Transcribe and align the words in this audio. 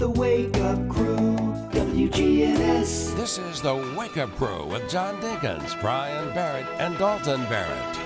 The 0.00 0.08
Wake 0.08 0.56
Up 0.56 0.88
Crew, 0.88 1.36
WGNS. 1.72 3.14
This 3.16 3.36
is 3.36 3.60
the 3.60 3.74
Wake 3.98 4.16
Up 4.16 4.34
Crew 4.36 4.64
with 4.64 4.88
John 4.88 5.20
Dinkins, 5.20 5.78
Brian 5.82 6.32
Barrett, 6.32 6.64
and 6.78 6.96
Dalton 6.96 7.42
Barrett. 7.50 7.98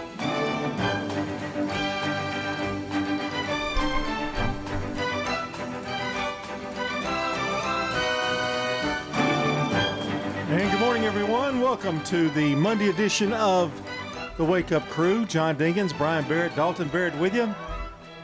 And 10.51 10.71
good 10.73 10.81
morning, 10.81 11.05
everyone. 11.05 11.61
Welcome 11.61 12.03
to 12.07 12.29
the 12.31 12.57
Monday 12.57 12.89
edition 12.89 13.33
of 13.35 13.71
the 14.37 14.45
Wake 14.45 14.73
Up 14.73 14.83
Crew. 14.89 15.27
John 15.27 15.55
Dinkins, 15.55 15.97
Brian 15.97 16.27
Barrett, 16.27 16.57
Dalton 16.57 16.89
Barrett 16.89 17.17
with 17.21 17.37
you. 17.37 17.55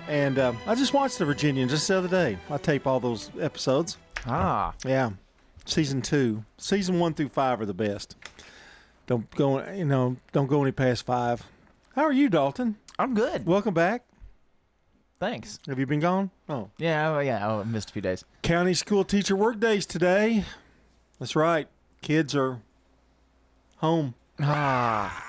And 0.09 0.39
uh, 0.39 0.53
I 0.67 0.75
just 0.75 0.93
watched 0.93 1.19
The 1.19 1.25
Virginian 1.25 1.69
just 1.69 1.87
the 1.89 1.99
other 1.99 2.09
day. 2.09 2.37
I 2.51 2.57
tape 2.59 2.87
all 2.87 3.01
those 3.01 3.31
episodes. 3.41 3.97
Ah, 4.27 4.75
Yeah, 4.85 5.11
season 5.65 6.03
two, 6.03 6.45
season 6.59 6.99
one 6.99 7.15
through 7.15 7.29
five 7.29 7.61
are 7.61 7.67
the 7.67 7.73
best. 7.75 8.17
Don't 9.07 9.31
go, 9.35 9.67
you 9.73 9.85
know, 9.85 10.17
don't 10.33 10.47
go 10.47 10.63
any 10.63 10.73
past 10.73 11.07
five. 11.07 11.43
How 11.95 12.03
are 12.03 12.13
you, 12.13 12.29
Dalton? 12.29 12.77
I'm 12.99 13.15
good. 13.15 13.47
Welcome 13.47 13.73
back. 13.75 14.05
Thanks. 15.19 15.59
Have 15.69 15.79
you 15.79 15.87
been 15.87 16.01
gone? 16.01 16.31
Oh, 16.49 16.71
Yeah, 16.79 17.11
oh, 17.15 17.21
yeah. 17.21 17.47
I 17.47 17.63
missed 17.65 17.91
a 17.91 17.93
few 17.93 18.03
days. 18.03 18.25
county 18.43 18.75
school 18.75 19.05
teacher 19.05 19.37
work 19.37 19.59
days 19.61 19.87
today. 19.87 20.45
That's 21.19 21.37
right. 21.37 21.69
Kids 22.03 22.35
are 22.35 22.61
home. 23.79 24.15
Ah, 24.41 25.27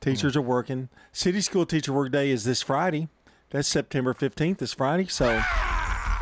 Teachers 0.00 0.36
are 0.36 0.42
working. 0.42 0.88
City 1.12 1.40
school 1.40 1.64
teacher 1.64 1.92
work 1.92 2.10
day 2.10 2.30
is 2.30 2.42
this 2.44 2.60
Friday. 2.62 3.08
That's 3.52 3.68
September 3.68 4.14
15th, 4.14 4.58
this 4.58 4.72
Friday. 4.72 5.06
So, 5.08 5.26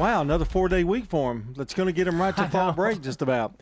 wow, 0.01 0.21
another 0.21 0.45
four 0.45 0.69
day 0.69 0.83
week 0.83 1.07
for 1.07 1.31
him. 1.31 1.55
That's 1.57 1.75
going 1.75 1.87
to 1.87 1.93
get 1.93 2.09
him 2.09 2.21
right 2.21 2.37
to 2.37 2.49
fall 2.49 2.73
break, 2.73 3.01
just 3.03 3.23
about. 3.23 3.55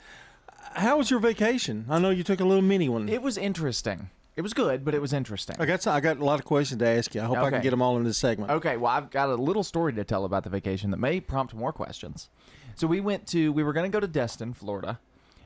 How 0.72 0.96
was 0.96 1.10
your 1.10 1.20
vacation? 1.20 1.84
I 1.90 1.98
know 1.98 2.08
you 2.10 2.22
took 2.22 2.40
a 2.40 2.44
little 2.44 2.62
mini 2.62 2.88
one. 2.88 3.08
it 3.10 3.20
was 3.20 3.36
interesting. 3.36 4.08
It 4.36 4.42
was 4.42 4.54
good, 4.54 4.84
but 4.84 4.94
it 4.94 5.00
was 5.02 5.12
interesting. 5.12 5.56
I 5.58 5.66
got 5.66 5.86
I 5.86 6.00
got 6.00 6.18
a 6.18 6.24
lot 6.24 6.38
of 6.38 6.46
questions 6.46 6.78
to 6.78 6.86
ask 6.88 7.14
you. 7.14 7.20
I 7.20 7.24
hope 7.24 7.38
I 7.38 7.44
can 7.46 7.54
Okay. 7.54 7.62
get 7.64 7.70
them 7.70 7.82
all 7.82 7.96
in 7.98 8.04
this 8.04 8.16
segment. 8.16 8.50
Okay, 8.52 8.76
well, 8.76 8.92
I've 8.92 9.10
got 9.10 9.28
a 9.28 9.34
little 9.34 9.64
story 9.64 9.92
to 9.94 10.04
tell 10.04 10.24
about 10.24 10.44
the 10.44 10.50
vacation 10.50 10.90
that 10.92 10.98
may 10.98 11.20
prompt 11.20 11.52
more 11.54 11.72
questions. 11.72 12.30
So 12.76 12.86
we 12.86 13.00
went 13.00 13.26
to, 13.28 13.52
we 13.52 13.64
were 13.64 13.72
going 13.72 13.90
to 13.90 13.94
go 13.94 14.00
to 14.00 14.06
Destin, 14.06 14.54
Florida. 14.54 15.00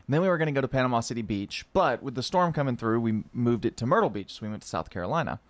And 0.07 0.15
then 0.15 0.21
we 0.21 0.29
were 0.29 0.37
going 0.37 0.47
to 0.47 0.53
go 0.53 0.61
to 0.61 0.69
Panama 0.69 1.01
City 1.01 1.23
Beach, 1.23 1.65
but 1.73 2.03
with 2.03 2.15
the 2.15 2.23
storm 2.23 2.53
coming 2.53 2.77
through, 2.77 3.01
we 3.01 3.23
moved 3.33 3.65
it 3.65 3.77
to 3.79 3.87
Myrtle 3.87 4.11
Beach. 4.11 4.35
So 4.35 4.41
we 4.43 4.51
went 4.51 4.63
to 4.63 4.69
South 4.69 4.91
Carolina 4.91 5.41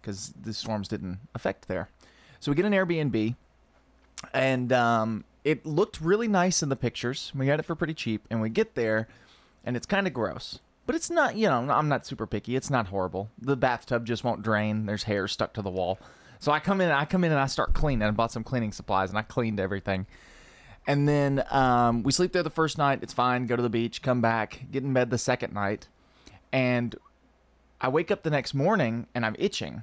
because 0.00 0.32
the 0.40 0.54
storms 0.54 0.88
didn't 0.88 1.18
affect 1.34 1.68
there. 1.68 1.90
So 2.40 2.50
we 2.50 2.56
get 2.56 2.64
an 2.64 2.72
Airbnb, 2.72 3.34
and 4.32 4.72
um, 4.72 5.24
it 5.44 5.66
looked 5.66 6.00
really 6.00 6.28
nice 6.28 6.62
in 6.62 6.68
the 6.68 6.76
pictures. 6.76 7.32
We 7.34 7.46
got 7.46 7.58
it 7.58 7.64
for 7.64 7.74
pretty 7.74 7.94
cheap, 7.94 8.26
and 8.30 8.40
we 8.40 8.48
get 8.48 8.74
there, 8.74 9.08
and 9.64 9.76
it's 9.76 9.86
kind 9.86 10.06
of 10.06 10.12
gross. 10.12 10.60
But 10.86 10.94
it's 10.94 11.10
not, 11.10 11.36
you 11.36 11.48
know, 11.48 11.68
I'm 11.70 11.88
not 11.88 12.06
super 12.06 12.26
picky. 12.26 12.56
It's 12.56 12.70
not 12.70 12.86
horrible. 12.86 13.28
The 13.38 13.56
bathtub 13.56 14.06
just 14.06 14.24
won't 14.24 14.42
drain. 14.42 14.86
There's 14.86 15.02
hair 15.02 15.28
stuck 15.28 15.52
to 15.52 15.62
the 15.62 15.68
wall. 15.68 15.98
So 16.38 16.50
I 16.50 16.60
come 16.60 16.80
in, 16.80 16.90
I 16.90 17.04
come 17.04 17.24
in 17.24 17.30
and 17.30 17.38
I 17.40 17.46
start 17.46 17.74
cleaning. 17.74 18.08
I 18.08 18.10
bought 18.10 18.32
some 18.32 18.42
cleaning 18.42 18.72
supplies 18.72 19.10
and 19.10 19.18
I 19.18 19.22
cleaned 19.22 19.60
everything. 19.60 20.06
And 20.86 21.06
then 21.06 21.44
um, 21.50 22.02
we 22.04 22.12
sleep 22.12 22.32
there 22.32 22.42
the 22.42 22.48
first 22.48 22.78
night. 22.78 23.00
It's 23.02 23.12
fine. 23.12 23.44
Go 23.44 23.54
to 23.54 23.62
the 23.62 23.68
beach, 23.68 24.00
come 24.00 24.22
back, 24.22 24.64
get 24.70 24.82
in 24.82 24.94
bed 24.94 25.10
the 25.10 25.18
second 25.18 25.52
night. 25.52 25.88
And 26.52 26.96
I 27.80 27.88
wake 27.88 28.10
up 28.10 28.22
the 28.22 28.30
next 28.30 28.54
morning 28.54 29.08
and 29.14 29.26
I'm 29.26 29.36
itching. 29.38 29.82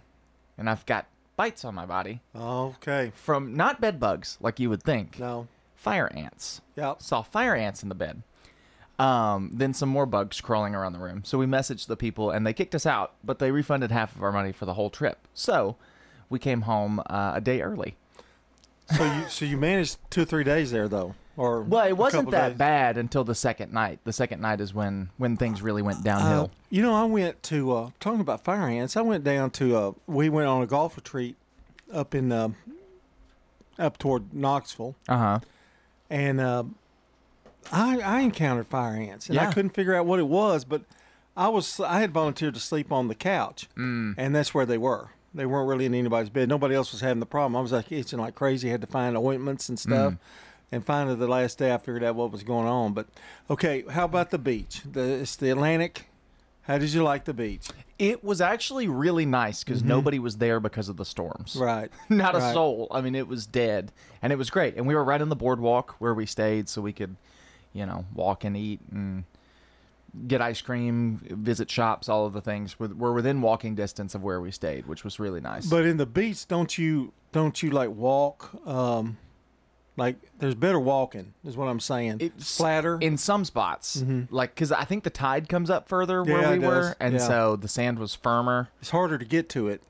And 0.57 0.67
I've 0.67 0.87
got 0.87 1.05
bites 1.37 1.65
on 1.65 1.75
my 1.75 1.85
body 1.85 2.21
Okay. 2.35 3.11
from 3.15 3.55
not 3.55 3.81
bed 3.81 3.99
bugs 3.99 4.37
like 4.41 4.59
you 4.59 4.69
would 4.69 4.83
think, 4.83 5.19
No. 5.19 5.47
fire 5.75 6.11
ants. 6.15 6.61
Yep. 6.75 7.01
Saw 7.01 7.21
fire 7.21 7.55
ants 7.55 7.83
in 7.83 7.89
the 7.89 7.95
bed. 7.95 8.23
Um, 8.97 9.51
then 9.53 9.73
some 9.73 9.89
more 9.89 10.05
bugs 10.05 10.39
crawling 10.39 10.73
around 10.73 10.93
the 10.93 10.99
room. 10.99 11.23
So 11.25 11.37
we 11.37 11.45
messaged 11.45 11.87
the 11.87 11.97
people 11.97 12.31
and 12.31 12.47
they 12.47 12.53
kicked 12.53 12.73
us 12.73 12.85
out, 12.85 13.13
but 13.23 13.39
they 13.39 13.51
refunded 13.51 13.91
half 13.91 14.15
of 14.15 14.23
our 14.23 14.31
money 14.31 14.53
for 14.53 14.65
the 14.65 14.75
whole 14.75 14.89
trip. 14.89 15.27
So 15.33 15.75
we 16.29 16.39
came 16.39 16.61
home 16.61 17.01
uh, 17.09 17.33
a 17.35 17.41
day 17.41 17.61
early. 17.61 17.95
So 18.95 19.03
you 19.03 19.23
so 19.29 19.45
you 19.45 19.57
managed 19.57 19.97
two 20.11 20.21
or 20.21 20.25
three 20.25 20.43
days 20.43 20.71
there 20.71 20.87
though, 20.87 21.15
or 21.37 21.61
Well, 21.63 21.85
it 21.87 21.97
wasn't 21.97 22.31
that 22.31 22.49
days? 22.49 22.57
bad 22.57 22.97
until 22.97 23.23
the 23.23 23.35
second 23.35 23.73
night. 23.73 23.99
The 24.03 24.13
second 24.13 24.41
night 24.41 24.61
is 24.61 24.73
when 24.73 25.09
when 25.17 25.35
things 25.37 25.61
really 25.61 25.81
went 25.81 25.99
Uh, 25.99 26.03
downhill. 26.03 26.51
you 26.69 26.81
know, 26.81 26.93
I 26.93 27.03
went 27.05 27.41
to 27.43 27.71
uh, 27.73 27.89
talking 27.99 28.21
about 28.21 28.43
fire 28.43 28.67
ants. 28.67 28.95
I 28.97 29.01
went 29.01 29.23
down 29.23 29.51
to 29.51 29.75
uh, 29.77 29.91
we 30.07 30.29
went 30.29 30.47
on 30.47 30.61
a 30.61 30.67
golf 30.67 30.95
retreat 30.95 31.35
up 31.93 32.15
in 32.15 32.31
uh, 32.31 32.49
up 33.77 33.97
toward 33.97 34.33
Knoxville, 34.33 34.95
Uh 35.09 35.17
huh. 35.17 35.39
and 36.09 36.39
uh, 36.39 36.63
I 37.71 37.99
I 37.99 38.19
encountered 38.21 38.67
fire 38.67 38.95
ants, 38.95 39.29
and 39.29 39.37
I 39.39 39.51
couldn't 39.51 39.71
figure 39.71 39.95
out 39.95 40.05
what 40.05 40.19
it 40.19 40.27
was, 40.27 40.63
but 40.65 40.83
I 41.35 41.49
was 41.49 41.79
I 41.79 41.99
had 41.99 42.11
volunteered 42.11 42.53
to 42.53 42.59
sleep 42.59 42.91
on 42.91 43.07
the 43.07 43.15
couch, 43.15 43.67
Mm. 43.77 44.15
and 44.17 44.33
that's 44.35 44.53
where 44.53 44.65
they 44.65 44.77
were. 44.77 45.09
They 45.33 45.45
weren't 45.45 45.67
really 45.67 45.85
in 45.85 45.93
anybody's 45.93 46.29
bed. 46.29 46.47
Nobody 46.47 46.75
else 46.75 46.93
was 46.93 47.01
having 47.01 47.19
the 47.19 47.25
problem. 47.25 47.57
I 47.57 47.59
was 47.61 47.73
like 47.73 47.91
itching 47.91 48.19
like 48.19 48.35
crazy. 48.35 48.69
Had 48.69 48.79
to 48.81 48.87
find 48.87 49.17
ointments 49.17 49.67
and 49.67 49.77
stuff. 49.77 50.13
Mm. 50.13 50.17
And 50.75 50.85
finally, 50.85 51.15
the 51.15 51.25
last 51.27 51.57
day, 51.57 51.73
I 51.73 51.77
figured 51.77 52.03
out 52.03 52.15
what 52.15 52.33
was 52.33 52.43
going 52.43 52.67
on. 52.67 52.91
But 52.91 53.07
okay, 53.49 53.85
how 53.89 54.03
about 54.03 54.29
the 54.31 54.37
beach? 54.37 54.81
The, 54.83 54.99
it's 55.21 55.37
the 55.37 55.49
Atlantic. 55.49 56.09
How 56.63 56.77
did 56.77 56.91
you 56.91 57.01
like 57.01 57.23
the 57.23 57.33
beach? 57.33 57.69
It 57.97 58.25
was 58.25 58.41
actually 58.41 58.89
really 58.89 59.25
nice 59.25 59.63
because 59.63 59.83
nobody 59.83 60.19
was 60.19 60.35
there 60.35 60.59
because 60.59 60.89
of 60.89 60.97
the 60.97 61.05
storms. 61.05 61.53
Mm-hmm. 61.53 61.63
Right. 61.63 61.91
Not 62.09 62.35
a 62.35 62.39
Right. 62.39 62.53
soul. 62.53 62.87
I 62.91 62.99
mean, 62.99 63.15
it 63.15 63.29
was 63.29 63.45
dead, 63.45 63.93
and 64.21 64.33
it 64.33 64.35
was 64.35 64.49
great. 64.49 64.75
And 64.75 64.85
we 64.85 64.95
were 64.95 65.03
right 65.05 65.21
on 65.21 65.29
the 65.29 65.35
boardwalk 65.37 65.95
where 65.99 66.13
we 66.13 66.25
stayed, 66.25 66.67
so 66.67 66.81
we 66.81 66.91
could, 66.91 67.15
you 67.71 67.85
know, 67.85 68.03
walk 68.13 68.43
and 68.43 68.57
eat 68.57 68.81
and 68.91 69.23
get 70.27 70.41
ice 70.41 70.59
cream, 70.61 71.21
visit 71.29 71.71
shops, 71.71 72.09
all 72.09 72.25
of 72.25 72.33
the 72.33 72.41
things. 72.41 72.77
We're 72.77 72.87
we're 72.89 73.13
within 73.13 73.41
walking 73.41 73.75
distance 73.75 74.13
of 74.13 74.23
where 74.23 74.41
we 74.41 74.51
stayed, 74.51 74.87
which 74.87 75.05
was 75.05 75.19
really 75.21 75.39
nice. 75.39 75.67
But 75.67 75.85
in 75.85 75.95
the 75.95 76.05
beach, 76.05 76.47
don't 76.49 76.77
you 76.77 77.13
don't 77.31 77.63
you 77.63 77.69
like 77.69 77.91
walk? 77.91 78.49
Um, 78.67 79.17
like 79.97 80.17
there's 80.39 80.55
better 80.55 80.79
walking, 80.79 81.33
is 81.45 81.55
what 81.57 81.67
I'm 81.67 81.79
saying. 81.79 82.17
It's 82.19 82.57
flatter. 82.57 82.97
in 82.99 83.17
some 83.17 83.45
spots, 83.45 84.03
like 84.29 84.53
because 84.55 84.71
I 84.71 84.83
think 84.85 85.03
the 85.03 85.09
tide 85.09 85.47
comes 85.49 85.69
up 85.69 85.87
further 85.87 86.23
where 86.23 86.41
Yeah, 86.41 86.51
we 86.53 86.59
were, 86.59 86.95
and 86.99 87.13
Yeah. 87.15 87.19
so 87.19 87.55
the 87.55 87.67
sand 87.67 87.99
was 87.99 88.13
firmer. 88.15 88.69
it's 88.81 88.89
harder 88.89 89.17
to 89.17 89.25
get 89.25 89.49
to 89.49 89.67
it. 89.69 89.81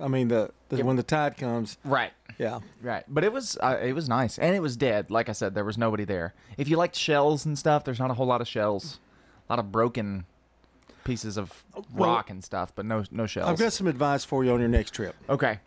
I 0.00 0.08
mean, 0.08 0.28
the, 0.28 0.50
the 0.70 0.82
when 0.84 0.96
the 0.96 1.02
tide 1.02 1.36
comes, 1.36 1.76
Right. 1.84 2.12
yeah. 2.38 2.60
Right, 2.80 3.04
but 3.08 3.22
it 3.24 3.32
was 3.32 3.56
uh, 3.62 3.78
it 3.80 3.92
was 3.92 4.08
nice, 4.08 4.38
and 4.38 4.54
it 4.56 4.60
was 4.60 4.76
dead. 4.76 5.10
Like 5.10 5.28
I 5.28 5.32
said, 5.32 5.54
there 5.54 5.64
was 5.64 5.78
nobody 5.78 6.04
there. 6.04 6.34
If 6.56 6.68
you 6.68 6.76
liked 6.76 6.96
shells 6.96 7.44
and 7.46 7.56
stuff, 7.58 7.84
there's 7.84 7.98
not 8.00 8.10
a 8.10 8.14
whole 8.14 8.26
lot 8.26 8.40
of 8.40 8.48
shells. 8.48 8.98
A 9.48 9.52
lot 9.52 9.58
of 9.58 9.70
broken 9.70 10.24
pieces 11.04 11.36
of 11.36 11.64
Well, 11.92 12.10
rock 12.10 12.30
and 12.30 12.42
stuff, 12.42 12.72
but 12.74 12.86
no 12.86 13.04
no 13.10 13.26
shells. 13.26 13.48
I've 13.48 13.58
got 13.58 13.72
some 13.72 13.86
advice 13.86 14.24
for 14.24 14.44
you 14.44 14.52
on 14.52 14.60
your 14.60 14.68
next 14.68 14.92
trip. 14.94 15.14
okay. 15.28 15.60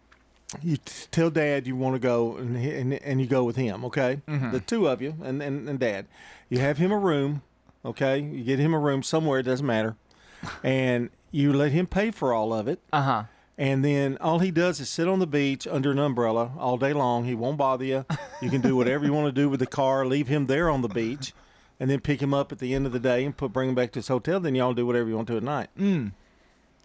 You 0.64 0.78
t- 0.78 1.08
tell 1.12 1.30
Dad 1.30 1.68
you 1.68 1.76
want 1.76 1.96
to 1.96 2.00
go, 2.00 2.38
and, 2.38 2.56
and 2.58 2.94
and 2.94 3.22
you 3.22 3.28
go 3.28 3.44
with 3.44 3.56
him. 3.56 3.84
Okay, 3.86 4.22
Mm-hmm. 4.28 4.52
the 4.52 4.60
two 4.60 4.88
of 4.88 5.02
you, 5.02 5.16
and, 5.24 5.42
and 5.42 5.68
and 5.70 5.80
Dad. 5.80 6.06
You 6.50 6.60
have 6.60 6.78
him 6.78 6.92
a 6.92 6.98
room. 6.98 7.42
Okay, 7.84 8.20
you 8.20 8.44
get 8.44 8.60
him 8.60 8.74
a 8.74 8.80
room 8.80 9.04
somewhere. 9.04 9.40
It 9.40 9.44
doesn't 9.44 9.66
matter, 9.66 9.96
and 10.64 11.10
you 11.32 11.54
let 11.54 11.72
him 11.72 11.88
pay 11.88 12.12
for 12.12 12.34
all 12.34 12.54
of 12.54 12.68
it. 12.68 12.80
Uh 12.94 13.02
huh. 13.02 13.24
And 13.58 13.86
then 13.86 14.18
all 14.20 14.40
he 14.40 14.52
does 14.52 14.82
is 14.82 14.90
sit 14.90 15.08
on 15.08 15.20
the 15.20 15.28
beach 15.28 15.66
under 15.66 15.92
an 15.92 16.00
umbrella 16.00 16.52
all 16.60 16.78
day 16.78 16.92
long. 16.92 17.24
He 17.24 17.34
won't 17.36 17.58
bother 17.58 17.86
you. 17.86 18.06
You 18.42 18.50
can 18.50 18.60
do 18.62 18.76
whatever 18.80 19.06
you 19.06 19.14
want 19.14 19.34
to 19.34 19.42
do 19.42 19.50
with 19.50 19.62
the 19.62 19.66
car. 19.66 20.06
Leave 20.06 20.28
him 20.28 20.48
there 20.48 20.70
on 20.70 20.82
the 20.82 20.90
beach, 20.90 21.34
and 21.80 21.90
then 21.90 22.02
pick 22.02 22.22
him 22.22 22.34
up 22.34 22.52
at 22.52 22.60
the 22.60 22.74
end 22.74 22.86
of 22.86 22.92
the 22.92 23.00
day 23.00 23.24
and 23.24 23.36
put 23.36 23.54
bring 23.54 23.70
him 23.70 23.76
back 23.76 23.92
to 23.94 24.00
his 24.00 24.10
hotel. 24.10 24.40
Then 24.42 24.56
y'all 24.56 24.74
do 24.74 24.86
whatever 24.86 25.08
you 25.08 25.16
want 25.16 25.28
to 25.30 25.38
at 25.38 25.44
night. 25.44 25.70
Mm. 25.80 26.12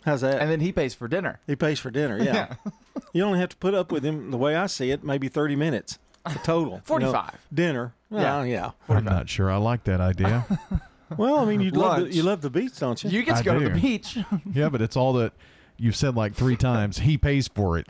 How's 0.05 0.23
that? 0.23 0.41
And 0.41 0.51
then 0.51 0.61
he 0.61 0.73
pays 0.73 0.95
for 0.95 1.09
dinner. 1.09 1.41
he 1.47 1.57
pays 1.57 1.79
for 1.79 1.91
dinner. 1.91 2.23
Yeah. 2.23 2.55
you 3.13 3.23
only 3.23 3.39
have 3.39 3.51
to 3.51 3.57
put 3.57 3.75
up 3.75 3.93
with 3.93 4.05
him 4.05 4.31
the 4.31 4.39
way 4.39 4.57
I 4.57 4.67
see 4.67 4.91
it, 4.91 5.05
maybe 5.05 5.29
thirty 5.29 5.57
minutes 5.57 5.99
total. 6.45 6.73
you 6.73 6.79
know, 6.79 6.83
45. 6.85 7.47
dinner. 7.53 7.95
Well, 8.11 8.47
yeah. 8.47 8.73
I'm 8.89 9.05
not 9.05 9.29
sure 9.29 9.51
I 9.51 9.57
like 9.57 9.85
that 9.85 10.01
idea. 10.01 10.47
Well, 11.17 11.41
I 11.41 11.45
mean, 11.45 11.61
you 11.61 11.73
love 11.73 12.03
the, 12.03 12.15
you 12.15 12.23
love 12.23 12.41
the 12.41 12.51
beach, 12.51 12.79
don't 12.79 13.03
you? 13.03 13.11
You 13.11 13.25
get 13.25 13.33
to 13.33 13.41
I 13.41 13.43
go 13.43 13.59
to 13.59 13.69
the 13.69 13.81
beach. 13.81 14.17
yeah, 14.55 14.69
but 14.69 14.81
it's 14.81 14.97
all 14.97 15.15
that 15.15 15.33
you've 15.77 15.97
said 15.97 16.15
like 16.15 16.35
three 16.35 16.55
times. 16.55 16.99
He 16.99 17.19
pays 17.19 17.49
for 17.49 17.79
it. 17.79 17.89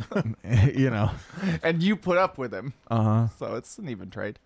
you 0.75 0.89
know. 0.89 1.11
and 1.63 1.83
you 1.83 1.97
put 1.97 2.17
up 2.17 2.39
with 2.39 2.51
him. 2.51 2.73
Uh 2.91 3.03
huh. 3.03 3.29
So 3.39 3.57
it's 3.57 3.77
an 3.77 3.91
even 3.91 4.09
trade. 4.09 4.39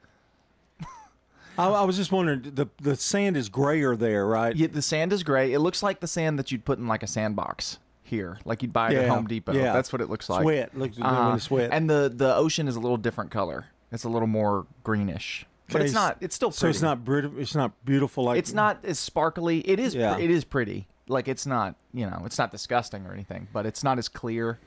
I, 1.58 1.68
I 1.68 1.84
was 1.84 1.96
just 1.96 2.12
wondering. 2.12 2.42
The 2.54 2.66
the 2.80 2.96
sand 2.96 3.36
is 3.36 3.48
grayer 3.48 3.96
there, 3.96 4.26
right? 4.26 4.54
Yeah, 4.54 4.68
the 4.68 4.82
sand 4.82 5.12
is 5.12 5.22
gray. 5.22 5.52
It 5.52 5.60
looks 5.60 5.82
like 5.82 6.00
the 6.00 6.06
sand 6.08 6.38
that 6.38 6.50
you'd 6.52 6.64
put 6.64 6.78
in 6.78 6.86
like 6.88 7.02
a 7.02 7.06
sandbox 7.06 7.78
here, 8.02 8.38
like 8.44 8.62
you'd 8.62 8.72
buy 8.72 8.92
it 8.92 8.96
at 8.96 9.08
Home 9.08 9.26
Depot. 9.26 9.52
yeah. 9.52 9.72
That's 9.72 9.92
what 9.92 10.00
it 10.02 10.10
looks 10.10 10.28
like. 10.28 10.42
Sweat. 10.42 10.76
Looks 10.76 10.98
uh, 11.00 11.24
when 11.26 11.36
it's 11.36 11.44
sweat. 11.44 11.70
And 11.72 11.88
the 11.88 12.12
the 12.14 12.34
ocean 12.34 12.68
is 12.68 12.76
a 12.76 12.80
little 12.80 12.96
different 12.96 13.30
color. 13.30 13.66
It's 13.92 14.04
a 14.04 14.08
little 14.08 14.26
more 14.28 14.66
greenish, 14.82 15.46
but 15.68 15.76
Okay, 15.76 15.84
it's 15.84 15.94
not. 15.94 16.16
It's 16.20 16.34
still 16.34 16.50
So 16.50 16.68
it's 16.68 16.82
not 16.82 17.04
beautiful. 17.04 17.38
It's 17.40 17.54
not 17.54 17.72
beautiful. 17.84 18.24
Like 18.24 18.38
It's 18.38 18.52
not 18.52 18.84
as 18.84 18.98
sparkly. 18.98 19.60
It 19.60 19.78
is. 19.78 19.94
Yeah. 19.94 20.18
It 20.18 20.30
is 20.30 20.44
pretty. 20.44 20.88
Like 21.06 21.28
it's 21.28 21.46
not. 21.46 21.76
You 21.92 22.06
know, 22.06 22.22
it's 22.24 22.38
not 22.38 22.50
disgusting 22.50 23.06
or 23.06 23.12
anything, 23.12 23.46
but 23.52 23.64
it's 23.66 23.84
not 23.84 23.98
as 23.98 24.08
clear. 24.08 24.58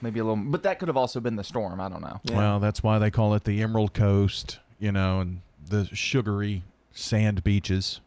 Maybe 0.00 0.20
a 0.20 0.24
little. 0.24 0.36
But 0.36 0.62
that 0.62 0.78
could 0.78 0.86
have 0.88 0.96
also 0.96 1.18
been 1.18 1.34
the 1.34 1.42
storm. 1.42 1.80
I 1.80 1.88
don't 1.88 2.02
know. 2.02 2.20
Yeah. 2.22 2.36
Well, 2.36 2.60
that's 2.60 2.82
why 2.84 3.00
they 3.00 3.10
call 3.10 3.34
it 3.34 3.42
the 3.42 3.60
Emerald 3.62 3.94
Coast. 3.94 4.60
You 4.78 4.92
know, 4.92 5.18
and 5.20 5.40
the 5.68 5.88
sugary 5.94 6.62
sand 6.92 7.42
beaches 7.44 8.00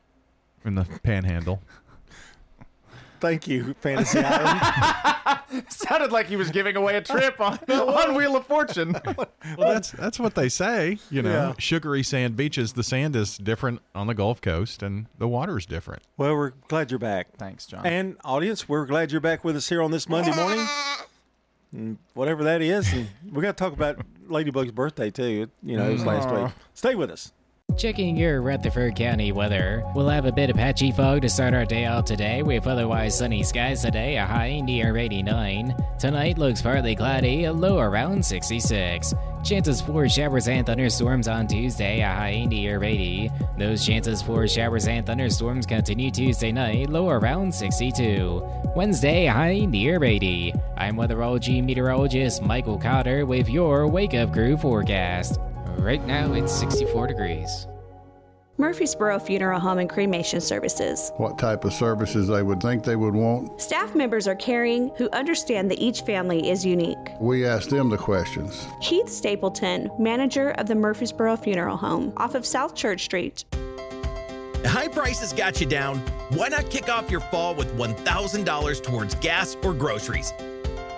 in 0.66 0.76
the 0.76 0.86
Panhandle. 1.04 1.62
Thank 3.20 3.48
you, 3.48 3.76
Fantasy 3.82 4.18
Island. 4.20 5.40
Sounded 5.70 6.12
like 6.12 6.26
he 6.26 6.36
was 6.36 6.50
giving 6.50 6.76
away 6.76 6.96
a 6.98 7.02
trip 7.02 7.40
on, 7.40 7.60
on 7.70 8.16
Wheel 8.16 8.36
of 8.36 8.46
Fortune. 8.48 8.96
Well, 9.58 9.74
that's 9.74 9.92
that's 9.92 10.20
what 10.20 10.34
they 10.36 10.48
say. 10.50 10.98
You 11.10 11.22
know, 11.24 11.30
Yeah. 11.30 11.54
sugary 11.60 12.04
sand 12.04 12.38
beaches. 12.38 12.74
The 12.74 12.84
sand 12.84 13.16
is 13.16 13.38
different 13.38 13.82
on 13.94 14.08
the 14.08 14.14
Gulf 14.14 14.40
Coast, 14.40 14.82
and 14.82 15.08
the 15.18 15.28
water 15.28 15.58
is 15.58 15.66
different. 15.66 16.04
well, 16.16 16.36
we're 16.36 16.52
glad 16.68 16.90
you're 16.90 17.00
back. 17.00 17.36
Thanks, 17.38 17.66
John. 17.66 17.86
And 17.86 18.18
audience, 18.24 18.70
we're 18.70 18.86
glad 18.86 19.12
you're 19.12 19.20
back 19.20 19.44
with 19.44 19.56
us 19.58 19.68
here 19.68 19.82
on 19.82 19.92
this 19.92 20.08
Monday 20.08 20.34
morning. 20.36 21.98
Whatever 22.14 22.44
that 22.46 22.62
is, 22.62 22.92
and 22.94 23.08
we 23.32 23.42
got 23.42 23.58
to 23.58 23.64
talk 23.64 23.74
about 23.74 23.98
Ladybug's 24.28 24.72
birthday 24.72 25.10
too. 25.10 25.50
You 25.64 25.78
know, 25.78 25.90
it 25.90 25.94
was 25.94 26.06
last 26.06 26.30
week. 26.32 26.52
Stay 26.74 26.96
with 26.96 27.10
us. 27.12 27.34
Checking 27.78 28.18
your 28.18 28.42
Rutherford 28.42 28.96
County 28.96 29.32
weather. 29.32 29.84
We'll 29.96 30.10
have 30.10 30.26
a 30.26 30.32
bit 30.32 30.50
of 30.50 30.56
patchy 30.56 30.92
fog 30.92 31.22
to 31.22 31.30
start 31.30 31.54
our 31.54 31.66
day 31.66 31.86
out 31.86 32.06
today, 32.06 32.44
with 32.44 32.68
otherwise 32.68 33.18
sunny 33.18 33.44
skies 33.44 33.82
today, 33.82 34.18
a 34.18 34.26
high 34.26 34.60
near 34.60 34.96
89. 34.98 35.76
Tonight 35.98 36.38
looks 36.38 36.62
partly 36.62 36.96
cloudy, 36.96 37.46
a 37.46 37.54
low 37.54 37.80
around 37.80 38.24
66. 38.24 39.14
Chances 39.44 39.82
for 39.82 40.08
showers 40.08 40.48
and 40.48 40.66
thunderstorms 40.66 41.28
on 41.28 41.48
Tuesday, 41.48 42.02
a 42.02 42.08
high 42.08 42.46
near 42.46 42.84
80. 42.84 43.32
Those 43.58 43.86
chances 43.86 44.22
for 44.22 44.48
showers 44.48 44.88
and 44.88 45.06
thunderstorms 45.06 45.66
continue 45.66 46.12
Tuesday 46.12 46.52
night, 46.52 46.90
low 46.90 47.10
around 47.10 47.54
62. 47.54 48.44
Wednesday, 48.76 49.26
high 49.26 49.66
near 49.66 50.04
80. 50.04 50.54
I'm 50.78 50.98
weatherology 50.98 51.64
meteorologist 51.64 52.44
Michael 52.44 52.78
Cotter 52.78 53.26
with 53.26 53.50
your 53.50 53.88
Wake 53.88 54.14
Up 54.14 54.34
Crew 54.34 54.58
forecast. 54.58 55.40
Right 55.78 56.06
now 56.06 56.34
it's 56.34 56.54
64 56.54 57.08
degrees. 57.08 57.68
Murfreesboro 58.58 59.18
Funeral 59.18 59.60
Home 59.60 59.80
and 59.80 59.90
Cremation 59.90 60.40
Services. 60.40 61.12
what 61.18 61.40
type 61.40 61.66
of 61.66 61.74
services 61.74 62.28
they 62.28 62.44
would 62.44 62.62
think 62.62 62.84
they 62.84 62.96
would 62.96 63.16
want. 63.16 63.60
Staff 63.60 63.96
members 63.96 64.28
are 64.28 64.36
caring 64.36 64.90
who 64.98 65.10
understand 65.14 65.72
that 65.72 65.80
each 65.80 66.02
family 66.02 66.48
is 66.50 66.64
unique. 66.64 66.98
We 67.20 67.46
ask 67.46 67.70
them 67.70 67.90
the 67.90 67.98
questions. 67.98 68.68
Keith 68.80 69.10
Stapleton, 69.10 69.90
manager 69.98 70.52
of 70.52 70.68
the 70.68 70.76
Murfreesboro 70.76 71.38
Funeral 71.38 71.78
Home 71.78 72.14
off 72.18 72.36
of 72.36 72.46
South 72.46 72.76
Church 72.76 73.04
Street. 73.06 73.46
High 74.64 74.90
prices 74.90 75.34
got 75.34 75.60
you 75.60 75.66
down. 75.66 75.98
Why 76.30 76.50
not 76.50 76.70
kick 76.70 76.88
off 76.88 77.10
your 77.10 77.22
fall 77.22 77.56
with 77.56 77.76
$1,000 77.78 78.84
towards 78.84 79.16
gas 79.16 79.58
or 79.64 79.74
groceries? 79.74 80.34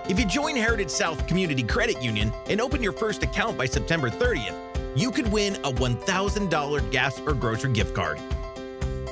If 0.10 0.20
you 0.20 0.26
join 0.26 0.58
Heritage 0.58 0.90
South 0.90 1.26
Community 1.28 1.64
Credit 1.64 2.02
Union 2.04 2.34
and 2.50 2.60
open 2.60 2.84
your 2.84 2.92
first 2.92 3.24
account 3.24 3.58
by 3.58 3.66
September 3.66 4.10
30th, 4.10 4.54
you 4.98 5.10
could 5.10 5.32
win 5.32 5.56
a 5.64 5.72
$1,000 5.72 6.92
gas 6.92 7.22
or 7.22 7.34
grocery 7.34 7.72
gift 7.72 7.96
card. 7.96 8.20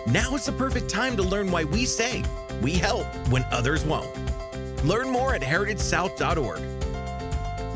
Now 0.08 0.36
is 0.36 0.46
the 0.46 0.52
perfect 0.52 0.90
time 0.90 1.16
to 1.16 1.24
learn 1.24 1.50
why 1.50 1.64
we 1.64 1.86
say 1.86 2.26
we 2.62 2.74
help 2.74 3.06
when 3.30 3.46
others 3.52 3.86
won't. 3.86 4.14
Learn 4.84 5.10
more 5.10 5.34
at 5.34 5.42
heritagesouth.org. 5.42 6.60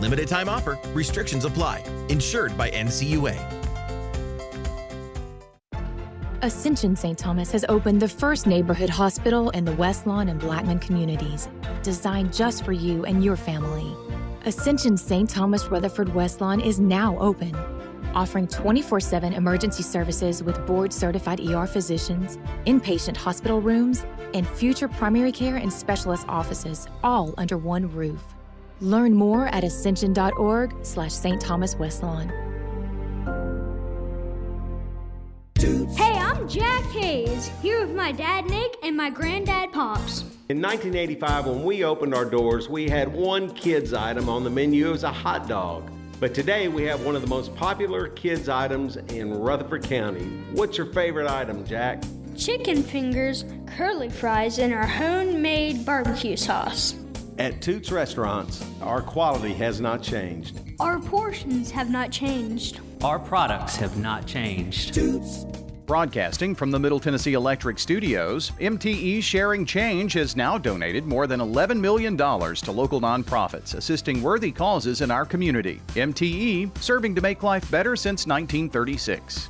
Limited 0.02 0.28
time 0.28 0.50
offer, 0.50 0.78
restrictions 0.94 1.46
apply. 1.46 1.86
Insured 2.10 2.58
by 2.58 2.70
NCUA. 2.72 3.65
Ascension 6.42 6.98
St. 6.98 7.18
Thomas 7.18 7.52
has 7.54 7.66
opened 7.70 8.02
the 8.02 8.10
first 8.10 8.46
neighborhood 8.46 8.90
hospital 8.90 9.52
in 9.52 9.64
the 9.64 9.72
West 9.72 10.06
Lawn 10.06 10.28
and 10.28 10.40
Blackman 10.40 10.80
communities, 10.80 11.48
designed 11.82 12.34
just 12.34 12.66
for 12.66 12.74
you 12.74 13.06
and 13.06 13.24
your 13.24 13.38
family. 13.38 13.96
Ascension 14.46 14.98
St. 14.98 15.30
Thomas 15.30 15.66
Rutherford 15.68 16.14
West 16.14 16.42
Lawn 16.42 16.60
is 16.60 16.78
now 16.78 17.18
open, 17.20 17.56
offering 18.14 18.48
24 18.48 19.00
7 19.00 19.34
emergency 19.34 19.82
services 19.82 20.44
with 20.44 20.64
board 20.68 20.92
certified 20.92 21.40
ER 21.40 21.66
physicians, 21.66 22.38
inpatient 22.66 23.16
hospital 23.16 23.62
rooms, 23.62 24.06
and 24.34 24.46
future 24.46 24.90
primary 24.90 25.32
care 25.32 25.56
and 25.56 25.72
specialist 25.72 26.26
offices, 26.28 26.88
all 27.02 27.34
under 27.38 27.58
one 27.58 27.90
roof. 27.94 28.22
Learn 28.82 29.14
more 29.14 29.48
at 29.48 29.64
ascension.org 29.64 30.76
slash 30.84 31.14
St. 31.14 31.40
Thomas 31.42 31.76
West 31.78 32.04
Lawn. 32.04 32.30
Hey, 35.66 36.14
I'm 36.14 36.48
Jack 36.48 36.84
Hayes, 36.92 37.48
here 37.60 37.82
with 37.84 37.96
my 37.96 38.12
dad 38.12 38.46
Nick 38.46 38.76
and 38.84 38.96
my 38.96 39.10
granddad 39.10 39.74
Pops. 39.74 40.22
In 40.50 40.62
1985, 40.62 41.48
when 41.48 41.64
we 41.64 41.84
opened 41.84 42.14
our 42.14 42.24
doors, 42.24 42.70
we 42.70 42.88
had 42.88 43.12
one 43.12 43.52
kids 43.52 43.92
item 43.92 44.30
on 44.30 44.44
the 44.44 44.50
menu. 44.52 44.90
It 44.90 44.92
was 44.92 45.04
a 45.04 45.12
hot 45.12 45.48
dog. 45.48 45.90
But 46.20 46.36
today 46.36 46.68
we 46.68 46.84
have 46.84 47.04
one 47.04 47.16
of 47.16 47.24
the 47.24 47.28
most 47.28 47.56
popular 47.56 48.10
kids 48.10 48.48
items 48.48 48.98
in 48.98 49.34
Rutherford 49.34 49.86
County. 49.86 50.26
What's 50.52 50.78
your 50.78 50.94
favorite 50.94 51.28
item, 51.28 51.66
Jack? 51.66 52.04
Chicken 52.38 52.84
fingers, 52.84 53.44
curly 53.66 54.10
fries, 54.10 54.60
and 54.60 54.72
our 54.72 54.86
homemade 54.86 55.84
barbecue 55.84 56.38
sauce. 56.38 56.94
At 57.40 57.64
Toots 57.64 57.92
Restaurants, 57.92 58.64
our 58.84 59.02
quality 59.02 59.54
has 59.56 59.82
not 59.82 60.04
changed. 60.04 60.60
Our 60.80 61.00
portions 61.00 61.72
have 61.72 61.90
not 61.90 62.12
changed. 62.12 62.82
Our 63.04 63.20
products 63.20 63.76
have 63.76 63.98
not 63.98 64.26
changed. 64.26 65.00
Broadcasting 65.86 66.56
from 66.56 66.72
the 66.72 66.80
Middle 66.80 67.00
Tennessee 67.00 67.34
Electric 67.34 67.78
Studios, 67.78 68.52
MTE 68.60 69.22
Sharing 69.22 69.66
Change 69.66 70.14
has 70.14 70.36
now 70.36 70.58
donated 70.58 71.06
more 71.06 71.28
than 71.28 71.40
$11 71.40 71.80
million 71.80 72.18
to 72.18 72.72
local 72.72 73.00
nonprofits 73.00 73.76
assisting 73.76 74.24
worthy 74.24 74.52
causes 74.52 75.02
in 75.02 75.12
our 75.12 75.26
community. 75.26 75.80
MTE, 75.90 76.76
serving 76.80 77.14
to 77.14 77.22
make 77.22 77.44
life 77.44 77.70
better 77.70 77.96
since 77.96 78.26
1936. 78.26 79.50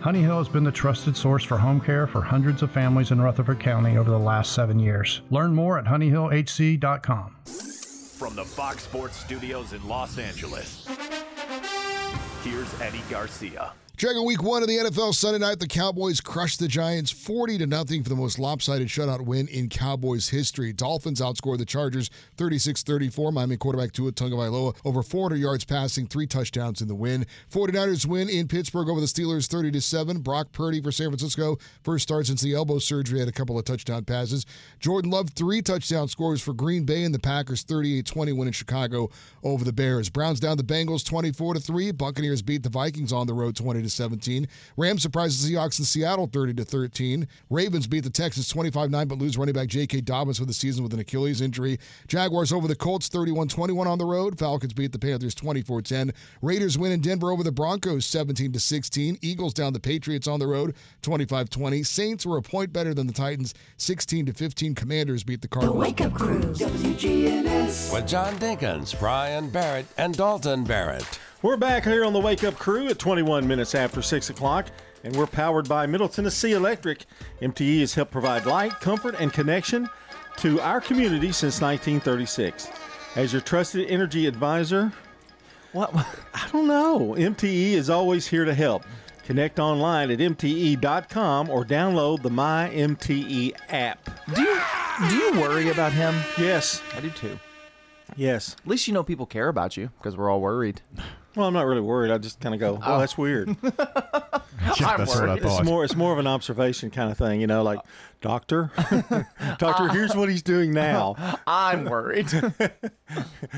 Honey 0.00 0.22
Hill 0.22 0.38
has 0.38 0.48
been 0.48 0.64
the 0.64 0.72
trusted 0.72 1.14
source 1.14 1.44
for 1.44 1.58
home 1.58 1.78
care 1.78 2.06
for 2.06 2.22
hundreds 2.22 2.62
of 2.62 2.70
families 2.70 3.10
in 3.10 3.20
Rutherford 3.20 3.60
County 3.60 3.98
over 3.98 4.10
the 4.10 4.18
last 4.18 4.52
seven 4.52 4.78
years. 4.78 5.20
Learn 5.28 5.54
more 5.54 5.78
at 5.78 5.84
honeyhillhc.com. 5.84 7.36
From 7.44 8.34
the 8.34 8.44
Fox 8.44 8.84
Sports 8.84 9.16
Studios 9.16 9.74
in 9.74 9.86
Los 9.86 10.16
Angeles, 10.16 10.86
here's 12.42 12.80
Eddie 12.80 13.02
Garcia. 13.10 13.72
Checking 14.00 14.24
week 14.24 14.42
one 14.42 14.62
of 14.62 14.68
the 14.70 14.78
NFL 14.78 15.12
Sunday 15.12 15.40
night, 15.40 15.58
the 15.58 15.66
Cowboys 15.66 16.22
crushed 16.22 16.58
the 16.58 16.68
Giants 16.68 17.10
40 17.10 17.58
to 17.58 17.66
nothing 17.66 18.02
for 18.02 18.08
the 18.08 18.16
most 18.16 18.38
lopsided 18.38 18.88
shutout 18.88 19.26
win 19.26 19.46
in 19.48 19.68
Cowboys 19.68 20.30
history. 20.30 20.72
Dolphins 20.72 21.20
outscored 21.20 21.58
the 21.58 21.66
Chargers 21.66 22.08
36-34. 22.38 23.30
Miami 23.30 23.58
quarterback 23.58 23.92
Tua 23.92 24.10
Tagovailoa 24.12 24.74
over 24.86 25.02
400 25.02 25.36
yards 25.36 25.66
passing, 25.66 26.06
three 26.06 26.26
touchdowns 26.26 26.80
in 26.80 26.88
the 26.88 26.94
win. 26.94 27.26
49ers 27.52 28.06
win 28.06 28.30
in 28.30 28.48
Pittsburgh 28.48 28.88
over 28.88 29.00
the 29.00 29.06
Steelers 29.06 29.46
30 29.46 29.72
to 29.72 29.82
7. 29.82 30.20
Brock 30.20 30.50
Purdy 30.50 30.80
for 30.80 30.90
San 30.90 31.08
Francisco, 31.08 31.58
first 31.82 32.04
start 32.04 32.24
since 32.24 32.40
the 32.40 32.54
elbow 32.54 32.78
surgery, 32.78 33.18
had 33.18 33.28
a 33.28 33.32
couple 33.32 33.58
of 33.58 33.66
touchdown 33.66 34.06
passes. 34.06 34.46
Jordan 34.78 35.10
Love 35.10 35.28
three 35.28 35.60
touchdown 35.60 36.08
scores 36.08 36.40
for 36.40 36.54
Green 36.54 36.84
Bay 36.84 37.04
and 37.04 37.14
the 37.14 37.18
Packers 37.18 37.66
38-20 37.66 38.34
win 38.34 38.48
in 38.48 38.54
Chicago 38.54 39.10
over 39.42 39.62
the 39.62 39.74
Bears. 39.74 40.08
Browns 40.08 40.40
down 40.40 40.56
the 40.56 40.62
Bengals 40.62 41.04
24 41.04 41.52
to 41.52 41.60
3. 41.60 41.90
Buccaneers 41.90 42.40
beat 42.40 42.62
the 42.62 42.70
Vikings 42.70 43.12
on 43.12 43.26
the 43.26 43.34
road 43.34 43.54
20 43.54 43.82
to 43.82 43.89
17. 43.90 44.48
Rams 44.76 45.02
surprised 45.02 45.42
the 45.42 45.54
Seahawks 45.54 45.78
in 45.78 45.84
Seattle 45.84 46.26
30 46.26 46.54
to 46.54 46.64
13. 46.64 47.26
Ravens 47.50 47.86
beat 47.86 48.04
the 48.04 48.10
Texans 48.10 48.52
25-9 48.52 49.08
but 49.08 49.18
lose 49.18 49.36
running 49.36 49.54
back 49.54 49.68
J.K. 49.68 50.02
Dobbins 50.02 50.38
for 50.38 50.44
the 50.44 50.52
season 50.52 50.82
with 50.82 50.94
an 50.94 51.00
Achilles 51.00 51.40
injury. 51.40 51.78
Jaguars 52.08 52.52
over 52.52 52.68
the 52.68 52.76
Colts 52.76 53.08
31-21 53.08 53.86
on 53.86 53.98
the 53.98 54.04
road. 54.04 54.38
Falcons 54.38 54.72
beat 54.72 54.92
the 54.92 54.98
Panthers 54.98 55.34
24-10. 55.34 56.12
Raiders 56.42 56.78
win 56.78 56.92
in 56.92 57.00
Denver 57.00 57.30
over 57.30 57.42
the 57.42 57.52
Broncos 57.52 58.06
17 58.06 58.52
to 58.52 58.60
16. 58.60 59.18
Eagles 59.20 59.54
down 59.54 59.72
the 59.72 59.80
Patriots 59.80 60.26
on 60.26 60.38
the 60.38 60.46
road 60.46 60.74
25-20. 61.02 61.86
Saints 61.86 62.26
were 62.26 62.36
a 62.36 62.42
point 62.42 62.72
better 62.72 62.94
than 62.94 63.06
the 63.06 63.12
Titans 63.12 63.54
16 63.76 64.26
to 64.26 64.32
15. 64.32 64.74
Commanders 64.74 65.24
beat 65.24 65.42
the 65.42 65.48
Cardinals. 65.48 65.74
The 65.74 65.80
Wake 65.80 66.00
Up 66.00 66.14
Crew, 66.14 66.40
WGNS. 66.40 67.92
With 67.92 68.06
John 68.06 68.34
Dinkins, 68.38 68.98
Brian 68.98 69.50
Barrett, 69.50 69.86
and 69.98 70.16
Dalton 70.16 70.64
Barrett. 70.64 71.20
We're 71.42 71.56
back 71.56 71.84
here 71.84 72.04
on 72.04 72.12
the 72.12 72.20
Wake 72.20 72.44
Up 72.44 72.58
Crew 72.58 72.88
at 72.88 72.98
21 72.98 73.48
minutes 73.48 73.74
after 73.74 74.02
6 74.02 74.28
o'clock, 74.28 74.66
and 75.04 75.16
we're 75.16 75.26
powered 75.26 75.66
by 75.66 75.86
Middle 75.86 76.06
Tennessee 76.06 76.52
Electric. 76.52 77.06
MTE 77.40 77.80
has 77.80 77.94
helped 77.94 78.12
provide 78.12 78.44
light, 78.44 78.72
comfort, 78.72 79.14
and 79.18 79.32
connection 79.32 79.88
to 80.36 80.60
our 80.60 80.82
community 80.82 81.32
since 81.32 81.62
1936. 81.62 82.68
As 83.16 83.32
your 83.32 83.40
trusted 83.40 83.88
energy 83.88 84.26
advisor, 84.26 84.92
what? 85.72 85.94
I 86.34 86.46
don't 86.52 86.66
know. 86.66 87.14
MTE 87.16 87.72
is 87.72 87.88
always 87.88 88.26
here 88.26 88.44
to 88.44 88.52
help. 88.52 88.84
Connect 89.24 89.58
online 89.58 90.10
at 90.10 90.18
mte.com 90.18 91.48
or 91.48 91.64
download 91.64 92.20
the 92.20 92.28
My 92.28 92.68
MTE 92.74 93.54
app. 93.70 94.10
Do 94.34 94.42
you 94.42 94.60
Do 95.08 95.16
you 95.16 95.40
worry 95.40 95.70
about 95.70 95.94
him? 95.94 96.14
Yes. 96.36 96.82
I 96.94 97.00
do 97.00 97.08
too. 97.08 97.38
Yes. 98.14 98.56
At 98.62 98.66
least 98.66 98.86
you 98.86 98.92
know 98.92 99.02
people 99.02 99.24
care 99.24 99.48
about 99.48 99.78
you 99.78 99.90
because 99.98 100.18
we're 100.18 100.28
all 100.28 100.42
worried. 100.42 100.82
Well, 101.36 101.46
I'm 101.46 101.54
not 101.54 101.66
really 101.66 101.80
worried. 101.80 102.10
I 102.10 102.18
just 102.18 102.40
kind 102.40 102.54
of 102.54 102.60
go, 102.60 102.78
"Oh, 102.82 102.94
Oh. 102.96 102.98
that's 102.98 103.16
weird." 103.16 103.48
I'm 103.62 103.62
that's 103.62 104.80
what 104.80 104.82
I 104.82 104.96
worried. 105.26 105.42
thought. 105.42 105.60
It's 105.60 105.68
more. 105.68 105.84
It's 105.84 105.94
more 105.96 106.12
of 106.12 106.18
an 106.18 106.26
observation 106.26 106.90
kind 106.90 107.10
of 107.10 107.16
thing, 107.18 107.40
you 107.40 107.46
know, 107.46 107.62
like, 107.62 107.78
doctor, 108.20 108.70
doctor, 109.58 109.88
here's 109.88 110.14
what 110.14 110.28
he's 110.28 110.42
doing 110.42 110.72
now. 110.72 111.14
I'm 111.46 111.84
worried. 111.84 112.28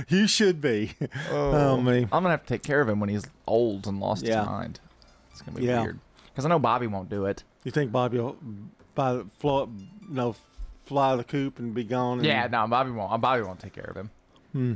You 0.08 0.26
should 0.26 0.60
be. 0.60 0.92
Oh, 1.30 1.80
me. 1.80 2.02
I'm 2.04 2.08
gonna 2.08 2.30
have 2.30 2.42
to 2.42 2.48
take 2.48 2.62
care 2.62 2.80
of 2.80 2.88
him 2.88 3.00
when 3.00 3.08
he's 3.08 3.24
old 3.46 3.86
and 3.86 4.00
lost 4.00 4.24
Yeah. 4.24 4.40
his 4.40 4.46
mind. 4.48 4.80
It's 5.30 5.42
gonna 5.42 5.58
be 5.58 5.64
Yeah. 5.64 5.82
weird. 5.82 5.98
Because 6.30 6.44
I 6.44 6.48
know 6.48 6.58
Bobby 6.58 6.86
won't 6.86 7.08
do 7.10 7.26
it. 7.26 7.42
You 7.64 7.70
think 7.72 7.90
Bobby 7.92 8.18
will 8.18 8.36
buy 8.94 9.14
the 9.14 9.26
fly, 9.38 9.66
no, 10.08 10.34
fly 10.86 11.16
the 11.16 11.24
coop 11.24 11.58
and 11.58 11.74
be 11.74 11.84
gone? 11.84 12.18
And, 12.18 12.26
Yeah, 12.26 12.46
no, 12.48 12.66
Bobby 12.66 12.90
won't. 12.90 13.20
Bobby 13.20 13.42
won't 13.42 13.60
take 13.60 13.72
care 13.74 13.84
of 13.84 13.96
him. 13.96 14.10
Hmm. 14.52 14.74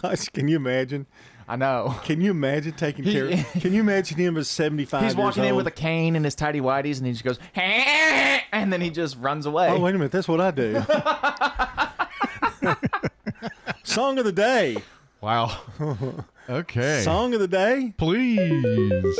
Gosh, 0.00 0.28
can 0.30 0.48
you 0.48 0.56
imagine? 0.56 1.06
I 1.52 1.56
know. 1.56 1.94
Can 2.04 2.22
you 2.22 2.30
imagine 2.30 2.72
taking 2.72 3.04
care? 3.04 3.26
Of 3.26 3.52
Can 3.60 3.74
you 3.74 3.80
imagine 3.80 4.16
him 4.16 4.38
as 4.38 4.48
75? 4.48 5.02
He's 5.02 5.14
walking 5.14 5.42
years 5.42 5.50
in 5.50 5.56
with 5.56 5.66
a 5.66 5.70
cane 5.70 6.16
and 6.16 6.24
his 6.24 6.34
tidy 6.34 6.62
whities, 6.62 6.96
and 6.96 7.06
he 7.06 7.12
just 7.12 7.24
goes, 7.24 7.38
and 7.54 8.72
then 8.72 8.80
he 8.80 8.88
just 8.88 9.18
runs 9.18 9.44
away. 9.44 9.68
Oh, 9.68 9.78
wait 9.78 9.94
a 9.94 9.98
minute. 9.98 10.12
That's 10.12 10.28
what 10.28 10.40
I 10.40 10.50
do. 10.50 10.72
Song 13.84 14.18
of 14.18 14.24
the 14.24 14.32
day. 14.32 14.78
Wow. 15.20 15.60
Okay. 16.48 17.02
Song 17.02 17.34
of 17.34 17.40
the 17.40 17.46
day. 17.46 17.94
Please. 17.96 19.16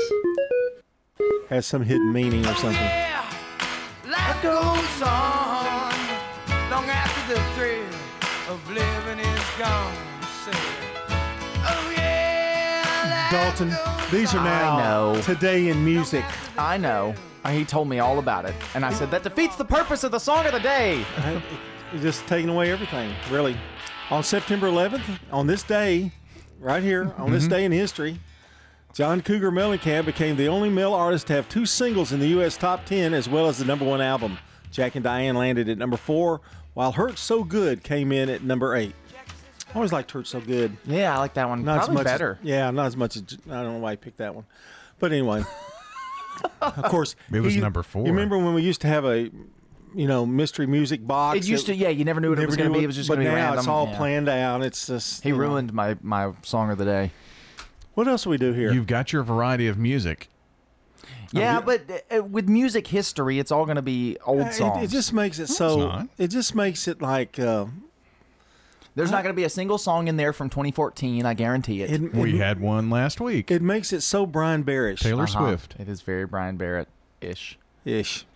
Has 1.51 1.67
some 1.67 1.85
hidden 1.85 2.12
meaning 2.12 2.45
or 2.45 2.55
something. 2.55 2.83
Life 4.11 4.43
goes 4.43 5.03
on 5.03 5.95
long 6.69 6.91
after 6.91 7.33
the 7.33 7.41
thrill 7.55 7.87
of 8.49 8.69
living 8.71 9.21
is 9.21 9.45
gone. 9.57 9.95
Say, 10.45 10.51
yeah. 10.51 10.82
Dalton, 13.33 13.71
these 14.11 14.35
are 14.35 14.45
now 14.45 14.77
I 14.77 14.83
know. 15.15 15.23
today 15.23 15.69
in 15.69 15.83
music. 15.83 16.23
I 16.59 16.77
know. 16.77 17.15
He 17.49 17.65
told 17.65 17.89
me 17.89 17.99
all 17.99 18.19
about 18.19 18.45
it, 18.45 18.55
and 18.75 18.85
I 18.85 18.93
said 18.93 19.11
that 19.11 19.23
defeats 19.23 19.57
the 19.57 19.65
purpose 19.65 20.05
of 20.05 20.11
the 20.12 20.19
song 20.19 20.45
of 20.45 20.53
the 20.53 20.61
day. 20.61 21.03
Just 22.03 22.27
taking 22.27 22.51
away 22.51 22.71
everything, 22.71 23.15
really. 23.31 23.57
On 24.11 24.23
September 24.23 24.67
11th, 24.69 25.01
on 25.33 25.47
this 25.47 25.62
day, 25.62 26.12
right 26.61 26.83
here, 26.83 27.15
on 27.17 27.33
this 27.33 27.47
Mhm. 27.47 27.49
day 27.49 27.65
in 27.65 27.73
history, 27.73 28.21
John 28.93 29.23
Cougar 29.23 29.51
Mellencamp 29.51 30.05
became 30.05 30.37
the 30.37 30.49
only 30.49 30.69
male 30.69 30.93
artist 30.93 31.27
to 31.29 31.33
have 31.33 31.49
two 31.49 31.65
singles 31.65 32.12
in 32.12 32.21
the 32.21 32.29
U.S. 32.29 32.59
top 32.59 32.85
10 32.85 33.15
as 33.15 33.31
well 33.31 33.49
as 33.49 33.57
the 33.57 33.65
number 33.65 33.87
one 33.87 34.03
album. 34.03 34.37
Jack 34.71 34.95
and 34.95 35.03
Diane 35.05 35.37
landed 35.37 35.71
at 35.71 35.79
number 35.79 35.97
four, 35.97 36.43
while 36.75 36.93
Hurt 36.93 37.17
So 37.19 37.45
Good 37.45 37.83
came 37.83 38.12
in 38.12 38.29
at 38.29 38.43
number 38.45 38.77
eight. 38.77 38.95
I 39.73 39.75
always 39.76 39.93
liked 39.93 40.11
Hurt 40.11 40.26
So 40.26 40.41
Good. 40.41 40.76
Yeah, 40.85 41.14
I 41.17 41.19
like 41.19 41.35
that 41.35 41.49
one. 41.49 41.64
Not 41.64 41.79
Probably 41.79 41.93
as 41.93 41.95
much 41.95 42.05
better. 42.05 42.38
As, 42.43 42.47
yeah, 42.47 42.71
not 42.71 42.87
as 42.87 42.97
much 42.97 43.17
as 43.17 43.23
I 43.50 43.62
don't 43.62 43.75
know 43.75 43.79
why 43.79 43.93
I 43.93 43.97
picked 43.97 44.19
that 44.19 44.35
one, 44.35 44.45
but 44.99 45.12
anyway. 45.12 45.45
of 46.61 46.83
course, 46.85 47.17
It 47.33 47.41
was 47.41 47.55
he- 47.55 47.61
number 47.61 47.83
four. 47.83 48.05
You 48.05 48.12
remember 48.12 48.38
when 48.38 48.55
we 48.55 48.62
used 48.62 48.81
to 48.83 48.88
have 48.88 49.05
a, 49.05 49.31
you 49.95 50.07
know, 50.07 50.26
mystery 50.26 50.67
music 50.67 51.07
box? 51.07 51.38
It 51.38 51.49
used 51.49 51.67
that- 51.67 51.73
to, 51.73 51.79
yeah. 51.79 51.88
You 51.88 52.05
never 52.05 52.21
knew 52.21 52.31
what 52.31 52.38
it 52.38 52.47
was 52.47 52.57
going 52.57 52.73
to 52.73 52.79
be. 52.79 52.85
It 52.85 52.87
was 52.87 52.97
just 52.97 53.09
but 53.09 53.14
going 53.17 53.26
to 53.26 53.31
be 53.33 53.37
now 53.37 53.43
random. 53.45 53.59
it's 53.61 53.69
all 53.69 53.87
Yeah. 53.88 53.97
planned 53.97 54.29
out. 54.29 54.62
It's 54.62 54.87
just 54.87 55.23
He 55.23 55.29
you 55.31 55.35
know. 55.37 55.41
ruined 55.41 55.73
my 55.73 55.97
my 56.02 56.33
song 56.43 56.71
of 56.71 56.79
the 56.79 56.85
day. 56.85 57.11
What 57.95 58.09
else 58.09 58.25
do 58.25 58.31
we 58.31 58.38
do 58.38 58.52
here? 58.52 58.73
You've 58.73 58.87
got 58.87 59.12
your 59.12 59.23
variety 59.23 59.69
of 59.69 59.76
music. 59.79 60.29
Yeah, 61.35 61.61
but 61.62 62.05
uh, 62.14 62.23
with 62.23 62.47
music 62.49 62.87
history, 62.88 63.38
it's 63.38 63.50
all 63.50 63.64
going 63.64 63.76
to 63.76 63.83
be 63.83 64.19
old 64.26 64.43
Uh, 64.43 64.47
it- 64.47 64.52
songs. 64.55 64.85
It, 64.85 64.95
just 64.95 65.12
makes 65.14 65.38
it 65.38 65.45
it's 65.45 65.57
so. 65.57 65.76
not. 65.79 66.09
It 66.19 66.29
just 66.29 66.55
makes 66.55 66.87
it 66.88 67.00
like. 67.02 67.38
Uh, 67.38 67.67
There's 68.94 69.11
not 69.11 69.22
going 69.22 69.32
to 69.34 69.37
be 69.37 69.44
a 69.44 69.49
single 69.50 69.78
song 69.78 70.08
in 70.08 70.16
there 70.16 70.32
from 70.32 70.50
2014. 70.50 71.25
I 71.25 71.34
guarantee 71.34 71.82
it. 71.82 71.90
it, 71.90 72.14
We 72.14 72.38
had 72.38 72.61
one 72.61 72.90
last 72.90 73.20
week. 73.20 73.50
it 73.50 73.62
makes 73.62 73.92
it 73.92 74.02
so 74.02 74.26
Brian 74.26 74.62
Bearish. 74.62 75.00
Taylor 75.00 75.25
Uh-huh. 75.25 75.46
Swift. 75.49 75.75
It 75.78 75.88
is 75.88 76.02
very 76.02 76.26
Brian 76.26 76.56
Barrett 76.56 76.88
ish. 77.20 77.58
ish. 77.84 78.26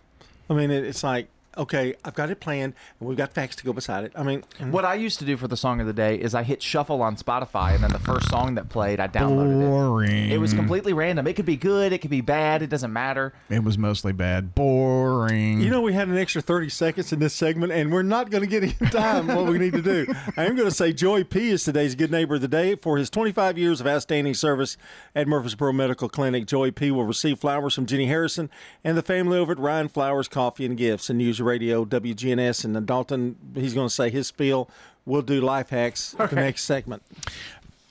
I 0.48 0.54
mean, 0.54 0.70
it, 0.70 0.84
it's 0.84 1.02
like 1.04 1.28
okay, 1.56 1.94
I've 2.04 2.14
got 2.14 2.30
it 2.30 2.40
planned, 2.40 2.74
and 3.00 3.08
we've 3.08 3.18
got 3.18 3.32
facts 3.32 3.56
to 3.56 3.64
go 3.64 3.72
beside 3.72 4.04
it. 4.04 4.12
I 4.14 4.22
mean, 4.22 4.44
What 4.70 4.84
I 4.84 4.94
used 4.94 5.18
to 5.20 5.24
do 5.24 5.36
for 5.36 5.48
the 5.48 5.56
song 5.56 5.80
of 5.80 5.86
the 5.86 5.92
day 5.92 6.16
is 6.16 6.34
I 6.34 6.42
hit 6.42 6.62
shuffle 6.62 7.02
on 7.02 7.16
Spotify, 7.16 7.74
and 7.74 7.82
then 7.84 7.90
the 7.92 7.98
first 7.98 8.28
song 8.28 8.54
that 8.56 8.68
played, 8.68 9.00
I 9.00 9.08
downloaded 9.08 9.60
Boring. 9.60 10.30
it. 10.30 10.32
It 10.32 10.38
was 10.38 10.52
completely 10.54 10.92
random. 10.92 11.26
It 11.26 11.34
could 11.34 11.46
be 11.46 11.56
good, 11.56 11.92
it 11.92 11.98
could 11.98 12.10
be 12.10 12.20
bad. 12.20 12.62
It 12.62 12.68
doesn't 12.70 12.92
matter. 12.92 13.32
It 13.50 13.64
was 13.64 13.78
mostly 13.78 14.12
bad. 14.12 14.54
Boring. 14.54 15.60
You 15.60 15.70
know, 15.70 15.80
we 15.80 15.92
had 15.92 16.08
an 16.08 16.16
extra 16.16 16.42
30 16.42 16.68
seconds 16.68 17.12
in 17.12 17.18
this 17.18 17.34
segment, 17.34 17.72
and 17.72 17.92
we're 17.92 18.02
not 18.02 18.30
going 18.30 18.42
to 18.42 18.48
get 18.48 18.62
in 18.64 18.88
time 18.90 19.26
what 19.28 19.46
we 19.46 19.58
need 19.58 19.72
to 19.72 19.82
do. 19.82 20.06
I 20.36 20.44
am 20.44 20.54
going 20.56 20.68
to 20.68 20.74
say 20.74 20.92
Joy 20.92 21.24
P. 21.24 21.50
is 21.50 21.64
today's 21.64 21.94
Good 21.94 22.10
Neighbor 22.10 22.36
of 22.36 22.40
the 22.40 22.48
Day. 22.48 22.74
For 22.76 22.96
his 22.98 23.10
25 23.10 23.58
years 23.58 23.80
of 23.80 23.86
outstanding 23.86 24.34
service 24.34 24.76
at 25.14 25.26
Murfreesboro 25.26 25.72
Medical 25.72 26.08
Clinic, 26.08 26.46
Joy 26.46 26.70
P. 26.70 26.90
will 26.90 27.04
receive 27.04 27.38
flowers 27.38 27.74
from 27.74 27.86
Jenny 27.86 28.06
Harrison 28.06 28.50
and 28.84 28.96
the 28.96 29.02
family 29.02 29.38
over 29.38 29.52
at 29.52 29.58
Ryan 29.58 29.88
Flowers 29.88 30.28
Coffee 30.28 30.66
and 30.66 30.76
Gifts 30.76 31.08
and 31.10 31.18
News 31.18 31.40
Radio 31.46 31.84
WGNS. 31.84 32.64
And 32.64 32.86
Dalton, 32.86 33.36
he's 33.54 33.72
going 33.72 33.88
to 33.88 33.94
say 33.94 34.10
his 34.10 34.26
spiel. 34.26 34.68
We'll 35.04 35.22
do 35.22 35.40
life 35.40 35.70
hacks 35.70 36.10
the 36.18 36.34
next 36.34 36.64
segment. 36.64 37.02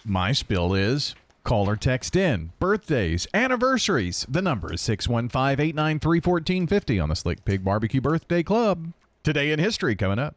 My 0.06 0.34
spill 0.34 0.74
is 0.74 1.16
call 1.44 1.70
or 1.70 1.76
text 1.76 2.16
in 2.16 2.52
birthdays, 2.60 3.28
anniversaries. 3.34 4.26
The 4.28 4.42
number 4.42 4.74
is 4.74 4.82
615 4.82 5.66
893 5.66 6.18
1450 6.20 7.00
on 7.00 7.10
the 7.10 7.16
Slick 7.16 7.46
Pig 7.46 7.64
Barbecue 7.64 8.02
Birthday 8.02 8.44
Club. 8.44 8.92
Today 9.24 9.52
in 9.52 9.60
history 9.60 9.96
coming 9.96 10.20
up. 10.20 10.36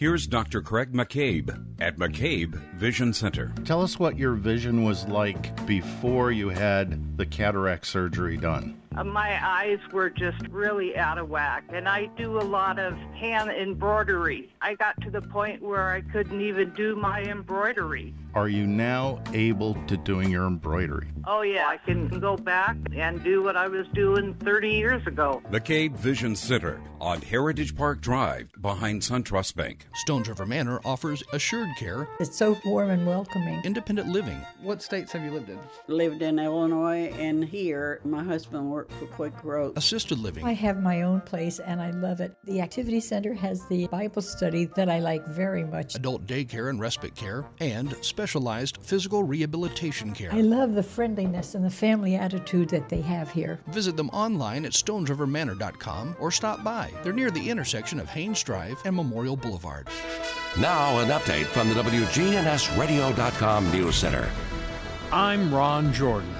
Here's 0.00 0.26
Dr. 0.26 0.62
Craig 0.62 0.94
McCabe 0.94 1.76
at 1.78 1.98
McCabe 1.98 2.54
Vision 2.76 3.12
Center. 3.12 3.52
Tell 3.66 3.82
us 3.82 3.98
what 3.98 4.18
your 4.18 4.32
vision 4.32 4.82
was 4.82 5.06
like 5.06 5.66
before 5.66 6.32
you 6.32 6.48
had 6.48 7.18
the 7.18 7.26
cataract 7.26 7.86
surgery 7.86 8.38
done. 8.38 8.79
Uh, 8.96 9.04
My 9.04 9.38
eyes 9.46 9.78
were 9.92 10.10
just 10.10 10.48
really 10.48 10.96
out 10.96 11.18
of 11.18 11.28
whack, 11.28 11.64
and 11.72 11.88
I 11.88 12.06
do 12.16 12.38
a 12.38 12.42
lot 12.42 12.78
of 12.80 12.94
hand 13.14 13.50
embroidery. 13.50 14.52
I 14.60 14.74
got 14.74 15.00
to 15.02 15.10
the 15.10 15.22
point 15.22 15.62
where 15.62 15.90
I 15.90 16.00
couldn't 16.00 16.40
even 16.40 16.70
do 16.70 16.96
my 16.96 17.22
embroidery. 17.22 18.12
Are 18.32 18.48
you 18.48 18.64
now 18.64 19.20
able 19.32 19.74
to 19.88 19.96
doing 19.96 20.30
your 20.30 20.46
embroidery? 20.46 21.08
Oh, 21.26 21.42
yeah, 21.42 21.66
I 21.66 21.78
can 21.78 22.06
go 22.20 22.36
back 22.36 22.76
and 22.94 23.22
do 23.24 23.42
what 23.42 23.56
I 23.56 23.66
was 23.66 23.86
doing 23.92 24.34
30 24.34 24.68
years 24.70 25.04
ago. 25.06 25.42
McCabe 25.50 25.96
Vision 25.96 26.36
Center 26.36 26.80
on 27.00 27.20
Heritage 27.22 27.74
Park 27.76 28.00
Drive 28.00 28.48
behind 28.60 29.02
SunTrust 29.02 29.56
Bank. 29.56 29.86
Stones 29.94 30.28
River 30.28 30.46
Manor 30.46 30.80
offers 30.84 31.24
assured 31.32 31.68
care, 31.76 32.08
It's 32.20 32.36
so 32.36 32.56
warm 32.64 32.90
and 32.90 33.04
welcoming. 33.04 33.60
independent 33.64 34.08
living. 34.08 34.38
What 34.62 34.80
states 34.80 35.10
have 35.12 35.24
you 35.24 35.32
lived 35.32 35.48
in? 35.48 35.58
Lived 35.88 36.22
in 36.22 36.38
Illinois 36.38 37.12
and 37.18 37.44
here. 37.44 38.00
My 38.04 38.22
husband 38.22 38.70
worked 38.70 38.92
for 38.92 39.06
Quick 39.06 39.36
Growth. 39.38 39.76
Assisted 39.76 40.18
living. 40.18 40.44
I 40.44 40.52
have 40.52 40.80
my 40.82 41.02
own 41.02 41.20
place 41.22 41.58
and 41.58 41.80
I 41.82 41.90
love 41.90 42.20
it. 42.20 42.36
The 42.44 42.60
Activity 42.60 43.00
Center 43.00 43.34
has 43.34 43.66
the 43.66 43.88
Bible 43.88 44.22
study 44.22 44.66
that 44.76 44.88
I 44.88 45.00
like 45.00 45.26
very 45.26 45.64
much. 45.64 45.96
adult 45.96 46.26
daycare 46.26 46.70
and 46.70 46.78
respite 46.80 47.14
care, 47.16 47.44
and 47.60 47.94
specialized 48.20 48.76
physical 48.82 49.22
rehabilitation 49.22 50.12
care. 50.12 50.30
I 50.30 50.42
love 50.42 50.74
the 50.74 50.82
friendliness 50.82 51.54
and 51.54 51.64
the 51.64 51.70
family 51.70 52.16
attitude 52.16 52.68
that 52.68 52.90
they 52.90 53.00
have 53.00 53.30
here. 53.30 53.60
Visit 53.68 53.96
them 53.96 54.10
online 54.10 54.66
at 54.66 54.72
stonesrivermanor.com 54.72 56.16
or 56.20 56.30
stop 56.30 56.62
by. 56.62 56.92
They're 57.02 57.14
near 57.14 57.30
the 57.30 57.48
intersection 57.48 57.98
of 57.98 58.10
Haynes 58.10 58.42
Drive 58.42 58.78
and 58.84 58.94
Memorial 58.94 59.36
Boulevard. 59.36 59.88
Now, 60.58 60.98
an 60.98 61.08
update 61.08 61.46
from 61.46 61.70
the 61.70 61.74
WGNSradio.com 61.76 63.72
News 63.72 63.96
Center. 63.96 64.28
I'm 65.10 65.54
Ron 65.54 65.90
Jordan. 65.94 66.34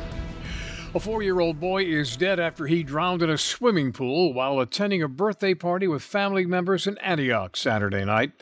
A 0.95 1.01
four 1.01 1.23
year 1.23 1.41
old 1.41 1.61
boy 1.61 1.85
is 1.85 2.15
dead 2.15 2.39
after 2.39 2.67
he 2.67 2.83
drowned 2.83 3.23
in 3.23 3.31
a 3.31 3.39
swimming 3.39 3.95
pool 3.95 4.35
while 4.35 4.61
attending 4.61 5.03
a 5.03 5.09
birthday 5.09 5.55
party 5.55 5.89
with 5.89 6.03
family 6.03 6.45
members 6.45 6.87
in 6.87 6.99
Antioch 6.99 7.57
Saturday 7.57 8.05
night. 8.05 8.33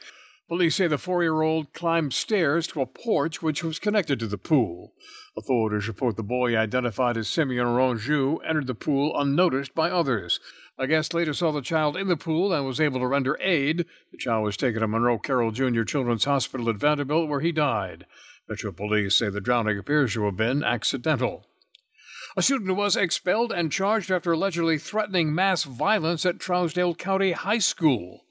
Police 0.49 0.76
say 0.76 0.87
the 0.87 0.97
four 0.97 1.23
year 1.23 1.43
old 1.43 1.75
climbed 1.75 2.14
stairs 2.14 2.67
to 2.69 2.81
a 2.81 2.87
porch 2.87 3.43
which 3.43 3.62
was 3.62 3.78
connected 3.78 4.19
to 4.19 4.26
the 4.26 4.38
pool. 4.38 4.95
Authorities 5.37 5.87
report 5.87 6.17
the 6.17 6.23
boy, 6.23 6.57
identified 6.57 7.19
as 7.19 7.28
Simeon 7.28 7.67
Ronjou, 7.67 8.38
entered 8.47 8.67
the 8.67 8.75
pool 8.75 9.12
unnoticed 9.14 9.75
by 9.75 9.90
others. 9.90 10.40
A 10.78 10.87
guest 10.87 11.12
later 11.12 11.35
saw 11.35 11.52
the 11.52 11.61
child 11.61 11.99
in 11.99 12.09
the 12.09 12.17
pool 12.17 12.55
and 12.55 12.64
was 12.64 12.81
able 12.81 13.00
to 13.00 13.07
render 13.07 13.37
aid. 13.43 13.85
The 14.11 14.17
child 14.17 14.45
was 14.45 14.57
taken 14.57 14.81
to 14.81 14.88
Monroe 14.88 15.19
Carell 15.19 15.52
Jr. 15.52 15.83
Children's 15.83 16.25
Hospital 16.25 16.71
at 16.71 16.76
Vanderbilt, 16.76 17.28
where 17.28 17.40
he 17.40 17.52
died. 17.52 18.07
Metro 18.49 18.73
police 18.73 19.19
say 19.19 19.28
the 19.28 19.43
drowning 19.43 19.78
appears 19.78 20.14
to 20.14 20.25
have 20.25 20.37
been 20.37 20.64
accidental. 20.64 21.45
A 22.38 22.43
student 22.43 22.75
was 22.75 22.97
expelled 22.97 23.52
and 23.52 23.71
charged 23.71 24.11
after 24.11 24.33
allegedly 24.33 24.78
threatening 24.78 25.35
mass 25.35 25.64
violence 25.64 26.25
at 26.25 26.38
Trousdale 26.38 26.97
County 26.97 27.33
High 27.33 27.59
School. 27.59 28.25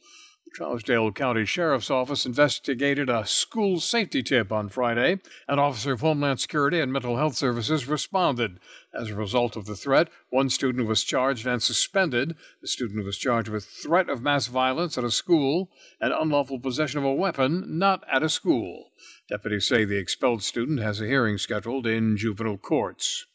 The 0.57 0.63
Trousdale 0.63 1.13
County 1.13 1.45
Sheriff's 1.45 1.91
Office 1.91 2.25
investigated 2.25 3.09
a 3.09 3.27
school 3.27 3.79
safety 3.79 4.23
tip 4.23 4.51
on 4.51 4.69
Friday. 4.69 5.19
An 5.47 5.59
officer 5.59 5.91
of 5.91 6.01
Homeland 6.01 6.39
Security 6.39 6.79
and 6.79 6.91
Mental 6.91 7.15
Health 7.15 7.35
Services 7.35 7.87
responded. 7.87 8.59
As 8.91 9.11
a 9.11 9.15
result 9.15 9.55
of 9.55 9.65
the 9.65 9.75
threat, 9.75 10.09
one 10.29 10.49
student 10.49 10.87
was 10.87 11.03
charged 11.03 11.45
and 11.45 11.61
suspended. 11.61 12.35
The 12.61 12.67
student 12.67 13.05
was 13.05 13.19
charged 13.19 13.49
with 13.49 13.65
threat 13.65 14.09
of 14.09 14.23
mass 14.23 14.47
violence 14.47 14.97
at 14.97 15.03
a 15.03 15.11
school 15.11 15.69
and 16.01 16.11
unlawful 16.11 16.59
possession 16.59 16.97
of 16.97 17.05
a 17.05 17.13
weapon 17.13 17.77
not 17.77 18.03
at 18.11 18.23
a 18.23 18.29
school. 18.29 18.89
Deputies 19.29 19.67
say 19.67 19.85
the 19.85 19.99
expelled 19.99 20.41
student 20.41 20.79
has 20.79 20.99
a 20.99 21.05
hearing 21.05 21.37
scheduled 21.37 21.85
in 21.85 22.17
juvenile 22.17 22.57
courts. 22.57 23.27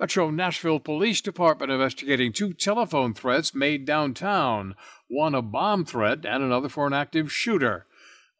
Metro 0.00 0.30
Nashville 0.30 0.80
Police 0.80 1.20
Department 1.20 1.70
investigating 1.70 2.32
two 2.32 2.54
telephone 2.54 3.12
threats 3.12 3.54
made 3.54 3.84
downtown, 3.84 4.74
one 5.10 5.34
a 5.34 5.42
bomb 5.42 5.84
threat 5.84 6.24
and 6.24 6.42
another 6.42 6.68
for 6.68 6.86
an 6.86 6.92
active 6.92 7.32
shooter. 7.32 7.86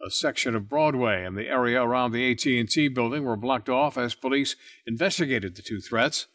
A 0.04 0.10
section 0.10 0.54
of 0.54 0.68
Broadway 0.68 1.24
and 1.24 1.36
the 1.36 1.48
area 1.48 1.82
around 1.82 2.12
the 2.12 2.30
AT&T 2.30 2.88
building 2.88 3.24
were 3.24 3.36
blocked 3.36 3.68
off 3.68 3.98
as 3.98 4.14
police 4.14 4.56
investigated 4.86 5.56
the 5.56 5.62
two 5.62 5.80
threats. 5.80 6.26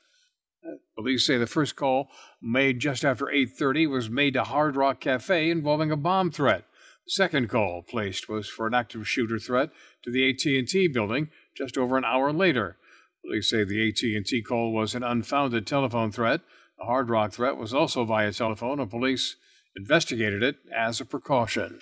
Uh, 0.63 0.75
Police 0.96 1.25
say 1.25 1.38
the 1.38 1.48
first 1.48 1.75
call, 1.75 2.10
made 2.42 2.80
just 2.80 3.04
after 3.04 3.25
8:30, 3.25 3.88
was 3.88 4.10
made 4.10 4.34
to 4.34 4.44
Hard 4.44 4.75
Rock 4.75 5.00
Cafe 5.00 5.50
involving 5.50 5.89
a 5.89 5.98
bomb 5.98 6.32
threat. 6.32 6.65
The 7.06 7.12
second 7.12 7.50
call 7.50 7.82
placed 7.82 8.27
was 8.30 8.50
for 8.50 8.68
an 8.68 8.74
active 8.74 9.08
shooter 9.08 9.39
threat 9.39 9.70
to 10.04 10.12
the 10.12 10.30
AT&T 10.30 10.89
building 10.89 11.30
just 11.56 11.77
over 11.77 11.98
an 11.98 12.06
hour 12.06 12.32
later. 12.34 12.77
Police 13.24 13.50
say 13.50 13.63
the 13.63 13.89
AT&T 13.89 14.42
call 14.44 14.74
was 14.74 14.94
an 14.94 15.04
unfounded 15.04 15.65
telephone 15.65 16.12
threat. 16.12 16.42
A 16.80 16.86
Hard 16.86 17.10
Rock 17.10 17.32
threat 17.32 17.58
was 17.58 17.74
also 17.74 18.06
via 18.06 18.32
telephone, 18.32 18.80
and 18.80 18.89
police 18.89 19.38
investigated 19.75 20.44
it 20.44 20.58
as 20.75 21.01
a 21.01 21.05
precaution. 21.05 21.79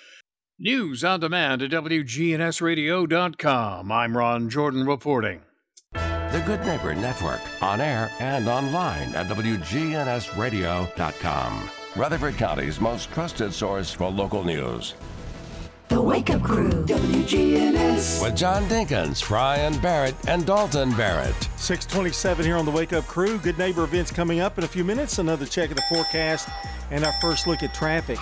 News 0.58 1.04
on 1.04 1.20
demand 1.20 1.62
at 1.62 1.70
WGNSradio.com. 1.70 3.92
I'm 3.92 4.16
Ron 4.16 4.48
Jordan 4.48 4.86
reporting. 4.86 5.42
The 5.92 6.42
Good 6.46 6.64
Neighbor 6.66 6.94
Network, 6.94 7.40
on 7.62 7.80
air 7.80 8.10
and 8.18 8.48
online 8.48 9.14
at 9.14 9.26
WGNSradio.com. 9.26 11.70
Rutherford 11.96 12.36
County's 12.36 12.80
most 12.80 13.12
trusted 13.12 13.52
source 13.52 13.92
for 13.92 14.10
local 14.10 14.42
news. 14.42 14.94
The 15.94 16.02
Wake 16.02 16.30
Up 16.30 16.42
Crew, 16.42 16.70
WGNS. 16.86 18.20
With 18.20 18.36
John 18.36 18.64
Dinkins, 18.64 19.28
Brian 19.28 19.78
Barrett, 19.78 20.16
and 20.26 20.44
Dalton 20.44 20.90
Barrett. 20.96 21.36
627 21.54 22.44
here 22.44 22.56
on 22.56 22.64
the 22.64 22.72
Wake 22.72 22.92
Up 22.92 23.06
Crew. 23.06 23.38
Good 23.38 23.56
neighbor 23.58 23.84
events 23.84 24.10
coming 24.10 24.40
up 24.40 24.58
in 24.58 24.64
a 24.64 24.66
few 24.66 24.82
minutes. 24.82 25.20
Another 25.20 25.46
check 25.46 25.70
of 25.70 25.76
the 25.76 25.84
forecast 25.88 26.48
and 26.90 27.04
our 27.04 27.12
first 27.20 27.46
look 27.46 27.62
at 27.62 27.72
traffic. 27.74 28.18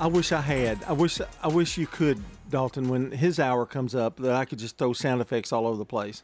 I 0.00 0.06
wish 0.06 0.32
I 0.32 0.40
had. 0.40 0.82
I 0.84 0.94
wish 0.94 1.20
I 1.42 1.48
wish 1.48 1.76
you 1.76 1.86
could, 1.86 2.24
Dalton, 2.48 2.88
when 2.88 3.10
his 3.10 3.38
hour 3.38 3.66
comes 3.66 3.94
up, 3.94 4.16
that 4.16 4.32
I 4.32 4.46
could 4.46 4.60
just 4.60 4.78
throw 4.78 4.94
sound 4.94 5.20
effects 5.20 5.52
all 5.52 5.66
over 5.66 5.76
the 5.76 5.84
place. 5.84 6.22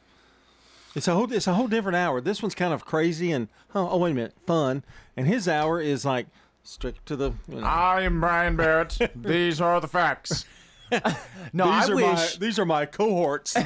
It's 0.94 1.08
a 1.08 1.14
whole 1.14 1.30
it's 1.30 1.46
a 1.46 1.52
whole 1.52 1.68
different 1.68 1.96
hour. 1.96 2.22
This 2.22 2.40
one's 2.40 2.54
kind 2.54 2.72
of 2.72 2.86
crazy 2.86 3.32
and 3.32 3.48
oh, 3.74 3.90
oh 3.90 3.98
wait 3.98 4.12
a 4.12 4.14
minute, 4.14 4.34
fun. 4.46 4.82
And 5.14 5.26
his 5.26 5.46
hour 5.46 5.78
is 5.78 6.06
like 6.06 6.26
strict 6.64 7.06
to 7.06 7.16
the 7.16 7.32
you 7.48 7.60
know. 7.60 7.66
I 7.66 8.02
am 8.02 8.20
Brian 8.20 8.56
Barrett. 8.56 8.98
These 9.14 9.60
are 9.60 9.80
the 9.80 9.88
facts. 9.88 10.44
No, 11.52 11.64
these 11.64 11.88
I 11.88 11.92
are 11.92 11.94
wish 11.96 12.04
my 12.04 12.28
these 12.38 12.58
are 12.58 12.64
my 12.64 12.86
cohorts. 12.86 13.56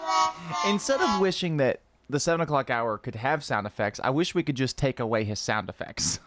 instead 0.66 1.00
of 1.00 1.20
wishing 1.20 1.56
that 1.56 1.80
the 2.08 2.20
seven 2.20 2.40
o'clock 2.40 2.70
hour 2.70 2.98
could 2.98 3.16
have 3.16 3.42
sound 3.42 3.66
effects, 3.66 3.98
I 4.04 4.10
wish 4.10 4.32
we 4.34 4.44
could 4.44 4.54
just 4.54 4.76
take 4.78 5.00
away 5.00 5.24
his 5.24 5.40
sound 5.40 5.68
effects. 5.68 6.20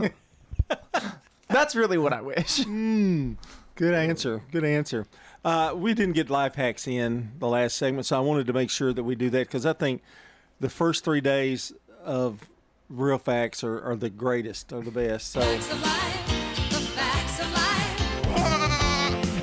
That's 1.47 1.75
really 1.75 1.97
what 1.97 2.11
I 2.11 2.21
wish. 2.21 2.59
Mm, 2.61 3.37
good 3.75 3.93
answer. 3.93 4.41
Good 4.51 4.65
answer. 4.65 5.05
Uh, 5.45 5.73
we 5.75 5.93
didn't 5.93 6.13
get 6.13 6.29
life 6.29 6.55
hacks 6.55 6.85
in 6.87 7.31
the 7.39 7.47
last 7.47 7.77
segment, 7.77 8.05
so 8.05 8.17
I 8.17 8.19
wanted 8.19 8.47
to 8.47 8.53
make 8.53 8.69
sure 8.69 8.91
that 8.91 9.03
we 9.03 9.15
do 9.15 9.29
that 9.29 9.47
because 9.47 9.65
I 9.65 9.73
think 9.73 10.01
the 10.59 10.69
first 10.69 11.03
three 11.05 11.21
days 11.21 11.71
of 12.03 12.49
real 12.91 13.17
facts 13.17 13.63
are, 13.63 13.81
are 13.81 13.95
the 13.95 14.09
greatest, 14.09 14.71
are 14.73 14.81
the 14.81 14.91
best. 14.91 15.31
So 15.31 15.39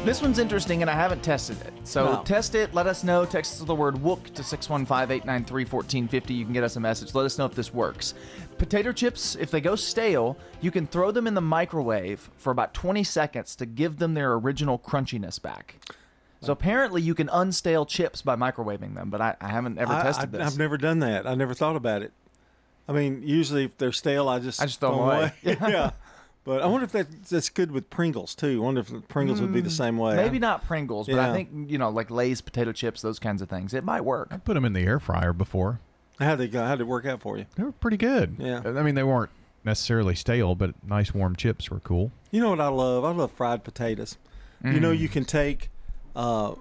This 0.04 0.22
one's 0.22 0.38
interesting, 0.38 0.80
and 0.80 0.90
I 0.90 0.94
haven't 0.94 1.22
tested 1.22 1.60
it. 1.60 1.72
So 1.84 2.04
No. 2.14 2.22
test 2.22 2.54
it. 2.54 2.72
Let 2.72 2.86
us 2.86 3.04
know. 3.04 3.26
Text 3.26 3.66
the 3.66 3.74
word 3.74 4.00
WOOK 4.00 4.32
to 4.34 4.42
615-893-1450. 4.42 6.30
You 6.34 6.44
can 6.44 6.54
get 6.54 6.64
us 6.64 6.76
a 6.76 6.80
message. 6.80 7.14
Let 7.14 7.26
us 7.26 7.36
know 7.36 7.44
if 7.44 7.54
this 7.54 7.74
works. 7.74 8.14
Potato 8.56 8.90
chips, 8.92 9.36
if 9.36 9.50
they 9.50 9.60
go 9.60 9.76
stale, 9.76 10.38
you 10.62 10.70
can 10.70 10.86
throw 10.86 11.10
them 11.10 11.26
in 11.26 11.34
the 11.34 11.42
microwave 11.42 12.30
for 12.38 12.50
about 12.50 12.72
20 12.72 13.04
seconds 13.04 13.54
to 13.56 13.66
give 13.66 13.98
them 13.98 14.14
their 14.14 14.32
original 14.32 14.78
crunchiness 14.78 15.40
back. 15.42 15.74
So 16.40 16.52
apparently 16.52 17.02
you 17.02 17.14
can 17.14 17.26
unstale 17.28 17.86
chips 17.86 18.22
by 18.22 18.34
microwaving 18.34 18.94
them, 18.94 19.10
but 19.10 19.20
I, 19.20 19.36
I 19.42 19.48
haven't 19.48 19.76
ever 19.76 19.92
I, 19.92 20.02
tested 20.04 20.34
I, 20.34 20.38
this. 20.38 20.46
I've 20.52 20.58
never 20.58 20.78
done 20.78 21.00
that. 21.00 21.26
I 21.26 21.34
never 21.34 21.52
thought 21.52 21.76
about 21.76 22.02
it. 22.02 22.12
I 22.88 22.92
mean, 22.92 23.22
usually 23.24 23.64
if 23.64 23.76
they're 23.78 23.92
stale, 23.92 24.28
I 24.28 24.38
just 24.38 24.60
I 24.62 24.66
just 24.66 24.80
throw 24.80 24.92
'em 24.94 24.98
away. 25.00 25.32
yeah. 25.42 25.90
But 26.44 26.62
I 26.62 26.66
wonder 26.66 26.84
if 26.86 26.92
that's, 26.92 27.28
that's 27.28 27.50
good 27.50 27.70
with 27.70 27.90
Pringles 27.90 28.34
too. 28.34 28.62
I 28.62 28.64
wonder 28.64 28.80
if 28.80 28.90
Pringles 29.08 29.40
would 29.42 29.52
be 29.52 29.60
the 29.60 29.68
same 29.68 29.98
way. 29.98 30.12
Hmm. 30.12 30.16
Maybe 30.22 30.38
not 30.38 30.64
Pringles, 30.66 31.06
but 31.06 31.16
Yeah. 31.16 31.30
I 31.30 31.34
think, 31.34 31.70
you 31.70 31.76
know, 31.76 31.90
like 31.90 32.10
Lay's 32.10 32.40
potato 32.40 32.72
chips, 32.72 33.02
those 33.02 33.18
kinds 33.18 33.42
of 33.42 33.50
things. 33.50 33.74
It 33.74 33.84
might 33.84 34.00
work. 34.02 34.28
I 34.30 34.38
put 34.38 34.54
them 34.54 34.64
in 34.64 34.72
the 34.72 34.80
air 34.80 34.98
fryer 34.98 35.34
before. 35.34 35.80
How'd 36.18 36.38
they 36.38 36.48
go? 36.48 36.64
How'd 36.64 36.80
it 36.80 36.84
work 36.84 37.04
out 37.04 37.20
for 37.20 37.36
you? 37.36 37.44
They 37.56 37.64
were 37.64 37.72
pretty 37.72 37.98
good. 37.98 38.36
Yeah. 38.38 38.62
I 38.64 38.82
mean, 38.82 38.94
they 38.94 39.02
weren't 39.02 39.30
necessarily 39.62 40.14
stale, 40.14 40.54
but 40.54 40.72
nice 40.86 41.12
warm 41.12 41.36
chips 41.36 41.70
were 41.70 41.80
cool. 41.80 42.12
You 42.30 42.40
know 42.40 42.50
what 42.50 42.60
I 42.60 42.68
love? 42.68 43.04
I 43.04 43.10
love 43.10 43.30
fried 43.32 43.62
potatoes. 43.62 44.16
You 44.64 44.80
know, 44.80 44.92
Mm. 44.92 44.98
you 44.98 45.08
can 45.10 45.24
take 45.26 45.68
uh, 46.16 46.54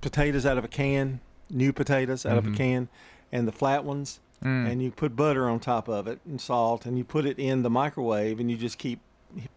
potatoes 0.00 0.44
out 0.44 0.58
of 0.58 0.64
a 0.64 0.68
can, 0.68 1.20
new 1.48 1.72
potatoes 1.72 2.26
out 2.26 2.36
of 2.36 2.46
a 2.46 2.50
can, 2.50 2.88
and 3.32 3.46
the 3.46 3.52
flat 3.52 3.84
ones, 3.84 4.20
Mm. 4.44 4.70
and 4.72 4.82
you 4.82 4.90
put 4.90 5.14
butter 5.16 5.48
on 5.50 5.60
top 5.60 5.86
of 5.88 6.06
it 6.08 6.18
and 6.26 6.40
salt, 6.40 6.86
and 6.86 6.96
you 6.96 7.04
put 7.04 7.26
it 7.26 7.38
in 7.38 7.62
the 7.62 7.68
microwave, 7.68 8.40
and 8.40 8.50
you 8.50 8.56
just 8.56 8.78
keep 8.78 9.00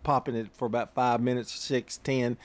popping 0.04 0.36
it 0.36 0.48
for 0.54 0.66
about 0.66 0.94
five 0.94 1.22
minutes, 1.22 1.52
six, 1.58 1.98
ten, 2.00 2.36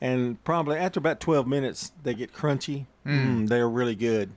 and 0.00 0.42
probably 0.44 0.76
after 0.76 1.00
about 1.00 1.18
twelve 1.18 1.46
minutes, 1.48 1.90
they 2.04 2.14
get 2.14 2.32
crunchy. 2.32 2.86
Mm. 3.04 3.26
Mm, 3.26 3.48
they're 3.48 3.68
really 3.68 3.96
good, 3.96 4.30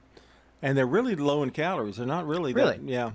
and 0.62 0.76
they're 0.78 0.88
really 0.88 1.16
low 1.16 1.44
in 1.44 1.52
calories. 1.52 1.98
They're 1.98 2.06
not 2.08 2.26
really 2.26 2.52
Really? 2.54 2.78
that, 2.78 2.84
yeah, 2.84 3.12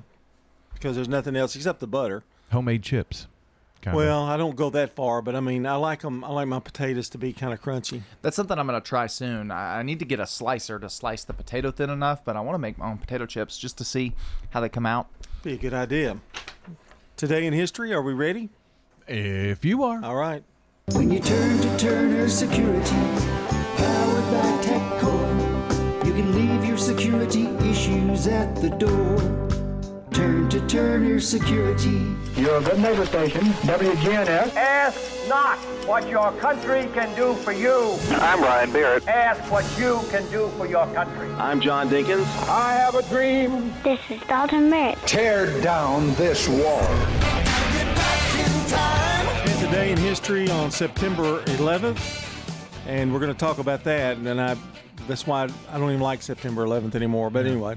because 0.74 0.94
there's 0.94 1.08
nothing 1.08 1.34
else 1.34 1.56
except 1.56 1.80
the 1.80 1.86
butter. 1.88 2.22
Homemade 2.52 2.84
chips. 2.84 3.26
Kinda. 3.86 3.96
Well, 3.96 4.24
I 4.24 4.36
don't 4.36 4.56
go 4.56 4.70
that 4.70 4.94
far, 4.94 5.22
but 5.22 5.34
I 5.34 5.40
mean, 5.40 5.66
I 5.66 5.76
like 5.76 6.00
them. 6.00 6.24
I 6.24 6.30
like 6.30 6.48
my 6.48 6.60
potatoes 6.60 7.08
to 7.10 7.18
be 7.18 7.32
kind 7.32 7.52
of 7.52 7.62
crunchy. 7.62 8.02
That's 8.22 8.36
something 8.36 8.58
I'm 8.58 8.66
going 8.66 8.80
to 8.80 8.86
try 8.86 9.06
soon. 9.06 9.50
I 9.50 9.78
I 9.78 9.82
need 9.82 9.98
to 10.00 10.04
get 10.04 10.20
a 10.20 10.26
slicer 10.26 10.78
to 10.78 10.88
slice 10.88 11.24
the 11.24 11.32
potato 11.32 11.70
thin 11.70 11.90
enough, 11.90 12.24
but 12.24 12.36
I 12.36 12.40
want 12.40 12.54
to 12.54 12.58
make 12.58 12.78
my 12.78 12.86
own 12.86 12.98
potato 12.98 13.26
chips 13.26 13.58
just 13.58 13.78
to 13.78 13.84
see 13.84 14.12
how 14.50 14.60
they 14.60 14.68
come 14.68 14.86
out. 14.86 15.08
Be 15.42 15.52
a 15.54 15.56
good 15.56 15.74
idea. 15.74 16.18
Today 17.16 17.46
in 17.46 17.52
history, 17.52 17.92
are 17.92 18.02
we 18.02 18.12
ready? 18.12 18.50
If 19.06 19.64
you 19.64 19.84
are. 19.84 20.04
All 20.04 20.16
right. 20.16 20.42
When 20.92 21.10
you 21.10 21.20
turn 21.20 21.60
to 21.60 21.78
Turner 21.78 22.28
Security, 22.28 22.96
powered 23.76 24.30
by 24.32 24.58
TechCore, 24.62 26.06
you 26.06 26.12
can 26.12 26.34
leave 26.34 26.64
your 26.64 26.78
security 26.78 27.46
issues 27.68 28.26
at 28.26 28.54
the 28.56 28.70
door. 28.70 29.45
Turn 30.16 30.48
to 30.48 30.66
Turner 30.66 31.20
Security. 31.20 32.16
Your 32.36 32.62
good 32.62 32.78
neighbor 32.78 33.04
station, 33.04 33.42
WGNS. 33.68 34.56
Ask 34.56 35.28
not 35.28 35.58
what 35.86 36.08
your 36.08 36.32
country 36.38 36.88
can 36.94 37.14
do 37.14 37.34
for 37.34 37.52
you. 37.52 37.98
I'm 38.12 38.38
Brian 38.38 38.72
Barrett. 38.72 39.06
Ask 39.06 39.52
what 39.52 39.66
you 39.78 40.00
can 40.08 40.26
do 40.30 40.48
for 40.56 40.64
your 40.64 40.86
country. 40.94 41.28
I'm 41.32 41.60
John 41.60 41.90
Dinkins. 41.90 42.24
I 42.48 42.72
have 42.72 42.94
a 42.94 43.02
dream. 43.10 43.74
This 43.84 44.00
is 44.08 44.22
Dalton 44.22 44.70
Merritt. 44.70 44.96
Tear 45.06 45.60
down 45.60 46.14
this 46.14 46.48
wall. 46.48 46.80
And 49.44 49.60
today 49.60 49.92
in 49.92 49.98
history 49.98 50.50
on 50.50 50.70
September 50.70 51.42
11th, 51.42 52.24
and 52.86 53.12
we're 53.12 53.20
going 53.20 53.34
to 53.34 53.38
talk 53.38 53.58
about 53.58 53.84
that. 53.84 54.16
And 54.16 54.40
I, 54.40 54.56
that's 55.08 55.26
why 55.26 55.42
I 55.70 55.78
don't 55.78 55.90
even 55.90 56.00
like 56.00 56.22
September 56.22 56.64
11th 56.64 56.94
anymore. 56.94 57.28
But 57.28 57.44
anyway, 57.44 57.76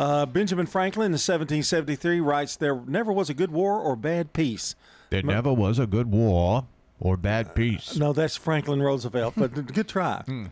uh, 0.00 0.26
Benjamin 0.26 0.66
Franklin 0.66 1.06
in 1.06 1.12
1773 1.12 2.20
writes, 2.20 2.56
"There 2.56 2.80
never 2.86 3.12
was 3.12 3.28
a 3.30 3.34
good 3.34 3.50
war 3.52 3.78
or 3.78 3.96
bad 3.96 4.32
peace." 4.32 4.74
There 5.10 5.22
never 5.22 5.52
was 5.52 5.78
a 5.78 5.86
good 5.86 6.10
war 6.10 6.66
or 7.00 7.16
bad 7.16 7.54
peace. 7.54 7.96
No, 7.96 8.12
that's 8.12 8.36
Franklin 8.36 8.80
Roosevelt, 8.82 9.34
but 9.36 9.52
good 9.74 9.88
try. 9.88 10.22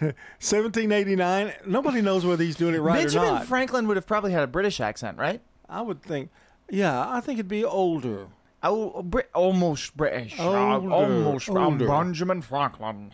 1789. 0.00 1.52
Nobody 1.66 2.00
knows 2.00 2.24
whether 2.24 2.42
he's 2.42 2.56
doing 2.56 2.74
it 2.74 2.78
right 2.78 3.00
Benjamin 3.02 3.28
or 3.28 3.32
not. 3.32 3.46
Franklin 3.46 3.86
would 3.88 3.96
have 3.96 4.06
probably 4.06 4.32
had 4.32 4.42
a 4.42 4.46
British 4.46 4.80
accent, 4.80 5.18
right? 5.18 5.40
I 5.68 5.82
would 5.82 6.02
think. 6.02 6.30
Yeah, 6.70 7.06
I 7.08 7.20
think 7.20 7.38
it'd 7.38 7.48
be 7.48 7.64
older. 7.64 8.26
Oh, 8.62 9.02
Brit- 9.02 9.30
almost 9.34 9.96
British. 9.96 10.38
Uh, 10.38 10.74
Older, 10.76 10.90
almost. 10.92 11.48
Older. 11.48 11.86
Benjamin 11.86 12.42
Franklin. 12.42 13.10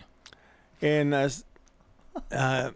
And 0.83 1.15
uh, 1.15 1.19
s- 1.19 1.45
Uh, 2.31 2.71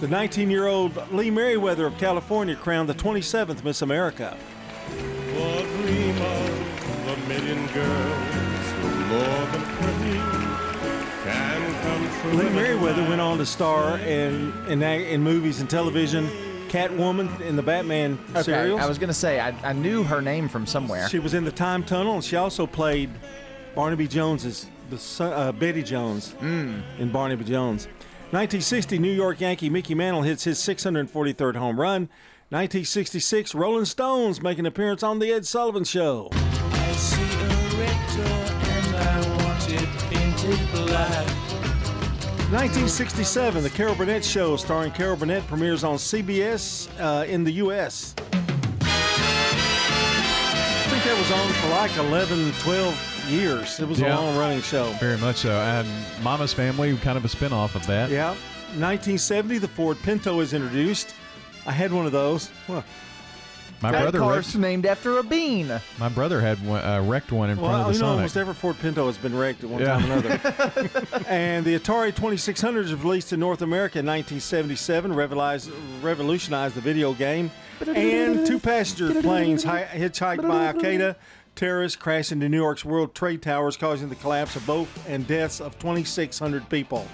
The 0.00 0.08
19 0.08 0.50
year 0.50 0.66
old 0.66 1.00
Lee 1.12 1.30
Meriwether 1.30 1.86
of 1.86 1.96
California 1.96 2.56
crowned 2.56 2.88
the 2.88 2.94
27th 2.94 3.62
Miss 3.62 3.82
America. 3.82 4.36
The 4.88 5.62
dream 5.62 6.20
of 6.22 7.06
a 7.06 7.16
million 7.28 7.68
girls 7.68 8.74
more 9.08 9.46
than 9.52 9.62
pretty 9.76 10.18
can 11.22 11.82
come 11.82 12.10
true. 12.20 12.32
Lee 12.32 12.50
Meriwether 12.50 13.08
went 13.08 13.20
on 13.20 13.38
to 13.38 13.46
star 13.46 13.96
in, 13.98 14.52
in, 14.66 14.82
in 14.82 15.22
movies 15.22 15.60
and 15.60 15.70
television. 15.70 16.28
Catwoman 16.74 17.40
in 17.40 17.54
the 17.54 17.62
Batman 17.62 18.18
Okay, 18.30 18.42
serials. 18.42 18.80
I 18.80 18.88
was 18.88 18.98
gonna 18.98 19.14
say 19.14 19.38
I, 19.38 19.50
I 19.62 19.72
knew 19.72 20.02
her 20.02 20.20
name 20.20 20.48
from 20.48 20.66
somewhere. 20.66 21.08
She 21.08 21.20
was 21.20 21.32
in 21.32 21.44
the 21.44 21.52
Time 21.52 21.84
Tunnel, 21.84 22.14
and 22.14 22.24
she 22.24 22.34
also 22.34 22.66
played 22.66 23.10
Barnaby 23.76 24.08
Jones's 24.08 24.66
the 24.90 24.98
son, 24.98 25.32
uh, 25.32 25.52
Betty 25.52 25.84
Jones 25.84 26.34
in 26.42 27.10
Barnaby 27.12 27.44
Jones. 27.44 27.86
1960, 28.32 28.98
New 28.98 29.12
York 29.12 29.40
Yankee 29.40 29.70
Mickey 29.70 29.94
Mantle 29.94 30.22
hits 30.22 30.42
his 30.42 30.58
643rd 30.58 31.54
home 31.56 31.80
run. 31.80 32.08
1966, 32.50 33.54
Rolling 33.54 33.84
Stones 33.84 34.42
make 34.42 34.58
an 34.58 34.66
appearance 34.66 35.04
on 35.04 35.20
the 35.20 35.32
Ed 35.32 35.46
Sullivan 35.46 35.84
Show. 35.84 36.28
I 36.32 36.92
see 36.92 37.22
a 37.22 37.48
red 37.78 38.16
door 38.16 38.56
and 38.70 38.96
I 38.96 39.44
want 39.44 39.70
it 39.70 39.88
painted 40.10 40.72
black. 40.72 41.43
1967, 42.50 43.62
The 43.62 43.70
Carol 43.70 43.94
Burnett 43.94 44.24
Show, 44.24 44.56
starring 44.56 44.92
Carol 44.92 45.16
Burnett, 45.16 45.46
premieres 45.46 45.82
on 45.82 45.96
CBS 45.96 46.88
uh, 47.00 47.24
in 47.24 47.42
the 47.42 47.50
U.S. 47.52 48.14
I 48.82 48.84
think 50.90 51.02
that 51.04 51.16
was 51.18 51.30
on 51.32 51.52
for 51.54 51.68
like 51.70 51.96
11, 51.96 52.52
12 52.60 53.30
years. 53.30 53.80
It 53.80 53.88
was 53.88 53.98
Yeah. 53.98 54.14
a 54.16 54.20
long 54.20 54.36
running 54.36 54.60
show. 54.60 54.84
Very 55.00 55.16
much 55.18 55.36
so. 55.38 55.50
And 55.52 55.88
Mama's 56.22 56.52
Family, 56.52 56.94
kind 56.98 57.16
of 57.18 57.24
a 57.24 57.28
spin 57.28 57.52
off 57.52 57.74
of 57.74 57.84
that. 57.86 58.10
Yeah. 58.10 58.28
1970, 58.76 59.58
the 59.58 59.66
Ford 59.68 59.96
Pinto 60.02 60.38
is 60.40 60.52
introduced. 60.52 61.14
I 61.66 61.72
had 61.72 61.92
one 61.92 62.04
of 62.06 62.12
those. 62.12 62.50
Well, 62.68 62.84
My 63.84 63.92
that 63.92 64.02
brother 64.02 64.18
car's 64.18 64.46
wrecked, 64.46 64.58
named 64.58 64.86
after 64.86 65.18
a 65.18 65.22
bean. 65.22 65.70
my 65.98 66.08
brother 66.08 66.40
had 66.40 66.64
one, 66.66 66.82
uh, 66.82 67.02
wrecked 67.02 67.30
one 67.32 67.50
in 67.50 67.56
front 67.56 67.70
well 67.72 67.80
of 67.82 67.86
the 67.88 67.92
you 67.94 67.98
know, 68.00 68.06
Sonic. 68.06 68.16
almost 68.16 68.36
every 68.38 68.54
Ford 68.54 68.76
Pinto 68.80 69.06
has 69.06 69.18
been 69.18 69.36
wrecked 69.36 69.62
at 69.62 69.68
one 69.70 69.82
Yeah. 69.82 69.98
time 69.98 70.10
or 70.10 70.14
another. 70.14 70.40
and 71.28 71.64
the 71.66 71.78
Atari 71.78 72.14
2600 72.14 72.82
was 72.90 72.94
released 72.94 73.32
in 73.32 73.40
North 73.40 73.60
America 73.62 73.98
in 73.98 74.06
1977, 74.06 75.12
revolutionized, 75.14 75.70
revolutionized 76.02 76.74
the 76.74 76.80
video 76.80 77.12
game. 77.12 77.50
And 77.86 78.46
two 78.46 78.58
passenger 78.58 79.20
planes 79.20 79.64
hi- 79.64 79.88
hitchhiked 79.92 80.46
by 80.48 80.66
Al 80.66 80.74
Qaeda 80.74 81.16
terrorists 81.56 81.96
crashed 81.96 82.32
into 82.32 82.48
New 82.48 82.56
York's 82.56 82.84
World 82.84 83.14
Trade 83.14 83.42
Towers, 83.42 83.76
causing 83.76 84.08
the 84.08 84.14
collapse 84.16 84.56
of 84.56 84.66
both 84.66 84.88
and 85.08 85.26
deaths 85.26 85.60
of 85.60 85.78
2,600 85.78 86.68
people. 86.68 87.06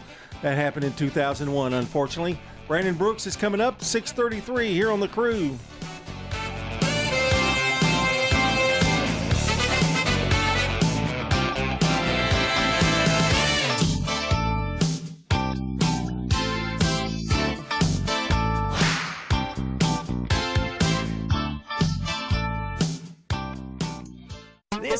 That 0.42 0.56
happened 0.56 0.84
in 0.84 0.92
2001, 0.94 1.74
unfortunately. 1.74 2.38
Brandon 2.68 2.94
Brooks 2.94 3.26
is 3.26 3.34
coming 3.36 3.60
up 3.60 3.80
6:33 3.82 4.68
here 4.72 4.90
on 4.92 5.00
the 5.00 5.08
crew. 5.08 5.58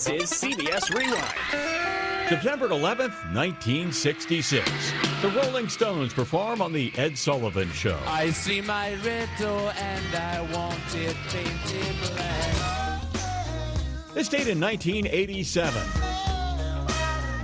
This 0.01 0.09
is 0.09 0.43
CBS 0.43 0.95
Rewind. 0.95 2.31
September 2.31 2.69
11th, 2.69 3.35
1966. 3.35 4.65
The 5.21 5.29
Rolling 5.29 5.69
Stones 5.69 6.15
perform 6.15 6.63
on 6.63 6.73
The 6.73 6.91
Ed 6.97 7.19
Sullivan 7.19 7.71
Show. 7.73 7.99
I 8.07 8.31
see 8.31 8.63
my 8.63 8.95
red 9.05 9.29
door 9.39 9.75
and 9.77 10.15
I 10.17 10.41
want 10.55 10.81
it 10.95 11.15
painted 11.29 12.15
black. 12.15 13.03
This 14.15 14.31
date 14.31 14.49
in 14.49 14.59
1987. 14.59 15.83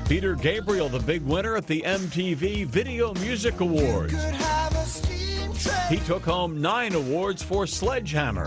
Peter 0.09 0.35
Gabriel, 0.35 0.89
the 0.89 1.01
big 1.01 1.27
winner 1.27 1.57
at 1.57 1.67
the 1.67 1.83
MTV 1.83 2.65
Video 2.65 3.13
Music 3.17 3.61
Awards. 3.61 4.15
He 5.91 5.99
took 5.99 6.25
home 6.25 6.63
nine 6.63 6.95
awards 6.95 7.43
for 7.43 7.67
Sledgehammer. 7.67 8.47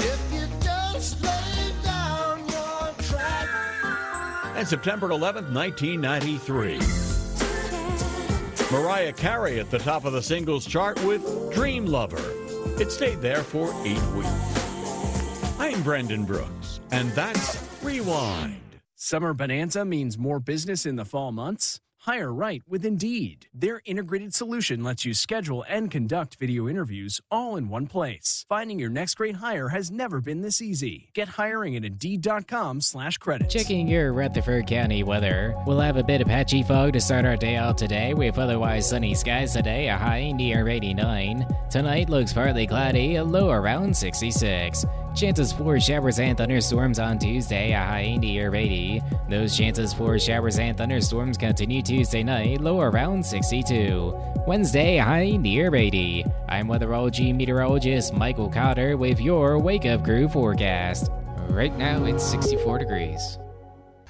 And 4.60 4.67
September 4.67 5.08
11th, 5.08 5.54
1993. 5.54 6.80
Mariah 8.78 9.13
Carey 9.13 9.58
at 9.58 9.72
the 9.72 9.80
top 9.80 10.04
of 10.04 10.12
the 10.12 10.22
singles 10.22 10.65
chart 10.65 11.02
with 11.06 11.24
Dream 11.54 11.86
Lover. 11.86 12.22
It 12.78 12.91
stayed 12.91 13.22
there 13.22 13.41
for 13.41 13.74
eight 13.86 14.04
weeks. 14.08 15.56
I'm 15.60 15.82
Brendan 15.82 16.26
Brooks, 16.26 16.82
and 16.91 17.10
that's 17.12 17.65
Rewind. 17.82 18.60
Summer 18.95 19.34
Bonanza 19.34 19.86
means 19.86 20.17
more 20.17 20.41
business 20.41 20.86
in 20.86 20.98
the 20.98 21.06
fall 21.06 21.32
months? 21.32 21.80
Hire 22.03 22.31
right 22.31 22.63
with 22.67 22.85
Indeed. 22.85 23.47
Their 23.53 23.81
integrated 23.85 24.33
solution 24.33 24.83
lets 24.83 25.05
you 25.05 25.13
schedule 25.13 25.65
and 25.67 25.91
conduct 25.91 26.35
video 26.35 26.67
interviews 26.67 27.19
all 27.29 27.57
in 27.57 27.67
one 27.67 27.88
place. 27.88 28.45
Finding 28.47 28.79
your 28.79 28.89
next 28.89 29.15
great 29.15 29.35
hire 29.35 29.69
has 29.69 29.91
never 29.91 30.21
been 30.21 30.41
this 30.41 30.62
easy. 30.62 31.09
Get 31.13 31.27
hiring 31.27 31.75
at 31.75 31.83
Indeed.com 31.83 32.81
slash 32.81 33.17
credits. 33.17 33.53
Checking 33.53 33.88
your 33.89 34.13
Rutherford 34.13 34.65
County 34.67 35.03
weather. 35.03 35.55
We'll 35.67 35.81
have 35.81 35.97
a 35.97 36.03
bit 36.03 36.21
of 36.21 36.27
patchy 36.27 36.63
fog 36.63 36.93
to 36.93 37.01
start 37.01 37.25
our 37.25 37.35
day 37.35 37.57
out 37.57 37.77
today, 37.77 38.13
with 38.13 38.38
otherwise 38.39 38.88
sunny 38.88 39.13
skies 39.13 39.53
today, 39.53 39.89
a 39.89 39.97
high 39.97 40.31
near 40.31 40.67
89. 40.69 41.45
Tonight 41.69 42.09
looks 42.09 42.31
partly 42.31 42.65
cloudy, 42.65 43.17
a 43.17 43.23
low 43.23 43.49
around 43.49 43.95
66. 43.95 44.85
Chances 45.15 45.51
for 45.51 45.79
showers 45.79 46.19
and 46.19 46.38
thunderstorms 46.38 46.99
on 46.99 47.17
Tuesday, 47.17 47.71
a 47.73 47.79
high 47.79 48.15
near 48.15 48.53
80. 48.53 49.01
Those 49.27 49.57
chances 49.57 49.91
for 49.91 50.17
showers 50.19 50.59
and 50.59 50.77
thunderstorms 50.77 51.38
continue 51.38 51.81
Tuesday 51.89 52.21
night, 52.21 52.62
low 52.62 52.82
around 52.82 53.25
62. 53.25 54.13
Wednesday, 54.45 54.97
high 54.97 55.32
near 55.38 55.75
80. 55.75 56.23
I'm 56.47 56.67
weatherology 56.67 57.36
meteorologist 57.36 58.13
Michael 58.13 58.47
Cotter 58.47 58.95
with 58.95 59.19
your 59.19 59.58
Wake 59.58 59.88
Up 59.88 60.04
Crew 60.04 60.30
forecast. 60.30 61.10
Right 61.47 61.75
now, 61.75 62.06
it's 62.06 62.23
64 62.23 62.78
degrees. 62.78 63.39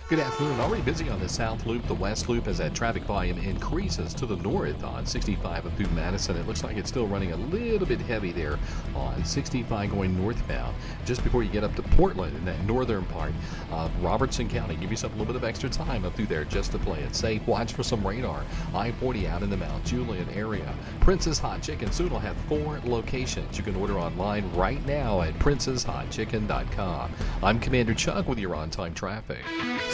Good 0.10 0.18
afternoon. 0.22 0.60
Already 0.60 0.82
busy 0.82 1.08
on 1.08 1.20
the 1.20 1.30
South 1.30 1.68
Loop, 1.68 1.86
the 1.86 1.94
West 1.94 2.30
Loop, 2.30 2.48
as 2.48 2.58
that 2.58 2.74
traffic 2.74 3.04
volume 3.04 3.38
increases 3.38 4.12
to 4.16 4.26
the 4.26 4.38
north 4.38 4.84
on 4.84 5.06
65 5.06 5.68
up 5.68 5.78
through 5.78 5.86
Madison. 5.90 6.36
It 6.36 6.48
looks 6.48 6.64
like 6.64 6.78
it's 6.78 6.90
still 6.90 7.06
running 7.06 7.32
a 7.32 7.36
little 7.36 7.86
bit 7.86 8.02
heavy 8.02 8.32
there 8.32 8.58
on 8.96 9.24
65 9.24 9.92
going 9.92 10.20
northbound. 10.20 10.76
Just 11.06 11.24
before 11.24 11.44
you 11.44 11.50
get 11.52 11.64
up 11.64 11.76
to 11.76 11.84
Portland 11.84 12.36
in 12.36 12.44
that 12.46 12.60
northern 12.66 13.06
part 13.06 13.34
of 13.70 13.92
Robertson 14.02 14.50
County, 14.50 14.76
give 14.78 14.90
yourself 14.90 15.14
a 15.14 15.16
little 15.16 15.32
bit 15.32 15.36
of 15.36 15.48
extra 15.48 15.70
time 15.70 16.04
up 16.04 16.16
through 16.16 16.26
there 16.26 16.44
just 16.44 16.72
to 16.72 16.80
play 16.80 17.02
it 17.02 17.16
safe. 17.16 17.46
Watch 17.46 17.74
for 17.74 17.84
some 17.84 18.04
radar. 18.06 18.44
I-40 18.74 19.30
out 19.30 19.44
in 19.44 19.52
the 19.52 19.58
Mount 19.58 19.86
Juliet 19.86 20.26
area. 20.36 20.74
Princess 21.02 21.38
Hot 21.38 21.62
Chicken 21.62 21.92
soon 21.92 22.10
will 22.10 22.18
have 22.18 22.36
four 22.48 22.82
locations. 22.84 23.60
You 23.60 23.64
can 23.64 23.76
order 23.76 24.00
online 24.00 24.52
right 24.56 24.84
now 24.88 25.22
at 25.22 25.36
princesshotchicken.com. 25.36 27.12
I'm 27.44 27.60
Commander 27.60 27.94
Chuck 27.94 28.28
with 28.28 28.40
your 28.40 28.56
on-time 28.56 28.96
traffic. 28.96 29.46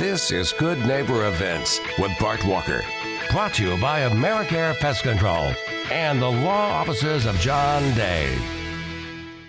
This 0.07 0.29
is 0.29 0.53
Good 0.53 0.77
Neighbor 0.85 1.27
Events 1.27 1.79
with 1.97 2.11
Bart 2.19 2.45
Walker. 2.45 2.83
Brought 3.31 3.55
to 3.55 3.63
you 3.63 3.75
by 3.81 4.01
Americare 4.01 4.77
Pest 4.77 5.01
Control 5.01 5.51
and 5.91 6.21
the 6.21 6.29
law 6.29 6.69
offices 6.73 7.25
of 7.25 7.35
John 7.39 7.81
Day. 7.95 8.37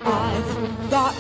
I've 0.01 0.91
got 0.91 1.15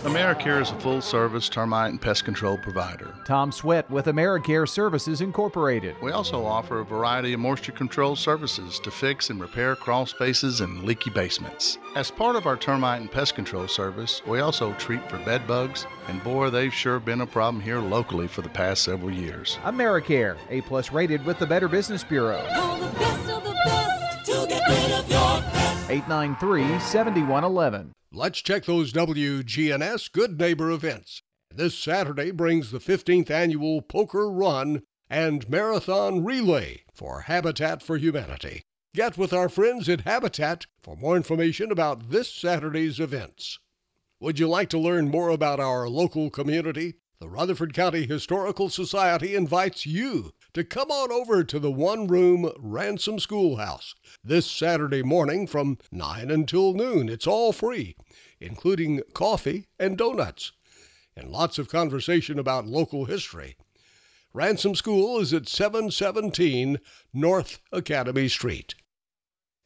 AmeriCare 0.00 0.62
is 0.62 0.70
a 0.70 0.80
full 0.80 1.02
service 1.02 1.50
termite 1.50 1.90
and 1.90 2.00
pest 2.00 2.24
control 2.24 2.56
provider. 2.56 3.12
Tom 3.26 3.52
Sweat 3.52 3.90
with 3.90 4.06
AmeriCare 4.06 4.66
Services 4.66 5.20
Incorporated. 5.20 5.94
We 6.00 6.10
also 6.12 6.42
offer 6.42 6.78
a 6.80 6.84
variety 6.86 7.34
of 7.34 7.40
moisture 7.40 7.72
control 7.72 8.16
services 8.16 8.80
to 8.80 8.90
fix 8.90 9.28
and 9.28 9.38
repair 9.38 9.76
crawl 9.76 10.06
spaces 10.06 10.62
and 10.62 10.84
leaky 10.84 11.10
basements. 11.10 11.76
As 11.96 12.10
part 12.10 12.36
of 12.36 12.46
our 12.46 12.56
termite 12.56 13.02
and 13.02 13.12
pest 13.12 13.34
control 13.34 13.68
service, 13.68 14.22
we 14.26 14.40
also 14.40 14.72
treat 14.74 15.06
for 15.10 15.18
bed 15.18 15.46
bugs, 15.46 15.86
and 16.08 16.24
boy, 16.24 16.48
they've 16.48 16.72
sure 16.72 16.98
been 16.98 17.20
a 17.20 17.26
problem 17.26 17.62
here 17.62 17.80
locally 17.80 18.26
for 18.26 18.40
the 18.40 18.48
past 18.48 18.82
several 18.84 19.12
years. 19.12 19.58
AmeriCare, 19.64 20.38
A 20.48 20.62
plus 20.62 20.92
rated 20.92 21.26
with 21.26 21.38
the 21.38 21.46
Better 21.46 21.68
Business 21.68 22.02
Bureau. 22.02 22.40
893 25.90 26.78
7111. 26.78 27.92
Let's 28.12 28.40
check 28.40 28.64
those 28.64 28.92
WGNS 28.92 30.10
Good 30.10 30.36
Neighbor 30.36 30.72
events. 30.72 31.22
This 31.54 31.78
Saturday 31.78 32.32
brings 32.32 32.72
the 32.72 32.80
15th 32.80 33.30
annual 33.30 33.82
Poker 33.82 34.28
Run 34.28 34.82
and 35.08 35.48
Marathon 35.48 36.24
Relay 36.24 36.82
for 36.92 37.20
Habitat 37.22 37.84
for 37.84 37.96
Humanity. 37.96 38.62
Get 38.96 39.16
with 39.16 39.32
our 39.32 39.48
friends 39.48 39.88
at 39.88 40.00
Habitat 40.00 40.66
for 40.82 40.96
more 40.96 41.16
information 41.16 41.70
about 41.70 42.10
this 42.10 42.28
Saturday's 42.34 42.98
events. 42.98 43.60
Would 44.18 44.40
you 44.40 44.48
like 44.48 44.70
to 44.70 44.78
learn 44.78 45.08
more 45.08 45.28
about 45.28 45.60
our 45.60 45.88
local 45.88 46.30
community? 46.30 46.94
The 47.20 47.28
Rutherford 47.28 47.74
County 47.74 48.06
Historical 48.06 48.70
Society 48.70 49.36
invites 49.36 49.86
you 49.86 50.32
to 50.54 50.64
come 50.64 50.90
on 50.90 51.12
over 51.12 51.44
to 51.44 51.58
the 51.58 51.70
one 51.70 52.06
room 52.06 52.50
Ransom 52.58 53.18
Schoolhouse 53.18 53.94
this 54.24 54.50
Saturday 54.50 55.02
morning 55.02 55.46
from 55.46 55.78
9 55.92 56.30
until 56.30 56.74
noon. 56.74 57.08
It's 57.08 57.26
all 57.26 57.52
free, 57.52 57.96
including 58.40 59.02
coffee 59.14 59.66
and 59.78 59.96
donuts, 59.96 60.52
and 61.16 61.30
lots 61.30 61.58
of 61.58 61.68
conversation 61.68 62.38
about 62.38 62.66
local 62.66 63.04
history. 63.04 63.56
Ransom 64.32 64.74
School 64.74 65.18
is 65.20 65.32
at 65.32 65.48
717 65.48 66.78
North 67.12 67.58
Academy 67.72 68.28
Street. 68.28 68.74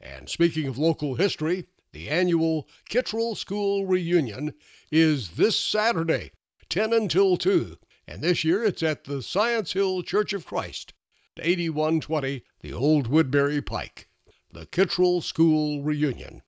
And 0.00 0.28
speaking 0.28 0.66
of 0.66 0.78
local 0.78 1.14
history, 1.14 1.66
the 1.92 2.08
annual 2.10 2.68
Kittrell 2.90 3.36
School 3.36 3.86
Reunion 3.86 4.54
is 4.90 5.30
this 5.30 5.58
Saturday, 5.58 6.32
10 6.68 6.92
until 6.92 7.36
2, 7.36 7.76
and 8.06 8.22
this 8.22 8.44
year 8.44 8.62
it's 8.64 8.82
at 8.82 9.04
the 9.04 9.22
Science 9.22 9.72
Hill 9.72 10.02
Church 10.02 10.32
of 10.32 10.46
Christ, 10.46 10.92
8120 11.38 12.44
the 12.60 12.72
Old 12.72 13.06
Woodbury 13.08 13.60
Pike. 13.60 14.08
The 14.52 14.66
Kittrell 14.66 15.20
School 15.20 15.82
Reunion. 15.82 16.42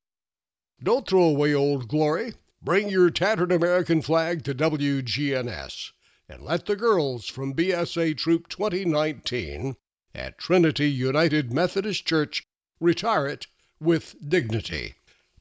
Don't 0.80 1.08
throw 1.08 1.24
away 1.24 1.52
old 1.54 1.88
glory. 1.88 2.34
Bring 2.62 2.88
your 2.88 3.10
tattered 3.10 3.50
American 3.50 4.00
flag 4.00 4.44
to 4.44 4.54
WGNS 4.54 5.90
and 6.28 6.42
let 6.42 6.66
the 6.66 6.76
girls 6.76 7.26
from 7.26 7.54
BSA 7.54 8.16
Troop 8.16 8.48
2019 8.48 9.76
at 10.14 10.38
Trinity 10.38 10.88
United 10.88 11.52
Methodist 11.52 12.06
Church 12.06 12.46
retire 12.78 13.26
it 13.26 13.46
with 13.80 14.16
dignity. 14.28 14.94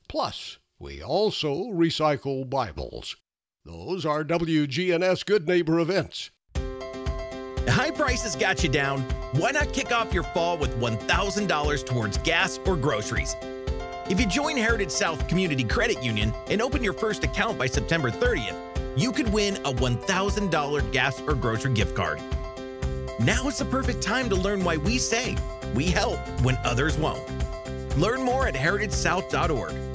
Plus, 0.08 0.58
we 0.80 1.02
also 1.02 1.66
recycle 1.66 2.50
Bibles. 2.50 3.16
Those 3.66 4.06
are 4.06 4.24
WGNS 4.24 5.26
Good 5.26 5.48
Neighbor 5.48 5.80
events. 5.80 6.30
High 7.68 7.90
prices 7.90 8.36
got 8.36 8.62
you 8.62 8.70
down. 8.70 9.02
Why 9.32 9.50
not 9.50 9.74
kick 9.74 9.92
off 9.92 10.14
your 10.14 10.22
fall 10.22 10.56
with 10.56 10.80
$1,000 10.80 11.86
towards 11.86 12.20
gas 12.20 12.60
or 12.68 12.76
groceries? 12.78 13.36
If 14.08 14.20
you 14.20 14.28
join 14.28 14.56
Heritage 14.56 14.92
South 14.92 15.28
Community 15.28 15.64
Credit 15.64 16.04
Union 16.04 16.32
and 16.52 16.62
open 16.62 16.84
your 16.84 16.94
first 16.94 17.24
account 17.24 17.58
by 17.58 17.66
September 17.66 18.12
30th, 18.12 18.56
you 18.96 19.12
could 19.12 19.34
win 19.34 19.56
a 19.66 19.74
$1,000 19.74 20.92
gas 20.92 21.20
or 21.22 21.34
grocery 21.34 21.74
gift 21.74 21.96
card. 21.96 22.22
Now 23.20 23.48
is 23.48 23.58
the 23.58 23.66
perfect 23.66 24.04
time 24.04 24.30
to 24.30 24.36
learn 24.36 24.64
why 24.64 24.78
we 24.78 25.00
say 25.00 25.36
we 25.74 25.86
help 25.86 26.20
when 26.44 26.60
others 26.64 27.00
won't. 27.00 27.28
Learn 27.98 28.22
more 28.22 28.48
at 28.48 28.54
heritagesouth.org. 28.54 29.95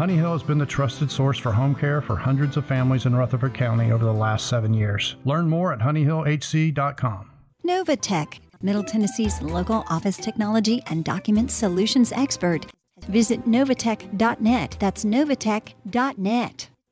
Honey 0.00 0.16
Hill 0.16 0.32
has 0.32 0.42
been 0.42 0.56
the 0.56 0.64
trusted 0.64 1.10
source 1.10 1.36
for 1.36 1.52
home 1.52 1.74
care 1.74 2.00
for 2.00 2.16
hundreds 2.16 2.56
of 2.56 2.64
families 2.64 3.04
in 3.04 3.14
Rutherford 3.14 3.52
County 3.52 3.92
over 3.92 4.02
the 4.02 4.14
last 4.14 4.46
seven 4.46 4.72
years. 4.72 5.16
Learn 5.26 5.46
more 5.46 5.74
at 5.74 5.80
honeyhillhc.com. 5.80 7.30
Novatech, 7.66 8.38
Middle 8.62 8.82
Tennessee's 8.82 9.42
local 9.42 9.84
office 9.90 10.16
technology 10.16 10.82
and 10.86 11.04
document 11.04 11.50
solutions 11.50 12.12
expert. 12.12 12.64
Visit 13.10 13.44
novatech.net. 13.44 14.76
That's 14.80 15.04
novatech.net. 15.04 16.70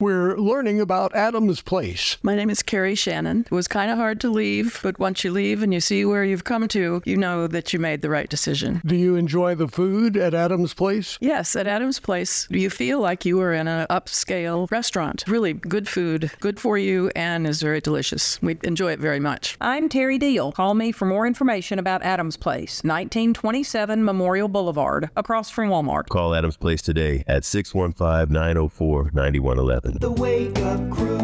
We're 0.00 0.36
learning 0.36 0.80
about 0.80 1.12
Adams 1.16 1.60
Place. 1.60 2.18
My 2.22 2.36
name 2.36 2.50
is 2.50 2.62
Carrie 2.62 2.94
Shannon. 2.94 3.40
It 3.40 3.50
was 3.50 3.66
kind 3.66 3.90
of 3.90 3.98
hard 3.98 4.20
to 4.20 4.30
leave, 4.30 4.78
but 4.80 4.96
once 5.00 5.24
you 5.24 5.32
leave 5.32 5.60
and 5.60 5.74
you 5.74 5.80
see 5.80 6.04
where 6.04 6.22
you've 6.22 6.44
come 6.44 6.68
to, 6.68 7.02
you 7.04 7.16
know 7.16 7.48
that 7.48 7.72
you 7.72 7.80
made 7.80 8.00
the 8.00 8.08
right 8.08 8.30
decision. 8.30 8.80
Do 8.86 8.94
you 8.94 9.16
enjoy 9.16 9.56
the 9.56 9.66
food 9.66 10.16
at 10.16 10.34
Adams 10.34 10.72
Place? 10.72 11.18
Yes, 11.20 11.56
at 11.56 11.66
Adams 11.66 11.98
Place, 11.98 12.46
Do 12.48 12.60
you 12.60 12.70
feel 12.70 13.00
like 13.00 13.24
you 13.24 13.40
are 13.40 13.52
in 13.52 13.66
an 13.66 13.88
upscale 13.90 14.70
restaurant. 14.70 15.24
Really 15.26 15.52
good 15.52 15.88
food, 15.88 16.30
good 16.38 16.60
for 16.60 16.78
you, 16.78 17.10
and 17.16 17.44
is 17.44 17.60
very 17.60 17.80
delicious. 17.80 18.40
We 18.40 18.56
enjoy 18.62 18.92
it 18.92 19.00
very 19.00 19.18
much. 19.18 19.56
I'm 19.60 19.88
Terry 19.88 20.16
Deal. 20.16 20.52
Call 20.52 20.74
me 20.74 20.92
for 20.92 21.06
more 21.06 21.26
information 21.26 21.80
about 21.80 22.04
Adams 22.04 22.36
Place, 22.36 22.84
1927 22.84 24.04
Memorial 24.04 24.46
Boulevard, 24.46 25.10
across 25.16 25.50
from 25.50 25.70
Walmart. 25.70 26.06
Call 26.08 26.36
Adams 26.36 26.56
Place 26.56 26.82
today 26.82 27.24
at 27.26 27.44
615 27.44 28.32
904 28.32 29.10
9111. 29.12 29.87
The 29.94 30.10
Wake 30.10 30.58
Up 30.58 30.90
Crew, 30.90 31.18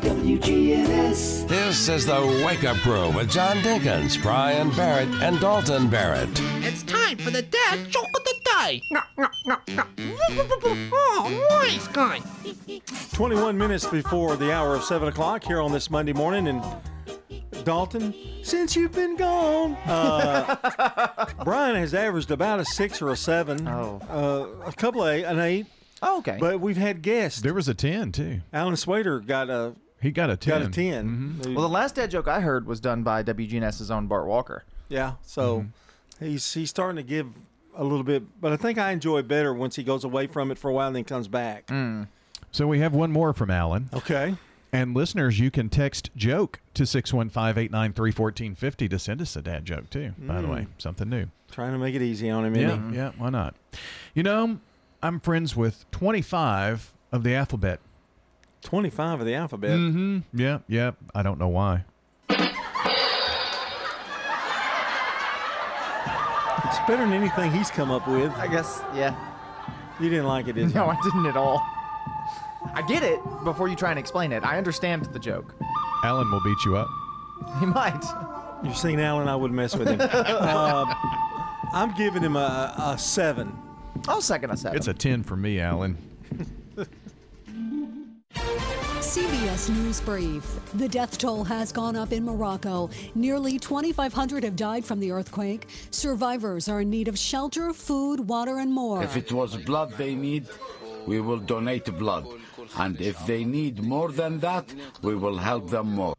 WGNS. 0.00 1.46
This 1.46 1.90
is 1.90 2.06
the 2.06 2.42
Wake 2.46 2.64
Up 2.64 2.78
Crew 2.78 3.10
with 3.10 3.30
John 3.30 3.58
Dinkins, 3.58 4.20
Brian 4.22 4.70
Barrett, 4.70 5.10
and 5.22 5.38
Dalton 5.38 5.90
Barrett. 5.90 6.30
It's 6.64 6.82
time 6.82 7.18
for 7.18 7.30
the 7.30 7.42
dad 7.42 7.90
joke 7.90 8.08
of 8.16 8.24
the 8.24 8.34
day. 8.42 8.80
No, 8.90 9.00
no, 9.18 9.28
no, 9.44 9.56
no. 9.68 9.84
Oh, 10.94 11.60
nice 11.62 11.86
guy. 11.88 12.20
21 13.12 13.58
minutes 13.58 13.86
before 13.86 14.36
the 14.36 14.50
hour 14.50 14.74
of 14.74 14.82
7 14.82 15.08
o'clock 15.08 15.44
here 15.44 15.60
on 15.60 15.70
this 15.70 15.90
Monday 15.90 16.14
morning. 16.14 16.48
And 16.48 16.64
Dalton, 17.64 18.14
since 18.42 18.74
you've 18.74 18.92
been 18.92 19.16
gone, 19.16 19.74
uh, 19.84 21.26
Brian 21.44 21.76
has 21.76 21.92
averaged 21.92 22.30
about 22.30 22.60
a 22.60 22.64
six 22.64 23.02
or 23.02 23.10
a 23.10 23.16
seven. 23.16 23.68
Oh. 23.68 24.00
Uh, 24.08 24.68
a 24.68 24.72
couple 24.72 25.02
of 25.02 25.12
eight, 25.12 25.24
an 25.24 25.38
eight. 25.38 25.66
Oh, 26.02 26.18
okay. 26.18 26.36
But 26.38 26.60
we've 26.60 26.76
had 26.76 27.02
guests. 27.02 27.40
There 27.40 27.54
was 27.54 27.68
a 27.68 27.74
10, 27.74 28.12
too. 28.12 28.40
Alan 28.52 28.76
Swader 28.76 29.20
got 29.20 29.48
a. 29.50 29.74
He 30.00 30.10
got 30.10 30.30
a 30.30 30.36
10. 30.36 30.60
Got 30.60 30.68
a 30.68 30.70
10. 30.70 31.08
Mm-hmm. 31.08 31.54
Well, 31.54 31.62
the 31.62 31.72
last 31.72 31.94
dad 31.94 32.10
joke 32.10 32.28
I 32.28 32.40
heard 32.40 32.66
was 32.66 32.80
done 32.80 33.02
by 33.02 33.22
WGNS's 33.22 33.90
own 33.90 34.06
Bart 34.06 34.26
Walker. 34.26 34.64
Yeah, 34.88 35.14
so 35.22 35.60
mm-hmm. 35.60 36.24
he's 36.26 36.52
he's 36.52 36.70
starting 36.70 36.96
to 36.96 37.02
give 37.02 37.28
a 37.74 37.82
little 37.82 38.04
bit, 38.04 38.22
but 38.40 38.52
I 38.52 38.56
think 38.56 38.78
I 38.78 38.92
enjoy 38.92 39.18
it 39.18 39.28
better 39.28 39.52
once 39.52 39.76
he 39.76 39.82
goes 39.82 40.04
away 40.04 40.26
from 40.26 40.50
it 40.50 40.58
for 40.58 40.70
a 40.70 40.74
while 40.74 40.86
and 40.86 40.96
then 40.96 41.04
comes 41.04 41.28
back. 41.28 41.66
Mm. 41.66 42.08
So 42.52 42.66
we 42.66 42.78
have 42.78 42.94
one 42.94 43.10
more 43.10 43.32
from 43.32 43.50
Alan. 43.50 43.90
Okay. 43.92 44.36
And 44.72 44.94
listeners, 44.94 45.38
you 45.40 45.50
can 45.50 45.68
text 45.68 46.10
joke 46.16 46.60
to 46.74 46.86
615 46.86 47.62
893 47.64 48.10
1450 48.10 48.88
to 48.88 48.98
send 48.98 49.22
us 49.22 49.34
a 49.36 49.42
dad 49.42 49.64
joke, 49.64 49.90
too, 49.90 50.12
by 50.18 50.40
the 50.40 50.46
Mm. 50.48 50.54
way. 50.54 50.66
Something 50.78 51.08
new. 51.08 51.26
Trying 51.50 51.72
to 51.72 51.78
make 51.78 51.94
it 51.94 52.02
easy 52.02 52.30
on 52.30 52.44
him, 52.44 52.56
isn't 52.56 52.92
Yeah, 52.92 53.04
yeah, 53.06 53.12
why 53.16 53.30
not? 53.30 53.54
You 54.14 54.22
know, 54.22 54.58
I'm 55.06 55.20
friends 55.20 55.54
with 55.54 55.88
25 55.92 56.92
of 57.12 57.22
the 57.22 57.32
alphabet. 57.36 57.78
25 58.62 59.20
of 59.20 59.26
the 59.26 59.34
alphabet? 59.34 59.78
Mm-hmm. 59.78 60.18
Yeah, 60.36 60.58
yeah. 60.66 60.90
I 61.14 61.22
don't 61.22 61.38
know 61.38 61.46
why. 61.46 61.84
It's 62.28 62.38
better 66.88 67.04
than 67.04 67.12
anything 67.12 67.52
he's 67.52 67.70
come 67.70 67.92
up 67.92 68.08
with. 68.08 68.32
I 68.32 68.48
guess, 68.48 68.82
yeah. 68.96 69.14
You 70.00 70.10
didn't 70.10 70.26
like 70.26 70.48
it, 70.48 70.54
did 70.54 70.70
you? 70.70 70.74
No, 70.74 70.86
I 70.88 71.00
didn't 71.00 71.26
at 71.26 71.36
all. 71.36 71.64
I 72.74 72.82
get 72.88 73.04
it 73.04 73.20
before 73.44 73.68
you 73.68 73.76
try 73.76 73.90
and 73.90 74.00
explain 74.00 74.32
it. 74.32 74.42
I 74.42 74.58
understand 74.58 75.04
the 75.12 75.20
joke. 75.20 75.54
Alan 76.02 76.28
will 76.32 76.42
beat 76.42 76.58
you 76.64 76.76
up. 76.76 76.88
He 77.60 77.66
might. 77.66 78.04
You've 78.64 78.76
seen 78.76 78.98
Alan, 78.98 79.28
I 79.28 79.36
would 79.36 79.52
mess 79.52 79.76
with 79.76 79.86
him. 79.86 80.00
uh, 80.02 80.84
I'm 81.72 81.94
giving 81.94 82.22
him 82.22 82.34
a, 82.34 82.74
a 82.76 82.98
seven. 82.98 83.56
I'll 84.08 84.20
second 84.20 84.50
a 84.50 84.56
seven. 84.56 84.76
It's 84.76 84.88
a 84.88 84.94
10 84.94 85.22
for 85.22 85.36
me, 85.36 85.60
Alan. 85.60 85.96
CBS 89.00 89.70
News 89.70 90.00
Brief. 90.00 90.60
The 90.74 90.88
death 90.88 91.16
toll 91.16 91.44
has 91.44 91.72
gone 91.72 91.96
up 91.96 92.12
in 92.12 92.24
Morocco. 92.24 92.90
Nearly 93.14 93.58
2,500 93.58 94.44
have 94.44 94.56
died 94.56 94.84
from 94.84 95.00
the 95.00 95.10
earthquake. 95.10 95.68
Survivors 95.90 96.68
are 96.68 96.82
in 96.82 96.90
need 96.90 97.08
of 97.08 97.18
shelter, 97.18 97.72
food, 97.72 98.28
water, 98.28 98.58
and 98.58 98.72
more. 98.72 99.02
If 99.02 99.16
it 99.16 99.32
was 99.32 99.56
blood 99.56 99.92
they 99.92 100.14
need, 100.14 100.46
we 101.06 101.20
will 101.20 101.38
donate 101.38 101.86
blood. 101.98 102.26
And 102.76 103.00
if 103.00 103.24
they 103.26 103.44
need 103.44 103.82
more 103.82 104.12
than 104.12 104.38
that, 104.40 104.74
we 105.02 105.14
will 105.14 105.38
help 105.38 105.70
them 105.70 105.92
more. 105.92 106.14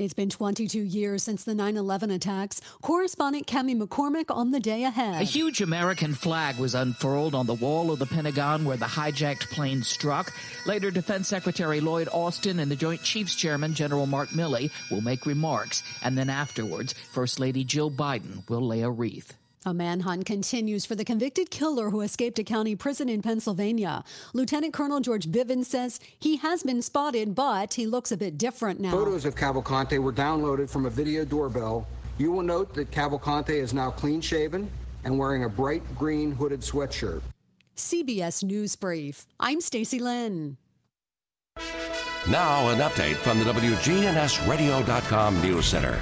It's 0.00 0.14
been 0.14 0.30
22 0.30 0.80
years 0.80 1.22
since 1.22 1.44
the 1.44 1.54
9 1.54 1.76
11 1.76 2.10
attacks. 2.10 2.62
Correspondent 2.80 3.46
Kemi 3.46 3.78
McCormick 3.78 4.34
on 4.34 4.50
the 4.50 4.58
day 4.58 4.84
ahead. 4.84 5.20
A 5.20 5.24
huge 5.24 5.60
American 5.60 6.14
flag 6.14 6.56
was 6.56 6.74
unfurled 6.74 7.34
on 7.34 7.44
the 7.44 7.52
wall 7.52 7.90
of 7.90 7.98
the 7.98 8.06
Pentagon 8.06 8.64
where 8.64 8.78
the 8.78 8.86
hijacked 8.86 9.50
plane 9.50 9.82
struck. 9.82 10.32
Later, 10.64 10.90
Defense 10.90 11.28
Secretary 11.28 11.80
Lloyd 11.80 12.08
Austin 12.12 12.60
and 12.60 12.70
the 12.70 12.76
Joint 12.76 13.02
Chiefs 13.02 13.34
Chairman 13.34 13.74
General 13.74 14.06
Mark 14.06 14.30
Milley 14.30 14.70
will 14.90 15.02
make 15.02 15.26
remarks. 15.26 15.82
And 16.02 16.16
then 16.16 16.30
afterwards, 16.30 16.94
First 17.12 17.38
Lady 17.38 17.62
Jill 17.62 17.90
Biden 17.90 18.48
will 18.48 18.66
lay 18.66 18.80
a 18.80 18.88
wreath. 18.88 19.34
A 19.66 19.74
manhunt 19.74 20.24
continues 20.24 20.86
for 20.86 20.94
the 20.94 21.04
convicted 21.04 21.50
killer 21.50 21.90
who 21.90 22.00
escaped 22.00 22.38
a 22.38 22.44
county 22.44 22.74
prison 22.74 23.10
in 23.10 23.20
Pennsylvania. 23.20 24.02
Lieutenant 24.32 24.72
Colonel 24.72 25.00
George 25.00 25.30
Bivens 25.30 25.66
says 25.66 26.00
he 26.18 26.38
has 26.38 26.62
been 26.62 26.80
spotted, 26.80 27.34
but 27.34 27.74
he 27.74 27.86
looks 27.86 28.10
a 28.10 28.16
bit 28.16 28.38
different 28.38 28.80
now. 28.80 28.90
Photos 28.90 29.26
of 29.26 29.34
Cavalcante 29.34 29.98
were 29.98 30.14
downloaded 30.14 30.70
from 30.70 30.86
a 30.86 30.90
video 30.90 31.26
doorbell. 31.26 31.86
You 32.16 32.32
will 32.32 32.42
note 32.42 32.72
that 32.72 32.90
Cavalcante 32.90 33.50
is 33.50 33.74
now 33.74 33.90
clean 33.90 34.22
shaven 34.22 34.70
and 35.04 35.18
wearing 35.18 35.44
a 35.44 35.48
bright 35.48 35.82
green 35.94 36.32
hooded 36.32 36.60
sweatshirt. 36.60 37.20
CBS 37.76 38.42
News 38.42 38.76
Brief. 38.76 39.26
I'm 39.38 39.60
Stacy 39.60 39.98
Lynn. 39.98 40.56
Now, 42.28 42.68
an 42.70 42.78
update 42.78 43.16
from 43.16 43.38
the 43.38 43.44
WGNSradio.com 43.44 45.42
News 45.42 45.66
Center. 45.66 46.00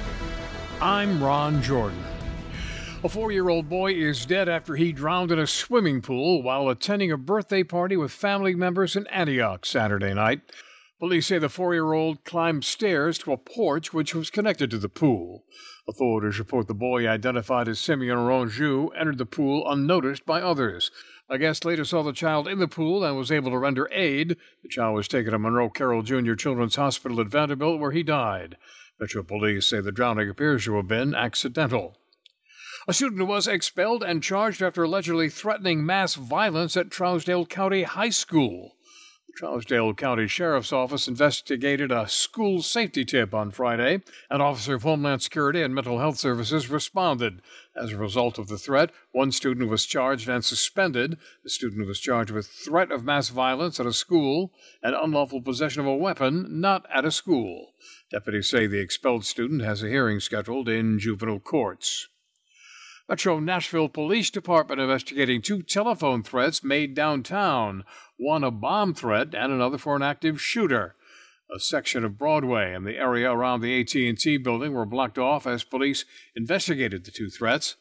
I'm 0.79 1.21
Ron 1.21 1.61
Jordan. 1.61 2.08
A 3.01 3.07
four 3.07 3.31
year 3.31 3.47
old 3.47 3.69
boy 3.69 3.93
is 3.93 4.25
dead 4.25 4.49
after 4.49 4.75
he 4.75 4.91
drowned 4.91 5.31
in 5.31 5.39
a 5.39 5.47
swimming 5.47 6.01
pool 6.01 6.43
while 6.43 6.67
attending 6.67 7.13
a 7.13 7.17
birthday 7.17 7.63
party 7.63 7.95
with 7.95 8.11
family 8.11 8.53
members 8.53 8.97
in 8.97 9.07
Antioch 9.07 9.65
Saturday 9.65 10.13
night. 10.13 10.41
Police 10.99 11.27
say 11.27 11.39
the 11.39 11.47
four 11.47 11.73
year 11.73 11.93
old 11.93 12.25
climbed 12.25 12.65
stairs 12.65 13.17
to 13.19 13.31
a 13.31 13.37
porch 13.37 13.93
which 13.93 14.13
was 14.13 14.29
connected 14.29 14.69
to 14.71 14.77
the 14.77 14.89
pool. 14.89 15.45
Authorities 15.87 16.39
report 16.39 16.67
the 16.67 16.73
boy, 16.73 17.07
identified 17.07 17.69
as 17.69 17.79
Simeon 17.79 18.17
Ronjou, 18.17 18.89
entered 18.97 19.17
the 19.17 19.25
pool 19.25 19.63
unnoticed 19.71 20.25
by 20.25 20.41
others. 20.41 20.91
A 21.29 21.37
guest 21.37 21.63
later 21.63 21.85
saw 21.85 22.03
the 22.03 22.11
child 22.11 22.49
in 22.49 22.59
the 22.59 22.67
pool 22.67 23.05
and 23.05 23.15
was 23.15 23.31
able 23.31 23.51
to 23.51 23.57
render 23.57 23.87
aid. 23.93 24.35
The 24.61 24.67
child 24.67 24.95
was 24.95 25.07
taken 25.07 25.31
to 25.31 25.39
Monroe 25.39 25.69
Carell 25.69 26.03
Jr. 26.03 26.33
Children's 26.33 26.75
Hospital 26.75 27.21
at 27.21 27.27
Vanderbilt, 27.27 27.79
where 27.79 27.91
he 27.91 28.03
died. 28.03 28.57
Metro 28.99 29.23
police 29.23 29.67
say 29.67 29.79
the 29.79 29.93
drowning 29.93 30.29
appears 30.29 30.65
to 30.65 30.75
have 30.75 30.89
been 30.89 31.15
accidental. 31.15 31.95
A 32.89 32.93
student 32.93 33.27
was 33.27 33.47
expelled 33.47 34.01
and 34.01 34.23
charged 34.23 34.63
after 34.63 34.81
allegedly 34.81 35.29
threatening 35.29 35.85
mass 35.85 36.15
violence 36.15 36.75
at 36.75 36.89
Trousdale 36.89 37.47
County 37.47 37.83
High 37.83 38.09
School. 38.09 38.77
The 39.27 39.33
Trousdale 39.39 39.95
County 39.95 40.25
Sheriff's 40.25 40.73
Office 40.73 41.07
investigated 41.07 41.91
a 41.91 42.09
school 42.09 42.63
safety 42.63 43.05
tip 43.05 43.31
on 43.31 43.51
Friday. 43.51 44.01
An 44.31 44.41
officer 44.41 44.73
of 44.73 44.81
Homeland 44.81 45.21
Security 45.21 45.61
and 45.61 45.75
Mental 45.75 45.99
Health 45.99 46.17
Services 46.17 46.71
responded. 46.71 47.43
As 47.75 47.91
a 47.91 47.97
result 47.97 48.39
of 48.39 48.47
the 48.47 48.57
threat, 48.57 48.89
one 49.11 49.31
student 49.31 49.69
was 49.69 49.85
charged 49.85 50.27
and 50.27 50.43
suspended. 50.43 51.19
The 51.43 51.51
student 51.51 51.85
was 51.85 51.99
charged 51.99 52.31
with 52.31 52.47
threat 52.47 52.91
of 52.91 53.05
mass 53.05 53.29
violence 53.29 53.79
at 53.79 53.85
a 53.85 53.93
school 53.93 54.51
and 54.81 54.95
unlawful 54.95 55.43
possession 55.43 55.81
of 55.81 55.85
a 55.85 55.95
weapon 55.95 56.59
not 56.59 56.87
at 56.91 57.05
a 57.05 57.11
school. 57.11 57.73
Deputies 58.09 58.49
say 58.49 58.65
the 58.65 58.81
expelled 58.81 59.25
student 59.25 59.61
has 59.61 59.83
a 59.83 59.89
hearing 59.89 60.19
scheduled 60.19 60.67
in 60.67 60.97
juvenile 60.97 61.39
courts. 61.39 62.07
Metro 63.09 63.39
Nashville 63.39 63.89
Police 63.89 64.29
Department 64.29 64.79
investigating 64.79 65.41
two 65.41 65.63
telephone 65.63 66.21
threats 66.21 66.63
made 66.63 66.93
downtown, 66.93 67.83
one 68.17 68.43
a 68.43 68.51
bomb 68.51 68.93
threat 68.93 69.33
and 69.33 69.51
another 69.51 69.79
for 69.79 69.95
an 69.95 70.03
active 70.03 70.39
shooter. 70.39 70.95
A 71.51 71.59
section 71.59 72.05
of 72.05 72.19
Broadway 72.19 72.71
and 72.71 72.85
the 72.85 72.97
area 72.97 73.31
around 73.31 73.61
the 73.61 73.81
AT&T 73.81 74.37
building 74.37 74.73
were 74.73 74.85
blocked 74.85 75.17
off 75.17 75.47
as 75.47 75.63
police 75.63 76.05
investigated 76.35 77.03
the 77.03 77.09
two 77.09 77.31
threats. 77.31 77.77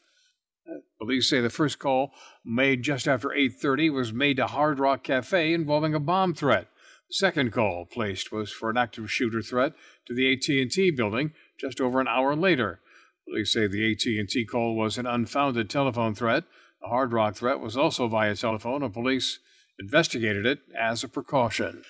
Police 0.99 1.29
say 1.29 1.43
the 1.43 1.51
first 1.51 1.79
call, 1.79 2.15
made 2.43 2.83
just 2.83 3.07
after 3.07 3.29
8:30, 3.29 3.91
was 3.91 4.15
made 4.15 4.39
to 4.39 4.47
Hard 4.47 4.79
Rock 4.79 5.05
Cafe 5.05 5.53
involving 5.53 5.95
a 5.95 6.01
bomb 6.01 6.33
threat. 6.33 6.69
The 7.09 7.15
second 7.15 7.53
call 7.53 7.85
placed 7.85 8.33
was 8.33 8.51
for 8.51 8.71
an 8.71 8.79
active 8.79 9.11
shooter 9.11 9.43
threat 9.43 9.75
to 10.07 10.15
the 10.15 10.33
AT&T 10.33 10.93
building 10.93 11.35
just 11.61 11.83
over 11.83 12.01
an 12.01 12.09
hour 12.09 12.35
later. 12.35 12.81
Police 13.29 13.53
say 13.53 13.67
the 13.67 13.93
AT&T 13.93 14.47
call 14.47 14.75
was 14.75 14.97
an 14.97 15.07
unfounded 15.07 15.69
telephone 15.69 16.15
threat. 16.15 16.45
A 16.83 16.89
Hard 16.89 17.13
Rock 17.13 17.35
threat 17.35 17.61
was 17.61 17.77
also 17.77 18.09
via 18.09 18.35
telephone, 18.35 18.83
and 18.83 18.95
police 18.95 19.41
investigated 19.79 20.47
it 20.47 20.61
as 20.79 21.05
a 21.05 21.09
precaution. 21.09 21.83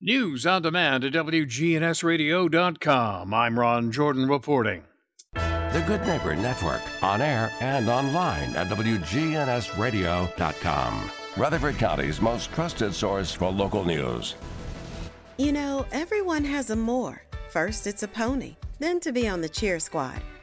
News 0.00 0.46
on 0.46 0.62
demand 0.62 1.02
at 1.04 1.12
WGNSradio.com. 1.12 3.34
I'm 3.34 3.58
Ron 3.58 3.90
Jordan 3.90 4.28
reporting. 4.28 4.84
The 5.34 5.82
Good 5.86 6.06
Neighbor 6.06 6.36
Network, 6.36 6.82
on 7.02 7.20
air 7.20 7.50
and 7.60 7.88
online 7.88 8.54
at 8.54 8.68
WGNSradio.com. 8.68 11.10
Rutherford 11.36 11.78
County's 11.78 12.20
most 12.20 12.52
trusted 12.52 12.94
source 12.94 13.32
for 13.32 13.50
local 13.50 13.82
news. 13.84 14.36
You 15.36 15.50
know, 15.52 15.84
everyone 15.90 16.44
has 16.44 16.70
a 16.70 16.76
more. 16.76 17.24
First, 17.50 17.88
it's 17.88 18.04
a 18.04 18.08
pony, 18.08 18.54
then 18.78 19.00
to 19.00 19.10
be 19.12 19.26
on 19.28 19.40
the 19.40 19.48
cheer 19.48 19.80
squad. 19.80 20.22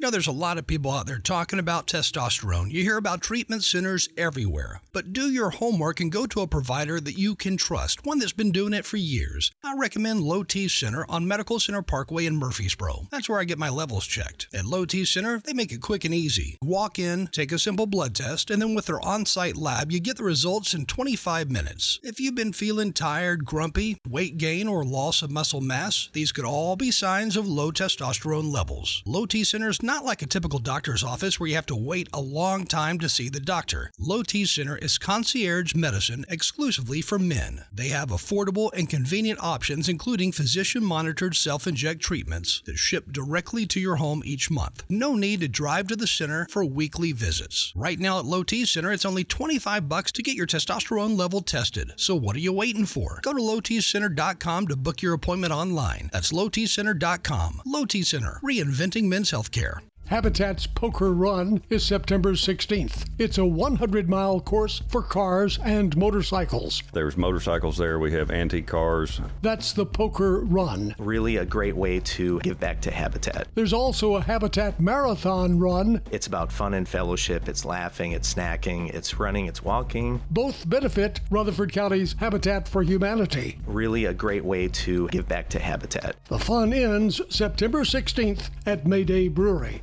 You 0.00 0.06
know, 0.06 0.10
there's 0.12 0.28
a 0.28 0.32
lot 0.32 0.58
of 0.58 0.66
people 0.68 0.92
out 0.92 1.08
there 1.08 1.18
talking 1.18 1.58
about 1.58 1.88
testosterone. 1.88 2.70
You 2.70 2.84
hear 2.84 2.98
about 2.98 3.20
treatment 3.20 3.64
centers 3.64 4.08
everywhere. 4.16 4.80
But 4.92 5.12
do 5.12 5.28
your 5.28 5.50
homework 5.50 5.98
and 5.98 6.12
go 6.12 6.24
to 6.24 6.42
a 6.42 6.46
provider 6.46 7.00
that 7.00 7.18
you 7.18 7.34
can 7.34 7.56
trust, 7.56 8.06
one 8.06 8.20
that's 8.20 8.32
been 8.32 8.52
doing 8.52 8.74
it 8.74 8.84
for 8.84 8.96
years. 8.96 9.50
I 9.64 9.74
recommend 9.76 10.20
Low 10.20 10.44
T 10.44 10.68
Center 10.68 11.04
on 11.08 11.26
Medical 11.26 11.58
Center 11.58 11.82
Parkway 11.82 12.26
in 12.26 12.36
Murfreesboro. 12.36 13.08
That's 13.10 13.28
where 13.28 13.40
I 13.40 13.44
get 13.44 13.58
my 13.58 13.68
levels 13.68 14.06
checked. 14.06 14.46
At 14.54 14.64
Low 14.64 14.84
T 14.84 15.04
Center, 15.04 15.40
they 15.44 15.52
make 15.52 15.72
it 15.72 15.80
quick 15.80 16.04
and 16.04 16.14
easy. 16.14 16.58
Walk 16.62 17.00
in, 17.00 17.26
take 17.26 17.50
a 17.50 17.58
simple 17.58 17.86
blood 17.86 18.14
test, 18.14 18.50
and 18.50 18.62
then 18.62 18.76
with 18.76 18.86
their 18.86 19.04
on 19.04 19.26
site 19.26 19.56
lab, 19.56 19.90
you 19.90 19.98
get 19.98 20.16
the 20.16 20.22
results 20.22 20.74
in 20.74 20.86
25 20.86 21.50
minutes. 21.50 21.98
If 22.04 22.20
you've 22.20 22.36
been 22.36 22.52
feeling 22.52 22.92
tired, 22.92 23.44
grumpy, 23.44 23.98
weight 24.08 24.38
gain, 24.38 24.68
or 24.68 24.84
loss 24.84 25.22
of 25.22 25.32
muscle 25.32 25.60
mass, 25.60 26.08
these 26.12 26.30
could 26.30 26.44
all 26.44 26.76
be 26.76 26.92
signs 26.92 27.36
of 27.36 27.48
low 27.48 27.72
testosterone 27.72 28.52
levels. 28.52 29.02
Low 29.06 29.26
T 29.26 29.42
Center's 29.42 29.82
not 29.82 30.04
like 30.04 30.22
a 30.22 30.26
typical 30.26 30.60
doctor's 30.60 31.02
office 31.02 31.40
where 31.40 31.48
you 31.48 31.56
have 31.56 31.66
to 31.66 31.76
wait 31.76 32.08
a 32.12 32.20
long 32.20 32.64
time 32.64 33.00
to 33.00 33.08
see 33.08 33.28
the 33.28 33.40
doctor. 33.40 33.90
Low 33.98 34.22
T 34.22 34.44
Center 34.44 34.78
is 34.78 34.98
concierge 34.98 35.74
medicine 35.74 36.24
exclusively 36.28 37.02
for 37.02 37.18
men. 37.18 37.64
They 37.72 37.88
have 37.88 38.10
affordable 38.10 38.70
and 38.72 38.88
convenient 38.88 39.40
options, 39.40 39.48
including 39.66 40.30
physician 40.30 40.84
monitored 40.84 41.34
self 41.34 41.66
inject 41.66 42.00
treatments 42.00 42.62
that 42.64 42.78
ship 42.78 43.10
directly 43.10 43.66
to 43.66 43.80
your 43.80 43.96
home 43.96 44.22
each 44.24 44.50
month. 44.50 44.84
No 44.88 45.14
need 45.14 45.40
to 45.40 45.48
drive 45.48 45.88
to 45.88 45.96
the 45.96 46.06
center 46.06 46.46
for 46.50 46.64
weekly 46.64 47.12
visits. 47.12 47.72
Right 47.74 47.98
now 47.98 48.20
at 48.20 48.24
Low 48.24 48.42
T 48.44 48.64
Center, 48.64 48.92
it's 48.92 49.04
only 49.04 49.24
25 49.24 49.88
bucks 49.88 50.12
to 50.12 50.22
get 50.22 50.36
your 50.36 50.46
testosterone 50.46 51.18
level 51.18 51.40
tested. 51.40 51.92
So 51.96 52.14
what 52.14 52.36
are 52.36 52.40
you 52.40 52.52
waiting 52.52 52.86
for? 52.86 53.18
Go 53.22 53.32
to 53.32 53.40
lowtcenter.com 53.40 54.68
to 54.68 54.76
book 54.76 55.02
your 55.02 55.14
appointment 55.14 55.52
online. 55.52 56.08
That's 56.12 56.32
lowtcenter.com. 56.32 57.62
Low 57.66 57.84
T 57.84 58.02
Center, 58.02 58.38
reinventing 58.42 59.04
men's 59.04 59.30
healthcare. 59.30 59.80
Habitat's 60.08 60.66
Poker 60.66 61.12
Run 61.12 61.60
is 61.68 61.84
September 61.84 62.32
16th. 62.32 63.04
It's 63.18 63.36
a 63.36 63.44
100 63.44 64.08
mile 64.08 64.40
course 64.40 64.80
for 64.88 65.02
cars 65.02 65.58
and 65.62 65.94
motorcycles. 65.98 66.82
There's 66.94 67.18
motorcycles 67.18 67.76
there. 67.76 67.98
We 67.98 68.12
have 68.12 68.30
antique 68.30 68.66
cars. 68.66 69.20
That's 69.42 69.74
the 69.74 69.84
Poker 69.84 70.40
Run. 70.40 70.94
Really 70.98 71.36
a 71.36 71.44
great 71.44 71.76
way 71.76 72.00
to 72.00 72.40
give 72.40 72.58
back 72.58 72.80
to 72.82 72.90
Habitat. 72.90 73.48
There's 73.54 73.74
also 73.74 74.14
a 74.14 74.22
Habitat 74.22 74.80
Marathon 74.80 75.58
Run. 75.58 76.00
It's 76.10 76.26
about 76.26 76.50
fun 76.50 76.72
and 76.72 76.88
fellowship. 76.88 77.46
It's 77.46 77.66
laughing, 77.66 78.12
it's 78.12 78.32
snacking, 78.32 78.88
it's 78.94 79.18
running, 79.18 79.44
it's 79.44 79.62
walking. 79.62 80.22
Both 80.30 80.66
benefit 80.66 81.20
Rutherford 81.30 81.70
County's 81.70 82.14
Habitat 82.18 82.66
for 82.66 82.82
Humanity. 82.82 83.58
Really 83.66 84.06
a 84.06 84.14
great 84.14 84.44
way 84.44 84.68
to 84.68 85.06
give 85.08 85.28
back 85.28 85.50
to 85.50 85.58
Habitat. 85.58 86.16
The 86.28 86.38
fun 86.38 86.72
ends 86.72 87.20
September 87.28 87.80
16th 87.80 88.48
at 88.64 88.86
Mayday 88.86 89.28
Brewery. 89.28 89.82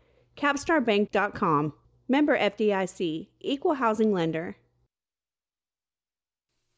capstarbank.com. 0.37 1.73
Member 2.07 2.37
FDIC, 2.37 3.27
Equal 3.39 3.75
Housing 3.75 4.11
Lender. 4.11 4.57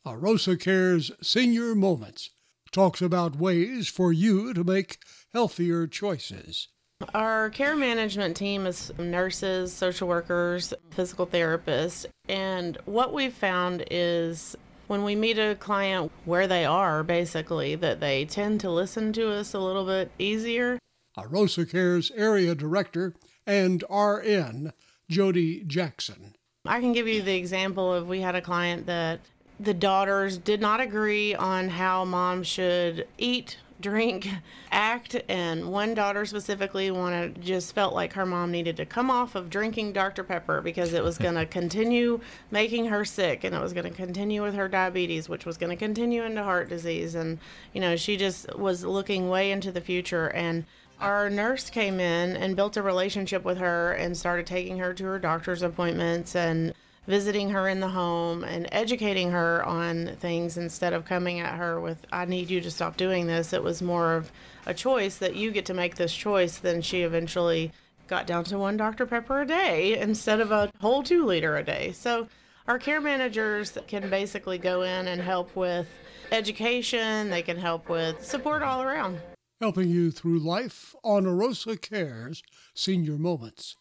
Arosa 0.05 0.59
Cares 0.59 1.11
Senior 1.21 1.73
Moments 1.73 2.29
talks 2.71 3.01
about 3.01 3.37
ways 3.37 3.87
for 3.87 4.11
you 4.11 4.53
to 4.53 4.63
make 4.63 4.99
healthier 5.31 5.87
choices. 5.87 6.67
Our 7.13 7.49
care 7.49 7.75
management 7.75 8.37
team 8.37 8.65
is 8.65 8.91
nurses, 8.97 9.73
social 9.73 10.07
workers, 10.07 10.73
physical 10.91 11.25
therapists, 11.25 12.05
and 12.29 12.77
what 12.85 13.13
we've 13.13 13.33
found 13.33 13.83
is 13.89 14.55
when 14.87 15.03
we 15.03 15.15
meet 15.15 15.37
a 15.37 15.55
client 15.55 16.11
where 16.25 16.47
they 16.47 16.65
are, 16.65 17.03
basically, 17.03 17.75
that 17.75 17.99
they 17.99 18.25
tend 18.25 18.59
to 18.61 18.69
listen 18.69 19.13
to 19.13 19.31
us 19.31 19.53
a 19.53 19.59
little 19.59 19.85
bit 19.85 20.11
easier. 20.19 20.77
Arosa 21.17 21.69
Cares 21.69 22.11
Area 22.11 22.55
Director 22.55 23.13
and 23.45 23.83
RN 23.89 24.73
Jody 25.09 25.63
Jackson. 25.65 26.35
I 26.65 26.79
can 26.79 26.93
give 26.93 27.07
you 27.07 27.21
the 27.21 27.35
example 27.35 27.93
of 27.93 28.07
we 28.07 28.21
had 28.21 28.35
a 28.35 28.41
client 28.41 28.85
that 28.85 29.19
the 29.59 29.73
daughters 29.73 30.37
did 30.37 30.61
not 30.61 30.79
agree 30.81 31.35
on 31.35 31.69
how 31.69 32.05
mom 32.05 32.43
should 32.43 33.07
eat, 33.17 33.57
drink, 33.81 34.29
act, 34.71 35.21
and 35.27 35.71
one 35.71 35.93
daughter 35.93 36.25
specifically 36.25 36.89
wanted 36.89 37.41
just 37.41 37.75
felt 37.75 37.93
like 37.93 38.13
her 38.13 38.25
mom 38.25 38.51
needed 38.51 38.77
to 38.77 38.85
come 38.85 39.11
off 39.11 39.35
of 39.35 39.49
drinking 39.49 39.93
Dr. 39.93 40.23
Pepper 40.23 40.61
because 40.61 40.93
it 40.93 41.03
was 41.03 41.17
going 41.17 41.35
to 41.35 41.45
continue 41.45 42.21
making 42.49 42.85
her 42.85 43.03
sick 43.03 43.43
and 43.43 43.53
it 43.53 43.61
was 43.61 43.73
going 43.73 43.85
to 43.85 43.91
continue 43.91 44.41
with 44.41 44.55
her 44.55 44.67
diabetes, 44.67 45.27
which 45.27 45.45
was 45.45 45.57
going 45.57 45.69
to 45.69 45.75
continue 45.75 46.23
into 46.23 46.43
heart 46.43 46.69
disease 46.69 47.13
and 47.13 47.39
you 47.73 47.81
know, 47.81 47.95
she 47.95 48.17
just 48.17 48.57
was 48.57 48.85
looking 48.85 49.29
way 49.29 49.51
into 49.51 49.71
the 49.71 49.81
future 49.81 50.27
and 50.29 50.65
our 51.03 51.29
nurse 51.29 51.69
came 51.69 51.99
in 51.99 52.37
and 52.37 52.55
built 52.55 52.77
a 52.77 52.81
relationship 52.81 53.43
with 53.43 53.57
her 53.57 53.91
and 53.91 54.17
started 54.17 54.47
taking 54.47 54.77
her 54.79 54.93
to 54.93 55.03
her 55.03 55.19
doctor's 55.19 55.61
appointments 55.61 56.33
and 56.33 56.73
visiting 57.05 57.49
her 57.49 57.67
in 57.67 57.81
the 57.81 57.89
home 57.89 58.45
and 58.45 58.69
educating 58.71 59.31
her 59.31 59.61
on 59.65 60.15
things 60.15 60.55
instead 60.55 60.93
of 60.93 61.03
coming 61.03 61.41
at 61.41 61.55
her 61.55 61.77
with, 61.81 62.05
I 62.13 62.23
need 62.23 62.49
you 62.49 62.61
to 62.61 62.71
stop 62.71 62.95
doing 62.95 63.27
this. 63.27 63.51
It 63.51 63.61
was 63.61 63.81
more 63.81 64.15
of 64.15 64.31
a 64.65 64.73
choice 64.73 65.17
that 65.17 65.35
you 65.35 65.51
get 65.51 65.65
to 65.65 65.73
make 65.73 65.95
this 65.95 66.15
choice. 66.15 66.57
Then 66.57 66.81
she 66.81 67.01
eventually 67.01 67.73
got 68.07 68.25
down 68.25 68.45
to 68.45 68.57
one 68.57 68.77
Dr. 68.77 69.05
Pepper 69.05 69.41
a 69.41 69.45
day 69.45 69.99
instead 69.99 70.39
of 70.39 70.53
a 70.53 70.71
whole 70.79 71.03
two 71.03 71.25
liter 71.25 71.57
a 71.57 71.63
day. 71.63 71.91
So 71.91 72.29
our 72.65 72.79
care 72.79 73.01
managers 73.01 73.77
can 73.87 74.09
basically 74.09 74.57
go 74.57 74.83
in 74.83 75.09
and 75.09 75.21
help 75.21 75.53
with 75.53 75.89
education, 76.31 77.29
they 77.29 77.41
can 77.41 77.57
help 77.57 77.89
with 77.89 78.23
support 78.23 78.63
all 78.63 78.81
around 78.81 79.19
helping 79.63 79.87
you 79.87 80.11
through 80.11 80.39
life 80.39 80.93
on 81.05 81.23
Arosa 81.23 81.79
Cares 81.81 82.43
Senior 82.73 83.17
Moments. 83.17 83.77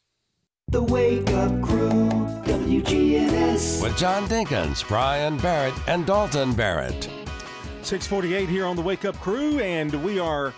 The 0.69 0.81
Wake 0.81 1.29
Up 1.31 1.61
Crew, 1.61 2.09
WGNS. 2.45 3.83
With 3.83 3.97
John 3.97 4.29
Dinkins, 4.29 4.87
Brian 4.87 5.39
Barrett, 5.39 5.75
and 5.89 6.07
Dalton 6.07 6.53
Barrett. 6.55 7.11
648 7.83 8.49
here 8.49 8.65
on 8.65 8.77
the 8.77 8.83
Wake 8.83 9.05
Up 9.05 9.17
Crew, 9.17 9.59
and 9.59 9.93
we 10.05 10.21
are 10.21 10.55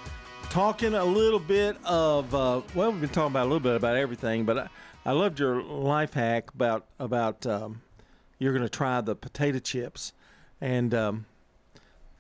talking 0.51 0.93
a 0.93 1.05
little 1.07 1.41
bit 1.41 1.79
of, 1.87 2.35
uh, 2.35 2.61
well, 2.75 2.93
we've 2.93 3.01
been 3.01 3.09
talking 3.09 3.33
about 3.33 3.45
a 3.45 3.49
little 3.49 3.61
bit 3.61 3.77
about 3.77 3.97
everything, 3.97 4.45
but 4.45 4.59
I, 4.59 4.69
I 5.07 5.13
loved 5.13 5.41
your 5.41 5.63
life 5.63 6.13
hack 6.13 6.53
about, 6.53 6.85
about 6.99 7.47
um, 7.47 7.81
you're 8.39 8.53
going 8.53 8.63
to 8.63 8.69
try 8.69 9.01
the 9.01 9.17
potato 9.17 9.59
chips. 9.59 10.13
And 10.61 10.93
um, 10.93 11.25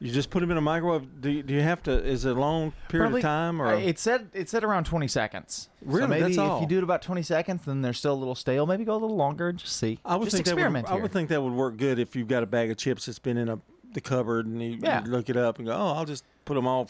you 0.04 0.12
just 0.12 0.28
put 0.28 0.40
them 0.40 0.50
in 0.50 0.56
a 0.58 0.60
microwave. 0.60 1.20
Do 1.22 1.30
you, 1.30 1.42
do 1.42 1.54
you 1.54 1.62
have 1.62 1.82
to? 1.84 1.92
Is 1.92 2.24
it 2.26 2.36
a 2.36 2.40
long 2.40 2.72
period 2.88 3.04
Probably- 3.06 3.20
of 3.20 3.24
time 3.24 3.60
or? 3.62 3.68
Uh, 3.74 3.78
it 3.78 3.98
said 3.98 4.28
it 4.34 4.48
said 4.50 4.62
around 4.62 4.84
20 4.84 5.08
seconds. 5.08 5.70
Really? 5.82 6.02
So 6.02 6.08
maybe 6.08 6.22
That's 6.36 6.56
if 6.56 6.60
you 6.60 6.66
do 6.68 6.78
it 6.78 6.84
about 6.84 7.00
20 7.02 7.22
seconds, 7.22 7.62
then 7.64 7.80
they're 7.80 7.92
still 7.94 8.12
a 8.12 8.20
little 8.20 8.34
stale. 8.34 8.66
Maybe 8.66 8.84
go 8.84 8.92
a 8.92 8.98
little 9.00 9.16
longer 9.16 9.48
and 9.48 9.58
just 9.58 9.76
see. 9.76 9.98
I 10.04 10.16
would 10.16 10.26
just 10.26 10.36
think 10.36 10.44
that 10.46 10.52
would, 10.54 10.58
experiment 10.60 10.90
I 10.90 10.96
would 10.96 11.10
think 11.10 11.30
that 11.30 11.42
would 11.42 11.54
work 11.54 11.78
good 11.78 11.98
if 11.98 12.14
you've 12.14 12.28
got 12.28 12.42
a 12.42 12.46
bag 12.46 12.70
of 12.70 12.76
chips 12.76 13.06
that's 13.06 13.18
been 13.18 13.36
in 13.38 13.48
a 13.48 13.58
the 13.94 14.00
cupboard 14.00 14.44
and 14.46 14.60
you, 14.62 14.78
Yeah. 14.82 15.04
you 15.04 15.10
look 15.10 15.30
it 15.30 15.36
up 15.36 15.58
and 15.58 15.66
go, 15.68 15.72
oh, 15.72 15.94
I'll 15.94 16.04
just 16.04 16.24
put 16.44 16.54
them 16.54 16.66
all. 16.66 16.88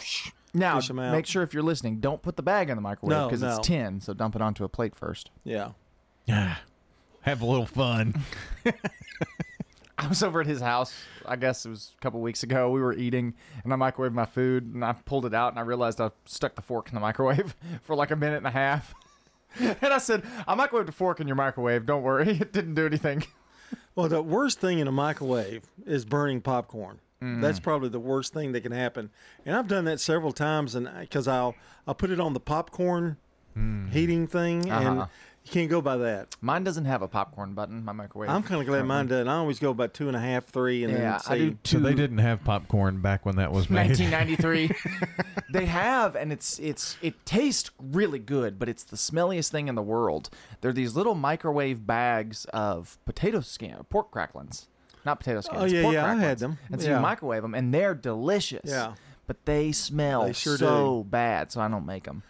now, 0.55 0.77
fish 0.81 0.89
'em 0.91 0.99
out. 0.99 1.13
make 1.13 1.27
sure 1.27 1.43
if 1.43 1.53
you're 1.55 1.63
listening, 1.63 2.01
don't 2.01 2.21
put 2.23 2.37
the 2.37 2.43
bag 2.43 2.71
in 2.71 2.77
the 2.77 2.81
microwave 2.83 3.11
No, 3.17 3.27
because 3.29 3.43
no. 3.43 3.57
it's 3.59 3.67
tin. 3.69 4.01
So 4.01 4.13
dump 4.15 4.35
it 4.35 4.43
onto 4.43 4.65
a 4.65 4.69
plate 4.69 4.97
first. 4.97 5.31
Yeah. 5.45 5.71
Yeah. 6.25 6.57
Have 7.21 7.43
a 7.43 7.47
little 7.47 7.67
fun. 7.67 8.23
I 9.97 10.09
was 10.09 10.23
over 10.23 10.41
at 10.41 10.47
his 10.47 10.61
house. 10.61 10.93
I 11.25 11.37
guess 11.37 11.65
it 11.65 11.69
was 11.71 11.93
a 11.97 12.01
couple 12.01 12.21
weeks 12.21 12.43
ago. 12.43 12.71
We 12.71 12.81
were 12.81 12.93
eating, 12.95 13.35
and 13.63 13.73
I 13.73 13.77
microwaved 13.77 14.13
my 14.13 14.27
food, 14.27 14.75
and 14.75 14.85
I 14.85 14.93
pulled 14.93 15.25
it 15.25 15.35
out, 15.35 15.53
and 15.53 15.59
I 15.59 15.63
realized 15.63 16.01
I 16.01 16.11
stuck 16.25 16.57
the 16.57 16.63
fork 16.63 16.89
in 16.89 16.95
the 16.95 17.01
microwave 17.01 17.55
for 17.83 17.95
like 17.95 18.11
a 18.11 18.17
minute 18.17 18.39
and 18.39 18.47
a 18.47 18.51
half. 18.51 18.95
and 19.61 19.77
I 19.85 19.99
said, 19.99 20.23
"I 20.49 20.55
microwaved 20.57 20.89
a 20.89 20.93
fork 20.93 21.21
in 21.21 21.29
your 21.29 21.37
microwave. 21.37 21.87
Don't 21.87 22.03
worry, 22.03 22.29
it 22.41 22.53
didn't 22.53 22.75
do 22.75 22.87
anything." 22.87 23.25
Well, 23.95 24.09
the 24.09 24.23
worst 24.23 24.61
thing 24.61 24.81
in 24.81 24.89
a 24.89 24.93
microwave 24.93 25.63
is 25.87 26.05
burning 26.05 26.41
popcorn. 26.41 26.99
Mm. 27.23 27.41
That's 27.41 27.61
probably 27.61 27.89
the 27.89 28.01
worst 28.01 28.35
thing 28.35 28.51
that 28.53 28.63
can 28.63 28.73
happen. 28.73 29.11
And 29.47 29.55
I've 29.57 29.69
done 29.69 29.85
that 29.85 30.01
several 30.01 30.33
times, 30.33 30.75
and 30.75 30.89
because 31.01 31.29
I'll 31.29 31.55
I'll 31.87 31.95
put 31.95 32.11
it 32.11 32.19
on 32.21 32.33
the 32.35 32.41
popcorn 32.41 33.17
heating 33.93 34.27
thing, 34.27 34.69
and 34.69 34.99
Uh-huh. 34.99 35.07
You 35.45 35.53
can't 35.53 35.69
go 35.69 35.83
by 35.83 35.99
that. 35.99 36.35
Mine 36.41 36.65
doesn't 36.65 36.87
have 36.87 37.03
a 37.03 37.09
popcorn 37.09 37.53
button. 37.53 37.85
My 37.85 37.93
microwave. 37.93 38.31
I'm 38.31 38.43
kind 38.43 38.61
of 38.63 38.67
glad 38.67 38.85
mine 38.87 39.09
doesn't. 39.09 39.29
I 39.29 39.37
always 39.37 39.59
go 39.59 39.71
about 39.71 39.93
two 39.93 40.09
and 40.09 40.17
a 40.17 40.21
half, 40.21 40.47
three, 40.47 40.85
and 40.85 40.93
Yeah, 40.93 40.99
then 40.99 41.21
I 41.29 41.39
do 41.39 41.51
see. 41.51 41.57
So 41.65 41.79
they 41.81 41.93
didn't 41.95 42.19
have 42.19 42.43
popcorn 42.45 43.03
back 43.03 43.27
when 43.27 43.37
that 43.37 43.53
was 43.53 43.69
made. 43.69 43.89
1993. 43.99 44.71
they 45.53 45.67
have, 45.67 46.17
and 46.17 46.33
it's 46.33 46.59
it's 46.59 46.97
it 47.03 47.27
tastes 47.27 47.71
really 47.79 48.19
good, 48.19 48.59
but 48.59 48.71
it's 48.71 48.85
the 48.85 48.97
smelliest 48.97 49.51
thing 49.51 49.69
in 49.69 49.75
the 49.75 49.83
world. 49.83 50.31
They're 50.63 50.73
these 50.73 50.97
little 50.97 51.15
microwave 51.15 51.87
bags 51.87 52.47
of 52.47 52.99
potato 53.05 53.41
skin, 53.41 53.77
pork 53.91 54.11
cracklings, 54.11 54.67
not 55.05 55.19
potato 55.21 55.39
oh, 55.39 55.41
skins. 55.43 55.63
Oh, 55.63 55.67
yeah, 55.67 55.83
pork 55.83 55.95
yeah, 55.95 56.07
I 56.11 56.15
had 56.15 56.39
them. 56.39 56.59
And 56.73 56.81
so 56.81 56.89
Yeah. 56.89 56.97
you 56.97 57.03
microwave 57.03 57.43
them, 57.43 57.55
and 57.55 57.73
they're 57.75 57.95
delicious. 57.95 58.63
Yeah. 58.65 58.95
but 59.27 59.45
they 59.47 59.73
smell 59.73 60.25
They 60.25 60.33
sure 60.33 60.57
so 60.57 61.03
bad, 61.05 61.53
so 61.53 61.61
I 61.61 61.69
don't 61.69 61.87
make 61.87 62.05
them. 62.05 62.23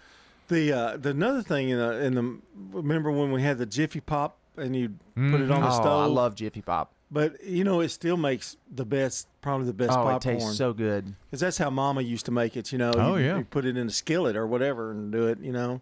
The 0.49 0.73
uh, 0.73 0.97
the 0.99 1.11
another 1.11 1.43
thing 1.43 1.71
in 1.71 1.79
the 1.79 2.05
in 2.05 2.15
the 2.15 2.39
remember 2.73 3.11
when 3.11 3.33
we 3.33 3.43
had 3.43 3.59
the 3.59 3.67
Jiffy 3.67 4.01
Pop 4.01 4.37
and 4.57 4.77
you 4.77 4.91
put 5.17 5.41
it 5.41 5.51
on 5.51 5.63
the 5.63 5.69
oh, 5.69 5.81
stove. 5.81 5.87
I 6.03 6.07
love 6.07 6.35
Jiffy 6.35 6.61
Pop. 6.61 6.93
But 7.11 7.43
you 7.45 7.65
know, 7.65 7.81
it 7.81 7.91
still 7.91 8.17
makes 8.17 8.57
the 8.75 8.85
best, 8.85 9.29
probably 9.41 9.67
the 9.67 9.73
best 9.73 9.93
Oh, 9.93 10.03
popcorn. 10.05 10.37
it 10.37 10.41
tastes 10.41 10.57
so 10.59 10.73
good. 10.73 11.15
Because 11.27 11.41
that's 11.41 11.59
how 11.59 11.71
Mama 11.71 12.03
used 12.03 12.27
to 12.27 12.33
make 12.33 12.57
it. 12.57 12.73
You 12.73 12.79
know. 12.79 12.93
Oh, 12.95 13.17
you, 13.17 13.25
yeah. 13.27 13.39
You 13.39 13.45
put 13.45 13.65
it 13.65 13.77
in 13.77 13.87
a 13.87 13.91
skillet 13.91 14.37
or 14.37 14.47
whatever 14.47 14.91
and 14.91 15.13
do 15.13 15.29
it. 15.29 15.39
You 15.41 15.53
know, 15.53 15.81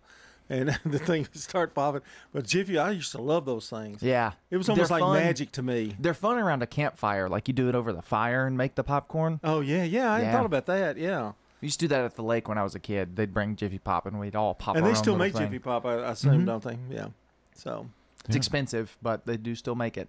and 0.50 0.68
the 0.84 0.98
thing 0.98 1.22
would 1.22 1.40
start 1.40 1.74
popping. 1.74 2.02
But 2.32 2.46
Jiffy, 2.46 2.78
I 2.78 2.90
used 2.90 3.12
to 3.12 3.22
love 3.22 3.46
those 3.46 3.68
things. 3.70 4.02
Yeah. 4.02 4.32
It 4.50 4.58
was 4.58 4.68
almost 4.68 4.90
They're 4.90 4.98
like 4.98 5.02
fun. 5.06 5.16
magic 5.16 5.52
to 5.52 5.62
me. 5.62 5.96
They're 5.98 6.12
fun 6.14 6.38
around 6.38 6.62
a 6.62 6.66
campfire, 6.66 7.28
like 7.28 7.48
you 7.48 7.54
do 7.54 7.68
it 7.68 7.74
over 7.74 7.92
the 7.92 8.02
fire 8.02 8.46
and 8.46 8.56
make 8.56 8.74
the 8.74 8.84
popcorn. 8.84 9.40
Oh 9.42 9.60
yeah, 9.60 9.84
yeah. 9.84 10.12
I 10.12 10.20
Yeah. 10.22 10.32
thought 10.32 10.46
about 10.46 10.66
that. 10.66 10.98
Yeah. 10.98 11.32
We 11.62 11.66
used 11.66 11.78
to 11.80 11.84
do 11.84 11.88
that 11.88 12.04
at 12.04 12.16
the 12.16 12.22
lake 12.24 12.48
when 12.48 12.58
I 12.58 12.62
was 12.64 12.74
a 12.74 12.80
kid. 12.80 13.16
They'd 13.16 13.32
bring 13.32 13.56
Jiffy 13.56 13.78
Pop 13.78 14.04
and 14.04 14.18
we'd 14.20 14.36
all 14.36 14.52
pop. 14.52 14.76
and 14.76 14.84
they 14.84 14.92
still 14.94 15.16
make 15.16 15.32
thing. 15.32 15.42
Jiffy 15.46 15.60
Pop, 15.60 15.86
I, 15.86 15.94
I 16.00 16.10
assume, 16.10 16.42
Mhm. 16.42 16.46
don't 16.46 16.62
they? 16.64 16.76
Yeah. 16.90 17.06
So 17.54 17.86
It's 18.26 18.36
expensive, 18.36 18.98
but 19.00 19.24
they 19.26 19.36
do 19.38 19.54
still 19.54 19.74
make 19.76 19.96
it. 19.96 20.08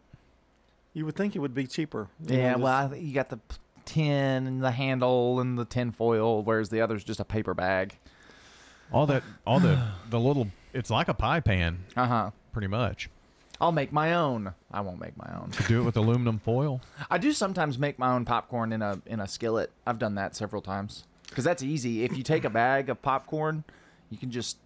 you 0.95 1.05
would 1.05 1.15
think 1.15 1.35
it 1.35 1.39
would 1.39 1.53
be 1.55 1.65
cheaper. 1.65 2.07
you 2.27 2.35
know, 2.37 2.41
Yeah, 2.43 2.51
just- 2.53 2.61
well, 2.63 2.91
I 2.91 2.95
you 2.97 3.13
got 3.13 3.29
the 3.29 3.39
tin 3.85 4.45
and 4.47 4.63
the 4.63 4.71
handle 4.71 5.39
and 5.39 5.57
the 5.57 5.65
tin 5.65 5.91
foil, 5.91 6.41
whereas 6.43 6.69
the 6.69 6.81
other's 6.81 7.03
just 7.03 7.19
a 7.19 7.25
paper 7.25 7.53
bag. 7.53 7.97
All 8.91 9.05
that, 9.07 9.23
all 9.47 9.59
the 9.59 9.79
the 10.09 10.19
little. 10.19 10.47
It's 10.73 10.89
like 10.89 11.07
a 11.07 11.13
pie 11.13 11.39
pan. 11.39 11.85
Uh 11.95 12.07
huh. 12.07 12.31
Pretty 12.51 12.67
much. 12.67 13.09
I'll 13.61 13.71
make 13.71 13.91
my 13.93 14.13
own. 14.13 14.53
I 14.71 14.81
won't 14.81 14.99
make 14.99 15.15
my 15.17 15.29
own. 15.39 15.51
Do 15.67 15.81
it 15.81 15.83
with 15.83 15.95
aluminum 15.97 16.39
foil. 16.39 16.81
I 17.11 17.17
do 17.19 17.31
sometimes 17.31 17.77
make 17.79 17.97
my 17.99 18.11
own 18.11 18.25
popcorn 18.25 18.73
in 18.73 18.81
a 18.81 18.99
in 19.05 19.19
a 19.19 19.27
skillet. 19.27 19.71
I've 19.85 19.99
done 19.99 20.15
that 20.15 20.35
several 20.35 20.61
times 20.61 21.05
because 21.33 21.43
that's 21.43 21.63
easy. 21.63 22.03
If 22.03 22.15
you 22.17 22.23
take 22.23 22.45
a 22.45 22.49
bag 22.63 22.89
of 22.89 23.01
popcorn, 23.01 23.63
you 24.09 24.17
can 24.17 24.31
just 24.31 24.57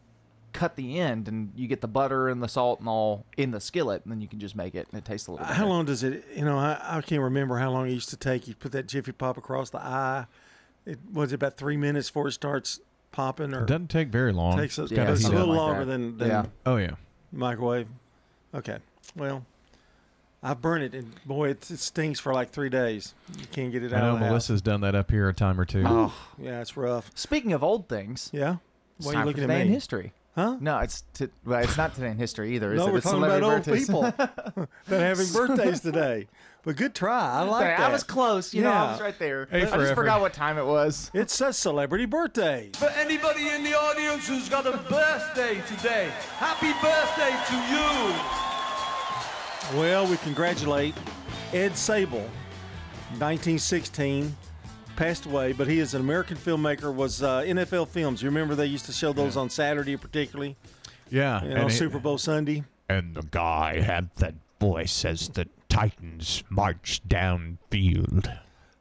cut 0.54 0.76
the 0.76 1.00
end 1.00 1.28
and 1.28 1.52
you 1.56 1.68
get 1.68 1.82
the 1.82 1.88
butter 1.88 2.30
and 2.30 2.42
the 2.42 2.48
salt 2.48 2.80
and 2.80 2.88
all 2.90 3.26
in 3.38 3.52
the 3.52 3.60
skillet, 3.60 4.04
and 4.04 4.12
then 4.12 4.22
you 4.22 4.28
can 4.28 4.40
just 4.40 4.56
make 4.56 4.76
it 4.76 4.88
and 4.92 4.98
it 4.98 5.06
tastes 5.06 5.28
a 5.28 5.32
little. 5.32 5.46
How 5.46 5.68
long 5.68 5.86
does 5.86 6.04
it? 6.04 6.26
You 6.36 6.46
know, 6.46 6.58
I, 6.58 6.98
I 6.98 7.02
can't 7.02 7.22
remember 7.22 7.58
how 7.58 7.72
long 7.72 7.88
it 7.88 7.92
used 7.92 8.10
to 8.10 8.18
take. 8.18 8.48
You 8.48 8.56
put 8.56 8.72
that 8.72 8.88
Jiffy 8.88 9.12
Pop 9.12 9.38
across 9.38 9.70
the 9.70 9.80
eye. 9.80 10.26
It 10.86 11.00
was 11.12 11.32
it 11.32 11.36
about 11.36 11.58
three 11.58 11.78
minutes 11.78 12.10
before 12.10 12.28
it 12.30 12.32
starts 12.32 12.80
popping, 13.12 13.54
or 13.54 13.64
It 13.64 13.68
doesn't 13.68 13.90
take 13.90 14.08
very 14.10 14.32
long. 14.32 14.58
Takes 14.58 14.78
a, 14.78 14.84
It's 14.84 14.92
it's 14.94 15.24
a 15.26 15.30
little 15.32 15.52
up. 15.52 15.58
longer 15.58 15.86
than, 15.86 16.18
than 16.18 16.28
Yeah. 16.30 16.46
Oh 16.66 16.78
yeah. 16.78 16.92
microwave. 17.32 17.88
Okay, 18.56 18.78
well, 19.16 19.46
I 20.50 20.54
burn 20.54 20.82
it, 20.82 20.94
and 20.94 21.14
boy, 21.26 21.50
it, 21.50 21.70
it 21.70 21.80
stings 21.80 22.20
for 22.20 22.34
like 22.34 22.52
three 22.52 22.70
days. 22.70 23.14
You 23.38 23.46
can't 23.52 23.72
get 23.72 23.84
it 23.84 23.92
out. 23.94 24.02
I 24.02 24.06
out 24.06 24.08
know 24.08 24.14
of 24.14 24.20
the 24.20 24.26
house. 24.26 24.32
Melissa's 24.50 24.62
done 24.62 24.82
that 24.82 24.96
up 24.96 25.12
here 25.12 25.28
a 25.30 25.34
time 25.34 25.60
or 25.60 25.66
two. 25.66 25.84
Oh. 25.86 26.14
Yeah, 26.38 26.62
it's 26.62 26.78
rough. 26.78 27.12
Speaking 27.16 27.54
of 27.54 27.64
old 27.64 27.90
things, 27.90 28.30
Yeah. 28.34 28.58
it's 28.98 29.06
Why 29.08 29.12
are 29.12 29.16
time 29.16 29.20
you 29.22 29.24
for 29.24 29.28
looking 29.28 29.42
today 29.50 29.62
at 29.62 29.68
in 29.68 29.74
history. 29.74 30.14
Huh? 30.36 30.58
No, 30.60 30.78
it's 30.80 31.04
t- 31.16 31.30
well, 31.46 31.64
it's 31.64 31.78
not 31.78 31.96
today 31.96 32.12
in 32.12 32.18
history 32.18 32.54
either. 32.56 32.72
Is 32.72 32.78
No, 32.78 32.88
it? 32.88 32.92
we're 32.92 32.98
It's 33.00 33.06
talking 33.08 33.24
about 33.24 33.42
celebrity 33.42 33.70
old 33.72 33.80
people 33.80 34.02
that 34.18 34.54
are 34.56 34.68
having 35.00 35.28
birthdays 35.34 35.80
today. 35.82 36.28
But 36.64 36.76
good 36.76 36.94
try. 36.94 37.40
I 37.40 37.42
like 37.42 37.66
Hey, 37.66 37.74
I 37.74 37.78
that. 37.78 37.92
was 37.92 38.04
close. 38.04 38.54
You 38.54 38.62
know, 38.64 38.72
I 38.72 38.92
was 38.92 39.02
right 39.02 39.18
there. 39.18 39.48
I 39.52 39.62
just 39.62 39.96
forgot 39.96 40.22
what 40.22 40.34
time 40.34 40.58
it 40.60 40.66
was. 40.66 41.10
It 41.14 41.32
says 41.32 41.58
celebrity 41.58 42.06
birthday. 42.06 42.70
For 42.76 42.90
anybody 42.90 43.50
in 43.50 43.64
the 43.64 43.74
audience 43.74 44.28
who's 44.28 44.48
got 44.48 44.68
a 44.68 44.78
birthday 44.78 45.62
today, 45.76 46.10
happy 46.38 46.72
birthday 46.82 47.34
to 47.50 47.56
you. 47.74 48.47
Well, 49.76 50.08
we 50.08 50.16
congratulate 50.18 50.96
Ed 51.54 51.74
Sabol, 51.74 52.24
1916, 53.20 54.36
passed 54.96 55.26
away, 55.26 55.52
but 55.52 55.68
he 55.68 55.80
is 55.80 55.94
an 55.94 56.02
American 56.02 56.38
filmmaker. 56.38 56.94
Was 56.94 57.22
uh, 57.22 57.42
NFL 57.42 57.90
Films. 57.90 58.22
You 58.22 58.30
remember 58.30 58.56
they 58.56 58.66
used 58.66 58.86
to 58.86 58.94
show 58.94 59.12
those 59.12 59.36
on 59.36 59.50
Saturday, 59.50 59.98
particularly. 59.98 60.56
Yeah. 61.10 61.44
You 61.44 61.50
know, 61.50 61.56
and 61.64 61.70
it- 61.72 61.74
Super 61.74 62.00
Bowl 62.00 62.18
Sunday. 62.18 62.64
And 62.90 63.14
the 63.16 63.24
guy 63.24 63.82
had 63.82 64.10
that 64.18 64.36
voice 64.62 65.04
as 65.04 65.28
the 65.30 65.48
Titans 65.68 66.44
marched 66.50 67.08
downfield. 67.10 68.34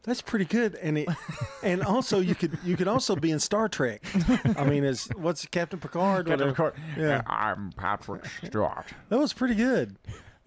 That's 0.04 0.22
pretty 0.22 0.44
good, 0.44 0.76
and 0.76 0.98
it, 0.98 1.08
and 1.64 1.82
also 1.82 2.20
you 2.20 2.36
could 2.36 2.56
you 2.62 2.76
could 2.76 2.86
also 2.86 3.16
be 3.16 3.32
in 3.32 3.40
Star 3.40 3.68
Trek. 3.68 4.04
I 4.56 4.62
mean, 4.64 4.84
as 4.84 5.08
what's 5.16 5.44
Captain 5.46 5.80
Picard? 5.80 6.26
Captain 6.28 6.46
whatever. 6.50 6.70
Picard. 6.70 6.74
Yeah, 6.96 7.22
I'm 7.26 7.72
Patrick 7.72 8.22
Stewart. 8.44 8.86
that 9.08 9.18
was 9.18 9.32
pretty 9.32 9.56
good. 9.56 9.96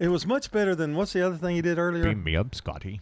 It 0.00 0.08
was 0.08 0.26
much 0.26 0.50
better 0.50 0.74
than 0.74 0.96
what's 0.96 1.12
the 1.12 1.24
other 1.24 1.36
thing 1.36 1.54
you 1.54 1.62
did 1.62 1.78
earlier? 1.78 2.02
Beam 2.02 2.24
me 2.24 2.34
up, 2.34 2.54
Scotty. 2.54 3.00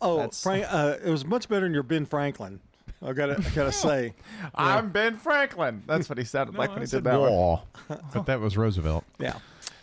Oh, 0.00 0.28
Frank, 0.30 0.66
uh, 0.68 0.96
it 1.04 1.10
was 1.10 1.24
much 1.24 1.48
better 1.48 1.66
than 1.66 1.74
your 1.74 1.82
Ben 1.82 2.06
Franklin. 2.06 2.60
I 3.02 3.12
gotta 3.12 3.36
I 3.38 3.50
gotta 3.54 3.72
say. 3.72 4.14
I'm 4.54 4.90
Ben 4.90 5.16
Franklin. 5.16 5.82
That's 5.86 6.08
what 6.08 6.18
he 6.18 6.24
sounded 6.24 6.54
like 6.54 6.70
when 6.70 6.80
he 6.80 6.86
did 6.86 7.04
that 7.04 7.20
one. 7.20 7.60
but 8.14 8.26
that 8.26 8.40
was 8.40 8.56
Roosevelt. 8.56 9.04
Yeah. 9.18 9.34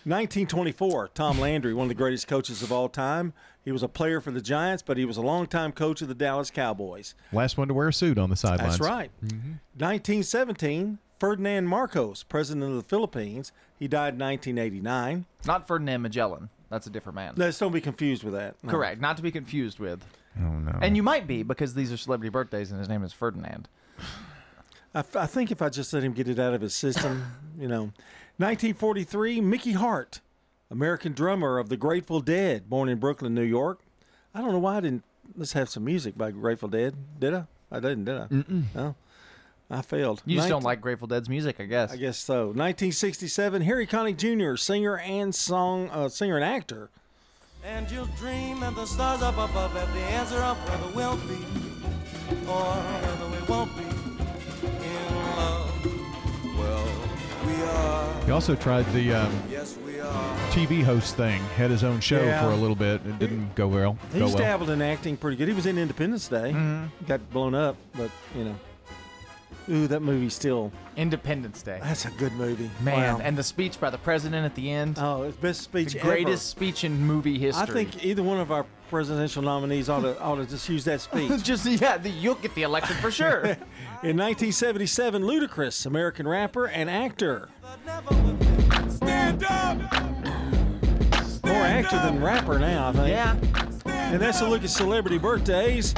1924, 0.06 1.10
Tom 1.10 1.40
Landry, 1.40 1.74
one 1.74 1.84
of 1.84 1.90
the 1.90 1.96
greatest 1.96 2.28
coaches 2.28 2.64
of 2.64 2.72
all 2.72 2.88
time. 2.88 3.34
He 3.66 3.72
was 3.74 3.84
a 3.84 3.90
player 3.90 4.22
for 4.22 4.32
the 4.32 4.42
Giants, 4.42 4.82
but 4.82 4.98
he 4.98 5.04
was 5.04 5.18
a 5.18 5.22
longtime 5.22 5.74
coach 5.74 6.02
of 6.02 6.08
the 6.08 6.16
Dallas 6.16 6.50
Cowboys. 6.50 7.16
Last 7.34 7.58
one 7.58 7.68
to 7.68 7.74
wear 7.74 7.90
a 7.90 7.94
suit 7.94 8.18
on 8.18 8.30
the 8.30 8.38
sidelines. 8.38 8.78
That's 8.78 8.90
right. 8.90 9.12
1917, 9.22 11.00
Ferdinand 11.20 11.68
Marcos, 11.68 12.24
president 12.24 12.64
of 12.72 12.76
the 12.78 12.84
Philippines. 12.84 13.52
He 13.80 13.88
died 13.88 14.14
in 14.16 14.20
1989. 14.20 15.26
Not 15.46 15.68
Ferdinand 15.68 16.02
Magellan. 16.02 16.50
That's 16.70 16.86
a 16.86 16.90
different 16.90 17.16
man. 17.16 17.34
Let's 17.38 17.58
don't 17.58 17.72
be 17.72 17.82
confused 17.82 18.24
with 18.24 18.34
that. 18.34 18.56
No. 18.62 18.70
Correct. 18.70 19.02
Not 19.02 19.18
to 19.18 19.24
be 19.24 19.32
confused 19.32 19.80
with. 19.80 20.06
Oh 20.38 20.44
no. 20.44 20.78
And 20.82 20.96
you 20.96 21.02
might 21.02 21.26
be 21.26 21.44
because 21.44 21.74
these 21.74 21.92
are 21.92 21.98
celebrity 21.98 22.30
birthdays 22.30 22.72
and 22.72 22.80
his 22.80 22.90
name 22.90 23.04
is 23.04 23.14
Ferdinand. 23.14 23.68
I, 24.94 25.04
I 25.16 25.26
think 25.26 25.52
if 25.52 25.62
I 25.62 25.70
just 25.70 25.94
let 25.94 26.04
him 26.04 26.14
get 26.14 26.28
it 26.28 26.40
out 26.40 26.54
of 26.54 26.62
his 26.62 26.76
system, 26.76 27.24
you 27.60 27.68
know. 27.68 27.92
1943, 28.38 29.42
Mickey 29.42 29.74
Hart, 29.74 30.22
American 30.72 31.12
drummer 31.14 31.58
of 31.58 31.68
the 31.68 31.76
Grateful 31.76 32.22
Dead, 32.22 32.70
born 32.70 32.88
in 32.88 32.98
Brooklyn, 32.98 33.34
New 33.36 33.42
York. 33.44 33.82
I 34.34 34.40
don't 34.42 34.54
know 34.54 34.60
why 34.60 34.78
I 34.78 34.80
didn't. 34.80 35.04
Let's 35.36 35.54
have 35.54 35.70
some 35.70 35.84
music 35.84 36.18
by 36.18 36.32
Grateful 36.32 36.70
Dead. 36.70 36.96
Did 37.20 37.34
I? 37.34 37.46
I 37.72 37.80
didn't, 37.82 38.06
did 38.06 38.18
I? 38.18 38.28
Mm-mm. 38.28 38.64
No. 38.74 38.96
I 39.72 39.82
failed. 39.84 40.22
You 40.26 40.38
just 40.38 40.50
don't 40.50 40.64
like 40.64 40.82
Grateful 40.82 41.08
Dead's 41.08 41.30
music, 41.30 41.58
I 41.60 41.66
guess. 41.66 41.92
I 41.92 41.98
guess 41.98 42.18
so. 42.18 42.46
1967, 42.48 43.62
Harry 43.62 43.86
Connick 43.86 44.18
Jr., 44.18 44.56
singer 44.56 44.98
and 44.98 45.34
song, 45.36 45.90
uh, 45.92 46.10
singer 46.10 46.36
and 46.38 46.44
actor. 46.46 46.90
And 47.64 47.90
you'll 47.92 48.06
dream 48.18 48.64
and 48.64 48.76
the 48.76 48.86
stars 48.86 49.22
up 49.22 49.36
above 49.36 49.72
have 49.74 49.94
the 49.94 50.00
answer 50.02 50.38
of 50.38 50.58
whether 50.68 50.96
we'll 50.96 51.18
be 51.28 51.44
or 52.48 52.64
whether 52.64 53.28
we 53.28 53.48
won't 53.48 53.78
be 53.78 53.84
in 54.86 55.16
love. 55.36 55.86
Well, 56.58 56.88
we 57.46 57.62
are. 57.64 58.26
He 58.26 58.32
also 58.32 58.56
tried 58.56 58.86
the 58.94 59.14
um, 59.14 59.44
Yes, 59.52 59.78
we 59.86 60.00
are. 60.00 60.38
TV 60.52 60.82
host 60.84 61.16
thing. 61.16 61.42
Had 61.58 61.70
his 61.70 61.84
own 61.84 62.00
show 62.00 62.24
Yeah. 62.24 62.42
for 62.44 62.52
a 62.52 62.56
little 62.56 62.76
bit. 62.78 63.02
It 63.06 63.20
didn't 63.20 63.54
go 63.56 63.68
well. 63.68 63.98
Go 64.14 64.20
He's 64.26 64.30
well. 64.34 64.38
dabbled 64.38 64.70
in 64.72 64.82
acting 64.82 65.16
pretty 65.18 65.38
good. 65.38 65.48
He 65.48 65.54
was 65.54 65.66
in 65.68 65.78
Independence 65.78 66.28
Day. 66.28 66.54
Mm-hmm. 66.54 67.06
Got 67.06 67.30
blown 67.32 67.54
up, 67.54 67.76
but 67.96 68.10
you 68.36 68.46
know. 68.46 68.56
Ooh, 69.70 69.88
that 69.88 70.02
movie 70.02 70.30
still. 70.30 70.72
Independence 70.98 71.62
Day. 71.62 71.80
That's 71.84 72.06
a 72.06 72.12
good 72.12 72.34
movie. 72.34 72.72
Man, 72.82 73.20
Wow. 73.20 73.22
and 73.24 73.38
the 73.38 73.44
speech 73.44 73.80
by 73.80 73.90
the 73.92 73.98
president 74.00 74.46
at 74.46 74.56
the 74.56 74.72
end. 74.72 74.98
Oh, 75.00 75.24
it's 75.24 75.38
best 75.38 75.62
speech 75.62 75.90
ever. 75.90 75.94
the 75.94 76.00
ever. 76.00 76.10
greatest 76.10 76.48
speech 76.50 76.84
in 76.84 77.00
movie 77.06 77.38
history. 77.38 77.62
I 77.64 77.66
think 77.68 78.04
either 78.04 78.24
one 78.24 78.40
of 78.40 78.52
our 78.52 78.66
presidential 78.90 79.44
nominees 79.44 79.88
ought 79.88 80.02
to 80.02 80.20
ought 80.20 80.38
to 80.38 80.46
just 80.48 80.68
use 80.68 80.84
that 80.86 81.02
speech. 81.02 81.44
just 81.44 81.66
yeah, 81.68 81.98
the, 81.98 82.10
you'll 82.10 82.36
get 82.36 82.56
the 82.56 82.64
election 82.64 82.96
for 82.98 83.12
sure. 83.12 83.44
In 84.02 84.16
1977, 84.18 85.22
Ludacris, 85.24 85.86
American 85.86 86.28
rapper 86.28 86.68
and 86.68 86.90
actor. 86.90 87.50
Stand 88.90 89.44
up! 89.44 89.78
More 91.46 91.66
actor 91.66 91.98
than 91.98 92.24
rapper 92.24 92.58
now, 92.60 92.90
I 92.90 92.94
think. 92.94 93.08
Yeah. 93.10 93.36
And 93.86 94.22
that's 94.22 94.42
a 94.42 94.48
look 94.48 94.64
at 94.64 94.70
celebrity 94.70 95.18
birthdays. 95.18 95.94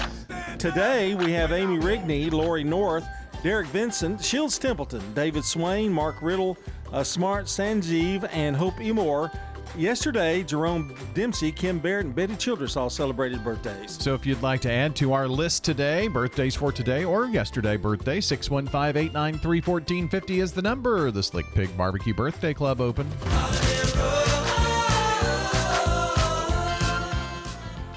Today 0.57 1.15
we 1.15 1.32
have 1.32 1.51
Amy 1.51 1.78
Rigney, 1.78 2.32
Lori 2.32 2.63
North, 2.63 3.05
Derek 3.43 3.67
Vincent, 3.67 4.23
Shields 4.23 4.59
Templeton, 4.59 5.01
David 5.13 5.43
Swain, 5.43 5.91
Mark 5.91 6.21
Riddle, 6.21 6.57
uh, 6.93 7.03
Smart 7.03 7.45
Sanjeev, 7.45 8.29
and 8.31 8.55
Hope 8.55 8.75
Emor. 8.75 9.35
Yesterday, 9.75 10.43
Jerome 10.43 10.93
Dempsey, 11.13 11.51
Kim 11.51 11.79
Barrett, 11.79 12.05
and 12.05 12.13
Betty 12.13 12.35
Childress 12.35 12.75
all 12.75 12.89
celebrated 12.89 13.41
birthdays. 13.43 13.97
So 14.01 14.13
if 14.13 14.25
you'd 14.25 14.41
like 14.41 14.59
to 14.61 14.71
add 14.71 14.95
to 14.97 15.13
our 15.13 15.27
list 15.27 15.63
today, 15.63 16.09
birthdays 16.09 16.55
for 16.55 16.73
today 16.73 17.05
or 17.05 17.27
yesterday 17.27 17.77
birthday, 17.77 18.19
615-893-1450 18.19 20.41
is 20.41 20.51
the 20.51 20.61
number. 20.61 21.09
The 21.09 21.23
Slick 21.23 21.45
Pig 21.53 21.75
Barbecue 21.77 22.13
Birthday 22.13 22.53
Club 22.53 22.81
open. 22.81 23.07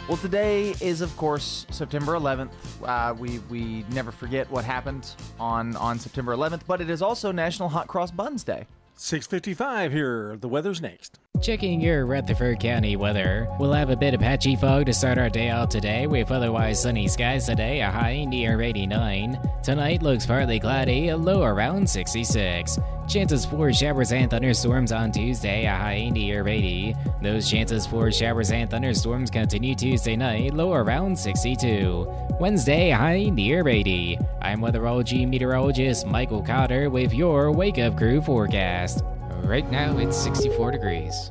Well, 0.06 0.18
today 0.18 0.74
is, 0.82 1.00
of 1.00 1.16
course, 1.16 1.66
September 1.70 2.12
11th. 2.12 2.50
Uh, 2.82 3.14
we 3.14 3.38
we 3.48 3.86
never 3.90 4.12
forget 4.12 4.50
what 4.50 4.62
happened 4.62 5.08
on 5.40 5.76
on 5.76 5.98
September 5.98 6.36
11th, 6.36 6.60
but 6.66 6.82
it 6.82 6.90
is 6.90 7.00
also 7.00 7.32
National 7.32 7.70
Hot 7.70 7.88
Cross 7.88 8.10
Buns 8.10 8.44
Day. 8.44 8.66
655 8.96 9.92
here. 9.92 10.36
The 10.36 10.48
weather's 10.48 10.82
next. 10.82 11.20
Checking 11.42 11.80
your 11.80 12.06
Rutherford 12.06 12.60
County 12.60 12.96
weather. 12.96 13.48
We'll 13.58 13.72
have 13.72 13.90
a 13.90 13.96
bit 13.96 14.14
of 14.14 14.20
patchy 14.20 14.56
fog 14.56 14.86
to 14.86 14.94
start 14.94 15.18
our 15.18 15.28
day 15.28 15.50
out 15.50 15.70
today, 15.70 16.06
with 16.06 16.30
otherwise 16.30 16.80
sunny 16.80 17.06
skies 17.06 17.44
today, 17.44 17.80
a 17.82 17.90
high 17.90 18.24
near 18.24 18.62
89. 18.62 19.38
Tonight 19.62 20.00
looks 20.00 20.24
partly 20.24 20.58
cloudy, 20.58 21.08
a 21.08 21.16
low 21.16 21.42
around 21.42 21.90
66. 21.90 22.78
Chances 23.08 23.44
for 23.44 23.70
showers 23.72 24.12
and 24.12 24.30
thunderstorms 24.30 24.90
on 24.90 25.12
Tuesday, 25.12 25.66
a 25.66 25.74
high 25.74 26.08
near 26.08 26.48
80. 26.48 26.94
Those 27.20 27.50
chances 27.50 27.86
for 27.86 28.10
showers 28.10 28.50
and 28.50 28.70
thunderstorms 28.70 29.30
continue 29.30 29.74
Tuesday 29.74 30.16
night, 30.16 30.54
low 30.54 30.72
around 30.72 31.18
62. 31.18 32.06
Wednesday, 32.40 32.90
high 32.90 33.24
near 33.24 33.68
80. 33.68 34.18
I'm 34.40 34.60
weatherology 34.60 35.28
meteorologist 35.28 36.06
Michael 36.06 36.42
Cotter 36.42 36.88
with 36.88 37.12
your 37.12 37.52
Wake 37.52 37.78
Up 37.78 37.98
Crew 37.98 38.22
forecast. 38.22 39.02
Right 39.44 39.70
now 39.70 39.98
it's 39.98 40.16
64 40.16 40.70
degrees. 40.70 41.30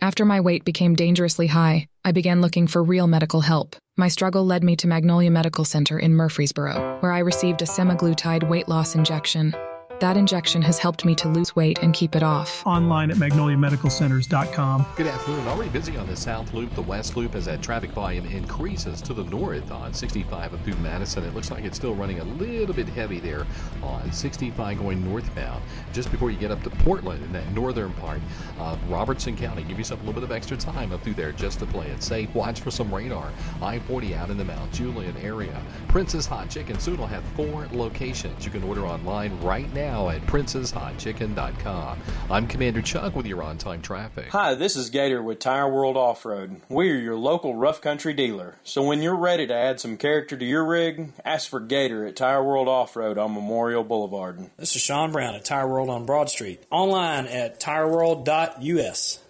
After 0.00 0.24
my 0.24 0.40
weight 0.40 0.64
became 0.64 0.94
dangerously 0.94 1.46
high, 1.46 1.88
I 2.04 2.12
began 2.12 2.40
looking 2.40 2.66
for 2.66 2.82
real 2.82 3.06
medical 3.06 3.42
help. 3.42 3.76
My 3.98 4.08
struggle 4.08 4.46
led 4.46 4.64
me 4.64 4.76
to 4.76 4.86
Magnolia 4.86 5.30
Medical 5.30 5.66
Center 5.66 5.98
in 5.98 6.14
Murfreesboro, 6.14 6.98
where 7.00 7.12
I 7.12 7.18
received 7.18 7.60
a 7.60 7.66
semaglutide 7.66 8.48
weight 8.48 8.68
loss 8.68 8.94
injection. 8.94 9.54
That 10.00 10.16
injection 10.16 10.62
has 10.62 10.78
helped 10.78 11.04
me 11.04 11.16
to 11.16 11.28
lose 11.28 11.56
weight 11.56 11.80
and 11.82 11.92
keep 11.92 12.14
it 12.14 12.22
off. 12.22 12.64
Online 12.64 13.10
at 13.10 13.16
magnoliamedicalcenters.com. 13.16 14.86
Good 14.94 15.08
afternoon. 15.08 15.48
Already 15.48 15.70
busy 15.70 15.96
on 15.96 16.06
the 16.06 16.14
South 16.14 16.54
Loop, 16.54 16.72
the 16.76 16.82
West 16.82 17.16
Loop, 17.16 17.34
as 17.34 17.46
that 17.46 17.62
traffic 17.62 17.90
volume 17.90 18.24
increases 18.26 19.02
to 19.02 19.12
the 19.12 19.24
north 19.24 19.72
on 19.72 19.92
65 19.92 20.54
up 20.54 20.62
through 20.62 20.76
Madison. 20.76 21.24
It 21.24 21.34
looks 21.34 21.50
like 21.50 21.64
it's 21.64 21.76
still 21.76 21.96
running 21.96 22.20
a 22.20 22.24
little 22.24 22.74
bit 22.74 22.88
heavy 22.88 23.18
there 23.18 23.44
on 23.82 24.12
65 24.12 24.78
going 24.78 25.04
northbound. 25.04 25.64
Just 25.92 26.12
before 26.12 26.30
you 26.30 26.38
get 26.38 26.52
up 26.52 26.62
to 26.62 26.70
Portland 26.70 27.24
in 27.24 27.32
that 27.32 27.50
northern 27.52 27.92
part 27.94 28.20
of 28.60 28.78
Robertson 28.88 29.36
County, 29.36 29.64
give 29.64 29.78
yourself 29.78 30.00
a 30.00 30.04
little 30.04 30.20
bit 30.20 30.22
of 30.22 30.30
extra 30.30 30.56
time 30.56 30.92
up 30.92 31.02
through 31.02 31.14
there 31.14 31.32
just 31.32 31.58
to 31.58 31.66
play 31.66 31.88
it 31.88 32.04
safe. 32.04 32.32
Watch 32.36 32.60
for 32.60 32.70
some 32.70 32.94
radar. 32.94 33.32
I 33.60 33.80
40 33.80 34.14
out 34.14 34.30
in 34.30 34.36
the 34.36 34.44
Mount 34.44 34.70
Juliet 34.72 35.16
area. 35.24 35.60
Princess 35.88 36.24
Hot 36.26 36.48
Chicken 36.48 36.78
soon 36.78 36.98
will 36.98 37.08
have 37.08 37.24
four 37.34 37.66
locations. 37.72 38.44
You 38.44 38.52
can 38.52 38.62
order 38.62 38.86
online 38.86 39.36
right 39.40 39.72
now 39.74 39.87
now 39.88 40.10
at 40.10 40.20
princesshotchicken.com. 40.26 41.98
I'm 42.30 42.46
Commander 42.46 42.82
Chuck 42.82 43.16
with 43.16 43.26
your 43.26 43.42
on 43.42 43.56
time 43.56 43.80
traffic. 43.80 44.28
Hi, 44.28 44.54
this 44.54 44.76
is 44.76 44.90
Gator 44.90 45.22
with 45.22 45.38
Tire 45.38 45.68
World 45.72 45.96
Off 45.96 46.26
Road. 46.26 46.60
We 46.68 46.90
are 46.90 46.98
your 46.98 47.16
local 47.16 47.54
rough 47.54 47.80
country 47.80 48.12
dealer. 48.12 48.56
So 48.62 48.82
when 48.82 49.00
you're 49.00 49.16
ready 49.16 49.46
to 49.46 49.54
add 49.54 49.80
some 49.80 49.96
character 49.96 50.36
to 50.36 50.44
your 50.44 50.66
rig, 50.66 51.12
ask 51.24 51.48
for 51.48 51.60
Gator 51.60 52.04
at 52.04 52.16
Tire 52.16 52.44
World 52.44 52.68
Off 52.68 52.96
Road 52.96 53.16
on 53.16 53.32
Memorial 53.32 53.82
Boulevard. 53.82 54.50
This 54.58 54.76
is 54.76 54.82
Sean 54.82 55.10
Brown 55.10 55.34
at 55.34 55.46
Tire 55.46 55.66
World 55.66 55.88
on 55.88 56.04
Broad 56.04 56.28
Street. 56.28 56.62
Online 56.70 57.26
at 57.26 57.58
tireworld.us. 57.58 59.20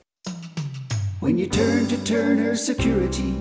When 1.21 1.39
you 1.39 1.47
turn 1.47 1.87
to 1.87 2.05
Turner 2.05 2.57
Security, 2.57 3.33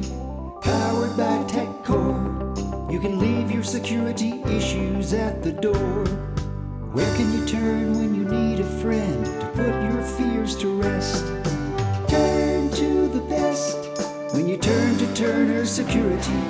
powered 0.62 1.18
by 1.18 1.44
TechCore, 1.48 2.92
you 2.92 3.00
can 3.00 3.18
leave 3.18 3.52
your 3.52 3.64
security 3.64 4.42
issues 4.48 5.14
at 5.14 5.42
the 5.42 5.52
door. 5.52 6.37
Where 6.98 7.16
can 7.16 7.32
you 7.32 7.46
turn 7.46 7.94
when 8.00 8.16
you 8.16 8.26
need 8.26 8.60
a 8.60 8.64
friend 8.82 9.24
to 9.24 9.46
put 9.54 9.84
your 9.84 10.02
fears 10.02 10.56
to 10.56 10.82
rest? 10.82 11.28
Turn 12.10 12.72
to 12.72 13.08
the 13.10 13.22
best 13.30 13.78
when 14.34 14.48
you 14.48 14.58
turn 14.58 14.98
to 14.98 15.14
Turner 15.14 15.64
Security, 15.68 16.42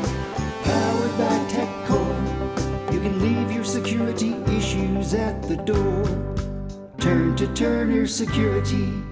powered 0.63 1.17
by 1.17 1.37
TechCore. 1.51 2.93
You 2.93 3.01
can 3.01 3.19
leave 3.19 3.51
your 3.51 3.65
security 3.65 4.37
issues 4.55 5.13
at 5.13 5.43
the 5.43 5.57
door. 5.57 6.05
Turn 6.97 7.35
to 7.35 7.53
Turner 7.53 8.07
Security. 8.07 9.06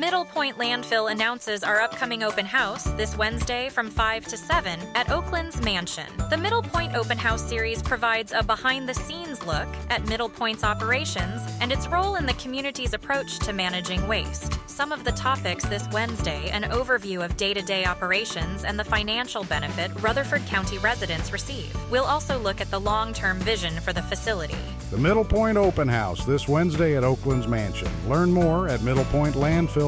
Middle 0.00 0.24
Point 0.24 0.56
Landfill 0.56 1.12
announces 1.12 1.62
our 1.62 1.78
upcoming 1.78 2.22
open 2.22 2.46
house 2.46 2.84
this 2.92 3.18
Wednesday 3.18 3.68
from 3.68 3.90
5 3.90 4.24
to 4.28 4.36
7 4.38 4.80
at 4.94 5.10
Oaklands 5.10 5.60
Mansion. 5.60 6.06
The 6.30 6.38
Middle 6.38 6.62
Point 6.62 6.94
Open 6.94 7.18
House 7.18 7.46
series 7.46 7.82
provides 7.82 8.32
a 8.32 8.42
behind 8.42 8.88
the 8.88 8.94
scenes 8.94 9.44
look 9.44 9.68
at 9.90 10.06
Middle 10.06 10.30
Point's 10.30 10.64
operations 10.64 11.42
and 11.60 11.70
its 11.70 11.86
role 11.86 12.14
in 12.14 12.24
the 12.24 12.32
community's 12.34 12.94
approach 12.94 13.40
to 13.40 13.52
managing 13.52 14.08
waste. 14.08 14.58
Some 14.70 14.90
of 14.90 15.04
the 15.04 15.12
topics 15.12 15.66
this 15.66 15.86
Wednesday 15.92 16.48
an 16.48 16.62
overview 16.62 17.22
of 17.22 17.36
day 17.36 17.52
to 17.52 17.60
day 17.60 17.84
operations 17.84 18.64
and 18.64 18.78
the 18.78 18.84
financial 18.84 19.44
benefit 19.44 19.90
Rutherford 20.00 20.46
County 20.46 20.78
residents 20.78 21.30
receive. 21.30 21.76
We'll 21.90 22.06
also 22.06 22.38
look 22.38 22.62
at 22.62 22.70
the 22.70 22.80
long 22.80 23.12
term 23.12 23.38
vision 23.40 23.74
for 23.80 23.92
the 23.92 24.00
facility. 24.00 24.56
The 24.90 24.96
Middle 24.96 25.24
Point 25.24 25.58
Open 25.58 25.86
House 25.86 26.24
this 26.24 26.48
Wednesday 26.48 26.96
at 26.96 27.04
Oaklands 27.04 27.46
Mansion. 27.46 27.90
Learn 28.08 28.32
more 28.32 28.66
at 28.66 28.80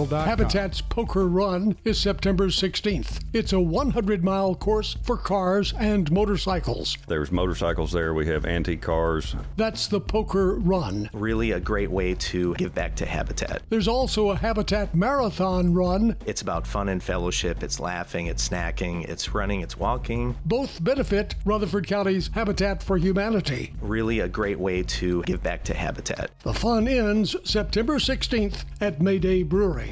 middlepointlandfill.com. 0.07 0.29
Habitat's 0.29 0.81
Poker 0.81 1.29
Run 1.29 1.77
is 1.85 1.99
September 1.99 2.47
16th. 2.49 3.21
It's 3.33 3.53
a 3.53 3.61
100 3.61 4.25
mile 4.25 4.55
course 4.55 4.97
for 5.03 5.17
cars 5.17 5.73
and 5.79 6.11
motorcycles. 6.11 6.99
There's 7.07 7.31
motorcycles 7.33 7.93
there. 7.93 8.15
We 8.15 8.27
have 8.27 8.45
antique 8.47 8.83
cars. 8.83 9.35
That's 9.57 9.87
the 9.87 10.01
Poker 10.01 10.57
Run. 10.57 11.11
Really 11.13 11.53
a 11.53 11.61
great 11.61 11.91
way 11.91 12.15
to 12.15 12.55
give 12.55 12.75
back 12.75 12.95
to 12.97 13.07
Habitat. 13.07 13.63
There's 13.69 13.89
also 13.89 14.31
a 14.31 14.37
Habitat 14.37 14.95
Marathon 14.95 15.73
Run. 15.73 16.17
It's 16.27 16.43
about 16.43 16.67
fun 16.67 16.89
and 16.89 17.03
fellowship. 17.03 17.63
It's 17.63 17.81
laughing, 17.81 18.27
it's 18.27 18.49
snacking, 18.49 19.09
it's 19.09 19.35
running, 19.35 19.61
it's 19.61 19.79
walking. 19.79 20.37
Both 20.45 20.83
benefit 20.83 21.35
Rutherford 21.45 21.87
County's 21.87 22.31
Habitat 22.35 22.83
for 22.83 22.97
Humanity. 22.97 23.73
Really 23.81 24.21
a 24.21 24.29
great 24.29 24.59
way 24.59 24.83
to 24.83 25.23
give 25.23 25.43
back 25.43 25.65
to 25.65 25.75
Habitat. 25.75 26.31
The 26.43 26.55
fun 26.55 26.89
ends 26.89 27.37
September 27.45 27.95
16th 27.99 28.65
at 28.81 29.01
Mayday 29.01 29.43
Brewery. 29.43 29.92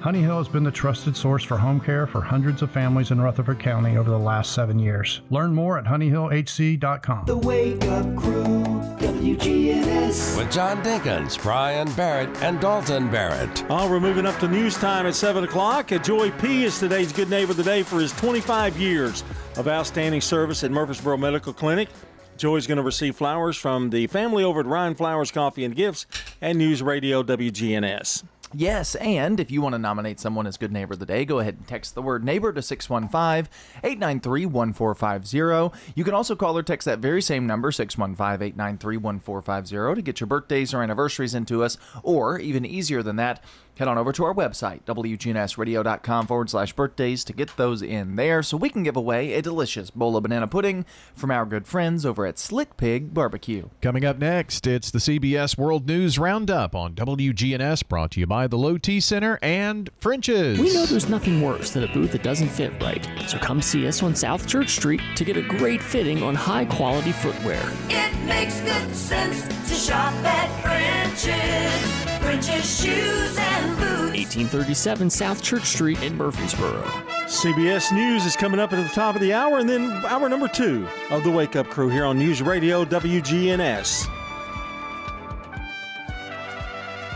Honey 0.00 0.22
Hill 0.22 0.38
has 0.38 0.48
been 0.48 0.64
the 0.64 0.70
trusted 0.70 1.14
source 1.14 1.44
for 1.44 1.58
home 1.58 1.78
care 1.78 2.06
for 2.06 2.22
hundreds 2.22 2.62
of 2.62 2.70
families 2.70 3.10
in 3.10 3.20
Rutherford 3.20 3.58
County 3.58 3.98
over 3.98 4.08
the 4.08 4.18
last 4.18 4.54
seven 4.54 4.78
years. 4.78 5.20
Learn 5.28 5.54
more 5.54 5.76
at 5.76 5.84
honeyhillhc.com. 5.84 7.26
The 7.26 7.36
Wake 7.36 7.84
Up 7.84 8.16
Crew, 8.16 8.54
WGNS. 8.98 10.38
With 10.38 10.50
John 10.50 10.82
Dinkins, 10.82 11.40
Brian 11.42 11.92
Barrett, 11.92 12.34
and 12.42 12.58
Dalton 12.62 13.10
Barrett. 13.10 13.62
Oh, 13.68 13.90
we're 13.90 14.00
moving 14.00 14.24
up 14.24 14.38
to 14.40 14.48
news 14.48 14.74
time 14.78 15.04
at 15.04 15.14
7 15.14 15.44
o'clock. 15.44 15.88
Joy 16.02 16.30
P 16.30 16.64
is 16.64 16.78
today's 16.78 17.12
good 17.12 17.28
neighbor 17.28 17.50
of 17.50 17.58
the 17.58 17.62
day 17.62 17.82
for 17.82 18.00
his 18.00 18.12
25 18.12 18.78
years 18.78 19.22
of 19.58 19.68
outstanding 19.68 20.22
service 20.22 20.64
at 20.64 20.70
Murfreesboro 20.70 21.18
Medical 21.18 21.52
Clinic. 21.52 21.90
Joy's 22.38 22.66
going 22.66 22.78
to 22.78 22.82
receive 22.82 23.16
flowers 23.16 23.58
from 23.58 23.90
the 23.90 24.06
family 24.06 24.44
over 24.44 24.60
at 24.60 24.66
Ryan 24.66 24.94
Flowers 24.94 25.30
Coffee 25.30 25.62
and 25.62 25.76
Gifts 25.76 26.06
and 26.40 26.56
News 26.56 26.82
Radio 26.82 27.22
WGNS. 27.22 28.24
Yes, 28.52 28.96
and 28.96 29.38
if 29.38 29.52
you 29.52 29.62
want 29.62 29.74
to 29.74 29.78
nominate 29.78 30.18
someone 30.18 30.44
as 30.44 30.56
Good 30.56 30.72
Neighbor 30.72 30.94
of 30.94 30.98
the 30.98 31.06
Day, 31.06 31.24
go 31.24 31.38
ahead 31.38 31.54
and 31.54 31.68
text 31.68 31.94
the 31.94 32.02
word 32.02 32.24
neighbor 32.24 32.52
to 32.52 32.60
615 32.60 33.48
893 33.84 34.46
1450. 34.46 35.92
You 35.94 36.02
can 36.02 36.14
also 36.14 36.34
call 36.34 36.58
or 36.58 36.64
text 36.64 36.84
that 36.86 36.98
very 36.98 37.22
same 37.22 37.46
number, 37.46 37.70
615 37.70 38.44
893 38.44 38.96
1450, 38.96 39.94
to 39.94 40.02
get 40.02 40.18
your 40.18 40.26
birthdays 40.26 40.74
or 40.74 40.82
anniversaries 40.82 41.32
into 41.32 41.62
us, 41.62 41.78
or 42.02 42.40
even 42.40 42.66
easier 42.66 43.04
than 43.04 43.14
that, 43.16 43.40
head 43.80 43.88
on 43.88 43.98
over 43.98 44.12
to 44.12 44.24
our 44.24 44.34
website, 44.34 44.82
wgnsradio.com 44.84 46.26
forward 46.26 46.50
slash 46.50 46.72
birthdays, 46.74 47.24
to 47.24 47.32
get 47.32 47.56
those 47.56 47.80
in 47.82 48.14
there 48.14 48.42
so 48.42 48.56
we 48.56 48.68
can 48.68 48.82
give 48.82 48.96
away 48.96 49.32
a 49.32 49.42
delicious 49.42 49.90
bowl 49.90 50.16
of 50.16 50.22
banana 50.22 50.46
pudding 50.46 50.84
from 51.14 51.30
our 51.30 51.46
good 51.46 51.66
friends 51.66 52.04
over 52.04 52.26
at 52.26 52.38
Slick 52.38 52.76
Pig 52.76 53.14
Barbecue. 53.14 53.70
Coming 53.80 54.04
up 54.04 54.18
next, 54.18 54.66
it's 54.66 54.90
the 54.90 54.98
CBS 54.98 55.56
World 55.56 55.88
News 55.88 56.18
Roundup 56.18 56.74
on 56.74 56.94
WGNS, 56.94 57.88
brought 57.88 58.10
to 58.12 58.20
you 58.20 58.26
by 58.26 58.46
the 58.46 58.58
Low 58.58 58.76
T 58.76 59.00
Center 59.00 59.38
and 59.40 59.88
French's. 59.98 60.58
We 60.58 60.74
know 60.74 60.84
there's 60.84 61.08
nothing 61.08 61.40
worse 61.40 61.70
than 61.70 61.84
a 61.84 61.92
booth 61.92 62.12
that 62.12 62.22
doesn't 62.22 62.48
fit 62.48 62.72
right, 62.82 63.08
so 63.26 63.38
come 63.38 63.62
see 63.62 63.88
us 63.88 64.02
on 64.02 64.14
South 64.14 64.46
Church 64.46 64.70
Street 64.70 65.00
to 65.16 65.24
get 65.24 65.38
a 65.38 65.42
great 65.42 65.82
fitting 65.82 66.22
on 66.22 66.34
high 66.34 66.66
quality 66.66 67.12
footwear. 67.12 67.62
It 67.88 68.14
makes 68.26 68.60
good 68.60 68.94
sense 68.94 69.48
to 69.48 69.74
shop 69.74 70.12
at 70.24 70.62
French's. 70.62 72.09
French's 72.20 72.82
shoes 72.82 73.36
and 73.38 73.76
boots. 73.76 73.90
1837 74.36 75.10
South 75.10 75.42
Church 75.42 75.64
Street 75.64 76.02
in 76.02 76.16
Murfreesboro. 76.16 76.82
CBS 77.26 77.92
News 77.92 78.26
is 78.26 78.36
coming 78.36 78.60
up 78.60 78.72
at 78.72 78.82
the 78.82 78.94
top 78.94 79.14
of 79.14 79.20
the 79.20 79.32
hour, 79.32 79.58
and 79.58 79.68
then 79.68 79.90
hour 80.06 80.28
number 80.28 80.48
two 80.48 80.86
of 81.10 81.24
the 81.24 81.30
Wake 81.30 81.56
Up 81.56 81.68
Crew 81.68 81.88
here 81.88 82.04
on 82.04 82.18
News 82.18 82.42
Radio 82.42 82.84
WGNS. 82.84 84.08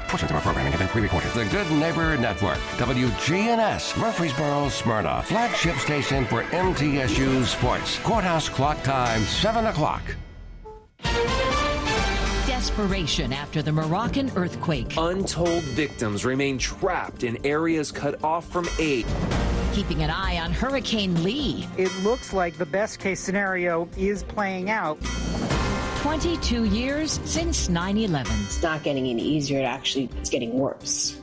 Portions 0.09 0.31
of 0.31 0.37
our 0.37 0.43
programming 0.43 0.71
have 0.71 0.81
been 0.81 0.89
pre-recorded. 0.89 1.33
The 1.33 1.45
Good 1.47 1.69
Neighbor 1.73 2.17
Network, 2.17 2.59
WGNS, 2.77 3.99
Murfreesboro, 3.99 4.69
Smyrna, 4.69 5.23
flagship 5.25 5.77
station 5.77 6.25
for 6.25 6.45
MTSU 6.45 7.45
Sports. 7.45 7.99
Courthouse 7.99 8.49
clock 8.49 8.81
time, 8.85 9.23
7 9.23 9.67
o'clock. 9.67 10.03
Desperation 12.65 13.31
after 13.31 13.61
the 13.61 13.71
Moroccan 13.71 14.33
earthquake. 14.37 14.95
Untold 14.97 15.63
victims 15.65 16.25
remain 16.25 16.57
trapped 16.57 17.23
in 17.23 17.37
areas 17.45 17.93
cut 17.93 18.25
off 18.25 18.51
from 18.51 18.67
aid. 18.79 19.05
Keeping 19.75 20.03
an 20.03 20.09
eye 20.09 20.39
on 20.39 20.51
Hurricane 20.51 21.23
Lee. 21.23 21.69
It 21.77 21.95
looks 22.03 22.33
like 22.33 22.57
the 22.57 22.65
best 22.65 23.01
case 23.01 23.21
scenario 23.21 23.87
is 23.99 24.23
playing 24.23 24.71
out. 24.71 24.97
22 25.97 26.65
years 26.65 27.21
since 27.27 27.69
9 27.69 27.99
11. 27.99 28.33
It's 28.45 28.63
not 28.63 28.83
getting 28.83 29.09
any 29.09 29.23
easier, 29.23 29.61
it 29.61 29.65
actually 29.65 30.09
it's 30.17 30.31
getting 30.31 30.55
worse. 30.55 31.21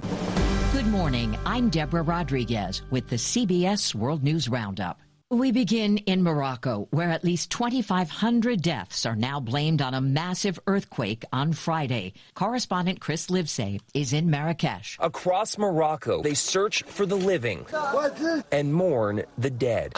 Good 0.73 0.85
morning. 0.85 1.35
I'm 1.43 1.69
Deborah 1.69 2.03
Rodriguez 2.03 2.83
with 2.91 3.09
the 3.09 3.15
CBS 3.15 3.95
World 3.95 4.23
News 4.23 4.47
Roundup. 4.47 4.99
We 5.31 5.53
begin 5.53 5.99
in 5.99 6.23
Morocco, 6.23 6.89
where 6.91 7.09
at 7.09 7.23
least 7.23 7.51
2,500 7.51 8.61
deaths 8.61 9.05
are 9.05 9.15
now 9.15 9.39
blamed 9.39 9.81
on 9.81 9.93
a 9.93 10.01
massive 10.01 10.59
earthquake 10.67 11.23
on 11.31 11.53
Friday. 11.53 12.11
Correspondent 12.33 12.99
Chris 12.99 13.27
Livesay 13.27 13.79
is 13.93 14.11
in 14.11 14.29
Marrakesh. 14.29 14.97
Across 14.99 15.57
Morocco, 15.57 16.21
they 16.21 16.33
search 16.33 16.83
for 16.83 17.05
the 17.05 17.15
living 17.15 17.65
and 18.51 18.73
mourn 18.73 19.23
the 19.37 19.49
dead. 19.49 19.93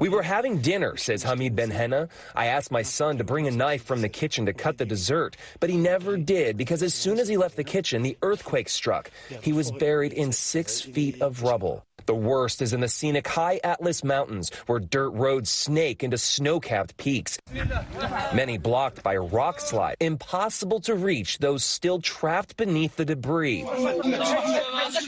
We 0.00 0.08
were 0.08 0.22
having 0.22 0.62
dinner, 0.62 0.96
says 0.96 1.22
Hamid 1.22 1.54
Ben 1.54 1.70
Henna. 1.70 2.08
I 2.34 2.46
asked 2.46 2.70
my 2.70 2.80
son 2.80 3.18
to 3.18 3.24
bring 3.24 3.46
a 3.46 3.50
knife 3.50 3.84
from 3.84 4.00
the 4.00 4.08
kitchen 4.08 4.46
to 4.46 4.54
cut 4.54 4.78
the 4.78 4.86
dessert, 4.86 5.36
but 5.60 5.68
he 5.68 5.76
never 5.76 6.16
did 6.16 6.56
because 6.56 6.82
as 6.82 6.94
soon 6.94 7.18
as 7.18 7.28
he 7.28 7.36
left 7.36 7.56
the 7.56 7.64
kitchen, 7.64 8.00
the 8.00 8.16
earthquake 8.22 8.70
struck. 8.70 9.10
He 9.42 9.52
was 9.52 9.70
buried 9.70 10.14
in 10.14 10.32
six 10.32 10.80
feet 10.80 11.20
of 11.20 11.42
rubble. 11.42 11.84
The 12.10 12.16
worst 12.16 12.60
is 12.60 12.72
in 12.72 12.80
the 12.80 12.88
scenic 12.88 13.28
high 13.28 13.60
Atlas 13.62 14.02
Mountains, 14.02 14.50
where 14.66 14.80
dirt 14.80 15.10
roads 15.10 15.48
snake 15.48 16.02
into 16.02 16.18
snow 16.18 16.58
capped 16.58 16.96
peaks. 16.96 17.38
Many 18.34 18.58
blocked 18.58 19.04
by 19.04 19.14
a 19.14 19.20
rock 19.20 19.60
slide, 19.60 19.94
impossible 20.00 20.80
to 20.80 20.96
reach 20.96 21.38
those 21.38 21.62
still 21.62 22.00
trapped 22.00 22.56
beneath 22.56 22.96
the 22.96 23.04
debris, 23.04 23.64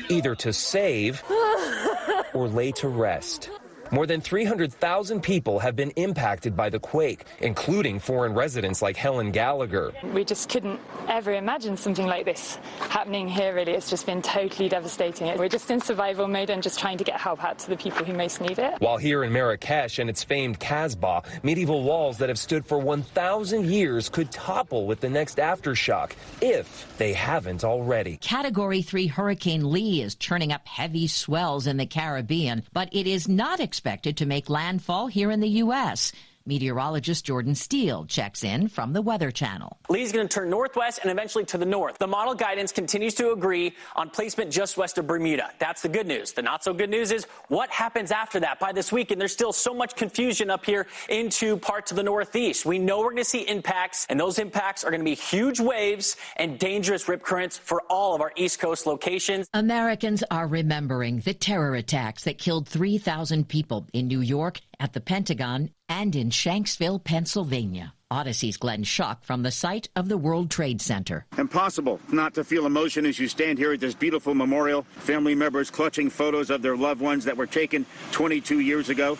either 0.08 0.36
to 0.36 0.52
save 0.52 1.24
or 2.34 2.46
lay 2.46 2.70
to 2.70 2.86
rest. 2.86 3.50
More 3.92 4.06
than 4.06 4.22
300,000 4.22 5.20
people 5.20 5.58
have 5.58 5.76
been 5.76 5.90
impacted 5.90 6.56
by 6.56 6.70
the 6.70 6.78
quake, 6.78 7.26
including 7.40 7.98
foreign 7.98 8.32
residents 8.32 8.80
like 8.80 8.96
Helen 8.96 9.32
Gallagher. 9.32 9.92
We 10.14 10.24
just 10.24 10.48
couldn't 10.48 10.80
ever 11.08 11.34
imagine 11.34 11.76
something 11.76 12.06
like 12.06 12.24
this 12.24 12.56
happening 12.88 13.28
here, 13.28 13.54
really. 13.54 13.72
It's 13.72 13.90
just 13.90 14.06
been 14.06 14.22
totally 14.22 14.70
devastating. 14.70 15.36
We're 15.36 15.50
just 15.50 15.70
in 15.70 15.78
survival 15.78 16.26
mode 16.26 16.48
and 16.48 16.62
just 16.62 16.80
trying 16.80 16.96
to 16.96 17.04
get 17.04 17.20
help 17.20 17.44
out 17.44 17.58
to 17.58 17.68
the 17.68 17.76
people 17.76 18.02
who 18.02 18.14
most 18.14 18.40
need 18.40 18.58
it. 18.58 18.80
While 18.80 18.96
here 18.96 19.24
in 19.24 19.32
Marrakesh 19.32 19.98
and 19.98 20.08
its 20.08 20.24
famed 20.24 20.58
Casbah, 20.58 21.22
medieval 21.42 21.82
walls 21.82 22.16
that 22.16 22.30
have 22.30 22.38
stood 22.38 22.64
for 22.64 22.78
1,000 22.78 23.66
years 23.66 24.08
could 24.08 24.30
topple 24.30 24.86
with 24.86 25.00
the 25.00 25.10
next 25.10 25.36
aftershock, 25.36 26.12
if 26.40 26.96
they 26.96 27.12
haven't 27.12 27.62
already. 27.62 28.16
Category 28.16 28.80
3 28.80 29.08
Hurricane 29.08 29.70
Lee 29.70 30.00
is 30.00 30.14
churning 30.14 30.50
up 30.50 30.66
heavy 30.66 31.08
swells 31.08 31.66
in 31.66 31.76
the 31.76 31.84
Caribbean, 31.84 32.62
but 32.72 32.88
it 32.90 33.06
is 33.06 33.28
not 33.28 33.60
expected 33.60 33.81
to 34.18 34.26
make 34.26 34.48
landfall 34.48 35.06
here 35.06 35.30
in 35.30 35.40
the 35.40 35.48
U.S. 35.48 36.12
Meteorologist 36.46 37.24
Jordan 37.24 37.54
Steele 37.54 38.04
checks 38.06 38.44
in 38.44 38.68
from 38.68 38.92
the 38.92 39.02
Weather 39.02 39.30
Channel. 39.30 39.78
Lee's 39.88 40.12
going 40.12 40.26
to 40.26 40.34
turn 40.34 40.50
northwest 40.50 41.00
and 41.02 41.10
eventually 41.10 41.44
to 41.46 41.58
the 41.58 41.66
north. 41.66 41.98
The 41.98 42.06
model 42.06 42.34
guidance 42.34 42.72
continues 42.72 43.14
to 43.14 43.32
agree 43.32 43.74
on 43.96 44.10
placement 44.10 44.50
just 44.50 44.76
west 44.76 44.98
of 44.98 45.06
Bermuda. 45.06 45.50
That's 45.58 45.82
the 45.82 45.88
good 45.88 46.06
news. 46.06 46.32
The 46.32 46.42
not 46.42 46.64
so 46.64 46.72
good 46.72 46.90
news 46.90 47.12
is 47.12 47.24
what 47.48 47.70
happens 47.70 48.10
after 48.10 48.40
that. 48.40 48.58
By 48.58 48.72
this 48.72 48.92
weekend, 48.92 49.20
there's 49.20 49.32
still 49.32 49.52
so 49.52 49.74
much 49.74 49.96
confusion 49.96 50.50
up 50.50 50.64
here 50.64 50.86
into 51.08 51.56
parts 51.56 51.90
of 51.90 51.96
the 51.96 52.02
northeast. 52.02 52.66
We 52.66 52.78
know 52.78 52.98
we're 52.98 53.10
going 53.10 53.16
to 53.16 53.24
see 53.24 53.48
impacts, 53.48 54.06
and 54.08 54.18
those 54.18 54.38
impacts 54.38 54.84
are 54.84 54.90
going 54.90 55.00
to 55.00 55.04
be 55.04 55.14
huge 55.14 55.60
waves 55.60 56.16
and 56.36 56.58
dangerous 56.58 57.08
rip 57.08 57.22
currents 57.22 57.58
for 57.58 57.82
all 57.88 58.14
of 58.14 58.20
our 58.20 58.32
East 58.36 58.58
Coast 58.58 58.86
locations. 58.86 59.48
Americans 59.54 60.22
are 60.30 60.46
remembering 60.46 61.20
the 61.20 61.34
terror 61.34 61.74
attacks 61.74 62.24
that 62.24 62.38
killed 62.38 62.68
3,000 62.68 63.48
people 63.48 63.86
in 63.92 64.06
New 64.08 64.20
York, 64.20 64.60
at 64.82 64.92
the 64.92 65.00
Pentagon, 65.00 65.70
and 65.88 66.16
in 66.16 66.28
Shanksville, 66.28 67.02
Pennsylvania. 67.04 67.94
Odyssey's 68.10 68.58
Glenn 68.58 68.82
Schuck 68.82 69.22
from 69.22 69.42
the 69.42 69.50
site 69.50 69.88
of 69.96 70.08
the 70.08 70.18
World 70.18 70.50
Trade 70.50 70.82
Center. 70.82 71.24
Impossible 71.38 71.98
not 72.10 72.34
to 72.34 72.44
feel 72.44 72.66
emotion 72.66 73.06
as 73.06 73.18
you 73.18 73.26
stand 73.26 73.58
here 73.58 73.72
at 73.72 73.80
this 73.80 73.94
beautiful 73.94 74.34
memorial. 74.34 74.82
Family 74.82 75.34
members 75.34 75.70
clutching 75.70 76.10
photos 76.10 76.50
of 76.50 76.60
their 76.60 76.76
loved 76.76 77.00
ones 77.00 77.24
that 77.24 77.36
were 77.36 77.46
taken 77.46 77.86
22 78.10 78.58
years 78.58 78.90
ago. 78.90 79.14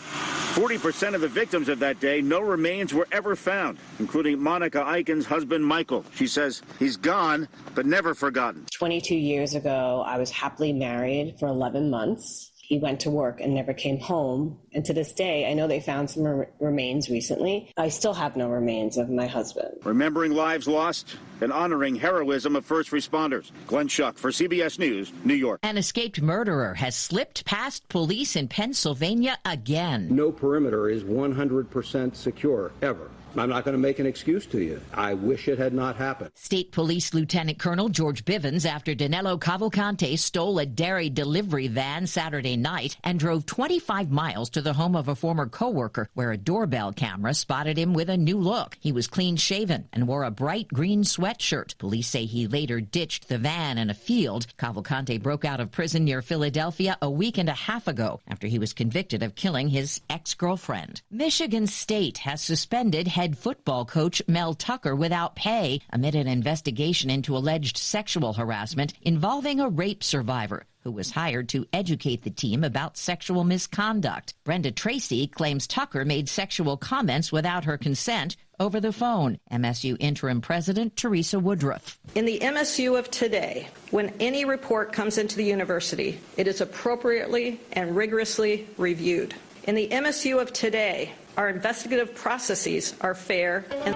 40% 0.53 1.15
of 1.15 1.21
the 1.21 1.27
victims 1.27 1.69
of 1.69 1.79
that 1.79 1.99
day, 1.99 2.21
no 2.21 2.41
remains 2.41 2.93
were 2.93 3.07
ever 3.11 3.35
found, 3.35 3.79
including 3.99 4.39
Monica 4.39 4.79
Eichen's 4.79 5.25
husband, 5.25 5.65
Michael. 5.65 6.05
She 6.13 6.27
says 6.27 6.61
he's 6.77 6.97
gone, 6.97 7.47
but 7.73 7.87
never 7.87 8.13
forgotten. 8.13 8.67
22 8.75 9.15
years 9.15 9.55
ago, 9.55 10.03
I 10.05 10.19
was 10.19 10.29
happily 10.29 10.73
married 10.73 11.37
for 11.39 11.47
11 11.47 11.89
months. 11.89 12.51
He 12.65 12.79
went 12.79 13.01
to 13.01 13.09
work 13.09 13.41
and 13.41 13.53
never 13.53 13.73
came 13.73 13.99
home. 13.99 14.57
And 14.71 14.85
to 14.85 14.93
this 14.93 15.11
day, 15.11 15.51
I 15.51 15.53
know 15.53 15.67
they 15.67 15.81
found 15.81 16.09
some 16.09 16.23
re- 16.23 16.45
remains 16.61 17.09
recently. 17.09 17.69
I 17.75 17.89
still 17.89 18.13
have 18.13 18.37
no 18.37 18.47
remains 18.47 18.97
of 18.97 19.09
my 19.09 19.27
husband. 19.27 19.79
Remembering 19.83 20.31
lives 20.31 20.65
lost 20.65 21.17
and 21.41 21.51
honoring 21.51 21.97
heroism 21.97 22.55
of 22.55 22.65
first 22.65 22.91
responders. 22.91 23.51
Glenn 23.67 23.89
Schuck 23.89 24.15
for 24.15 24.31
CBS 24.31 24.79
News, 24.79 25.11
New 25.25 25.33
York. 25.33 25.59
An 25.61 25.77
escaped 25.77 26.21
murderer 26.21 26.73
has 26.75 26.95
slipped 26.95 27.43
past 27.43 27.89
police 27.89 28.37
in 28.37 28.47
Pennsylvania 28.47 29.37
again. 29.43 30.07
No 30.15 30.31
perimeter 30.31 30.89
is 30.89 31.03
100% 31.03 32.15
secure, 32.15 32.71
ever. 32.81 33.11
I'm 33.35 33.49
not 33.49 33.65
going 33.65 33.73
to 33.73 33.79
make 33.79 33.99
an 33.99 34.05
excuse 34.05 34.45
to 34.47 34.61
you. 34.61 34.79
I 34.93 35.13
wish 35.13 35.47
it 35.47 35.57
had 35.57 35.73
not 35.73 35.95
happened. 35.95 36.31
State 36.35 36.71
Police 36.71 37.13
Lieutenant 37.13 37.57
Colonel 37.57 37.89
George 37.89 38.25
Bivens 38.25 38.65
after 38.65 38.93
Danilo 38.93 39.37
Cavalcante 39.37 40.17
stole 40.19 40.59
a 40.59 40.65
dairy 40.65 41.09
delivery 41.09 41.67
van 41.67 42.05
Saturday 42.05 42.55
night 42.55 42.97
and 43.03 43.19
drove 43.19 43.45
25 43.45 44.11
miles 44.11 44.49
to 44.51 44.61
the 44.61 44.73
home 44.73 44.95
of 44.95 45.07
a 45.07 45.15
former 45.15 45.47
coworker 45.47 46.09
where 46.13 46.31
a 46.31 46.37
doorbell 46.37 46.93
camera 46.93 47.33
spotted 47.33 47.77
him 47.77 47.93
with 47.93 48.09
a 48.09 48.17
new 48.17 48.37
look. 48.37 48.77
He 48.79 48.91
was 48.91 49.07
clean 49.07 49.35
shaven 49.35 49.87
and 49.91 50.07
wore 50.07 50.23
a 50.23 50.31
bright 50.31 50.67
green 50.67 51.03
sweatshirt. 51.03 51.77
Police 51.77 52.07
say 52.07 52.25
he 52.25 52.47
later 52.47 52.81
ditched 52.81 53.29
the 53.29 53.37
van 53.37 53.77
in 53.77 53.89
a 53.89 53.95
field. 53.95 54.45
Cavalcante 54.57 55.21
broke 55.21 55.45
out 55.45 55.59
of 55.59 55.71
prison 55.71 56.03
near 56.03 56.21
Philadelphia 56.21 56.97
a 57.01 57.09
week 57.09 57.37
and 57.37 57.49
a 57.49 57.53
half 57.53 57.87
ago 57.87 58.19
after 58.27 58.47
he 58.47 58.59
was 58.59 58.73
convicted 58.73 59.23
of 59.23 59.35
killing 59.35 59.69
his 59.69 60.01
ex-girlfriend. 60.09 61.01
Michigan 61.09 61.65
State 61.67 62.19
has 62.19 62.41
suspended 62.41 63.07
head 63.07 63.22
football 63.31 63.85
coach 63.85 64.21
Mel 64.27 64.53
Tucker 64.53 64.95
without 64.95 65.35
pay 65.35 65.79
amid 65.91 66.15
an 66.15 66.27
investigation 66.27 67.09
into 67.09 67.37
alleged 67.37 67.77
sexual 67.77 68.33
harassment 68.33 68.93
involving 69.01 69.59
a 69.59 69.69
rape 69.69 70.03
survivor 70.03 70.65
who 70.83 70.91
was 70.91 71.11
hired 71.11 71.47
to 71.49 71.65
educate 71.71 72.23
the 72.23 72.29
team 72.29 72.63
about 72.63 72.97
sexual 72.97 73.43
misconduct. 73.43 74.33
Brenda 74.43 74.71
Tracy 74.71 75.27
claims 75.27 75.65
Tucker 75.65 76.03
made 76.03 76.27
sexual 76.27 76.75
comments 76.75 77.31
without 77.31 77.63
her 77.63 77.77
consent 77.77 78.35
over 78.59 78.79
the 78.79 78.91
phone. 78.91 79.39
MSU 79.51 79.95
interim 79.99 80.41
president 80.41 80.95
Teresa 80.97 81.39
Woodruff. 81.39 81.97
In 82.15 82.25
the 82.25 82.39
MSU 82.39 82.99
of 82.99 83.09
today, 83.09 83.67
when 83.91 84.13
any 84.19 84.45
report 84.45 84.91
comes 84.91 85.17
into 85.17 85.37
the 85.37 85.45
university, 85.45 86.19
it 86.37 86.47
is 86.47 86.61
appropriately 86.61 87.59
and 87.71 87.95
rigorously 87.95 88.67
reviewed. 88.77 89.33
In 89.63 89.75
the 89.75 89.87
MSU 89.87 90.41
of 90.41 90.51
today, 90.51 91.13
our 91.37 91.49
investigative 91.49 92.13
processes 92.13 92.95
are 93.01 93.15
fair 93.15 93.65
and 93.85 93.95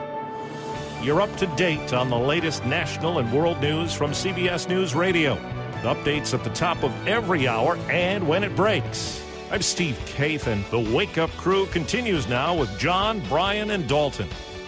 You're 1.06 1.22
up 1.22 1.36
to 1.38 1.48
date 1.56 1.94
on 1.94 2.10
the 2.10 2.18
latest 2.18 2.66
national 2.66 3.20
and 3.20 3.32
world 3.32 3.62
news 3.62 3.94
from 3.94 4.12
CBS 4.12 4.68
News 4.68 4.96
Radio. 4.96 5.36
Updates 5.84 6.34
at 6.34 6.44
the 6.44 6.50
top 6.52 6.84
of 6.84 6.92
every 7.08 7.48
hour 7.48 7.78
and 7.90 8.28
when 8.28 8.44
it 8.44 8.56
breaks. 8.56 9.24
I'm 9.52 9.62
Steve 9.62 9.98
Kaith, 10.06 10.48
and 10.48 10.66
the 10.66 10.80
Wake 10.80 11.18
Up 11.18 11.30
Crew 11.32 11.68
continues 11.68 12.28
now 12.28 12.54
with 12.56 12.78
John, 12.80 13.22
Brian, 13.30 13.72
and 13.72 13.88
Dalton. 13.88 14.28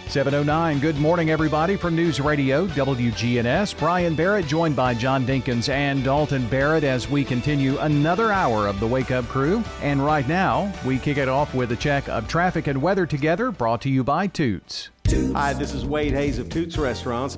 709. 0.10 0.80
Good 0.80 0.98
morning, 0.98 1.30
everybody, 1.30 1.76
from 1.76 1.96
News 1.96 2.20
Radio 2.20 2.66
WGNS. 2.68 3.78
Brian 3.78 4.16
Barrett 4.16 4.48
joined 4.48 4.76
by 4.76 4.96
John 4.96 5.26
Dinkins 5.26 5.70
and 5.70 6.04
Dalton 6.04 6.48
Barrett 6.48 6.84
as 6.84 7.08
we 7.08 7.24
continue 7.24 7.78
another 7.78 8.32
hour 8.32 8.68
of 8.68 8.80
the 8.80 8.88
Wake 8.88 9.12
Up 9.12 9.26
Crew. 9.26 9.64
And 9.82 10.04
right 10.04 10.28
now, 10.28 10.74
we 10.84 10.98
kick 10.98 11.18
it 11.18 11.30
off 11.30 11.54
with 11.54 11.72
a 11.72 11.76
check 11.76 12.10
of 12.10 12.28
traffic 12.28 12.68
and 12.68 12.82
weather 12.82 13.06
together, 13.06 13.52
brought 13.52 13.82
to 13.82 13.90
you 13.90 14.04
by 14.04 14.28
Toots. 14.28 14.90
Hi, 15.08 15.54
this 15.54 15.74
is 15.74 15.86
Wade 15.86 16.14
Hayes 16.14 16.40
of 16.40 16.50
Toots 16.50 16.78
Restaurants. 16.78 17.38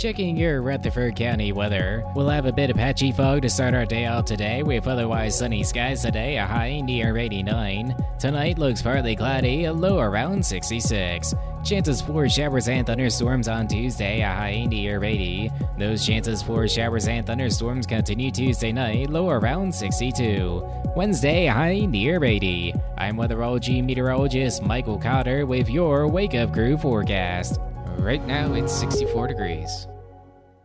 Checking 0.00 0.34
your 0.34 0.62
Rutherford 0.62 1.14
County 1.14 1.52
weather. 1.52 2.02
We'll 2.16 2.30
have 2.30 2.46
a 2.46 2.52
bit 2.52 2.70
of 2.70 2.76
patchy 2.76 3.12
fog 3.12 3.42
to 3.42 3.50
start 3.50 3.74
our 3.74 3.84
day 3.84 4.06
out 4.06 4.26
today, 4.26 4.62
with 4.62 4.88
otherwise 4.88 5.36
sunny 5.36 5.62
skies 5.62 6.00
today, 6.00 6.38
a 6.38 6.46
high 6.46 6.80
near 6.80 7.18
89. 7.18 7.94
Tonight 8.18 8.56
looks 8.56 8.80
partly 8.80 9.14
cloudy, 9.14 9.66
a 9.66 9.72
low 9.74 9.98
around 9.98 10.42
66. 10.42 11.34
Chances 11.62 12.00
for 12.00 12.26
showers 12.30 12.68
and 12.68 12.86
thunderstorms 12.86 13.46
on 13.46 13.68
Tuesday, 13.68 14.22
a 14.22 14.26
high 14.26 14.64
near 14.64 15.04
80. 15.04 15.50
Those 15.78 16.06
chances 16.06 16.42
for 16.42 16.66
showers 16.66 17.06
and 17.06 17.26
thunderstorms 17.26 17.86
continue 17.86 18.30
Tuesday 18.30 18.72
night, 18.72 19.10
low 19.10 19.28
around 19.28 19.74
62. 19.74 20.66
Wednesday, 20.96 21.44
high 21.44 21.80
near 21.80 22.24
80. 22.24 22.72
I'm 22.96 23.16
weatherology 23.16 23.84
meteorologist 23.84 24.62
Michael 24.62 24.96
Cotter 24.96 25.44
with 25.44 25.68
your 25.68 26.08
Wake 26.08 26.34
Up 26.34 26.54
Crew 26.54 26.78
forecast. 26.78 27.60
Right 27.98 28.26
now, 28.26 28.54
it's 28.54 28.72
64 28.72 29.28
degrees. 29.28 29.89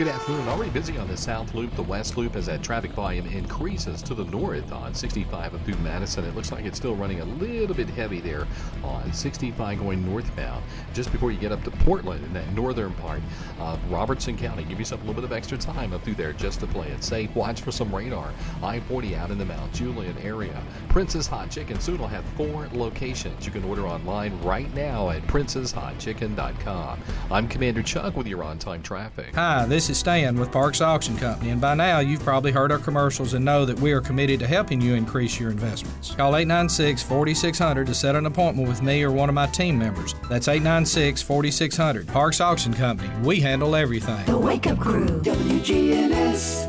Good 0.00 0.08
afternoon. 0.08 0.48
Already 0.48 0.70
busy 0.70 0.96
on 0.96 1.08
the 1.08 1.16
South 1.18 1.52
Loop. 1.52 1.76
The 1.76 1.82
West 1.82 2.16
Loop 2.16 2.34
as 2.34 2.46
that 2.46 2.62
traffic 2.62 2.92
volume 2.92 3.26
increases 3.26 4.00
to 4.04 4.14
the 4.14 4.24
north 4.24 4.72
on 4.72 4.94
65 4.94 5.54
up 5.54 5.62
through 5.66 5.74
Madison. 5.74 6.24
It 6.24 6.34
looks 6.34 6.50
like 6.50 6.64
it's 6.64 6.78
still 6.78 6.96
running 6.96 7.20
a 7.20 7.26
little 7.26 7.76
bit 7.76 7.90
heavy 7.90 8.18
there 8.18 8.46
on 8.82 9.12
65 9.12 9.78
going 9.78 10.02
northbound. 10.08 10.64
Just 10.94 11.12
before 11.12 11.30
you 11.30 11.38
get 11.38 11.52
up 11.52 11.62
to 11.64 11.70
Portland 11.70 12.24
in 12.24 12.32
that 12.32 12.50
northern 12.54 12.94
part 12.94 13.20
of 13.58 13.78
Robertson 13.90 14.38
County, 14.38 14.64
give 14.64 14.78
yourself 14.78 15.02
a 15.02 15.04
little 15.04 15.20
bit 15.20 15.30
of 15.30 15.36
extra 15.36 15.58
time 15.58 15.92
up 15.92 16.02
through 16.02 16.14
there 16.14 16.32
just 16.32 16.60
to 16.60 16.66
play 16.66 16.88
it 16.88 17.04
safe. 17.04 17.36
Watch 17.36 17.60
for 17.60 17.70
some 17.70 17.94
radar. 17.94 18.32
I-40 18.62 19.18
out 19.18 19.30
in 19.30 19.36
the 19.36 19.44
Mount 19.44 19.70
Juliet 19.74 20.16
area. 20.24 20.62
Princess 20.88 21.26
Hot 21.26 21.50
Chicken 21.50 21.78
soon 21.78 21.98
will 21.98 22.08
have 22.08 22.24
four 22.38 22.70
locations. 22.72 23.44
You 23.44 23.52
can 23.52 23.64
order 23.64 23.86
online 23.86 24.40
right 24.40 24.74
now 24.74 25.10
at 25.10 25.20
princesshotchicken.com. 25.24 27.00
I'm 27.30 27.48
Commander 27.48 27.82
Chuck 27.82 28.16
with 28.16 28.26
your 28.26 28.42
on-time 28.42 28.82
traffic. 28.82 29.34
Hi, 29.34 29.66
this 29.66 29.89
is 29.90 29.98
Stan 29.98 30.38
with 30.38 30.52
Parks 30.52 30.80
Auction 30.80 31.16
Company, 31.16 31.50
and 31.50 31.60
by 31.60 31.74
now 31.74 31.98
you've 31.98 32.22
probably 32.22 32.52
heard 32.52 32.70
our 32.70 32.78
commercials 32.78 33.34
and 33.34 33.44
know 33.44 33.64
that 33.64 33.78
we 33.80 33.90
are 33.92 34.00
committed 34.00 34.38
to 34.40 34.46
helping 34.46 34.80
you 34.80 34.94
increase 34.94 35.38
your 35.38 35.50
investments. 35.50 36.14
Call 36.14 36.36
896 36.36 37.02
4600 37.02 37.86
to 37.88 37.94
set 37.94 38.14
an 38.14 38.26
appointment 38.26 38.68
with 38.68 38.82
me 38.82 39.02
or 39.02 39.10
one 39.10 39.28
of 39.28 39.34
my 39.34 39.46
team 39.48 39.78
members. 39.78 40.14
That's 40.28 40.46
896 40.46 41.22
4600. 41.22 42.06
Parks 42.06 42.40
Auction 42.40 42.72
Company. 42.72 43.10
We 43.22 43.40
handle 43.40 43.74
everything. 43.74 44.24
The 44.26 44.38
Wake 44.38 44.68
Up 44.68 44.78
Crew, 44.78 45.06
WGNS. 45.06 46.68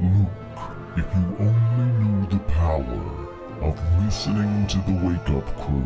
Luke, 0.00 0.28
if 0.96 1.04
you 1.14 1.36
only 1.40 2.04
knew 2.04 2.26
the 2.28 2.38
power 2.52 3.60
of 3.60 4.04
listening 4.04 4.66
to 4.68 4.78
the 4.78 5.06
Wake 5.06 5.30
Up 5.30 5.56
Crew 5.56 5.84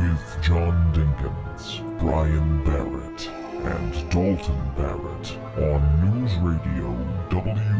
with 0.00 0.42
John 0.42 0.92
Dinkins, 0.94 1.98
Brian 2.00 2.64
Barrett, 2.64 3.30
and 3.66 3.92
Dalton 4.10 4.70
Barrett 4.76 5.36
on 5.58 6.20
News 6.22 6.34
Radio 6.36 6.94
WGNS. 7.30 7.76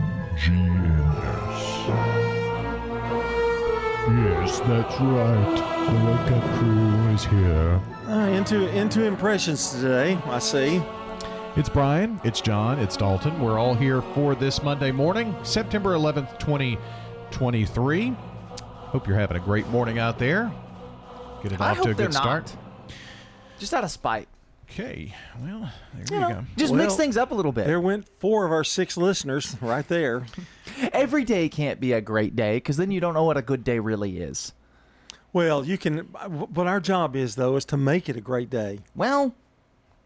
Yes, 4.08 4.60
that's 4.60 5.00
right. 5.00 5.56
The 5.86 5.94
Wake 6.06 6.32
Up 6.42 6.58
Crew 6.58 7.08
is 7.14 7.24
here. 7.24 7.80
Uh, 8.08 8.28
into 8.30 8.68
into 8.70 9.04
impressions 9.04 9.70
today. 9.72 10.18
I 10.26 10.38
see. 10.40 10.82
It's 11.56 11.68
Brian, 11.68 12.20
it's 12.24 12.40
John, 12.40 12.78
it's 12.80 12.96
Dalton. 12.96 13.40
We're 13.40 13.58
all 13.58 13.74
here 13.74 14.02
for 14.02 14.34
this 14.34 14.62
Monday 14.62 14.92
morning, 14.92 15.34
September 15.42 15.94
11th, 15.94 16.38
2023. 16.38 18.10
Hope 18.10 19.06
you're 19.08 19.16
having 19.18 19.36
a 19.38 19.40
great 19.40 19.66
morning 19.68 19.98
out 19.98 20.18
there. 20.18 20.52
Get 21.42 21.52
it 21.52 21.60
I 21.60 21.70
off 21.70 21.78
hope 21.78 21.86
to 21.86 21.90
a 21.92 21.94
they're 21.94 22.06
good 22.08 22.12
not. 22.14 22.48
start. 22.48 22.56
Just 23.58 23.72
out 23.72 23.84
of 23.84 23.90
spite. 23.90 24.28
Okay. 24.70 25.14
Well, 25.40 25.70
there 25.94 26.04
You 26.10 26.14
you, 26.14 26.20
know, 26.20 26.28
go. 26.40 26.44
just 26.56 26.74
mix 26.74 26.96
things 26.96 27.16
up 27.16 27.30
a 27.30 27.34
little 27.34 27.52
bit. 27.52 27.66
There 27.66 27.80
went 27.80 28.08
four 28.18 28.44
of 28.44 28.52
our 28.52 28.64
six 28.64 28.96
listeners 28.96 29.56
right 29.60 29.86
there. 29.86 30.26
Every 30.92 31.24
day 31.24 31.48
can't 31.48 31.80
be 31.80 31.92
a 31.92 32.00
great 32.00 32.34
day 32.36 32.56
because 32.56 32.76
then 32.76 32.90
you 32.90 33.00
don't 33.00 33.14
know 33.14 33.24
what 33.24 33.36
a 33.36 33.42
good 33.42 33.64
day 33.64 33.78
really 33.78 34.18
is. 34.18 34.52
Well, 35.32 35.64
you 35.64 35.78
can. 35.78 35.98
What 35.98 36.66
our 36.66 36.80
job 36.80 37.14
is 37.14 37.36
though 37.36 37.56
is 37.56 37.64
to 37.66 37.76
make 37.76 38.08
it 38.08 38.16
a 38.16 38.20
great 38.20 38.50
day. 38.50 38.80
Well, 38.94 39.34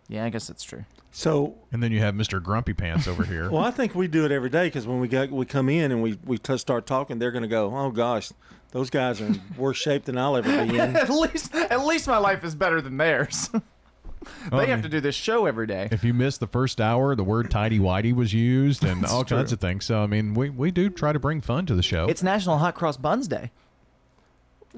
yeah, 0.08 0.24
I 0.24 0.28
guess 0.28 0.48
that's 0.48 0.64
true. 0.64 0.84
So, 1.12 1.56
and 1.72 1.82
then 1.82 1.90
you 1.90 1.98
have 2.00 2.14
Mr. 2.14 2.40
Grumpy 2.42 2.72
Pants 2.72 3.08
over 3.08 3.24
here. 3.24 3.50
Well, 3.50 3.64
I 3.64 3.70
think 3.72 3.94
we 3.96 4.06
do 4.08 4.24
it 4.24 4.30
every 4.30 4.50
day 4.50 4.66
because 4.66 4.86
when 4.86 5.00
we 5.00 5.08
got 5.08 5.30
we 5.30 5.46
come 5.46 5.68
in 5.68 5.90
and 5.90 6.02
we 6.02 6.18
we 6.24 6.38
t- 6.38 6.58
start 6.58 6.86
talking, 6.86 7.18
they're 7.18 7.30
going 7.32 7.42
to 7.42 7.48
go, 7.48 7.74
"Oh 7.76 7.90
gosh, 7.90 8.30
those 8.72 8.90
guys 8.90 9.20
are 9.20 9.26
in 9.26 9.40
worse 9.56 9.78
shape 9.78 10.04
than 10.04 10.18
I'll 10.18 10.36
ever 10.36 10.66
be 10.66 10.78
in." 10.78 10.96
at 10.96 11.08
least, 11.10 11.54
at 11.54 11.84
least 11.86 12.06
my 12.06 12.18
life 12.18 12.44
is 12.44 12.54
better 12.54 12.80
than 12.80 12.96
theirs. 12.96 13.50
They 14.22 14.30
Well, 14.52 14.60
I 14.60 14.66
have 14.66 14.78
mean- 14.78 14.82
to 14.84 14.88
do 14.88 15.00
this 15.00 15.14
show 15.14 15.46
every 15.46 15.66
day. 15.66 15.88
If 15.90 16.04
you 16.04 16.12
missed 16.14 16.40
the 16.40 16.46
first 16.46 16.80
hour, 16.80 17.14
the 17.14 17.24
word 17.24 17.50
tidy 17.50 17.78
whitey 17.78 18.14
was 18.14 18.32
used 18.32 18.84
and 18.84 19.00
That's 19.02 19.12
all 19.12 19.24
kinds 19.24 19.52
of 19.52 19.60
things. 19.60 19.84
So, 19.84 20.02
I 20.02 20.06
mean, 20.06 20.34
we, 20.34 20.50
we 20.50 20.70
do 20.70 20.90
try 20.90 21.12
to 21.12 21.18
bring 21.18 21.40
fun 21.40 21.66
to 21.66 21.74
the 21.74 21.82
show. 21.82 22.06
It's 22.06 22.22
National 22.22 22.58
Hot 22.58 22.74
Cross 22.74 22.98
Buns 22.98 23.28
Day. 23.28 23.50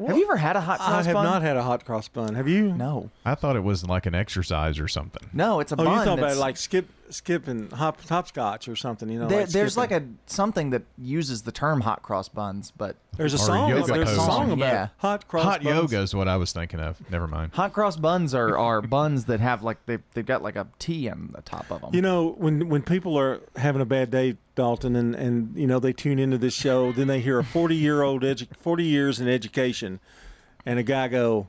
Have 0.07 0.17
you 0.17 0.25
ever 0.25 0.39
had 0.39 0.57
a 0.57 0.61
hot 0.63 0.79
cross 0.79 0.91
I 0.91 1.03
have 1.03 1.15
bun? 1.15 1.25
not 1.25 1.43
had 1.43 1.59
a 1.59 1.63
hot 1.63 1.85
cross 1.85 2.09
bun. 2.09 2.35
Have 2.35 2.49
you? 2.49 2.73
No. 2.73 3.11
I 3.27 3.35
thought 3.35 3.57
it 3.57 3.63
was 3.63 3.87
like 3.87 4.07
an 4.07 4.15
exercise 4.15 4.79
or 4.79 4.89
something. 4.89 5.29
No, 5.35 5.61
it's 5.61 5.71
a 5.71 5.75
oh, 5.75 5.85
bun. 5.85 5.87
you 5.87 5.99
talking 5.99 6.13
about 6.15 6.21
that's- 6.21 6.39
like 6.39 6.57
skip 6.57 6.89
skipping 7.13 7.71
hop 7.71 8.01
hopscotch 8.09 8.69
or 8.69 8.77
something? 8.77 9.09
You 9.09 9.21
know, 9.21 9.29
There- 9.29 9.41
like 9.43 9.51
there's 9.51 9.77
like 9.77 9.91
a 9.93 10.03
something 10.27 10.71
that 10.71 10.83
uses 10.99 11.43
the 11.43 11.53
term 11.53 11.83
hot 11.83 12.03
cross 12.03 12.29
buns, 12.29 12.73
but 12.77 12.97
There's 13.17 13.35
a 13.35 13.39
song. 13.39 13.69
yoga 13.71 13.93
There's 13.93 14.11
a 14.11 14.17
song 14.17 14.53
about 14.53 14.59
Yeah. 14.67 14.89
hot 14.99 15.29
cross 15.29 15.45
Hot 15.45 15.63
buns. 15.63 15.77
yoga 15.77 15.99
is 16.01 16.15
what 16.15 16.29
I 16.29 16.37
was 16.37 16.53
thinking 16.53 16.81
of. 16.81 16.99
Never 17.11 17.27
mind. 17.27 17.53
hot 17.55 17.73
cross 17.73 17.97
buns 17.97 18.35
are, 18.35 18.57
are 18.59 18.81
buns 18.83 19.27
that 19.27 19.41
have 19.41 19.63
like 19.63 19.85
they 19.87 19.99
they've 20.15 20.27
got 20.27 20.43
like 20.43 20.57
a 20.57 20.67
T 20.79 21.09
on 21.09 21.31
the 21.35 21.43
top 21.43 21.71
of 21.71 21.81
them. 21.83 21.91
You 21.95 22.03
know, 22.03 22.31
when 22.39 22.69
when 22.69 22.83
people 22.83 23.19
are 23.19 23.41
having 23.57 23.81
a 23.83 23.87
bad 23.87 24.11
day, 24.11 24.37
Dalton, 24.55 24.97
and, 24.97 25.15
and 25.15 25.57
you 25.57 25.67
know 25.67 25.79
they 25.79 25.93
tune 25.93 26.19
into 26.19 26.39
this 26.39 26.55
show, 26.55 26.93
then 26.93 27.07
they 27.09 27.21
hear 27.21 27.39
a 27.39 27.45
forty 27.45 27.77
year 27.77 28.03
old 28.03 28.23
edu- 28.23 28.49
forty 28.61 28.85
years 28.85 29.21
in 29.21 29.29
education, 29.29 30.01
and 30.67 30.79
a 30.79 30.83
guy 30.83 31.09
go, 31.09 31.49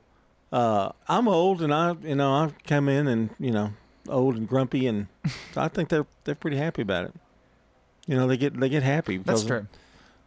uh, 0.52 0.90
"I'm 1.08 1.28
old, 1.28 1.60
and 1.62 1.72
I 1.72 1.96
you 2.02 2.14
know 2.14 2.32
I 2.32 2.50
come 2.66 2.88
in 2.88 3.06
and 3.08 3.30
you 3.38 3.50
know 3.50 3.72
old 4.08 4.36
and 4.36 4.48
grumpy, 4.48 4.86
and 4.86 5.06
so 5.52 5.60
I 5.62 5.68
think 5.68 5.88
they're 5.88 6.06
they're 6.24 6.34
pretty 6.34 6.56
happy 6.56 6.82
about 6.82 7.06
it. 7.06 7.14
You 8.06 8.16
know, 8.16 8.26
they 8.26 8.36
get 8.36 8.58
they 8.58 8.68
get 8.68 8.82
happy. 8.82 9.16
That's 9.18 9.42
because 9.42 9.62
true. 9.62 9.66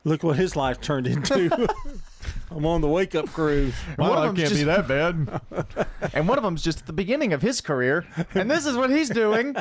Look 0.03 0.23
what 0.23 0.37
his 0.37 0.55
life 0.55 0.79
turned 0.79 1.05
into. 1.05 1.67
I'm 2.51 2.65
on 2.65 2.79
the 2.81 2.87
wake 2.87 3.13
up 3.13 3.27
crew. 3.27 3.73
My 3.97 4.09
One 4.09 4.19
life 4.19 4.35
can't 4.35 4.53
be 4.53 4.63
that 4.63 4.87
bad. 4.87 5.41
and 6.13 6.27
one 6.29 6.37
of 6.37 6.43
them's 6.45 6.63
just 6.63 6.79
at 6.79 6.87
the 6.87 6.93
beginning 6.93 7.33
of 7.33 7.41
his 7.41 7.59
career, 7.59 8.05
and 8.33 8.49
this 8.49 8.65
is 8.65 8.77
what 8.77 8.89
he's 8.89 9.09
doing. 9.09 9.55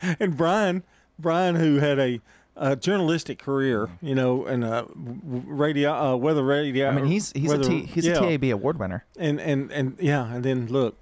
and 0.00 0.36
Brian, 0.36 0.84
Brian, 1.18 1.54
who 1.56 1.76
had 1.76 1.98
a, 1.98 2.20
a 2.56 2.76
journalistic 2.76 3.38
career, 3.38 3.90
you 4.00 4.14
know, 4.14 4.46
and 4.46 4.64
a 4.64 4.86
radio, 4.94 5.92
uh, 5.92 6.16
weather 6.16 6.44
radio. 6.44 6.88
I 6.88 6.92
mean, 6.92 7.04
he's 7.04 7.32
he's 7.32 7.50
weather, 7.50 7.64
a 7.64 7.66
T, 7.66 7.82
he's 7.82 8.06
yeah. 8.06 8.24
a 8.24 8.38
TAB 8.38 8.44
award 8.44 8.78
winner. 8.78 9.04
And 9.18 9.38
and 9.38 9.70
and 9.70 9.98
yeah, 10.00 10.32
and 10.32 10.42
then 10.42 10.66
look, 10.68 10.96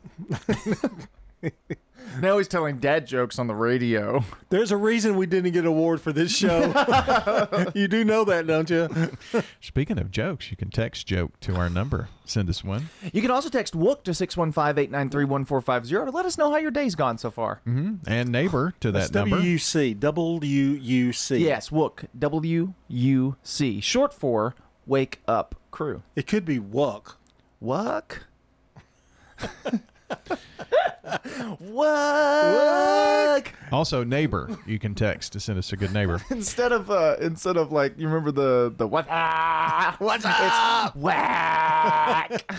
Now 2.21 2.39
he's 2.39 2.49
telling 2.49 2.79
dad 2.79 3.07
jokes 3.07 3.39
on 3.39 3.47
the 3.47 3.55
radio. 3.55 4.25
there's 4.51 4.71
a 4.73 4.77
reason 4.77 5.17
we 5.17 5.27
didn't 5.27 5.53
get 5.53 5.61
an 5.61 5.67
award 5.67 6.01
for 6.01 6.13
this 6.13 6.35
show. 6.37 6.61
you 7.75 7.89
do 7.89 8.05
know 8.05 8.25
that, 8.25 8.47
don't 8.47 8.69
you? 8.71 9.43
Speaking 9.61 9.99
of 9.99 10.11
jokes, 10.11 10.51
you 10.51 10.57
can 10.57 10.71
text 10.71 11.07
joke 11.07 11.39
to 11.41 11.55
our 11.57 11.69
number. 11.71 12.09
Send 12.25 12.49
us 12.49 12.63
one. 12.63 12.89
You 13.13 13.21
can 13.23 13.31
also 13.31 13.49
text 13.49 13.75
WOOK 13.75 14.05
to 14.05 14.11
615-893-1450 14.13 15.89
to 16.05 16.11
let 16.11 16.27
us 16.27 16.39
know 16.39 16.51
how 16.51 16.59
your 16.59 16.71
day's 16.71 16.95
gone 16.95 17.19
so 17.19 17.31
far. 17.31 17.61
hmm 17.65 17.95
And 18.07 18.31
neighbor 18.31 18.75
to 18.81 18.93
that 18.93 19.13
That's 19.13 19.13
number. 19.13 19.37
WUC, 19.39 19.99
W 19.99 20.59
U 20.81 21.13
C. 21.13 21.37
Yes, 21.39 21.71
WOOK, 21.71 22.05
W-U-C, 22.19 23.81
short 23.81 24.15
for 24.15 24.55
Wake 24.87 25.21
Up 25.27 25.55
Crew. 25.71 26.03
It 26.17 26.27
could 26.27 26.45
be 26.45 26.59
WUC. 26.59 27.15
WUC? 27.63 28.19
WUC? 31.61 33.47
Also, 33.71 34.05
neighbor. 34.05 34.49
You 34.67 34.79
can 34.79 34.95
text 34.95 35.33
to 35.33 35.41
send 35.41 35.59
us 35.59 35.73
a 35.73 35.77
good 35.77 35.93
neighbor. 35.93 36.21
Instead 36.31 36.73
of 36.73 36.91
uh, 36.91 37.17
instead 37.21 37.57
of 37.57 37.73
like 37.73 37.99
you 37.99 38.07
remember 38.07 38.31
the 38.31 38.73
the 38.77 38.87
what 38.87 39.07
ah, 39.11 39.97
what's 39.99 40.25
up? 40.25 40.35
It's 40.39 40.97
whack. 41.03 42.51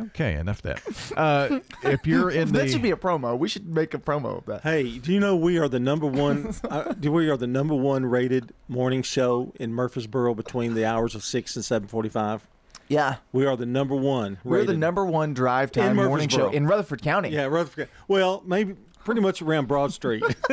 Okay, 0.00 0.34
enough 0.34 0.64
of 0.64 0.80
that. 0.82 1.18
Uh, 1.18 1.60
if 1.82 2.06
you're 2.06 2.30
in 2.30 2.52
that 2.52 2.66
the 2.66 2.68
should 2.72 2.80
be 2.80 2.90
a 2.90 2.96
promo. 2.96 3.38
We 3.38 3.48
should 3.48 3.68
make 3.68 3.92
a 3.92 3.98
promo 3.98 4.38
of 4.38 4.46
that. 4.46 4.62
Hey, 4.62 4.98
do 4.98 5.12
you 5.12 5.20
know 5.20 5.36
we 5.36 5.58
are 5.58 5.68
the 5.68 5.80
number 5.80 6.06
one? 6.06 6.54
uh, 6.64 6.94
do 6.94 7.12
we 7.12 7.28
are 7.28 7.36
the 7.36 7.46
number 7.46 7.74
one 7.74 8.06
rated 8.06 8.54
morning 8.66 9.02
show 9.02 9.52
in 9.56 9.74
Murfreesboro 9.74 10.34
between 10.34 10.72
the 10.74 10.86
hours 10.86 11.14
of 11.14 11.22
six 11.22 11.54
and 11.56 11.64
seven 11.64 11.86
forty-five. 11.86 12.48
Yeah, 12.90 13.16
we 13.30 13.46
are 13.46 13.56
the 13.56 13.66
number 13.66 13.94
one. 13.94 14.38
We're 14.42 14.58
the 14.58 14.66
rated. 14.66 14.78
number 14.80 15.06
one 15.06 15.32
drive 15.32 15.70
In 15.76 15.82
time 15.82 15.96
morning 15.96 16.28
show 16.28 16.38
Murfreesboro. 16.38 16.56
in 16.56 16.66
Rutherford 16.66 17.02
County. 17.02 17.28
Yeah, 17.30 17.44
Rutherford. 17.44 17.88
Well, 18.08 18.42
maybe 18.44 18.74
pretty 19.04 19.20
much 19.20 19.40
around 19.40 19.68
Broad 19.68 19.92
Street. 19.92 20.24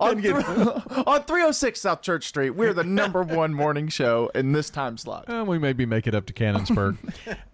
on, 0.00 0.22
th- 0.22 0.34
on 1.06 1.22
306 1.24 1.80
South 1.80 2.00
Church 2.00 2.26
Street, 2.26 2.50
we're 2.50 2.72
the 2.72 2.82
number 2.84 3.22
one 3.22 3.52
morning 3.52 3.88
show 3.88 4.30
in 4.34 4.52
this 4.52 4.70
time 4.70 4.96
slot. 4.96 5.28
Uh, 5.28 5.44
we 5.46 5.58
maybe 5.58 5.84
make 5.84 6.06
it 6.06 6.14
up 6.14 6.24
to 6.26 6.32
Cannonsburgh. 6.32 6.96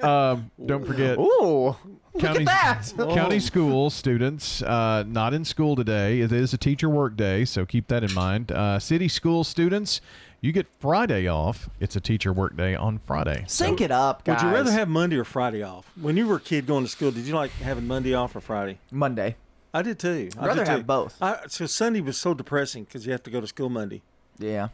um, 0.04 0.50
don't 0.64 0.86
forget. 0.86 1.18
Ooh, 1.18 1.74
county, 2.20 2.44
look 2.44 2.48
at 2.54 2.92
that. 2.96 3.08
county 3.12 3.40
school 3.40 3.90
students 3.90 4.62
uh, 4.62 5.02
not 5.04 5.34
in 5.34 5.44
school 5.44 5.74
today. 5.74 6.20
It 6.20 6.30
is 6.30 6.54
a 6.54 6.58
teacher 6.58 6.88
work 6.88 7.16
day, 7.16 7.44
so 7.44 7.66
keep 7.66 7.88
that 7.88 8.04
in 8.04 8.14
mind. 8.14 8.52
Uh, 8.52 8.78
city 8.78 9.08
school 9.08 9.42
students, 9.42 10.00
you 10.46 10.52
get 10.52 10.66
Friday 10.78 11.26
off. 11.26 11.68
It's 11.80 11.96
a 11.96 12.00
teacher 12.00 12.32
work 12.32 12.56
day 12.56 12.74
on 12.76 13.00
Friday. 13.04 13.44
Sync 13.48 13.80
it 13.80 13.90
up, 13.90 14.24
guys. 14.24 14.42
Would 14.42 14.48
you 14.48 14.54
rather 14.54 14.70
have 14.70 14.88
Monday 14.88 15.16
or 15.16 15.24
Friday 15.24 15.62
off? 15.62 15.90
When 16.00 16.16
you 16.16 16.26
were 16.26 16.36
a 16.36 16.40
kid 16.40 16.66
going 16.66 16.84
to 16.84 16.90
school, 16.90 17.10
did 17.10 17.26
you 17.26 17.34
like 17.34 17.50
having 17.50 17.86
Monday 17.86 18.14
off 18.14 18.36
or 18.36 18.40
Friday? 18.40 18.78
Monday. 18.92 19.36
I 19.74 19.82
did 19.82 19.98
too. 19.98 20.30
I 20.38 20.44
I'd 20.44 20.46
rather 20.46 20.60
did 20.60 20.66
too. 20.66 20.72
have 20.72 20.86
both. 20.86 21.20
I, 21.20 21.40
so 21.48 21.66
Sunday 21.66 22.00
was 22.00 22.16
so 22.16 22.32
depressing 22.32 22.84
because 22.84 23.04
you 23.04 23.12
have 23.12 23.24
to 23.24 23.30
go 23.30 23.40
to 23.40 23.46
school 23.46 23.68
Monday. 23.68 24.02
Yeah. 24.38 24.68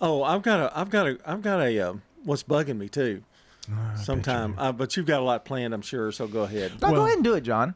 Oh, 0.00 0.22
I've 0.22 0.42
got 0.42 0.60
a, 0.60 0.78
I've 0.78 0.90
got 0.90 1.08
a, 1.08 1.18
I've 1.26 1.42
got 1.42 1.60
a. 1.60 1.80
Um, 1.80 2.02
what's 2.24 2.44
bugging 2.44 2.78
me 2.78 2.88
too? 2.88 3.22
Sometime, 3.96 4.54
uh, 4.58 4.70
but 4.70 4.96
you've 4.96 5.06
got 5.06 5.20
a 5.20 5.24
lot 5.24 5.44
planned, 5.44 5.74
I'm 5.74 5.82
sure. 5.82 6.12
So 6.12 6.28
go 6.28 6.42
ahead. 6.42 6.80
No, 6.80 6.92
go 6.92 7.04
ahead 7.04 7.16
and 7.16 7.24
do 7.24 7.34
it, 7.34 7.40
John. 7.40 7.74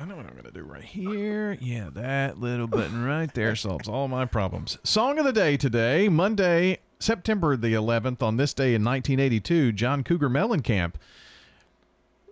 I 0.00 0.04
know 0.04 0.14
what 0.14 0.26
I'm 0.26 0.32
going 0.32 0.44
to 0.44 0.52
do 0.52 0.62
right 0.62 0.84
here. 0.84 1.58
Yeah, 1.60 1.88
that 1.94 2.38
little 2.38 2.68
button 2.68 3.04
right 3.04 3.32
there 3.34 3.56
solves 3.56 3.88
all 3.88 4.06
my 4.06 4.26
problems. 4.26 4.78
Song 4.84 5.18
of 5.18 5.24
the 5.24 5.32
day 5.32 5.56
today, 5.56 6.08
Monday, 6.08 6.78
September 7.00 7.56
the 7.56 7.74
11th. 7.74 8.22
On 8.22 8.36
this 8.36 8.54
day 8.54 8.76
in 8.76 8.84
1982, 8.84 9.72
John 9.72 10.04
Cougar 10.04 10.30
Mellencamp 10.30 10.94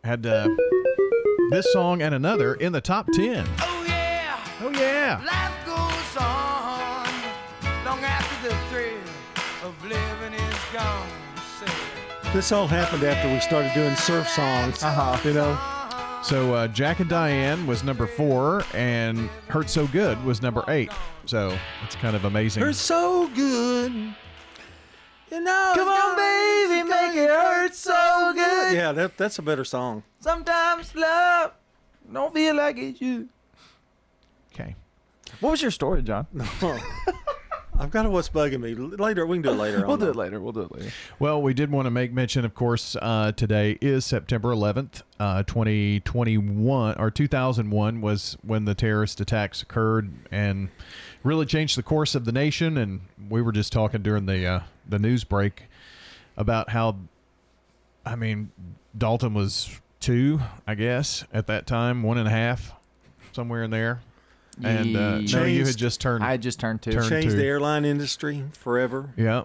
had 0.05 0.25
uh, 0.25 0.49
this 1.51 1.73
song 1.73 2.03
and 2.03 2.15
another 2.15 2.55
in 2.55 2.71
the 2.71 2.81
top 2.81 3.09
10. 3.13 3.45
Oh 3.59 3.85
yeah. 3.89 4.39
Oh 4.61 4.71
yeah. 4.71 5.21
Life 5.27 5.67
goes 5.67 6.23
on 6.23 7.85
long 7.85 8.05
after 8.05 8.49
the 8.49 8.55
thrill 8.71 9.69
of 9.69 9.85
living 9.85 10.39
is 10.39 10.59
gone. 10.73 11.09
This 12.33 12.53
all 12.53 12.69
happened 12.69 13.03
after 13.03 13.29
we 13.33 13.41
started 13.41 13.73
doing 13.75 13.97
surf 13.97 14.29
songs. 14.29 14.85
Uh-huh. 14.85 15.19
You 15.27 15.35
know. 15.35 15.76
So 16.27 16.55
uh, 16.55 16.67
Jack 16.67 16.99
and 16.99 17.09
Diane 17.09 17.69
was 17.69 17.85
number 17.85 18.05
four, 18.05 18.65
and 18.75 19.31
Hurt 19.47 19.71
So 19.71 19.87
Good 19.87 20.23
was 20.25 20.43
number 20.43 20.65
eight. 20.67 20.91
So 21.25 21.57
it's 21.85 21.95
kind 21.95 22.17
of 22.17 22.25
amazing. 22.25 22.65
They're 22.65 22.73
so 22.73 23.29
good. 23.29 23.93
You 23.93 25.41
know. 25.41 25.73
Come 25.77 25.87
on, 25.87 26.17
baby, 26.17 26.83
make 26.83 27.15
it 27.15 27.31
hurt 27.31 27.77
so 27.77 28.33
good. 28.35 28.75
Yeah, 28.75 28.91
that, 28.91 29.17
that's 29.17 29.39
a 29.39 29.43
better 29.43 29.65
song. 29.65 30.03
Sometimes 30.19 30.97
love 30.97 31.53
don't 32.13 32.35
feel 32.35 32.57
like 32.57 32.77
it's 32.79 33.01
you. 33.01 33.29
Okay. 34.53 34.75
What 35.39 35.53
was 35.53 35.63
your 35.63 35.71
story, 35.71 36.03
John? 36.03 36.27
I've 37.79 37.91
got 37.91 38.07
a 38.07 38.11
what's 38.11 38.29
bugging 38.29 38.61
me. 38.61 38.75
Later, 38.75 39.27
we 39.27 39.37
can 39.37 39.43
do 39.43 39.51
it 39.51 39.55
later. 39.55 39.79
We'll 39.87 39.93
on 39.93 39.99
do 39.99 40.05
though. 40.07 40.11
it 40.13 40.17
later. 40.17 40.41
We'll 40.41 40.53
do 40.53 40.63
it 40.63 40.73
later. 40.73 40.91
Well, 41.19 41.43
we 41.43 41.53
did 41.53 41.71
want 41.71 41.87
to 41.87 41.91
make 41.91 42.13
mention, 42.13 42.45
of 42.45 42.55
course, 42.55 42.97
uh, 43.01 43.33
today 43.33 43.79
is 43.81 44.05
September 44.05 44.49
11th, 44.49 45.03
uh, 45.21 45.43
2021 45.43 46.99
or 46.99 47.11
2001 47.11 48.01
was 48.01 48.37
when 48.43 48.65
the 48.65 48.75
terrorist 48.75 49.21
attacks 49.21 49.63
occurred 49.63 50.11
and 50.31 50.71
really 51.23 51.45
changed 51.47 51.77
the 51.77 51.83
course 51.83 52.15
of 52.15 52.25
the 52.25 52.33
nation. 52.33 52.79
And 52.79 53.01
we 53.29 53.43
were 53.43 53.53
just 53.53 53.73
talking 53.73 54.03
during 54.03 54.27
the 54.27 54.47
uh, 54.47 54.61
the 54.89 54.99
news 54.99 55.25
break 55.25 55.65
about 56.37 56.71
how, 56.71 56.97
I 58.05 58.17
mean, 58.17 58.51
Dalton 58.97 59.35
was 59.35 59.71
two, 60.01 60.41
I 60.67 60.75
guess, 60.75 61.25
at 61.33 61.47
that 61.49 61.67
time, 61.67 62.03
one 62.03 62.19
and 62.19 62.29
a 62.29 62.31
half, 62.31 62.73
somewhere 63.33 63.63
in 63.63 63.71
there. 63.71 64.01
And 64.63 64.97
uh, 64.97 65.19
no, 65.19 65.45
you 65.45 65.67
had 65.67 65.77
just 65.77 66.01
turned. 66.01 66.25
I 66.25 66.31
had 66.31 66.43
just 66.43 66.59
turned 66.59 66.81
two. 66.83 66.93
Turned 66.93 67.09
Changed 67.09 67.31
two. 67.31 67.37
the 67.37 67.45
airline 67.45 67.85
industry 67.85 68.45
forever. 68.53 69.11
Yeah. 69.17 69.43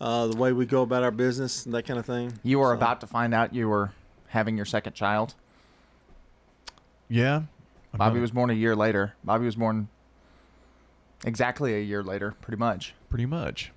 Uh, 0.00 0.26
the 0.26 0.36
way 0.36 0.52
we 0.52 0.66
go 0.66 0.82
about 0.82 1.04
our 1.04 1.12
business 1.12 1.64
and 1.64 1.72
that 1.74 1.84
kind 1.84 1.98
of 1.98 2.04
thing. 2.04 2.32
You 2.42 2.58
were 2.58 2.72
about 2.72 3.00
to 3.02 3.06
find 3.06 3.32
out 3.32 3.54
you 3.54 3.68
were 3.68 3.92
having 4.28 4.56
your 4.56 4.66
second 4.66 4.94
child. 4.94 5.34
Yeah. 7.08 7.42
Bobby 7.94 8.18
was 8.18 8.30
born 8.30 8.50
a 8.50 8.54
year 8.54 8.74
later. 8.74 9.14
Bobby 9.22 9.44
was 9.44 9.54
born 9.54 9.88
exactly 11.24 11.74
a 11.74 11.80
year 11.80 12.02
later, 12.02 12.34
pretty 12.40 12.56
much. 12.58 12.94
pretty 13.10 13.26
much. 13.26 13.70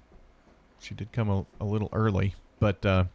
She 0.80 0.95
did 0.95 1.11
come 1.11 1.30
a, 1.30 1.45
a 1.59 1.66
little 1.66 1.89
early, 1.91 2.34
but 2.59 2.84
uh, 2.86 3.05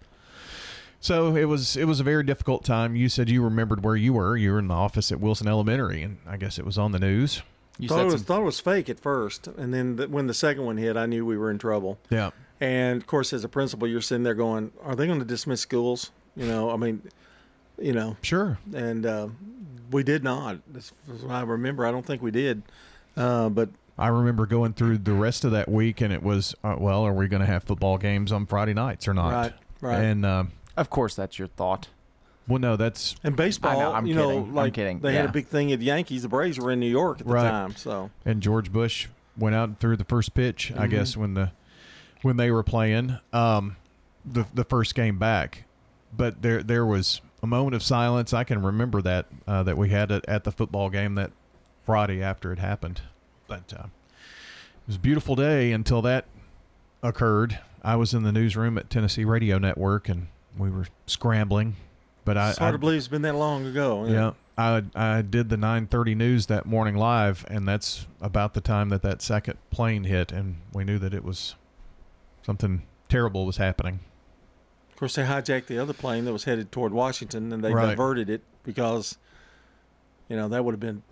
so 1.00 1.34
it 1.36 1.44
was 1.46 1.76
it 1.76 1.84
was 1.86 2.00
a 2.00 2.04
very 2.04 2.22
difficult 2.22 2.64
time. 2.64 2.94
You 2.96 3.08
said 3.08 3.28
you 3.30 3.42
remembered 3.42 3.82
where 3.84 3.96
you 3.96 4.12
were. 4.12 4.36
You 4.36 4.52
were 4.52 4.58
in 4.58 4.68
the 4.68 4.74
office 4.74 5.10
at 5.10 5.20
Wilson 5.20 5.48
Elementary, 5.48 6.02
and 6.02 6.18
I 6.26 6.36
guess 6.36 6.58
it 6.58 6.64
was 6.64 6.78
on 6.78 6.92
the 6.92 6.98
news. 6.98 7.42
You 7.78 7.88
thought 7.88 7.96
said 7.96 8.02
it 8.02 8.04
was 8.06 8.14
some- 8.16 8.24
thought 8.24 8.40
it 8.42 8.44
was 8.44 8.60
fake 8.60 8.88
at 8.90 9.00
first, 9.00 9.46
and 9.46 9.72
then 9.72 9.96
the, 9.96 10.08
when 10.08 10.26
the 10.26 10.34
second 10.34 10.64
one 10.64 10.76
hit, 10.76 10.96
I 10.96 11.06
knew 11.06 11.24
we 11.24 11.38
were 11.38 11.50
in 11.50 11.58
trouble. 11.58 11.98
Yeah. 12.10 12.30
And 12.60 13.00
of 13.00 13.06
course, 13.06 13.32
as 13.32 13.42
a 13.42 13.48
principal, 13.48 13.88
you're 13.88 14.02
sitting 14.02 14.22
there 14.22 14.34
going, 14.34 14.72
"Are 14.82 14.94
they 14.94 15.06
going 15.06 15.18
to 15.18 15.24
dismiss 15.24 15.62
schools?" 15.62 16.10
You 16.36 16.46
know, 16.46 16.70
I 16.70 16.76
mean, 16.76 17.02
you 17.78 17.92
know, 17.94 18.16
Sure. 18.22 18.58
and 18.74 19.06
uh, 19.06 19.28
we 19.90 20.02
did 20.02 20.22
not. 20.22 20.58
As 20.76 20.92
far 21.06 21.14
as 21.16 21.24
I 21.24 21.42
remember, 21.42 21.86
I 21.86 21.90
don't 21.90 22.04
think 22.04 22.20
we 22.22 22.30
did. 22.30 22.62
Uh, 23.16 23.48
but 23.48 23.70
I 23.98 24.08
remember 24.08 24.44
going 24.46 24.74
through 24.74 24.98
the 24.98 25.12
rest 25.14 25.44
of 25.44 25.52
that 25.52 25.68
week, 25.70 26.02
and 26.02 26.12
it 26.12 26.22
was 26.22 26.54
uh, 26.62 26.76
well, 26.78 27.02
are 27.06 27.14
we 27.14 27.28
going 27.28 27.40
to 27.40 27.46
have 27.46 27.64
football 27.64 27.96
games 27.96 28.30
on 28.30 28.44
Friday 28.44 28.74
nights 28.74 29.08
or 29.08 29.14
not? 29.14 29.32
Right, 29.32 29.52
right. 29.80 30.04
And 30.04 30.26
um, 30.26 30.52
Of 30.80 30.90
course, 30.90 31.14
that's 31.14 31.38
your 31.38 31.48
thought. 31.48 31.88
well, 32.48 32.58
no, 32.58 32.74
that's 32.76 33.14
and 33.22 33.36
baseball, 33.36 33.70
I 33.70 33.82
know, 33.82 33.92
I'm 33.92 34.06
you 34.06 34.14
kidding. 34.14 34.30
know, 34.30 34.36
I'm 34.38 34.54
like 34.54 34.74
kidding. 34.74 35.00
they 35.00 35.12
had 35.14 35.24
Yeah. 35.24 35.28
a 35.30 35.32
big 35.32 35.46
thing 35.46 35.70
at 35.72 35.78
the 35.78 35.84
Yankees. 35.84 36.22
The 36.22 36.28
Braves 36.28 36.58
were 36.58 36.70
in 36.72 36.80
New 36.80 36.90
York 36.90 37.20
at 37.20 37.26
the 37.26 37.32
Right. 37.32 37.48
time, 37.48 37.76
so 37.76 38.10
and 38.24 38.42
George 38.42 38.72
Bush 38.72 39.06
went 39.38 39.54
out 39.54 39.68
and 39.68 39.78
threw 39.78 39.96
the 39.96 40.04
first 40.04 40.34
pitch. 40.34 40.72
I 40.76 40.86
Mhm. 40.86 40.90
guess 40.90 41.16
when 41.16 41.34
the 41.34 41.52
when 42.22 42.36
they 42.38 42.50
were 42.50 42.62
playing 42.64 43.18
um, 43.32 43.76
the 44.24 44.46
the 44.54 44.64
first 44.64 44.94
game 44.94 45.18
back, 45.18 45.64
but 46.16 46.42
there 46.42 46.62
there 46.62 46.84
was 46.86 47.20
a 47.42 47.46
moment 47.46 47.74
of 47.74 47.82
silence. 47.82 48.32
I 48.34 48.42
can 48.44 48.62
remember 48.62 49.00
that 49.02 49.26
uh, 49.46 49.62
that 49.62 49.76
we 49.78 49.90
had 49.90 50.10
at, 50.10 50.26
at 50.28 50.44
the 50.44 50.50
football 50.52 50.90
game 50.90 51.14
that 51.16 51.30
Friday 51.86 52.22
after 52.22 52.52
it 52.52 52.58
happened. 52.58 53.02
But 53.46 53.72
uh, 53.78 53.84
it 53.84 54.86
was 54.86 54.96
a 54.96 55.00
beautiful 55.00 55.36
day 55.36 55.72
until 55.72 56.02
that 56.02 56.24
occurred. 57.02 57.58
I 57.82 57.96
was 57.96 58.12
in 58.12 58.22
the 58.24 58.32
newsroom 58.32 58.76
at 58.76 58.90
Tennessee 58.90 59.24
Radio 59.24 59.58
Network, 59.58 60.08
and 60.08 60.26
we 60.56 60.70
were 60.70 60.86
scrambling. 61.06 61.76
But 62.24 62.36
I, 62.36 62.50
it's 62.50 62.58
hard 62.58 62.68
I 62.68 62.72
to 62.72 62.78
believe 62.78 62.98
it's 62.98 63.08
been 63.08 63.22
that 63.22 63.34
long 63.34 63.66
ago. 63.66 64.04
yeah, 64.06 64.32
I 64.58 64.82
I 64.94 65.22
did 65.22 65.48
the 65.48 65.56
9:30 65.56 66.14
news 66.16 66.46
that 66.46 66.66
morning 66.66 66.96
live, 66.96 67.44
and 67.48 67.66
that's 67.66 68.06
about 68.20 68.54
the 68.54 68.60
time 68.60 68.90
that 68.90 69.02
that 69.02 69.22
second 69.22 69.58
plane 69.70 70.04
hit, 70.04 70.30
and 70.32 70.56
we 70.72 70.84
knew 70.84 70.98
that 70.98 71.14
it 71.14 71.24
was 71.24 71.54
something 72.42 72.82
terrible 73.08 73.46
was 73.46 73.56
happening. 73.56 74.00
Of 74.90 74.96
course, 74.96 75.14
they 75.14 75.24
hijacked 75.24 75.66
the 75.66 75.78
other 75.78 75.94
plane 75.94 76.26
that 76.26 76.32
was 76.32 76.44
headed 76.44 76.70
toward 76.70 76.92
Washington, 76.92 77.52
and 77.52 77.64
they 77.64 77.72
Right. 77.72 77.86
diverted 77.90 78.28
it 78.28 78.42
because, 78.64 79.16
you 80.28 80.36
know, 80.36 80.46
that 80.48 80.62
would 80.62 80.72
have 80.72 80.80
been 80.80 81.02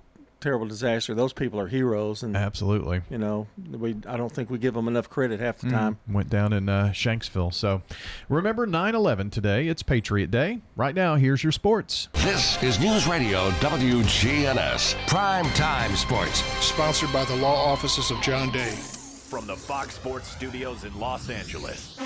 terrible 0.41 0.67
disaster. 0.67 1.15
Those 1.15 1.33
people 1.33 1.59
are 1.61 1.67
heroes, 1.69 2.23
and 2.23 2.37
Absolutely. 2.37 3.03
you 3.11 3.19
know, 3.19 3.47
we 3.71 3.97
I 4.07 4.17
don't 4.17 4.33
think 4.33 4.51
we 4.51 4.59
give 4.59 4.75
them 4.75 4.89
enough 4.89 5.09
credit 5.09 5.41
half 5.41 5.59
the 5.59 5.71
time. 5.71 5.99
Went 6.09 6.31
down 6.31 6.53
in 6.53 6.69
uh, 6.69 6.89
Shanksville. 6.95 7.53
So 7.53 7.83
remember 8.29 8.67
9/11 8.67 9.31
today. 9.31 9.69
It's 9.69 9.83
Patriot 9.83 10.31
Day. 10.31 10.61
Right 10.77 10.95
now, 10.95 11.17
here's 11.17 11.43
your 11.43 11.53
sports. 11.53 12.09
This 12.15 12.63
is 12.63 12.79
News 12.79 13.07
Radio 13.07 13.51
WGNS 13.53 14.95
Prime 15.07 15.47
Time 15.51 15.95
Sports. 15.97 16.43
Sponsored 16.65 17.13
by 17.13 17.25
the 17.25 17.37
law 17.37 17.55
offices 17.71 18.11
of 18.11 18.21
John 18.21 18.51
Day. 18.51 18.71
From 19.29 19.47
the 19.47 19.57
Fox 19.57 19.95
Sports 19.95 20.29
Studios 20.29 20.85
in 20.85 20.99
Los 20.99 21.29
Angeles, 21.29 21.99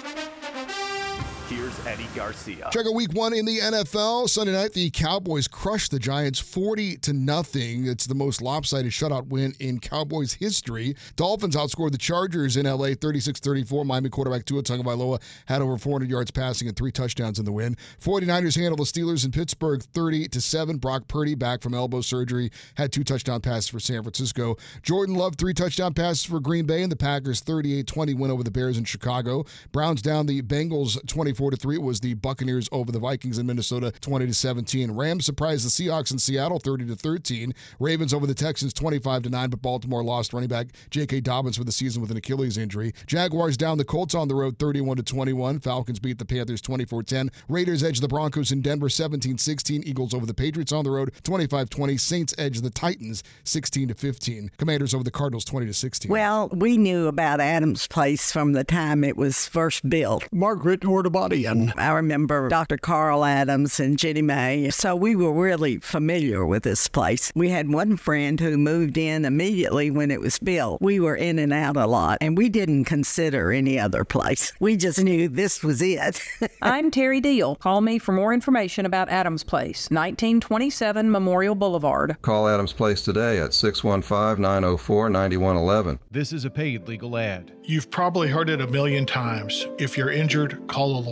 here's 1.49 1.87
Eddie 1.87 2.09
Garcia. 2.15 2.69
Check 2.73 2.87
out 2.87 2.95
week 2.95 3.13
one 3.13 3.35
in 3.35 3.45
the 3.45 3.59
NFL. 3.59 4.29
Sunday 4.29 4.53
night, 4.53 4.73
the 4.73 4.91
Cowboys 4.91 5.49
crushed 5.49 5.91
the 5.91 5.99
Giants 5.99 6.39
40 6.39 6.97
to 6.99 7.13
nothing. 7.13 7.87
It's 7.87 8.07
the 8.07 8.15
most 8.15 8.43
lopsided 8.43 8.93
shutout 8.93 9.29
win 9.29 9.55
in 9.61 9.81
Cowboys 9.81 10.35
history. 10.35 10.95
Dolphins 11.17 11.57
outscored 11.57 11.93
the 11.93 11.99
Chargers 11.99 12.57
in 12.57 12.67
LA 12.67 12.95
36 12.95 13.41
34. 13.41 13.85
Miami 13.85 14.09
quarterback 14.09 14.45
Tua 14.45 14.63
Tagovailoa 14.63 15.21
had 15.47 15.63
over 15.63 15.79
400 15.79 16.11
yards 16.11 16.31
passing 16.31 16.69
and 16.69 16.77
three 16.77 16.93
touchdowns 16.93 17.39
in 17.39 17.45
the 17.45 17.53
win. 17.53 17.77
49ers 18.01 18.57
handled 18.57 18.79
the 18.79 18.85
Steelers 18.85 19.25
in 19.25 19.31
Pittsburgh 19.31 19.83
30 19.83 20.29
to 20.29 20.41
7. 20.41 20.79
Brock 20.79 21.09
Purdy, 21.09 21.35
back 21.35 21.63
from 21.63 21.75
elbow 21.75 22.01
surgery, 22.01 22.51
had 22.77 22.93
two 22.93 23.05
touchdown 23.05 23.41
passes 23.41 23.69
for 23.69 23.81
San 23.81 24.03
Francisco. 24.03 24.57
Jordan 24.83 25.15
Love, 25.15 25.37
three 25.37 25.55
touchdown 25.55 25.95
passes 25.95 26.25
for 26.25 26.41
Green 26.41 26.67
Bay, 26.67 26.83
and 26.83 26.93
the 26.93 26.97
Packers 26.97 27.41
38 27.41 27.87
20 27.87 28.15
win 28.15 28.31
over 28.31 28.43
the 28.43 28.51
Bears 28.51 28.79
in 28.79 28.85
Chicago. 28.85 29.45
Browns 29.73 30.03
down 30.03 30.27
the 30.27 30.43
Bengals 30.43 31.05
24 31.07 31.42
24 31.43 31.51
to 31.51 31.57
3 31.57 31.79
was 31.79 31.99
the 31.99 32.15
Buccaneers 32.15 32.69
over 32.71 32.93
the 32.93 33.01
Vikings 33.01 33.37
in 33.37 33.47
Minnesota 33.47 33.91
20 34.01 34.27
to 34.27 34.35
17. 34.35 34.93
Rams 34.93 35.27
surprised 35.27 35.67
the 35.67 35.71
Seahawks 35.71 36.13
in 36.13 36.19
Seattle 36.21 36.61
30 36.61 36.87
to 36.87 36.95
13. 36.95 37.53
Ravens 37.81 38.15
over 38.15 38.29
the 38.29 38.35
Texans 38.35 38.73
25 38.73 39.25
to 39.25 39.29
9, 39.29 39.51
but 39.51 39.61
Baltimore 39.61 40.05
lost 40.05 40.33
running 40.33 40.49
back 40.49 40.69
J.K. 40.91 41.21
Dobbins 41.21 41.57
for 41.57 41.65
the 41.65 41.73
season 41.73 42.01
with 42.01 42.13
an 42.13 42.17
Achilles 42.17 42.57
injury. 42.57 42.95
Jaguars 43.07 43.57
down 43.57 43.77
the 43.77 43.85
Colts 43.85 44.15
on 44.15 44.29
the 44.29 44.37
road 44.37 44.57
31 44.59 44.99
to 44.99 45.03
21. 45.03 45.59
Falcons 45.59 45.99
beat 45.99 46.19
the 46.19 46.25
Panthers 46.25 46.63
24-10. 46.63 47.31
Raiders 47.49 47.83
edge 47.83 47.99
the 47.99 48.07
Broncos 48.07 48.53
in 48.53 48.63
Denver 48.63 48.89
17-16. 48.89 49.83
Eagles 49.85 50.15
over 50.15 50.27
the 50.27 50.35
Patriots 50.35 50.71
on 50.71 50.85
the 50.85 50.93
road 50.93 51.13
25-20. 51.25 51.99
Saints 51.99 52.35
edge 52.39 52.61
the 52.61 52.71
Titans 52.71 53.25
16 53.43 53.89
to 53.89 53.95
15. 53.95 54.53
Commanders 54.59 54.95
over 54.95 55.03
the 55.03 55.11
Cardinals 55.11 55.45
20 55.45 55.67
to 55.67 55.75
16. 55.75 56.09
Well, 56.09 56.51
we 56.53 56.77
knew 56.77 57.09
about 57.09 57.41
Adams 57.41 57.89
Place 57.89 58.31
from 58.31 58.53
the 58.53 58.63
time 58.63 59.03
it 59.03 59.17
was 59.17 59.49
first 59.49 59.89
built. 59.91 60.29
Margaret 60.33 60.85
Ordabadian. 61.23 61.73
I 61.77 61.93
remember 61.93 62.49
Dr. 62.49 62.77
Carl 62.77 63.25
Adams 63.25 63.79
and 63.79 63.99
Jenny 63.99 64.23
May, 64.23 64.71
so 64.71 64.97
we 64.97 65.15
were 65.15 65.33
really 65.33 65.79
familiar 65.79 66.45
with 66.45 66.65
this 66.65 66.89
place. 66.89 67.33
We 67.35 67.51
had 67.51 67.73
one 67.73 67.97
friend 67.97 68.39
who 68.41 68.57
moved 68.59 68.99
in 68.99 69.25
immediately 69.25 69.91
when 69.91 70.11
it 70.11 70.21
was 70.21 70.39
built. 70.39 70.81
We 70.81 71.01
were 71.01 71.15
in 71.15 71.39
and 71.39 71.53
out 71.53 71.77
a 71.77 71.87
lot, 71.87 72.19
and 72.21 72.37
we 72.37 72.49
didn't 72.49 72.85
consider 72.85 73.53
any 73.53 73.79
other 73.79 74.05
place. 74.05 74.53
We 74.61 74.77
just 74.77 75.03
knew 75.03 75.29
this 75.29 75.63
was 75.63 75.81
it. 75.81 76.21
I'm 76.63 76.91
Terry 76.91 77.21
Deal. 77.21 77.57
Call 77.57 77.81
me 77.81 77.99
for 77.99 78.13
more 78.13 78.35
information 78.35 78.87
about 78.87 79.09
Adams 79.09 79.45
Place, 79.45 79.89
1927 79.91 81.11
Memorial 81.11 81.55
Boulevard. 81.55 82.17
Call 82.23 82.49
Adams 82.49 82.73
Place 82.73 83.03
today 83.03 83.39
at 83.39 83.55
615 83.55 84.43
904 84.43 85.11
9111. 85.11 85.99
This 86.11 86.33
is 86.33 86.45
a 86.45 86.51
paid 86.51 86.89
legal 86.89 87.17
ad. 87.17 87.53
You've 87.65 87.91
probably 87.91 88.29
heard 88.29 88.51
it 88.51 88.61
a 88.61 88.67
million 88.67 89.07
times. 89.07 89.67
If 89.79 89.97
you're 89.97 90.11
injured, 90.11 90.67
call 90.67 90.97
a 90.97 91.01
lawyer. 91.01 91.12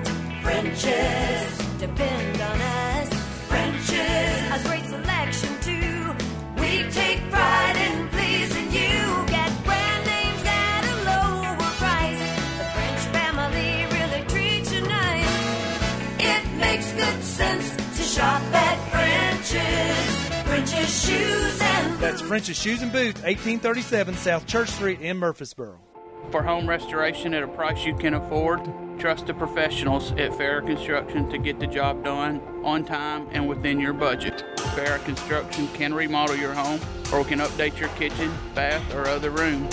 French's, 0.81 1.77
depend 1.77 2.41
on 2.41 2.59
us. 2.59 3.13
French's, 3.47 3.93
a 3.95 4.67
great 4.67 4.85
selection 4.85 5.49
too. 5.61 6.15
We 6.59 6.89
take 6.89 7.19
pride 7.29 7.75
in 7.75 8.07
pleasing 8.09 8.65
you. 8.71 9.27
Get 9.27 9.63
brand 9.63 10.05
names 10.07 10.41
at 10.43 10.83
a 10.83 10.95
lower 11.05 11.55
price. 11.77 12.19
The 12.57 12.65
French 12.73 12.99
family 13.13 13.85
really 13.95 14.25
treats 14.27 14.73
you 14.73 14.81
nice. 14.81 16.17
It 16.19 16.57
makes 16.57 16.91
good 16.93 17.23
sense 17.23 17.75
to 17.97 18.03
shop 18.03 18.41
at 18.41 18.77
French's. 18.89 20.47
French's 20.47 21.05
shoes 21.05 21.61
and 21.61 21.99
That's 21.99 22.21
French's 22.21 22.59
Shoes 22.59 22.81
and 22.81 22.91
Boots, 22.91 23.21
1837 23.21 24.15
South 24.15 24.47
Church 24.47 24.69
Street 24.69 24.99
in 24.99 25.17
Murfreesboro. 25.17 25.90
For 26.31 26.41
home 26.41 26.67
restoration 26.69 27.33
at 27.33 27.43
a 27.43 27.47
price 27.47 27.83
you 27.83 27.93
can 27.93 28.13
afford, 28.13 28.61
trust 28.97 29.27
the 29.27 29.33
professionals 29.33 30.13
at 30.13 30.31
Farrah 30.31 30.65
Construction 30.65 31.29
to 31.29 31.37
get 31.37 31.59
the 31.59 31.67
job 31.67 32.05
done 32.05 32.41
on 32.63 32.85
time 32.85 33.27
and 33.33 33.49
within 33.49 33.81
your 33.81 33.91
budget. 33.91 34.45
Farrah 34.55 35.03
Construction 35.03 35.67
can 35.73 35.93
remodel 35.93 36.37
your 36.37 36.53
home 36.53 36.79
or 37.11 37.25
can 37.25 37.39
update 37.39 37.77
your 37.77 37.89
kitchen, 37.89 38.31
bath, 38.55 38.95
or 38.95 39.09
other 39.09 39.29
room. 39.29 39.67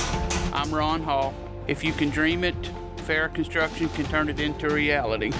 I'm 0.52 0.74
Ron 0.74 1.00
Hall. 1.00 1.32
If 1.68 1.84
you 1.84 1.92
can 1.92 2.10
dream 2.10 2.42
it, 2.42 2.60
Farrah 3.06 3.32
Construction 3.32 3.88
can 3.90 4.06
turn 4.06 4.28
it 4.28 4.40
into 4.40 4.68
reality. 4.68 5.30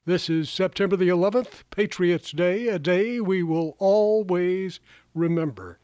This 0.07 0.31
is 0.31 0.49
September 0.49 0.97
the 0.97 1.11
11th, 1.11 1.65
Patriots 1.71 2.33
Day, 2.33 2.69
a 2.69 2.79
day 2.79 3.21
we 3.21 3.43
will 3.43 3.77
always 3.79 4.81
remember. 5.15 5.79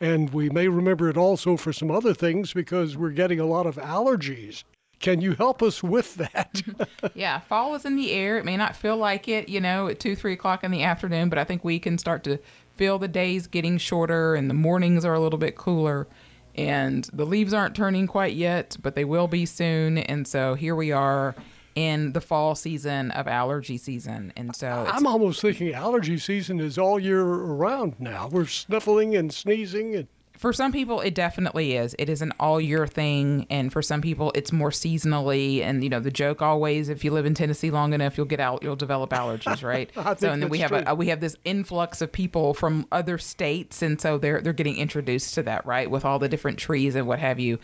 And 0.00 0.32
we 0.32 0.48
may 0.50 0.68
remember 0.68 1.08
it 1.08 1.16
also 1.16 1.56
for 1.56 1.72
some 1.72 1.90
other 1.90 2.14
things 2.14 2.52
because 2.52 2.96
we're 2.96 3.10
getting 3.10 3.40
a 3.40 3.46
lot 3.46 3.66
of 3.66 3.74
allergies. 3.74 4.62
Can 5.04 5.20
you 5.20 5.34
help 5.34 5.62
us 5.62 5.82
with 5.82 6.14
that? 6.14 6.62
yeah, 7.14 7.40
fall 7.40 7.74
is 7.74 7.84
in 7.84 7.94
the 7.94 8.10
air. 8.10 8.38
It 8.38 8.46
may 8.46 8.56
not 8.56 8.74
feel 8.74 8.96
like 8.96 9.28
it, 9.28 9.50
you 9.50 9.60
know, 9.60 9.88
at 9.88 10.00
two, 10.00 10.16
three 10.16 10.32
o'clock 10.32 10.64
in 10.64 10.70
the 10.70 10.82
afternoon, 10.82 11.28
but 11.28 11.36
I 11.38 11.44
think 11.44 11.62
we 11.62 11.78
can 11.78 11.98
start 11.98 12.24
to 12.24 12.38
feel 12.76 12.98
the 12.98 13.06
days 13.06 13.46
getting 13.46 13.76
shorter 13.76 14.34
and 14.34 14.48
the 14.48 14.54
mornings 14.54 15.04
are 15.04 15.12
a 15.12 15.20
little 15.20 15.38
bit 15.38 15.56
cooler. 15.56 16.06
And 16.54 17.06
the 17.12 17.26
leaves 17.26 17.52
aren't 17.52 17.76
turning 17.76 18.06
quite 18.06 18.32
yet, 18.32 18.78
but 18.80 18.94
they 18.94 19.04
will 19.04 19.28
be 19.28 19.44
soon. 19.44 19.98
And 19.98 20.26
so 20.26 20.54
here 20.54 20.74
we 20.74 20.90
are 20.90 21.34
in 21.74 22.12
the 22.12 22.22
fall 22.22 22.54
season 22.54 23.10
of 23.10 23.28
allergy 23.28 23.76
season. 23.76 24.32
And 24.36 24.56
so 24.56 24.86
I'm 24.88 25.06
almost 25.06 25.42
thinking 25.42 25.74
allergy 25.74 26.16
season 26.16 26.60
is 26.60 26.78
all 26.78 26.98
year 26.98 27.20
around 27.20 27.96
now. 27.98 28.28
We're 28.28 28.46
sniffling 28.46 29.14
and 29.14 29.30
sneezing 29.30 29.94
and 29.94 30.08
for 30.38 30.52
some 30.52 30.72
people 30.72 31.00
it 31.00 31.14
definitely 31.14 31.74
is. 31.74 31.94
It 31.98 32.08
is 32.08 32.22
an 32.22 32.32
all 32.40 32.60
year 32.60 32.86
thing. 32.86 33.46
And 33.50 33.72
for 33.72 33.82
some 33.82 34.00
people 34.00 34.32
it's 34.34 34.52
more 34.52 34.70
seasonally. 34.70 35.62
And 35.62 35.82
you 35.82 35.90
know 35.90 36.00
the 36.00 36.10
joke 36.10 36.42
always 36.42 36.88
if 36.88 37.04
you 37.04 37.12
live 37.12 37.26
in 37.26 37.34
tennessee 37.34 37.70
long 37.70 37.92
enough 37.92 38.16
you'll 38.16 38.26
get 38.26 38.40
out 38.40 38.62
you'll 38.62 38.76
develop 38.76 39.10
allergies 39.10 39.62
right? 39.62 39.90
So 40.18 40.30
and 40.30 40.42
then 40.42 40.48
we 40.48 40.58
have 40.58 40.72
a, 40.72 40.94
we 40.94 41.08
have 41.08 41.20
this 41.20 41.36
influx 41.44 42.00
of 42.00 42.12
people 42.12 42.54
from 42.54 42.86
other 42.92 43.18
states. 43.18 43.82
And 43.82 44.00
so 44.00 44.18
they're 44.18 44.40
they're 44.40 44.52
getting 44.52 44.76
introduced 44.76 45.34
to 45.34 45.42
that 45.44 45.66
right? 45.66 45.90
With 45.90 46.04
all 46.04 46.18
the 46.18 46.28
different 46.28 46.58
trees 46.58 46.94
and 46.94 47.06
what 47.06 47.18
have 47.18 47.40
you. 47.40 47.58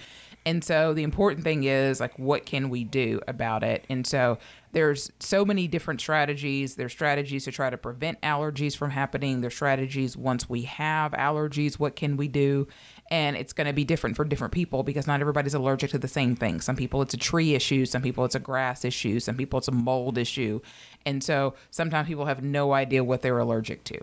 And 0.47 0.65
so 0.65 0.95
the 0.95 1.03
important 1.03 1.45
thing 1.45 1.65
is 1.65 2.01
like 2.01 2.19
what 2.19 2.47
can 2.47 2.71
we 2.71 2.85
do 2.85 3.21
about 3.29 3.63
it? 3.63 3.85
And 3.89 4.07
so 4.07 4.39
there's 4.73 5.11
so 5.19 5.45
many 5.45 5.67
different 5.67 6.01
strategies. 6.01 6.77
There's 6.77 6.93
strategies 6.93 7.45
to 7.45 7.53
try 7.53 7.71
to 7.71 7.77
prevent 7.77 8.21
allergies 8.21 8.77
from 8.77 8.91
happening. 8.91 9.41
There's 9.41 9.55
strategies 9.55 10.17
once 10.17 10.49
we 10.49 10.63
have 10.63 11.13
allergies 11.13 11.79
what 11.79 11.97
can 11.97 12.17
we 12.17 12.29
do? 12.29 12.69
And 13.11 13.37
it's 13.37 13.53
going 13.53 13.67
to 13.67 13.73
be 13.73 13.85
different 13.85 14.17
for 14.17 14.25
different 14.25 14.53
people 14.53 14.83
because 14.83 15.07
not 15.07 15.21
everybody's 15.21 15.55
allergic 15.55 15.91
to 15.91 15.99
the 15.99 16.09
same 16.09 16.37
thing. 16.37 16.61
Some 16.61 16.77
people 16.77 17.03
it's 17.03 17.15
a 17.15 17.19
tree 17.19 17.55
issue. 17.55 17.85
Some 17.85 18.03
people 18.03 18.25
it's 18.25 18.35
a 18.37 18.41
grass 18.41 18.85
issue. 18.85 19.19
Some 19.19 19.37
people 19.37 19.59
it's 19.59 19.69
a 19.69 19.73
mold 19.73 20.17
issue. 20.19 20.61
And 21.05 21.23
so 21.23 21.55
sometimes 21.71 22.07
people 22.07 22.27
have 22.27 22.43
no 22.43 22.73
idea 22.73 23.03
what 23.03 23.23
they're 23.23 23.39
allergic 23.39 23.85
to 23.85 24.01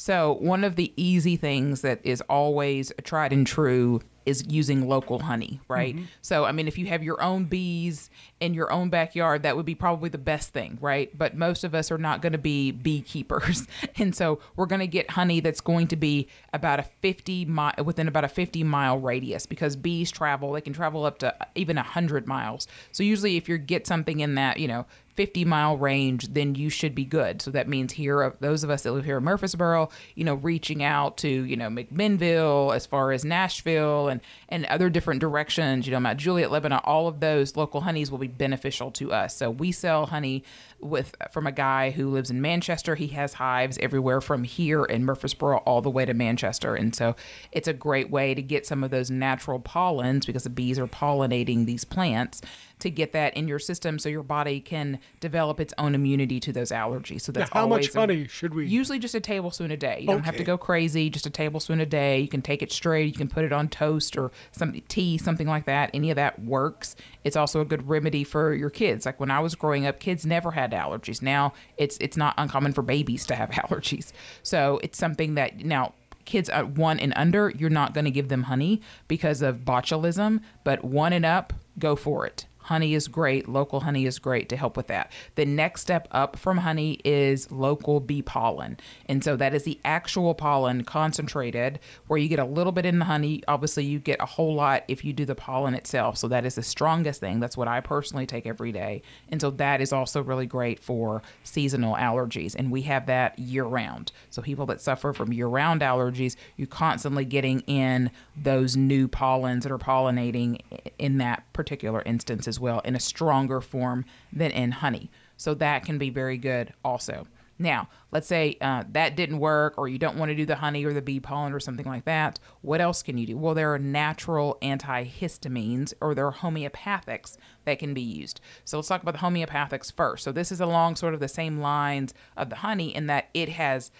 so 0.00 0.38
one 0.40 0.64
of 0.64 0.76
the 0.76 0.94
easy 0.96 1.36
things 1.36 1.82
that 1.82 2.00
is 2.04 2.22
always 2.22 2.90
tried 3.04 3.34
and 3.34 3.46
true 3.46 4.00
is 4.24 4.42
using 4.48 4.88
local 4.88 5.18
honey, 5.18 5.60
right? 5.68 5.94
Mhm. 5.94 6.06
So 6.22 6.46
I 6.46 6.52
mean 6.52 6.66
if 6.66 6.78
you 6.78 6.86
have 6.86 7.02
your 7.02 7.22
own 7.22 7.44
bees 7.44 8.08
in 8.40 8.54
your 8.54 8.72
own 8.72 8.88
backyard, 8.88 9.42
that 9.42 9.58
would 9.58 9.66
be 9.66 9.74
probably 9.74 10.08
the 10.08 10.16
best 10.16 10.54
thing, 10.54 10.78
right? 10.80 11.10
But 11.18 11.36
most 11.36 11.64
of 11.64 11.74
us 11.74 11.90
are 11.90 11.98
not 11.98 12.22
going 12.22 12.32
to 12.32 12.38
be 12.38 12.70
beekeepers. 12.70 13.66
And 13.98 14.14
so 14.14 14.38
we're 14.56 14.64
going 14.64 14.80
to 14.80 14.86
get 14.86 15.10
honey 15.10 15.40
that's 15.40 15.60
going 15.60 15.88
to 15.88 15.96
be 15.96 16.28
about 16.54 16.80
a 16.80 16.84
50 17.02 17.44
mile 17.44 17.74
within 17.84 18.08
about 18.08 18.24
a 18.24 18.28
50 18.28 18.64
mile 18.64 18.98
radius 18.98 19.44
because 19.44 19.76
bees 19.76 20.10
travel, 20.10 20.52
they 20.52 20.62
can 20.62 20.72
travel 20.72 21.04
up 21.04 21.18
to 21.18 21.34
even 21.54 21.76
100 21.76 22.26
miles. 22.26 22.66
So 22.92 23.02
usually 23.02 23.36
if 23.36 23.50
you 23.50 23.58
get 23.58 23.86
something 23.86 24.20
in 24.20 24.34
that, 24.36 24.56
you 24.56 24.68
know, 24.68 24.86
50 25.20 25.44
mile 25.44 25.76
range, 25.76 26.32
then 26.32 26.54
you 26.54 26.70
should 26.70 26.94
be 26.94 27.04
good. 27.04 27.42
So 27.42 27.50
that 27.50 27.68
means 27.68 27.92
here, 27.92 28.22
uh, 28.22 28.30
those 28.40 28.64
of 28.64 28.70
us 28.70 28.84
that 28.84 28.92
live 28.92 29.04
here 29.04 29.18
in 29.18 29.24
Murfreesboro, 29.24 29.90
you 30.14 30.24
know, 30.24 30.36
reaching 30.36 30.82
out 30.82 31.18
to, 31.18 31.28
you 31.28 31.58
know, 31.58 31.68
McMinnville, 31.68 32.74
as 32.74 32.86
far 32.86 33.12
as 33.12 33.22
Nashville 33.22 34.08
and, 34.08 34.22
and 34.48 34.64
other 34.64 34.88
different 34.88 35.20
directions, 35.20 35.86
you 35.86 35.92
know, 35.92 36.00
Mount 36.00 36.18
Juliet, 36.18 36.50
Lebanon, 36.50 36.80
all 36.84 37.06
of 37.06 37.20
those 37.20 37.54
local 37.54 37.82
honeys 37.82 38.10
will 38.10 38.16
be 38.16 38.28
beneficial 38.28 38.90
to 38.92 39.12
us. 39.12 39.36
So 39.36 39.50
we 39.50 39.72
sell 39.72 40.06
honey 40.06 40.42
with 40.80 41.14
from 41.30 41.46
a 41.46 41.52
guy 41.52 41.90
who 41.90 42.08
lives 42.08 42.30
in 42.30 42.40
Manchester. 42.40 42.94
He 42.94 43.08
has 43.08 43.34
hives 43.34 43.76
everywhere 43.82 44.22
from 44.22 44.44
here 44.44 44.84
in 44.84 45.04
Murfreesboro 45.04 45.58
all 45.66 45.82
the 45.82 45.90
way 45.90 46.06
to 46.06 46.14
Manchester. 46.14 46.74
And 46.74 46.94
so 46.96 47.14
it's 47.52 47.68
a 47.68 47.74
great 47.74 48.08
way 48.08 48.34
to 48.34 48.40
get 48.40 48.66
some 48.66 48.82
of 48.82 48.90
those 48.90 49.10
natural 49.10 49.60
pollens 49.60 50.24
because 50.24 50.44
the 50.44 50.48
bees 50.48 50.78
are 50.78 50.86
pollinating 50.86 51.66
these 51.66 51.84
plants 51.84 52.40
to 52.80 52.90
get 52.90 53.12
that 53.12 53.36
in 53.36 53.48
your 53.48 53.58
system 53.58 53.98
so 53.98 54.08
your 54.08 54.22
body 54.22 54.60
can 54.60 54.98
develop 55.20 55.60
its 55.60 55.72
own 55.78 55.94
immunity 55.94 56.40
to 56.40 56.52
those 56.52 56.70
allergies. 56.70 57.22
So 57.22 57.32
Now, 57.32 57.40
that's 57.40 57.50
how 57.52 57.66
much 57.66 57.88
always 57.88 57.94
a- 57.94 57.98
honey 58.00 58.26
should 58.28 58.54
we? 58.54 58.66
Usually 58.66 58.98
just 58.98 59.14
a 59.14 59.20
tablespoon 59.20 59.70
a 59.70 59.76
day. 59.76 59.98
You 60.00 60.06
don't 60.08 60.24
have 60.24 60.36
to 60.36 60.44
go 60.44 60.58
crazy, 60.58 61.10
just 61.10 61.26
a 61.26 61.30
tablespoon 61.30 61.80
a 61.80 61.86
day. 61.86 62.20
You 62.20 62.28
can 62.28 62.42
take 62.42 62.62
it 62.62 62.72
straight. 62.72 63.06
You 63.06 63.12
can 63.18 63.28
put 63.28 63.44
it 63.44 63.52
on 63.52 63.68
toast 63.68 64.16
or 64.16 64.30
some 64.52 64.72
tea, 64.88 65.18
something 65.18 65.46
like 65.46 65.66
that. 65.66 65.90
Any 65.94 66.10
of 66.10 66.16
that 66.16 66.38
works. 66.42 66.96
It's 67.24 67.36
also 67.36 67.60
a 67.60 67.64
good 67.64 67.88
remedy 67.88 68.24
for 68.24 68.54
your 68.54 68.70
kids. 68.70 69.06
Like 69.06 69.20
when 69.20 69.30
I 69.30 69.40
was 69.40 69.54
growing 69.54 69.86
up, 69.86 70.00
kids 70.00 70.24
never 70.26 70.50
had 70.50 70.72
allergies. 70.72 71.22
Now 71.22 71.52
it's 71.76 71.96
it's 71.98 72.16
not 72.16 72.34
uncommon 72.38 72.72
for 72.72 72.82
babies 72.82 73.26
to 73.26 73.34
have 73.34 73.50
allergies. 73.62 74.12
So 74.42 74.80
it's 74.82 74.98
something 74.98 75.34
that 75.34 75.64
now 75.64 75.94
kids 76.24 76.48
at 76.48 76.68
one 76.76 77.00
and 77.00 77.12
under, 77.16 77.50
you're 77.50 77.70
not 77.70 77.92
going 77.94 78.04
to 78.04 78.10
give 78.10 78.28
them 78.28 78.44
honey 78.44 78.80
because 79.08 79.42
of 79.42 79.58
botulism, 79.64 80.40
but 80.64 80.84
one 80.84 81.12
and 81.12 81.24
up, 81.26 81.52
go 81.78 81.96
for 81.96 82.24
it. 82.26 82.46
Honey 82.70 82.94
is 82.94 83.08
great. 83.08 83.48
Local 83.48 83.80
honey 83.80 84.06
is 84.06 84.20
great 84.20 84.48
to 84.50 84.56
help 84.56 84.76
with 84.76 84.86
that. 84.86 85.10
The 85.34 85.44
next 85.44 85.80
step 85.80 86.06
up 86.12 86.36
from 86.36 86.58
honey 86.58 87.00
is 87.04 87.50
local 87.50 87.98
bee 87.98 88.22
pollen. 88.22 88.78
And 89.06 89.24
so 89.24 89.34
that 89.34 89.54
is 89.54 89.64
the 89.64 89.80
actual 89.84 90.36
pollen 90.36 90.84
concentrated 90.84 91.80
where 92.06 92.16
you 92.16 92.28
get 92.28 92.38
a 92.38 92.44
little 92.44 92.70
bit 92.70 92.86
in 92.86 93.00
the 93.00 93.06
honey. 93.06 93.42
Obviously, 93.48 93.84
you 93.84 93.98
get 93.98 94.20
a 94.20 94.24
whole 94.24 94.54
lot 94.54 94.84
if 94.86 95.04
you 95.04 95.12
do 95.12 95.24
the 95.24 95.34
pollen 95.34 95.74
itself. 95.74 96.16
So 96.16 96.28
that 96.28 96.44
is 96.44 96.54
the 96.54 96.62
strongest 96.62 97.18
thing. 97.18 97.40
That's 97.40 97.56
what 97.56 97.66
I 97.66 97.80
personally 97.80 98.24
take 98.24 98.46
every 98.46 98.70
day. 98.70 99.02
And 99.30 99.40
so 99.40 99.50
that 99.50 99.80
is 99.80 99.92
also 99.92 100.22
really 100.22 100.46
great 100.46 100.78
for 100.78 101.22
seasonal 101.42 101.96
allergies. 101.96 102.54
And 102.54 102.70
we 102.70 102.82
have 102.82 103.06
that 103.06 103.36
year 103.36 103.64
round. 103.64 104.12
So 104.30 104.42
people 104.42 104.66
that 104.66 104.80
suffer 104.80 105.12
from 105.12 105.32
year 105.32 105.48
round 105.48 105.80
allergies, 105.80 106.36
you're 106.56 106.68
constantly 106.68 107.24
getting 107.24 107.62
in 107.62 108.12
those 108.40 108.76
new 108.76 109.08
pollens 109.08 109.64
that 109.64 109.72
are 109.72 109.78
pollinating 109.78 110.60
in 111.00 111.18
that 111.18 111.52
particular 111.52 112.02
instance 112.06 112.46
as 112.46 112.59
well 112.60 112.80
in 112.80 112.94
a 112.94 113.00
stronger 113.00 113.60
form 113.60 114.04
than 114.32 114.50
in 114.50 114.72
honey. 114.72 115.10
So 115.36 115.54
that 115.54 115.84
can 115.84 115.98
be 115.98 116.10
very 116.10 116.36
good 116.36 116.74
also. 116.84 117.26
Now, 117.60 117.88
let's 118.10 118.26
say 118.26 118.56
uh, 118.62 118.84
that 118.92 119.16
didn't 119.16 119.38
work, 119.38 119.74
or 119.76 119.86
you 119.86 119.98
don't 119.98 120.16
want 120.16 120.30
to 120.30 120.34
do 120.34 120.46
the 120.46 120.56
honey 120.56 120.82
or 120.86 120.94
the 120.94 121.02
bee 121.02 121.20
pollen 121.20 121.52
or 121.52 121.60
something 121.60 121.84
like 121.84 122.06
that. 122.06 122.40
What 122.62 122.80
else 122.80 123.02
can 123.02 123.18
you 123.18 123.26
do? 123.26 123.36
Well, 123.36 123.52
there 123.52 123.74
are 123.74 123.78
natural 123.78 124.56
antihistamines, 124.62 125.92
or 126.00 126.14
there 126.14 126.26
are 126.26 126.32
homeopathics 126.32 127.36
that 127.66 127.78
can 127.78 127.92
be 127.92 128.00
used. 128.00 128.40
So 128.64 128.78
let's 128.78 128.88
talk 128.88 129.02
about 129.02 129.12
the 129.12 129.20
homeopathics 129.20 129.94
first. 129.94 130.24
So 130.24 130.32
this 130.32 130.50
is 130.50 130.62
along 130.62 130.96
sort 130.96 131.12
of 131.12 131.20
the 131.20 131.28
same 131.28 131.60
lines 131.60 132.14
of 132.34 132.48
the 132.48 132.56
honey 132.56 132.94
in 132.94 133.08
that 133.08 133.28
it 133.34 133.50
has 133.50 133.90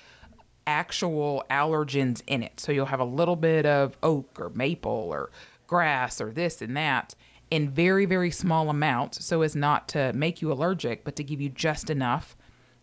actual 0.67 1.45
allergens 1.51 2.23
in 2.27 2.43
it. 2.43 2.61
So 2.61 2.73
you'll 2.73 2.87
have 2.87 3.01
a 3.01 3.05
little 3.05 3.37
bit 3.37 3.67
of 3.67 3.95
oak 4.03 4.41
or 4.41 4.49
maple 4.51 4.91
or 4.91 5.31
grass 5.67 6.19
or 6.19 6.33
this 6.33 6.63
and 6.63 6.75
that 6.79 7.15
in 7.51 7.69
very, 7.69 8.07
very 8.07 8.31
small 8.31 8.71
amounts 8.71 9.25
so 9.25 9.43
as 9.43 9.57
not 9.57 9.89
to 9.89 10.13
make 10.13 10.41
you 10.41 10.53
allergic, 10.53 11.05
but 11.05 11.17
to 11.17 11.25
give 11.25 11.41
you 11.41 11.49
just 11.49 11.91
enough 11.91 12.37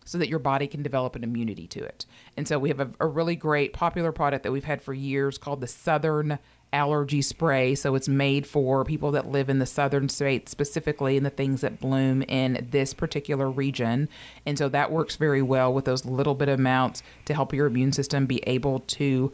so 0.04 0.16
that 0.16 0.28
your 0.28 0.38
body 0.38 0.66
can 0.66 0.82
develop 0.82 1.16
an 1.16 1.24
immunity 1.24 1.66
to 1.66 1.84
it. 1.84 2.06
And 2.36 2.48
so 2.48 2.58
we 2.58 2.70
have 2.70 2.80
a, 2.80 2.90
a 3.00 3.06
really 3.06 3.36
great 3.36 3.74
popular 3.74 4.10
product 4.10 4.42
that 4.44 4.52
we've 4.52 4.64
had 4.64 4.80
for 4.80 4.94
years 4.94 5.36
called 5.36 5.60
the 5.60 5.66
Southern 5.66 6.38
Allergy 6.72 7.20
Spray. 7.20 7.74
So 7.74 7.94
it's 7.94 8.08
made 8.08 8.46
for 8.46 8.84
people 8.84 9.10
that 9.12 9.28
live 9.28 9.48
in 9.50 9.58
the 9.58 9.66
southern 9.66 10.08
states 10.08 10.50
specifically 10.50 11.16
and 11.16 11.26
the 11.26 11.30
things 11.30 11.60
that 11.60 11.80
bloom 11.80 12.22
in 12.22 12.66
this 12.70 12.94
particular 12.94 13.50
region. 13.50 14.08
And 14.46 14.58
so 14.58 14.68
that 14.70 14.90
works 14.90 15.16
very 15.16 15.42
well 15.42 15.72
with 15.72 15.84
those 15.84 16.04
little 16.04 16.34
bit 16.34 16.48
amounts 16.48 17.02
to 17.26 17.34
help 17.34 17.52
your 17.52 17.66
immune 17.66 17.92
system 17.92 18.26
be 18.26 18.42
able 18.46 18.80
to 18.80 19.32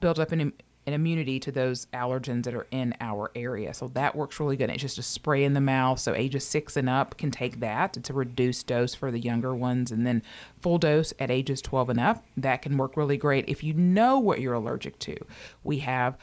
build 0.00 0.18
up 0.18 0.32
an, 0.32 0.52
an 0.86 0.94
immunity 0.94 1.38
to 1.38 1.52
those 1.52 1.86
allergens 1.86 2.44
that 2.44 2.54
are 2.54 2.66
in 2.70 2.94
our 3.00 3.30
area. 3.34 3.72
So 3.72 3.88
that 3.88 4.16
works 4.16 4.40
really 4.40 4.56
good. 4.56 4.70
It's 4.70 4.82
just 4.82 4.98
a 4.98 5.02
spray 5.02 5.44
in 5.44 5.54
the 5.54 5.60
mouth. 5.60 6.00
So 6.00 6.14
ages 6.14 6.46
six 6.46 6.76
and 6.76 6.88
up 6.88 7.16
can 7.16 7.30
take 7.30 7.60
that. 7.60 7.96
It's 7.96 8.10
a 8.10 8.14
reduced 8.14 8.66
dose 8.66 8.94
for 8.94 9.10
the 9.10 9.20
younger 9.20 9.54
ones, 9.54 9.92
and 9.92 10.06
then 10.06 10.22
full 10.60 10.78
dose 10.78 11.12
at 11.18 11.30
ages 11.30 11.62
12 11.62 11.90
and 11.90 12.00
up. 12.00 12.24
That 12.36 12.62
can 12.62 12.76
work 12.76 12.96
really 12.96 13.16
great 13.16 13.48
if 13.48 13.62
you 13.62 13.74
know 13.74 14.18
what 14.18 14.40
you're 14.40 14.54
allergic 14.54 14.98
to. 15.00 15.16
We 15.62 15.78
have 15.80 16.16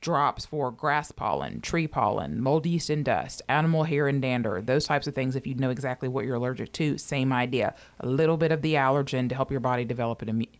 drops 0.00 0.44
for 0.44 0.70
grass 0.70 1.10
pollen, 1.10 1.62
tree 1.62 1.86
pollen, 1.86 2.38
mold 2.38 2.66
yeast 2.66 2.90
and 2.90 3.06
dust, 3.06 3.40
animal 3.48 3.84
hair 3.84 4.06
and 4.06 4.20
dander, 4.20 4.60
those 4.60 4.84
types 4.84 5.06
of 5.06 5.14
things. 5.14 5.34
If 5.34 5.46
you 5.46 5.54
know 5.54 5.70
exactly 5.70 6.08
what 6.08 6.26
you're 6.26 6.34
allergic 6.34 6.72
to, 6.74 6.98
same 6.98 7.32
idea. 7.32 7.74
A 8.00 8.06
little 8.06 8.36
bit 8.36 8.52
of 8.52 8.60
the 8.60 8.74
allergen 8.74 9.30
to 9.30 9.34
help 9.34 9.50
your 9.50 9.60
body 9.60 9.84
develop 9.84 10.20
an 10.20 10.28
immune 10.28 10.52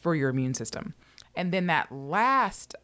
for 0.00 0.14
your 0.14 0.28
immune 0.28 0.52
system. 0.52 0.92
And 1.36 1.52
then 1.52 1.66
that 1.66 1.90
last 1.92 2.74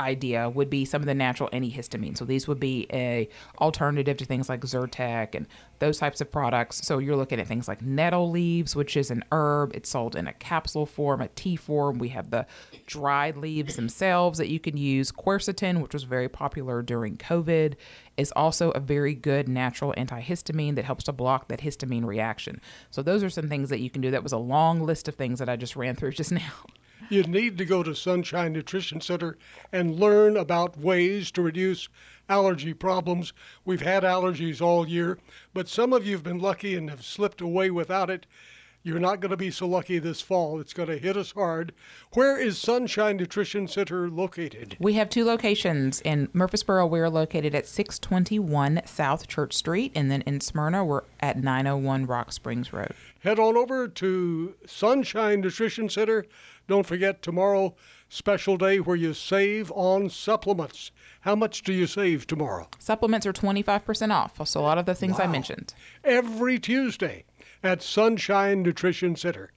idea 0.00 0.48
would 0.48 0.70
be 0.70 0.84
some 0.84 1.02
of 1.02 1.06
the 1.06 1.14
natural 1.14 1.48
antihistamines. 1.50 2.18
So 2.18 2.24
these 2.24 2.48
would 2.48 2.58
be 2.58 2.86
a 2.92 3.28
alternative 3.60 4.16
to 4.16 4.24
things 4.24 4.48
like 4.48 4.62
Zyrtec 4.62 5.34
and 5.34 5.46
those 5.78 5.98
types 5.98 6.20
of 6.20 6.30
products. 6.32 6.86
So 6.86 6.98
you're 6.98 7.16
looking 7.16 7.38
at 7.38 7.46
things 7.46 7.68
like 7.68 7.82
nettle 7.82 8.30
leaves, 8.30 8.74
which 8.74 8.96
is 8.96 9.10
an 9.10 9.22
herb. 9.30 9.72
It's 9.74 9.90
sold 9.90 10.16
in 10.16 10.26
a 10.26 10.32
capsule 10.32 10.86
form, 10.86 11.20
a 11.20 11.28
tea 11.28 11.56
form. 11.56 11.98
We 11.98 12.08
have 12.08 12.30
the 12.30 12.46
dried 12.86 13.36
leaves 13.36 13.76
themselves 13.76 14.38
that 14.38 14.48
you 14.48 14.58
can 14.58 14.76
use. 14.76 15.12
Quercetin, 15.12 15.80
which 15.80 15.94
was 15.94 16.04
very 16.04 16.28
popular 16.28 16.82
during 16.82 17.16
COVID, 17.16 17.74
is 18.16 18.32
also 18.34 18.70
a 18.72 18.80
very 18.80 19.14
good 19.14 19.48
natural 19.48 19.94
antihistamine 19.96 20.74
that 20.74 20.84
helps 20.84 21.04
to 21.04 21.12
block 21.12 21.48
that 21.48 21.60
histamine 21.60 22.04
reaction. 22.04 22.60
So 22.90 23.02
those 23.02 23.22
are 23.22 23.30
some 23.30 23.48
things 23.48 23.68
that 23.68 23.80
you 23.80 23.90
can 23.90 24.02
do. 24.02 24.10
That 24.10 24.22
was 24.22 24.32
a 24.32 24.38
long 24.38 24.84
list 24.84 25.08
of 25.08 25.14
things 25.14 25.38
that 25.38 25.48
I 25.48 25.56
just 25.56 25.76
ran 25.76 25.94
through 25.94 26.12
just 26.12 26.32
now. 26.32 26.64
You 27.10 27.24
need 27.24 27.58
to 27.58 27.64
go 27.64 27.82
to 27.82 27.92
Sunshine 27.92 28.52
Nutrition 28.52 29.00
Center 29.00 29.36
and 29.72 29.98
learn 29.98 30.36
about 30.36 30.78
ways 30.78 31.32
to 31.32 31.42
reduce 31.42 31.88
allergy 32.28 32.72
problems. 32.72 33.32
We've 33.64 33.82
had 33.82 34.04
allergies 34.04 34.62
all 34.62 34.88
year, 34.88 35.18
but 35.52 35.68
some 35.68 35.92
of 35.92 36.06
you 36.06 36.12
have 36.12 36.22
been 36.22 36.38
lucky 36.38 36.76
and 36.76 36.88
have 36.88 37.04
slipped 37.04 37.40
away 37.40 37.68
without 37.68 38.10
it. 38.10 38.26
You're 38.82 38.98
not 38.98 39.20
going 39.20 39.30
to 39.30 39.36
be 39.36 39.50
so 39.50 39.66
lucky 39.66 39.98
this 39.98 40.22
fall. 40.22 40.58
It's 40.58 40.72
going 40.72 40.88
to 40.88 40.96
hit 40.96 41.14
us 41.14 41.32
hard. 41.32 41.74
Where 42.14 42.38
is 42.40 42.56
Sunshine 42.56 43.18
Nutrition 43.18 43.68
Center 43.68 44.08
located? 44.08 44.78
We 44.80 44.94
have 44.94 45.10
two 45.10 45.26
locations. 45.26 46.00
In 46.00 46.30
Murfreesboro, 46.32 46.86
we're 46.86 47.10
located 47.10 47.54
at 47.54 47.66
621 47.66 48.80
South 48.86 49.28
Church 49.28 49.52
Street, 49.52 49.92
and 49.94 50.10
then 50.10 50.22
in 50.22 50.40
Smyrna, 50.40 50.82
we're 50.82 51.02
at 51.20 51.36
901 51.36 52.06
Rock 52.06 52.32
Springs 52.32 52.72
Road. 52.72 52.94
Head 53.22 53.38
on 53.38 53.54
over 53.54 53.86
to 53.86 54.54
Sunshine 54.66 55.42
Nutrition 55.42 55.90
Center. 55.90 56.24
Don't 56.66 56.86
forget 56.86 57.20
tomorrow, 57.20 57.74
special 58.08 58.56
day 58.56 58.80
where 58.80 58.96
you 58.96 59.12
save 59.12 59.70
on 59.72 60.08
supplements. 60.08 60.90
How 61.20 61.36
much 61.36 61.64
do 61.64 61.74
you 61.74 61.86
save 61.86 62.26
tomorrow? 62.26 62.66
Supplements 62.78 63.26
are 63.26 63.34
25% 63.34 64.10
off. 64.10 64.40
So 64.48 64.60
a 64.60 64.62
lot 64.62 64.78
of 64.78 64.86
the 64.86 64.94
things 64.94 65.20
I 65.20 65.26
mentioned. 65.26 65.74
Every 66.02 66.58
Tuesday 66.58 67.24
at 67.62 67.82
Sunshine 67.82 68.62
Nutrition 68.62 69.16
Center. 69.16 69.50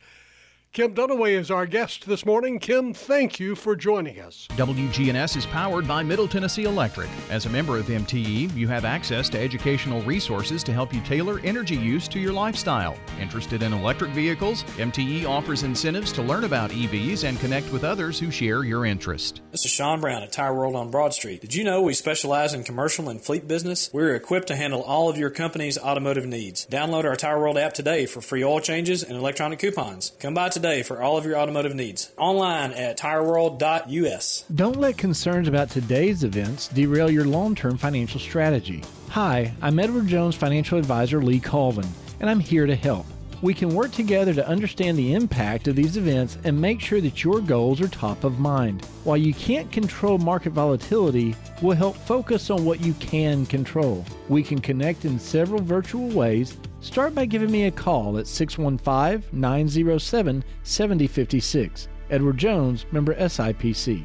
Kim 0.74 0.96
Dunaway 0.96 1.38
is 1.38 1.52
our 1.52 1.68
guest 1.68 2.08
this 2.08 2.26
morning. 2.26 2.58
Kim, 2.58 2.96
thank 2.96 3.40
you 3.40 3.54
for 3.54 3.76
joining 3.76 4.20
us. 4.20 4.48
WGNS 4.54 5.38
is 5.38 5.46
powered 5.46 5.88
by 5.88 6.02
Middle 6.02 6.28
Tennessee 6.28 6.64
Electric. 6.64 7.12
As 7.30 7.46
a 7.46 7.50
member 7.52 7.78
of 7.78 7.86
MTE, 7.86 8.56
you 8.56 8.68
have 8.70 8.84
access 8.84 9.30
to 9.30 9.40
educational 9.40 10.02
resources 10.02 10.64
to 10.64 10.74
help 10.74 10.92
you 10.92 11.00
tailor 11.02 11.40
energy 11.42 11.76
use 11.76 12.08
to 12.08 12.20
your 12.20 12.34
lifestyle. 12.34 12.98
Interested 13.22 13.62
in 13.62 13.72
electric 13.72 14.10
vehicles? 14.14 14.64
MTE 14.78 15.26
offers 15.26 15.62
incentives 15.62 16.12
to 16.14 16.24
learn 16.24 16.44
about 16.44 16.72
EVs 16.72 17.24
and 17.24 17.40
connect 17.40 17.72
with 17.72 17.84
others 17.84 18.18
who 18.18 18.32
share 18.32 18.64
your 18.64 18.84
interest. 18.84 19.44
This 19.52 19.66
is 19.66 19.72
Sean 19.72 20.02
Brown 20.02 20.24
at 20.24 20.32
Tire 20.32 20.56
World 20.56 20.76
on 20.76 20.90
Broad 20.90 21.14
Street. 21.14 21.42
Did 21.42 21.54
you 21.54 21.64
know 21.64 21.84
we 21.84 21.94
specialize 21.94 22.56
in 22.56 22.64
commercial 22.64 23.10
and 23.10 23.22
fleet 23.22 23.48
business? 23.48 23.92
We're 23.94 24.16
equipped 24.16 24.48
to 24.48 24.56
handle 24.56 24.82
all 24.82 25.08
of 25.08 25.20
your 25.20 25.30
company's 25.30 25.78
automotive 25.78 26.26
needs. 26.26 26.66
Download 26.66 27.06
our 27.06 27.16
Tire 27.16 27.38
World 27.38 27.60
app 27.60 27.76
today 27.76 28.08
for 28.08 28.22
free 28.22 28.44
oil 28.44 28.60
changes 28.60 29.04
and 29.04 29.16
electronic 29.16 29.60
coupons. 29.60 30.14
Come 30.20 30.34
by 30.34 30.50
today 30.50 30.63
for 30.64 31.02
all 31.02 31.18
of 31.18 31.26
your 31.26 31.38
automotive 31.38 31.76
needs. 31.76 32.14
Online 32.18 32.72
at 32.72 32.98
tireworld.us. 32.98 34.46
Don't 34.56 34.80
let 34.80 34.98
concerns 34.98 35.50
about 35.50 35.70
today's 35.70 36.24
events 36.24 36.70
derail 36.70 37.12
your 37.12 37.26
long 37.26 37.54
term 37.54 37.78
financial 37.78 38.20
strategy. 38.20 38.82
Hi, 39.10 39.54
I'm 39.62 39.78
Edward 39.78 40.08
Jones 40.08 40.36
financial 40.36 40.78
advisor 40.78 41.22
Lee 41.22 41.42
Colvin, 41.42 41.88
and 42.22 42.30
I'm 42.30 42.40
here 42.40 42.66
to 42.66 42.76
help. 42.76 43.06
We 43.42 43.54
can 43.54 43.76
work 43.76 43.92
together 43.92 44.34
to 44.36 44.48
understand 44.48 44.98
the 44.98 45.14
impact 45.14 45.68
of 45.68 45.76
these 45.76 45.98
events 45.98 46.38
and 46.46 46.60
make 46.60 46.80
sure 46.80 47.02
that 47.02 47.26
your 47.26 47.42
goals 47.42 47.82
are 47.82 47.90
top 47.90 48.24
of 48.24 48.40
mind. 48.40 48.86
While 49.04 49.18
you 49.18 49.34
can't 49.34 49.70
control 49.70 50.18
market 50.18 50.54
volatility, 50.54 51.36
we'll 51.62 51.76
help 51.76 51.98
focus 51.98 52.50
on 52.50 52.64
what 52.64 52.80
you 52.80 52.94
can 52.94 53.46
control. 53.46 54.06
We 54.30 54.44
can 54.44 54.62
connect 54.62 55.04
in 55.04 55.20
several 55.20 55.62
virtual 55.62 56.08
ways. 56.08 56.56
Start 56.84 57.16
by 57.16 57.26
giving 57.26 57.50
me 57.50 57.68
a 57.68 57.72
call 57.72 58.18
at 58.18 58.28
615 58.28 59.24
907 59.32 60.44
7056. 60.64 61.88
Edward 62.10 62.38
Jones, 62.38 62.86
member 62.92 63.16
SIPC. 63.16 64.04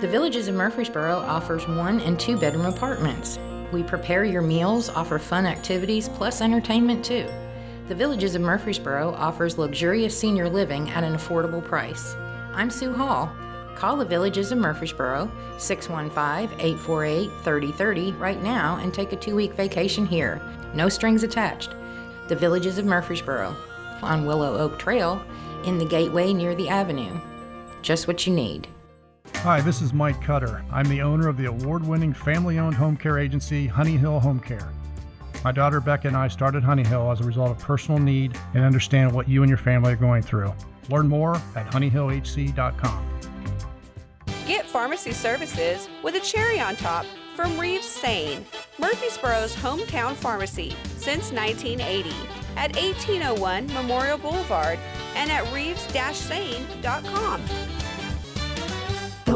The 0.00 0.08
Villages 0.10 0.48
of 0.48 0.56
Murfreesboro 0.56 1.14
offers 1.14 1.68
one 1.68 2.00
and 2.00 2.18
two 2.18 2.36
bedroom 2.36 2.66
apartments. 2.66 3.38
We 3.72 3.84
prepare 3.84 4.24
your 4.24 4.42
meals, 4.42 4.88
offer 4.88 5.20
fun 5.20 5.46
activities, 5.46 6.08
plus 6.08 6.40
entertainment 6.40 7.04
too. 7.04 7.28
The 7.86 7.94
Villages 7.94 8.34
of 8.34 8.42
Murfreesboro 8.42 9.12
offers 9.12 9.56
luxurious 9.56 10.18
senior 10.18 10.48
living 10.48 10.90
at 10.90 11.04
an 11.04 11.14
affordable 11.14 11.62
price. 11.62 12.16
I'm 12.52 12.68
Sue 12.68 12.92
Hall. 12.92 13.30
Call 13.74 13.96
the 13.96 14.04
Villages 14.04 14.52
of 14.52 14.58
Murfreesboro 14.58 15.30
615 15.58 16.58
848 16.60 17.30
3030 17.42 18.12
right 18.12 18.42
now 18.42 18.76
and 18.76 18.94
take 18.94 19.12
a 19.12 19.16
two 19.16 19.34
week 19.34 19.52
vacation 19.54 20.06
here. 20.06 20.40
No 20.74 20.88
strings 20.88 21.22
attached. 21.22 21.74
The 22.28 22.36
Villages 22.36 22.78
of 22.78 22.86
Murfreesboro 22.86 23.54
on 24.02 24.26
Willow 24.26 24.58
Oak 24.58 24.78
Trail 24.78 25.22
in 25.64 25.78
the 25.78 25.84
gateway 25.84 26.32
near 26.32 26.54
the 26.54 26.68
avenue. 26.68 27.18
Just 27.82 28.06
what 28.06 28.26
you 28.26 28.34
need. 28.34 28.68
Hi, 29.36 29.60
this 29.60 29.82
is 29.82 29.92
Mike 29.92 30.20
Cutter. 30.22 30.64
I'm 30.72 30.88
the 30.88 31.02
owner 31.02 31.28
of 31.28 31.36
the 31.36 31.46
award 31.46 31.86
winning 31.86 32.14
family 32.14 32.58
owned 32.58 32.76
home 32.76 32.96
care 32.96 33.18
agency, 33.18 33.66
Honey 33.66 33.96
Hill 33.96 34.20
Home 34.20 34.40
Care. 34.40 34.72
My 35.42 35.52
daughter 35.52 35.80
Becca 35.80 36.08
and 36.08 36.16
I 36.16 36.28
started 36.28 36.62
Honey 36.62 36.84
Hill 36.84 37.10
as 37.10 37.20
a 37.20 37.24
result 37.24 37.50
of 37.50 37.58
personal 37.58 38.00
need 38.00 38.38
and 38.54 38.64
understand 38.64 39.12
what 39.12 39.28
you 39.28 39.42
and 39.42 39.50
your 39.50 39.58
family 39.58 39.92
are 39.92 39.96
going 39.96 40.22
through. 40.22 40.54
Learn 40.88 41.08
more 41.08 41.36
at 41.56 41.70
honeyhillhc.com. 41.70 43.06
Get 44.46 44.66
pharmacy 44.66 45.12
services 45.12 45.88
with 46.02 46.16
a 46.16 46.20
cherry 46.20 46.60
on 46.60 46.76
top 46.76 47.06
from 47.34 47.58
Reeves 47.58 47.86
Sain, 47.86 48.44
Murfreesboro's 48.78 49.56
hometown 49.56 50.14
pharmacy 50.14 50.76
since 50.98 51.32
1980 51.32 52.10
at 52.56 52.76
1801 52.76 53.66
Memorial 53.72 54.18
Boulevard 54.18 54.78
and 55.16 55.32
at 55.32 55.50
reeves-sain.com. 55.52 57.42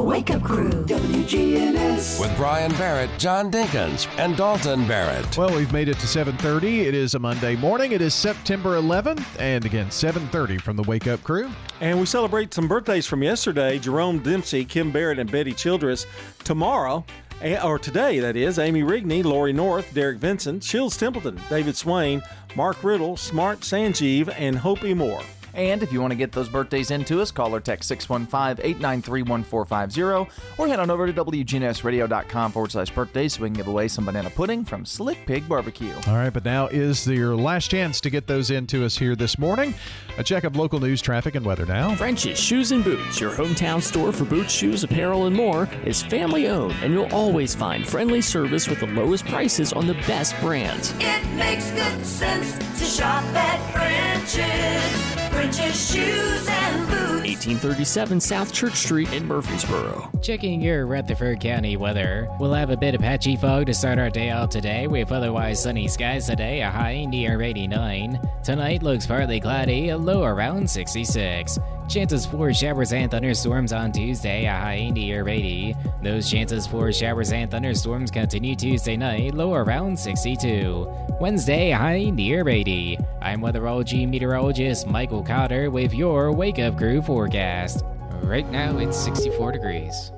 The 0.08 0.12
Wake 0.12 0.30
Up 0.30 0.42
Crew, 0.42 0.70
WGNS. 0.70 2.18
With 2.18 2.34
Brian 2.38 2.72
Barrett, 2.72 3.10
John 3.18 3.52
Dinkins, 3.52 4.08
and 4.16 4.38
Dalton 4.38 4.88
Barrett. 4.88 5.36
Well, 5.36 5.54
we've 5.54 5.70
made 5.70 5.90
it 5.90 5.98
to 5.98 6.06
7:30. 6.06 6.86
It 6.86 6.94
is 6.94 7.14
a 7.14 7.18
Monday 7.18 7.56
morning. 7.56 7.92
It 7.92 8.00
is 8.00 8.14
September 8.14 8.78
11th, 8.78 9.26
and 9.38 9.66
again 9.66 9.90
7:30 9.90 10.56
from 10.56 10.76
the 10.76 10.82
Wake 10.84 11.06
Up 11.06 11.22
Crew. 11.22 11.50
And 11.82 12.00
we 12.00 12.06
celebrate 12.06 12.54
some 12.54 12.66
birthdays 12.66 13.06
from 13.06 13.22
yesterday 13.22 13.78
Jerome 13.78 14.20
Dempsey, 14.20 14.64
Kim 14.64 14.90
Barrett, 14.90 15.18
and 15.18 15.30
Betty 15.30 15.52
Childress. 15.52 16.06
Tomorrow, 16.42 17.04
eh, 17.42 17.62
or 17.62 17.78
today, 17.78 18.18
that 18.18 18.34
is, 18.34 18.58
Amy 18.58 18.82
Rigney, 18.82 19.22
Lori 19.22 19.52
North, 19.52 19.92
Derek 19.92 20.16
Vincent, 20.16 20.64
Shields 20.64 20.96
Templeton, 20.96 21.38
David 21.50 21.76
Swain, 21.76 22.22
Mark 22.56 22.82
Riddle, 22.82 23.18
Smart 23.18 23.60
Sanjeev, 23.60 24.34
and 24.38 24.56
Hopi 24.56 24.94
Moore. 24.94 25.20
And 25.58 25.82
if 25.82 25.92
you 25.92 26.00
want 26.00 26.12
to 26.12 26.16
get 26.16 26.30
those 26.30 26.48
birthdays 26.48 26.92
into 26.92 27.20
us, 27.20 27.32
call 27.32 27.52
or 27.52 27.58
text 27.58 27.88
615 27.88 28.64
893 28.64 29.22
1450 29.22 30.32
or 30.56 30.68
head 30.68 30.78
on 30.78 30.88
over 30.88 31.10
to 31.10 31.12
WGNSradio.com 31.12 32.52
forward 32.52 32.70
slash 32.70 32.90
birthdays 32.90 33.34
so 33.34 33.42
we 33.42 33.48
can 33.48 33.56
give 33.56 33.66
away 33.66 33.88
some 33.88 34.04
banana 34.04 34.30
pudding 34.30 34.64
from 34.64 34.86
Slick 34.86 35.26
Pig 35.26 35.48
Barbecue. 35.48 35.92
All 36.06 36.14
right, 36.14 36.32
but 36.32 36.44
now 36.44 36.68
is 36.68 37.04
your 37.08 37.34
last 37.34 37.72
chance 37.72 38.00
to 38.02 38.08
get 38.08 38.28
those 38.28 38.52
into 38.52 38.84
us 38.84 38.96
here 38.96 39.16
this 39.16 39.36
morning. 39.36 39.74
A 40.16 40.22
check 40.22 40.44
of 40.44 40.54
local 40.54 40.78
news, 40.78 41.02
traffic, 41.02 41.34
and 41.34 41.44
weather 41.44 41.66
now. 41.66 41.92
French's 41.96 42.38
Shoes 42.38 42.70
and 42.70 42.84
Boots, 42.84 43.20
your 43.20 43.32
hometown 43.32 43.82
store 43.82 44.12
for 44.12 44.26
boots, 44.26 44.52
shoes, 44.52 44.84
apparel, 44.84 45.26
and 45.26 45.34
more, 45.34 45.68
is 45.84 46.04
family 46.04 46.46
owned, 46.46 46.74
and 46.82 46.94
you'll 46.94 47.12
always 47.12 47.56
find 47.56 47.84
friendly 47.84 48.20
service 48.20 48.68
with 48.68 48.78
the 48.78 48.86
lowest 48.86 49.24
prices 49.26 49.72
on 49.72 49.88
the 49.88 49.94
best 50.06 50.38
brands. 50.40 50.94
It 51.00 51.26
makes 51.34 51.72
good 51.72 52.06
sense 52.06 52.56
to 52.78 52.84
shop 52.84 53.24
at 53.34 53.72
French's. 53.72 55.27
French's 55.38 55.92
shoes 55.92 56.48
and 56.48 56.88
boots. 56.88 57.28
1837 57.28 58.18
South 58.20 58.52
Church 58.52 58.74
Street 58.74 59.12
in 59.12 59.24
Murfreesboro. 59.24 60.10
Checking 60.20 60.60
your 60.60 60.84
Rutherford 60.86 61.38
County 61.38 61.76
weather. 61.76 62.28
We'll 62.40 62.54
have 62.54 62.70
a 62.70 62.76
bit 62.76 62.96
of 62.96 63.00
patchy 63.00 63.36
fog 63.36 63.66
to 63.66 63.72
start 63.72 64.00
our 64.00 64.10
day 64.10 64.30
out 64.30 64.50
today, 64.50 64.88
with 64.88 65.12
otherwise 65.12 65.62
sunny 65.62 65.86
skies 65.86 66.26
today, 66.26 66.62
a 66.62 66.68
high 66.68 67.04
near 67.04 67.40
89. 67.40 68.20
Tonight 68.42 68.82
looks 68.82 69.06
partly 69.06 69.38
cloudy, 69.38 69.90
a 69.90 69.96
low 69.96 70.24
around 70.24 70.68
66. 70.68 71.60
Chances 71.88 72.26
for 72.26 72.52
showers 72.52 72.92
and 72.92 73.10
thunderstorms 73.10 73.72
on 73.72 73.92
Tuesday, 73.92 74.44
a 74.44 74.50
high 74.50 74.90
near 74.90 75.26
80. 75.26 75.74
Those 76.02 76.30
chances 76.30 76.66
for 76.66 76.92
showers 76.92 77.32
and 77.32 77.50
thunderstorms 77.50 78.10
continue 78.10 78.54
Tuesday 78.54 78.94
night, 78.94 79.32
low 79.32 79.54
around 79.54 79.98
62. 79.98 80.86
Wednesday, 81.18 81.70
high 81.70 82.10
near 82.10 82.46
80. 82.46 82.98
I'm 83.22 83.40
weatherology 83.40 84.06
meteorologist 84.06 84.86
Michael 84.86 85.22
Cotter 85.22 85.70
with 85.70 85.94
your 85.94 86.30
Wake 86.30 86.58
Up 86.58 86.76
Crew 86.76 87.00
forecast. 87.00 87.82
Right 88.22 88.48
now 88.50 88.76
it's 88.76 88.98
64 88.98 89.52
degrees. 89.52 90.12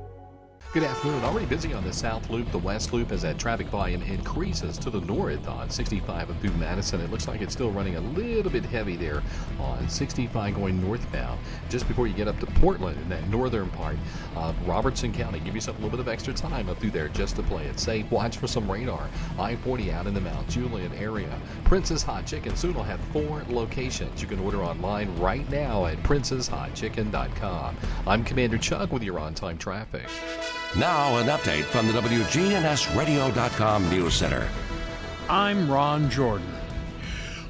Good 0.73 0.85
afternoon. 0.85 1.25
Already 1.25 1.47
busy 1.47 1.75
on 1.75 1.83
the 1.83 1.93
South 1.93 2.31
Loop. 2.31 2.53
The 2.53 2.59
West 2.59 2.93
Loop 2.93 3.11
as 3.11 3.23
that 3.23 3.41
traffic 3.41 3.67
volume 3.67 4.03
increases 4.03 4.79
to 4.79 4.89
the 4.89 5.01
north 5.01 5.49
on 5.49 5.69
65 5.69 6.31
and 6.31 6.41
through 6.41 6.53
Madison. 6.53 7.01
It 7.01 7.11
looks 7.11 7.27
like 7.27 7.41
it's 7.41 7.53
still 7.53 7.73
running 7.73 7.97
a 7.97 8.01
little 8.01 8.53
bit 8.53 8.65
heavy 8.65 8.95
there 8.95 9.21
on 9.59 9.89
65 9.89 10.55
going 10.55 10.81
northbound. 10.81 11.41
Just 11.71 11.89
before 11.89 12.07
you 12.07 12.15
get 12.15 12.29
up 12.29 12.39
to 12.39 12.47
Portland 12.47 12.97
in 13.03 13.09
that 13.09 13.27
northern 13.27 13.69
part 13.71 13.97
of 14.37 14.55
Robertson 14.65 15.13
County, 15.13 15.41
give 15.41 15.57
yourself 15.57 15.77
a 15.77 15.81
little 15.83 15.91
bit 15.91 15.99
of 15.99 16.07
extra 16.07 16.33
time 16.33 16.69
up 16.69 16.79
through 16.79 16.93
there 16.93 17.09
just 17.09 17.35
to 17.35 17.43
play 17.43 17.65
it 17.65 17.81
safe. 17.81 18.09
Watch 18.13 18.37
for 18.37 18.47
some 18.47 18.71
radar. 18.71 19.09
I-40 19.41 19.93
out 19.93 20.07
in 20.07 20.15
the 20.15 20.21
Mount 20.21 20.49
Juliet 20.49 20.93
area. 20.97 21.37
Prince's 21.65 22.05
Hot 22.05 22.27
Chicken 22.27 22.55
soon 22.55 22.75
will 22.75 22.85
have 22.85 23.01
four 23.07 23.43
locations. 23.49 24.23
You 24.23 24.29
can 24.29 24.39
order 24.39 24.63
online 24.63 25.19
right 25.19 25.51
now 25.51 25.87
at 25.87 26.01
princeshotchicken.com. 26.05 27.77
I'm 28.07 28.23
Commander 28.23 28.59
Chuck 28.59 28.93
with 28.93 29.03
your 29.03 29.19
on-time 29.19 29.59
traffic. 29.59 30.07
Now, 30.77 31.17
an 31.17 31.27
update 31.27 31.65
from 31.65 31.89
the 31.89 31.93
WGNSradio.com 31.95 33.91
News 33.91 34.15
Center. 34.15 34.49
I'm 35.29 35.69
Ron 35.69 36.09
Jordan. 36.09 36.47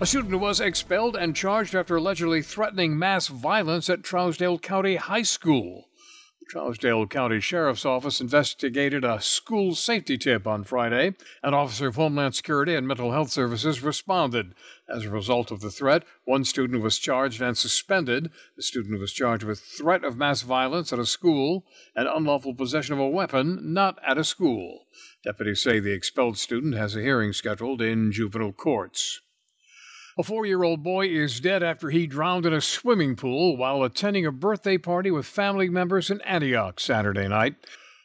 A 0.01 0.07
student 0.07 0.41
was 0.41 0.59
expelled 0.59 1.17
and 1.17 1.37
charged 1.37 1.75
after 1.75 1.97
allegedly 1.97 2.41
threatening 2.41 2.99
mass 2.99 3.29
violence 3.29 3.91
at 3.91 4.01
Trousdale 4.01 4.63
County 4.63 4.97
High 4.97 5.21
School. 5.21 5.91
The 6.41 6.47
Trousdale 6.47 7.11
County 7.11 7.41
Sheriff's 7.41 7.85
Office 7.85 8.23
investigated 8.23 9.05
a 9.05 9.21
school 9.21 9.75
safety 9.75 10.17
tip 10.17 10.47
on 10.47 10.65
Friday. 10.65 11.13
An 11.43 11.53
officer 11.53 11.89
of 11.89 11.97
Homeland 11.97 12.35
Security 12.35 12.75
and 12.75 12.89
Mental 12.89 13.13
Health 13.13 13.29
Services 13.31 13.83
responded. 13.83 14.55
As 14.91 15.05
a 15.05 15.11
result 15.11 15.53
of 15.53 15.61
the 15.61 15.71
threat, 15.71 16.03
one 16.25 16.45
student 16.45 16.83
was 16.83 16.99
charged 16.99 17.41
and 17.41 17.57
suspended. 17.57 18.31
The 18.57 18.63
student 18.63 18.99
was 18.99 19.13
charged 19.13 19.45
with 19.45 19.61
threat 19.61 20.03
of 20.03 20.17
mass 20.17 20.43
violence 20.43 20.93
at 20.93 20.99
a 20.99 21.07
school 21.07 21.65
and 21.95 22.09
unlawful 22.09 22.55
possession 22.55 22.95
of 22.95 22.99
a 22.99 23.09
weapon 23.09 23.73
not 23.73 23.99
at 24.05 24.19
a 24.19 24.25
school. 24.25 24.87
Deputies 25.23 25.63
say 25.63 25.79
the 25.79 25.93
expelled 25.93 26.39
student 26.39 26.75
has 26.75 26.97
a 26.97 27.03
hearing 27.03 27.33
scheduled 27.33 27.81
in 27.81 28.11
juvenile 28.11 28.53
courts. 28.53 29.21
A 30.19 30.25
four 30.25 30.45
year 30.45 30.65
old 30.65 30.83
boy 30.83 31.07
is 31.07 31.39
dead 31.39 31.63
after 31.63 31.91
he 31.91 32.09
drowned 32.09 32.45
in 32.45 32.53
a 32.53 32.61
swimming 32.61 33.15
pool 33.15 33.57
while 33.57 33.85
attending 33.85 34.27
a 34.27 34.33
birthday 34.33 34.77
party 34.77 35.13
with 35.13 35.25
family 35.25 35.69
members 35.69 36.11
in 36.11 36.21
Antioch 36.23 36.81
Saturday 36.81 37.29
night. 37.29 37.55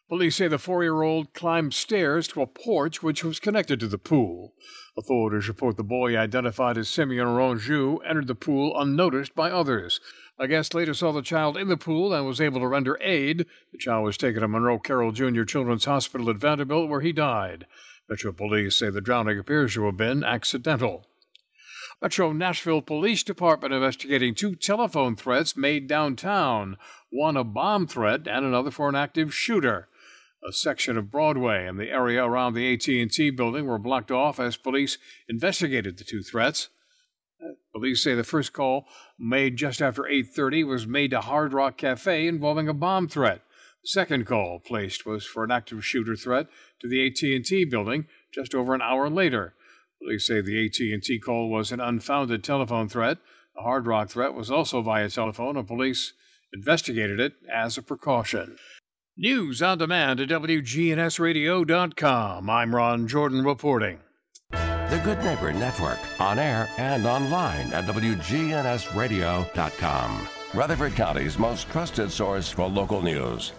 Police 0.08 0.36
say 0.36 0.48
the 0.48 0.60
four 0.60 0.84
year 0.84 1.02
old 1.02 1.34
climbed 1.34 1.74
stairs 1.74 2.28
to 2.28 2.44
a 2.44 2.48
porch 2.48 3.02
which 3.02 3.24
was 3.24 3.40
connected 3.40 3.80
to 3.80 3.88
the 3.88 3.98
pool. 3.98 4.54
Authorities 4.98 5.50
report 5.50 5.76
the 5.76 5.84
boy, 5.84 6.18
identified 6.18 6.78
as 6.78 6.88
Simeon 6.88 7.28
Ronjou, 7.28 8.00
entered 8.06 8.28
the 8.28 8.36
pool 8.36 8.80
unnoticed 8.80 9.36
by 9.36 9.52
others. 9.52 10.00
A 10.40 10.48
guest 10.48 10.74
later 10.74 10.94
saw 10.94 11.12
the 11.12 11.22
child 11.22 11.58
in 11.58 11.68
the 11.68 11.76
pool 11.76 12.14
and 12.14 12.26
was 12.26 12.40
able 12.40 12.62
to 12.62 12.68
render 12.68 12.98
aid. 13.02 13.46
The 13.74 13.78
child 13.78 14.06
was 14.06 14.16
taken 14.16 14.42
to 14.42 14.48
Monroe 14.48 14.80
Carell 14.80 15.14
Jr. 15.14 15.44
Children's 15.44 15.84
Hospital 15.84 16.30
at 16.30 16.38
Vanderbilt, 16.38 16.90
where 16.90 17.02
he 17.02 17.12
died. 17.12 17.66
Metro 18.10 18.32
police 18.32 18.78
say 18.78 18.90
the 18.90 19.02
drowning 19.02 19.38
appears 19.38 19.74
to 19.74 19.86
have 19.86 19.98
been 19.98 20.24
accidental. 20.24 21.06
Metro 22.02 22.32
Nashville 22.32 22.82
Police 22.82 23.24
Department 23.24 23.74
investigating 23.74 24.34
two 24.34 24.56
telephone 24.56 25.16
threats 25.16 25.58
made 25.58 25.88
downtown, 25.88 26.78
one 27.10 27.36
a 27.36 27.44
bomb 27.44 27.88
threat 27.88 28.28
and 28.28 28.46
another 28.46 28.72
for 28.72 28.88
an 28.88 28.96
active 28.96 29.34
shooter. 29.34 29.90
A 30.48 30.54
section 30.54 30.96
of 30.96 31.10
Broadway 31.10 31.66
and 31.66 31.80
the 31.80 31.90
area 31.90 32.24
around 32.24 32.54
the 32.54 32.72
AT&T 32.72 33.32
building 33.32 33.66
were 33.66 33.80
blocked 33.80 34.12
off 34.12 34.40
as 34.40 34.58
police 34.58 35.00
investigated 35.28 35.98
the 35.98 36.04
two 36.04 36.22
threats. 36.22 36.70
Uh, 37.44 37.54
police 37.74 38.04
say 38.04 38.14
the 38.14 38.24
first 38.24 38.54
call, 38.54 38.86
made 39.18 39.58
just 39.58 39.82
after 39.82 40.04
8:30, 40.04 40.64
was 40.64 40.86
made 40.86 41.12
to 41.12 41.22
Hard 41.22 41.52
Rock 41.52 41.78
Cafe 41.78 42.28
involving 42.28 42.68
a 42.68 42.76
bomb 42.76 43.08
threat. 43.08 43.42
The 43.82 43.88
second 43.88 44.28
call 44.28 44.60
placed 44.60 45.04
was 45.04 45.26
for 45.26 45.44
an 45.44 45.52
active 45.52 45.84
shooter 45.84 46.16
threat 46.16 46.48
to 46.80 46.88
the 46.88 47.08
AT&T 47.08 47.66
building 47.66 48.06
just 48.32 48.54
over 48.54 48.76
an 48.76 48.84
hour 48.84 49.10
later. 49.10 49.56
Police 50.00 50.28
say 50.28 50.42
the 50.42 50.64
AT&T 50.66 51.20
call 51.20 51.50
was 51.50 51.72
an 51.72 51.80
unfounded 51.80 52.44
telephone 52.44 52.88
threat. 52.88 53.18
The 53.56 53.64
Hard 53.64 53.88
Rock 53.88 54.10
threat 54.10 54.36
was 54.36 54.52
also 54.52 54.84
via 54.84 55.10
telephone, 55.10 55.58
and 55.58 55.68
police 55.68 56.14
investigated 56.54 57.20
it 57.20 57.34
as 57.52 57.78
a 57.78 57.82
precaution. 57.82 58.58
News 59.18 59.62
on 59.62 59.78
demand 59.78 60.20
at 60.20 60.28
WGNSradio.com. 60.28 62.50
I'm 62.50 62.76
Ron 62.76 63.08
Jordan 63.08 63.46
reporting. 63.46 64.00
The 64.52 65.02
Good 65.06 65.24
Neighbor 65.24 65.54
Network, 65.54 66.00
on 66.20 66.38
air 66.38 66.68
and 66.78 67.06
online 67.06 67.72
at 67.72 67.86
WGNSradio.com. 67.86 70.28
Rutherford 70.54 70.96
County's 70.96 71.40
most 71.40 71.70
trusted 71.70 72.12
source 72.12 72.50
for 72.50 72.68
local 72.68 73.02
news. 73.02 73.54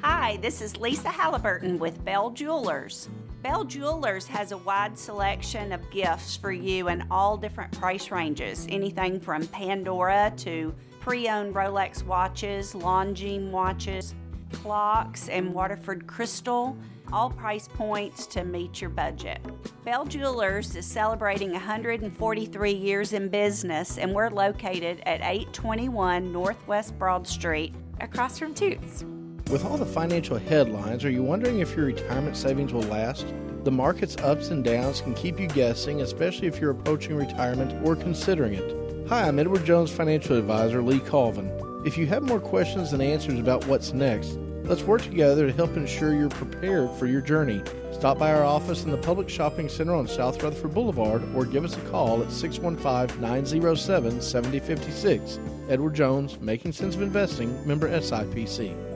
Hi, 0.00 0.38
this 0.38 0.62
is 0.62 0.78
Lisa 0.78 1.10
Halliburton 1.10 1.78
with 1.78 2.02
Bell 2.02 2.30
Jewelers. 2.30 3.10
Bell 3.42 3.62
Jewelers 3.62 4.26
has 4.26 4.52
a 4.52 4.56
wide 4.56 4.98
selection 4.98 5.70
of 5.70 5.82
gifts 5.90 6.34
for 6.34 6.50
you 6.50 6.88
in 6.88 7.06
all 7.10 7.36
different 7.36 7.78
price 7.78 8.10
ranges. 8.10 8.66
Anything 8.70 9.20
from 9.20 9.46
Pandora 9.48 10.32
to 10.38 10.74
pre 11.08 11.26
owned 11.26 11.54
Rolex 11.54 12.04
watches, 12.04 12.74
Longines 12.74 13.50
watches, 13.50 14.14
clocks, 14.52 15.30
and 15.30 15.54
Waterford 15.54 16.06
crystal. 16.06 16.76
All 17.10 17.30
price 17.30 17.66
points 17.66 18.26
to 18.26 18.44
meet 18.44 18.82
your 18.82 18.90
budget. 18.90 19.40
Bell 19.86 20.04
Jewelers 20.04 20.76
is 20.76 20.84
celebrating 20.84 21.52
143 21.52 22.72
years 22.72 23.14
in 23.14 23.30
business, 23.30 23.96
and 23.96 24.12
we're 24.12 24.28
located 24.28 25.00
at 25.06 25.22
821 25.22 26.30
Northwest 26.30 26.98
Broad 26.98 27.26
Street, 27.26 27.74
across 28.02 28.38
from 28.38 28.52
Toots. 28.52 29.06
With 29.50 29.64
all 29.64 29.78
the 29.78 29.86
financial 29.86 30.36
headlines, 30.36 31.06
are 31.06 31.10
you 31.10 31.22
wondering 31.22 31.60
if 31.60 31.74
your 31.74 31.86
retirement 31.86 32.36
savings 32.36 32.74
will 32.74 32.82
last? 32.82 33.24
The 33.64 33.70
market's 33.70 34.18
ups 34.18 34.50
and 34.50 34.62
downs 34.62 35.00
can 35.00 35.14
keep 35.14 35.40
you 35.40 35.48
guessing, 35.48 36.02
especially 36.02 36.48
if 36.48 36.60
you're 36.60 36.72
approaching 36.72 37.16
retirement 37.16 37.72
or 37.82 37.96
considering 37.96 38.52
it. 38.52 38.87
Hi, 39.08 39.26
I'm 39.26 39.38
Edward 39.38 39.64
Jones 39.64 39.90
financial 39.90 40.36
advisor 40.36 40.82
Lee 40.82 41.00
Colvin. 41.00 41.50
If 41.86 41.96
you 41.96 42.06
have 42.08 42.24
more 42.24 42.38
questions 42.38 42.90
than 42.90 43.00
answers 43.00 43.40
about 43.40 43.66
what's 43.66 43.94
next, 43.94 44.36
let's 44.64 44.82
work 44.82 45.00
together 45.00 45.46
to 45.46 45.52
help 45.54 45.78
ensure 45.78 46.12
you're 46.12 46.28
prepared 46.28 46.90
for 46.98 47.06
your 47.06 47.22
journey. 47.22 47.62
Stop 47.90 48.18
by 48.18 48.30
our 48.30 48.44
office 48.44 48.84
in 48.84 48.90
the 48.90 48.98
Public 48.98 49.30
Shopping 49.30 49.70
Center 49.70 49.94
on 49.94 50.06
South 50.06 50.42
Rutherford 50.42 50.74
Boulevard 50.74 51.22
or 51.34 51.46
give 51.46 51.64
us 51.64 51.74
a 51.74 51.80
call 51.88 52.22
at 52.22 52.30
615 52.30 53.18
907 53.18 54.20
7056. 54.20 55.38
Edward 55.70 55.94
Jones, 55.94 56.38
Making 56.42 56.72
Sense 56.72 56.94
of 56.94 57.00
Investing, 57.00 57.66
member 57.66 57.88
SIPC. 57.88 58.87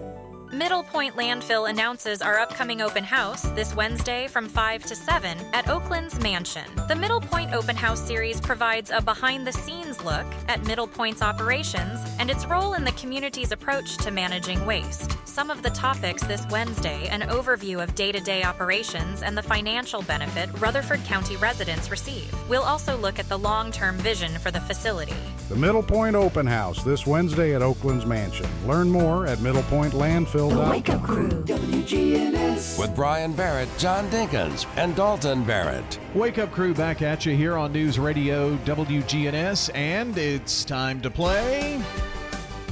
Middle 0.53 0.83
Point 0.83 1.17
Landfill 1.17 1.71
announces 1.71 2.21
our 2.21 2.39
upcoming 2.39 2.83
open 2.83 3.05
house 3.05 3.41
this 3.53 3.75
Wednesday 3.75 4.29
from 4.29 4.51
5 4.51 4.85
to 4.85 4.95
7 4.95 5.39
at 5.55 5.67
Oaklands 5.67 6.21
Mansion. 6.21 6.67
The 6.89 6.95
Middle 6.95 7.23
Point 7.23 7.55
Open 7.55 7.75
House 7.75 8.07
series 8.07 8.39
provides 8.39 8.91
a 8.91 9.01
behind 9.01 9.47
the 9.47 9.53
scenes 9.53 10.05
look 10.05 10.27
at 10.49 10.63
Middle 10.67 10.87
Point's 10.87 11.23
operations 11.23 11.99
and 12.19 12.31
its 12.31 12.45
role 12.45 12.75
in 12.75 12.85
the 12.85 12.93
community's 12.93 13.51
approach 13.51 13.97
to 13.97 14.11
managing 14.11 14.67
waste. 14.67 15.17
Some 15.27 15.49
of 15.49 15.63
the 15.63 15.71
topics 15.71 16.23
this 16.25 16.47
Wednesday 16.51 17.09
an 17.09 17.23
overview 17.23 17.83
of 17.83 17.95
day 17.95 18.13
to 18.13 18.21
day 18.21 18.43
operations 18.43 19.23
and 19.23 19.39
the 19.39 19.43
financial 19.43 20.03
benefit 20.03 20.51
Rutherford 20.61 21.03
County 21.05 21.37
residents 21.37 21.91
receive. 21.91 22.31
We'll 22.51 22.63
also 22.63 22.95
look 22.99 23.19
at 23.19 23.31
the 23.31 23.39
long 23.39 23.73
term 23.73 23.97
vision 23.97 24.33
for 24.39 24.51
the 24.51 24.61
facility. 24.61 25.17
The 25.53 25.59
Middle 25.59 25.83
Point 25.83 26.17
Open 26.17 26.47
House 26.47 26.83
this 26.83 27.07
Wednesday 27.07 27.55
at 27.55 27.61
Oaklands 27.61 28.07
Mansion. 28.07 28.47
Learn 28.67 28.89
more 28.89 29.27
at 29.27 29.37
middlepointlandfill.com. 29.37 30.49
The 30.49 30.71
Wake 30.71 30.89
Up 30.89 31.03
Crew, 31.03 31.29
WGNS. 31.29 32.79
With 32.79 32.97
Brian 32.97 33.35
Barrett, 33.35 33.69
John 33.77 34.09
Dinkins, 34.09 34.65
and 34.77 34.97
Dalton 34.97 35.45
Barrett. 35.45 35.99
Wake 36.15 36.39
Up 36.39 36.51
Crew 36.53 36.73
back 36.73 37.03
at 37.03 37.27
you 37.27 37.37
here 37.37 37.59
on 37.59 37.71
News 37.71 37.99
Radio 37.99 38.57
WGNS, 38.65 39.71
and 39.75 40.17
it's 40.17 40.65
time 40.65 41.03
to 41.03 41.11
play 41.11 41.83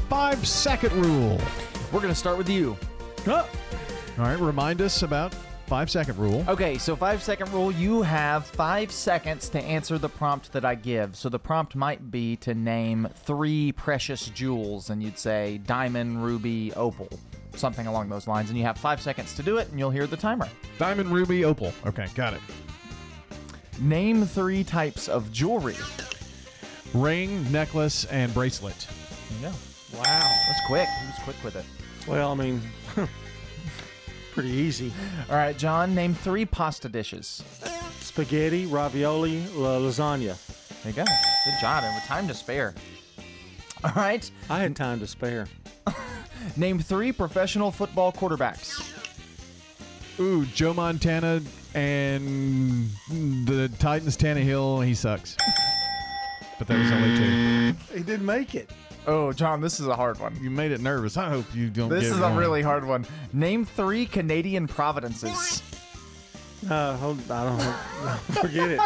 Five 0.09 0.49
Second 0.49 0.95
Rule. 0.95 1.39
We're 1.93 2.01
going 2.01 2.15
to 2.15 2.19
start 2.19 2.39
with 2.39 2.49
you. 2.49 2.79
All 3.27 3.45
right, 4.17 4.41
remind 4.41 4.81
us 4.81 5.03
about 5.03 5.35
Five 5.71 5.89
Second 5.89 6.19
Rule. 6.19 6.45
Okay, 6.49 6.79
so 6.79 6.97
five 6.97 7.23
second 7.23 7.53
rule, 7.53 7.71
you 7.71 8.03
have 8.03 8.45
five 8.45 8.91
seconds 8.91 9.49
to 9.51 9.61
answer 9.61 9.99
the 9.99 10.09
prompt 10.09 10.53
that 10.53 10.65
I 10.65 10.75
give. 10.75 11.15
So 11.15 11.29
the 11.29 11.39
prompt 11.39 11.77
might 11.77 12.11
be 12.11 12.35
to 12.39 12.55
name 12.55 13.09
three 13.23 13.71
precious 13.71 14.31
jewels, 14.31 14.91
and 14.91 15.01
you'd 15.01 15.17
say 15.17 15.59
diamond, 15.59 16.25
ruby, 16.25 16.73
opal, 16.75 17.09
something 17.55 17.87
along 17.87 18.09
those 18.09 18.27
lines. 18.27 18.51
And 18.51 18.59
you 18.59 18.65
have 18.65 18.79
five 18.79 19.01
seconds 19.01 19.33
to 19.35 19.45
do 19.45 19.59
it, 19.59 19.69
and 19.71 19.79
you'll 19.79 19.93
hear 19.93 20.09
the 20.09 20.17
timer. 20.17 20.49
Diamond, 20.77 21.11
ruby, 21.11 21.45
opal. 21.45 21.73
Okay, 21.87 22.09
got 22.17 22.35
it. 22.35 22.41
Name 23.79 24.27
three 24.27 24.65
types 24.65 25.07
of 25.07 25.31
jewelry. 25.31 25.77
Ring, 26.95 27.49
necklace, 27.53 28.07
and 28.07 28.35
bracelet. 28.35 28.89
There 29.29 29.39
you 29.39 29.57
go. 29.57 29.99
Wow. 29.99 30.35
That's 30.49 30.67
quick. 30.67 30.89
He 31.01 31.07
was 31.07 31.19
quick 31.23 31.37
with 31.45 31.55
it. 31.55 31.65
Well, 32.09 32.33
I 32.33 32.35
mean, 32.35 32.61
pretty 34.33 34.51
easy. 34.51 34.93
All 35.29 35.37
right, 35.37 35.57
John, 35.57 35.95
name 35.95 36.15
three 36.15 36.45
pasta 36.45 36.89
dishes. 36.89 37.43
Spaghetti, 38.01 38.67
ravioli, 38.67 39.45
la- 39.55 39.79
lasagna. 39.79 40.37
There 40.83 40.93
you 40.93 40.97
go. 40.97 41.05
Good 41.05 41.61
job, 41.61 41.85
and 41.85 41.95
with 41.95 42.05
time 42.05 42.27
to 42.29 42.35
spare. 42.35 42.75
All 43.85 43.93
right. 43.97 44.31
I 44.49 44.61
had 44.61 44.77
time 44.77 45.01
to 45.01 45.07
spare. 45.07 45.47
Name 46.57 46.79
three 46.79 47.13
professional 47.13 47.71
football 47.71 48.13
quarterbacks. 48.13 48.87
Ooh, 50.19 50.45
Joe 50.47 50.75
Montana 50.75 51.41
and 51.75 52.91
the 53.47 53.71
Titans 53.79 54.17
Tannehill. 54.17 54.85
He 54.87 54.95
sucks. 54.95 55.37
But 56.59 56.69
that 56.69 56.79
was 56.79 56.93
only 56.93 57.17
two. 57.17 57.97
He 57.97 58.03
didn't 58.03 58.27
make 58.27 58.55
it. 58.55 58.71
Oh, 59.11 59.33
John, 59.33 59.61
this 59.61 59.81
is 59.81 59.89
a 59.89 59.97
hard 59.97 60.21
one. 60.21 60.39
You 60.41 60.51
made 60.51 60.71
it 60.71 60.81
nervous. 60.81 61.17
I 61.17 61.29
hope 61.29 61.45
you 61.55 61.69
don't. 61.69 61.89
This 61.89 62.05
get 62.05 62.13
is 62.13 62.19
it 62.19 62.21
a 62.21 62.27
wrong. 62.27 62.37
really 62.37 62.63
hard 62.63 62.85
one. 62.87 63.05
Name 63.33 63.65
three 63.65 64.07
Canadian 64.07 64.69
provinces. 64.69 65.63
Uh, 66.71 66.97
hold, 66.99 67.19
I 67.31 67.45
don't. 67.45 67.61
Forget 68.41 68.71
it. 68.71 68.81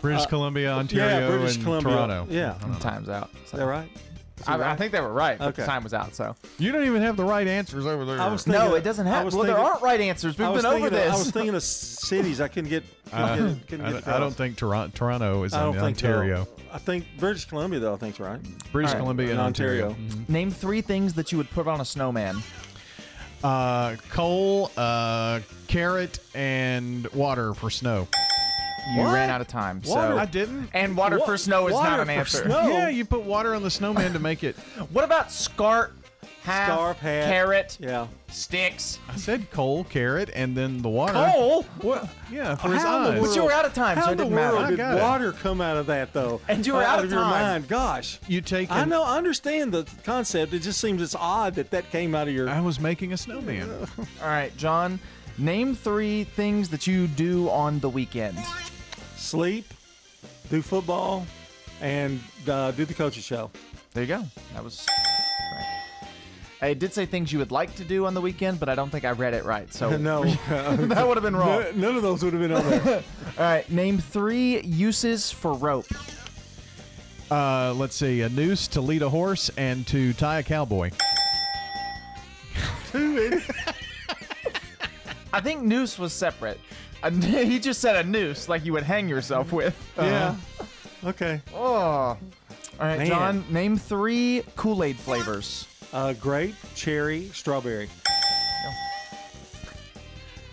British 0.00 0.22
Uh, 0.22 0.26
Columbia, 0.26 0.68
yeah, 0.68 0.76
Ontario, 0.76 1.30
British 1.38 1.56
and 1.56 1.64
Columbia. 1.64 1.92
Toronto. 1.92 2.26
Yeah. 2.30 2.54
I 2.56 2.58
don't 2.62 2.72
know. 2.72 2.78
Time's 2.78 3.08
out. 3.08 3.30
Is 3.44 3.50
that 3.50 3.64
right? 3.66 3.88
Is 4.38 4.42
it 4.42 4.48
I, 4.50 4.72
I 4.72 4.76
think 4.76 4.92
they 4.92 5.00
were 5.00 5.12
right, 5.12 5.38
but 5.38 5.48
Okay. 5.48 5.62
the 5.62 5.66
time 5.66 5.82
was 5.82 5.94
out. 5.94 6.14
So 6.14 6.36
You 6.58 6.70
don't 6.72 6.84
even 6.84 7.00
have 7.02 7.16
the 7.16 7.24
right 7.24 7.46
answers 7.46 7.86
over 7.86 8.04
there. 8.04 8.20
I 8.20 8.28
was 8.30 8.46
no, 8.46 8.74
it 8.74 8.84
doesn't 8.84 9.06
I 9.06 9.10
have. 9.10 9.24
was 9.24 9.34
Well, 9.34 9.44
there 9.44 9.56
aren't 9.58 9.82
right 9.82 10.00
answers. 10.00 10.36
We've 10.36 10.46
been 10.48 10.48
over 10.48 10.60
thinking 10.60 10.84
of- 10.86 10.90
this. 10.92 11.14
I 11.14 11.18
was 11.18 11.30
thinking 11.30 11.54
of 11.54 11.62
cities. 11.62 12.40
I 12.40 12.48
couldn't 12.48 12.68
get. 12.70 12.84
Couldn't 13.06 13.18
Uh, 13.22 13.36
get, 13.36 13.68
couldn't 13.68 13.86
I, 13.86 13.92
get 13.92 14.04
don't- 14.04 14.14
I 14.14 14.18
don't 14.20 14.34
think 14.34 14.56
Toronto, 14.56 14.92
Toronto 14.94 15.42
is 15.44 15.54
I 15.54 15.62
don't 15.62 15.74
in 15.76 15.80
think 15.80 15.98
so. 15.98 16.06
Ontario. 16.08 16.48
I 16.72 16.78
think 16.78 17.06
British 17.18 17.46
Columbia, 17.46 17.80
though. 17.80 17.94
I 17.94 17.96
think's 17.96 18.20
right. 18.20 18.40
British 18.72 18.90
All 18.90 18.94
right. 18.96 19.00
Columbia 19.00 19.26
and 19.30 19.38
And 19.38 19.40
Ontario. 19.40 19.88
Ontario. 19.90 20.24
Name 20.28 20.50
three 20.50 20.82
things 20.82 21.14
that 21.14 21.32
you 21.32 21.38
would 21.38 21.50
put 21.50 21.66
on 21.66 21.80
a 21.80 21.84
snowman. 21.84 22.42
Uh, 23.44 23.96
coal, 24.10 24.70
uh, 24.76 25.40
carrot, 25.68 26.18
and 26.34 27.06
water 27.08 27.54
for 27.54 27.70
snow. 27.70 28.08
You 28.94 29.02
What? 29.02 29.14
ran 29.14 29.30
out 29.30 29.40
of 29.40 29.48
time. 29.48 29.82
Water? 29.84 30.12
So 30.14 30.18
I 30.18 30.26
didn't. 30.26 30.68
And 30.72 30.96
water 30.96 31.18
Wa- 31.18 31.26
for 31.26 31.36
snow 31.36 31.66
is 31.66 31.74
water 31.74 31.90
not 31.90 32.00
an 32.00 32.06
for 32.06 32.12
answer. 32.12 32.44
snow? 32.44 32.68
Yeah, 32.68 32.88
you 32.88 33.04
put 33.04 33.22
water 33.22 33.54
on 33.54 33.62
the 33.62 33.70
snowman 33.70 34.12
to 34.12 34.18
make 34.18 34.44
it. 34.44 34.56
What 34.92 35.04
about 35.04 35.32
scarf, 35.32 35.90
half, 36.44 36.68
Scarf, 36.72 36.98
hat. 36.98 37.24
carrot, 37.26 37.76
Yeah. 37.80 38.06
sticks? 38.30 39.00
I 39.12 39.16
said 39.16 39.50
coal, 39.50 39.82
carrot, 39.84 40.30
and 40.34 40.56
then 40.56 40.82
the 40.82 40.88
water. 40.88 41.14
Coal? 41.14 41.62
What? 41.80 42.08
Yeah, 42.30 42.54
for 42.54 42.68
his 42.72 42.80
How 42.82 42.98
in 42.98 43.02
the 43.02 43.20
eyes. 43.20 43.26
But 43.28 43.34
you 43.36 43.42
were 43.42 43.52
out 43.52 43.64
of 43.64 43.74
time, 43.74 43.96
How 43.96 44.04
so 44.04 44.08
it 44.10 44.12
in 44.12 44.18
the 44.18 44.24
didn't 44.24 44.36
world 44.38 44.54
matter. 44.54 44.66
I 44.66 44.70
did 44.70 44.76
got 44.76 44.98
it. 44.98 45.02
water 45.02 45.32
come 45.32 45.60
out 45.60 45.76
of 45.76 45.86
that, 45.86 46.12
though? 46.12 46.40
And 46.46 46.64
you 46.64 46.74
were 46.74 46.82
out 46.84 47.02
of 47.02 47.10
your 47.10 47.20
time. 47.20 47.30
mind. 47.30 47.68
Gosh. 47.68 48.20
You 48.28 48.40
take. 48.40 48.70
I 48.70 48.82
an- 48.82 48.88
know. 48.88 49.02
I 49.02 49.16
understand 49.18 49.72
the 49.72 49.84
concept. 50.04 50.52
It 50.52 50.60
just 50.60 50.80
seems 50.80 51.02
it's 51.02 51.16
odd 51.16 51.56
that 51.56 51.72
that 51.72 51.90
came 51.90 52.14
out 52.14 52.28
of 52.28 52.34
your. 52.34 52.48
I 52.48 52.60
was 52.60 52.78
making 52.78 53.12
a 53.12 53.16
snowman. 53.16 53.68
All 54.22 54.28
right, 54.28 54.56
John. 54.56 55.00
Name 55.38 55.74
three 55.74 56.24
things 56.24 56.70
that 56.70 56.86
you 56.86 57.06
do 57.08 57.50
on 57.50 57.80
the 57.80 57.90
weekend. 57.90 58.38
Sleep, 59.26 59.66
do 60.50 60.62
football, 60.62 61.26
and 61.80 62.20
uh, 62.48 62.70
do 62.70 62.84
the 62.84 62.94
coaching 62.94 63.22
show. 63.22 63.50
There 63.92 64.02
you 64.04 64.08
go. 64.08 64.24
That 64.54 64.64
was. 64.64 64.86
I 66.62 66.72
did 66.72 66.94
say 66.94 67.04
things 67.04 67.32
you 67.32 67.38
would 67.38 67.52
like 67.52 67.74
to 67.76 67.84
do 67.84 68.06
on 68.06 68.14
the 68.14 68.20
weekend, 68.20 68.58
but 68.58 68.68
I 68.68 68.74
don't 68.74 68.88
think 68.90 69.04
I 69.04 69.10
read 69.10 69.34
it 69.34 69.44
right. 69.44 69.72
So 69.72 69.96
no, 69.96 70.24
that 70.48 71.06
would 71.06 71.16
have 71.16 71.22
been 71.24 71.36
wrong. 71.36 71.62
None, 71.62 71.80
none 71.80 71.96
of 71.96 72.02
those 72.02 72.22
would 72.24 72.32
have 72.32 72.42
been 72.42 72.52
on 72.52 72.68
there. 72.68 73.02
All 73.38 73.44
right, 73.44 73.70
name 73.70 73.98
three 73.98 74.60
uses 74.62 75.30
for 75.30 75.52
rope. 75.54 75.86
Uh, 77.30 77.74
let's 77.74 77.96
see, 77.96 78.22
a 78.22 78.28
noose 78.28 78.68
to 78.68 78.80
lead 78.80 79.02
a 79.02 79.08
horse 79.08 79.50
and 79.56 79.86
to 79.88 80.12
tie 80.12 80.38
a 80.38 80.42
cowboy. 80.42 80.90
I 85.32 85.40
think 85.42 85.62
noose 85.62 85.98
was 85.98 86.12
separate. 86.12 86.58
A- 87.02 87.10
he 87.44 87.58
just 87.58 87.80
said 87.80 87.96
a 87.96 88.08
noose, 88.08 88.48
like 88.48 88.64
you 88.64 88.72
would 88.72 88.82
hang 88.82 89.08
yourself 89.08 89.52
with. 89.52 89.76
yeah. 89.98 90.34
Okay. 91.04 91.40
Oh. 91.54 91.60
All 91.60 92.18
right, 92.78 92.98
Man. 92.98 93.06
John. 93.06 93.44
Name 93.50 93.76
three 93.78 94.42
Kool 94.56 94.82
Aid 94.84 94.96
flavors. 94.96 95.66
Uh, 95.92 96.12
grape, 96.14 96.54
cherry, 96.74 97.28
strawberry. 97.32 97.88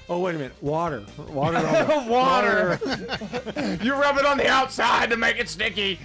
Oh 0.10 0.20
wait 0.20 0.36
a 0.36 0.38
minute. 0.38 0.54
Water. 0.62 1.04
Water. 1.30 1.58
On 1.58 1.64
the, 2.06 2.12
Water. 2.12 2.80
you 3.84 3.94
rub 3.96 4.18
it 4.18 4.26
on 4.26 4.38
the 4.38 4.48
outside 4.48 5.10
to 5.10 5.18
make 5.18 5.40
it 5.40 5.50
sticky. 5.50 5.98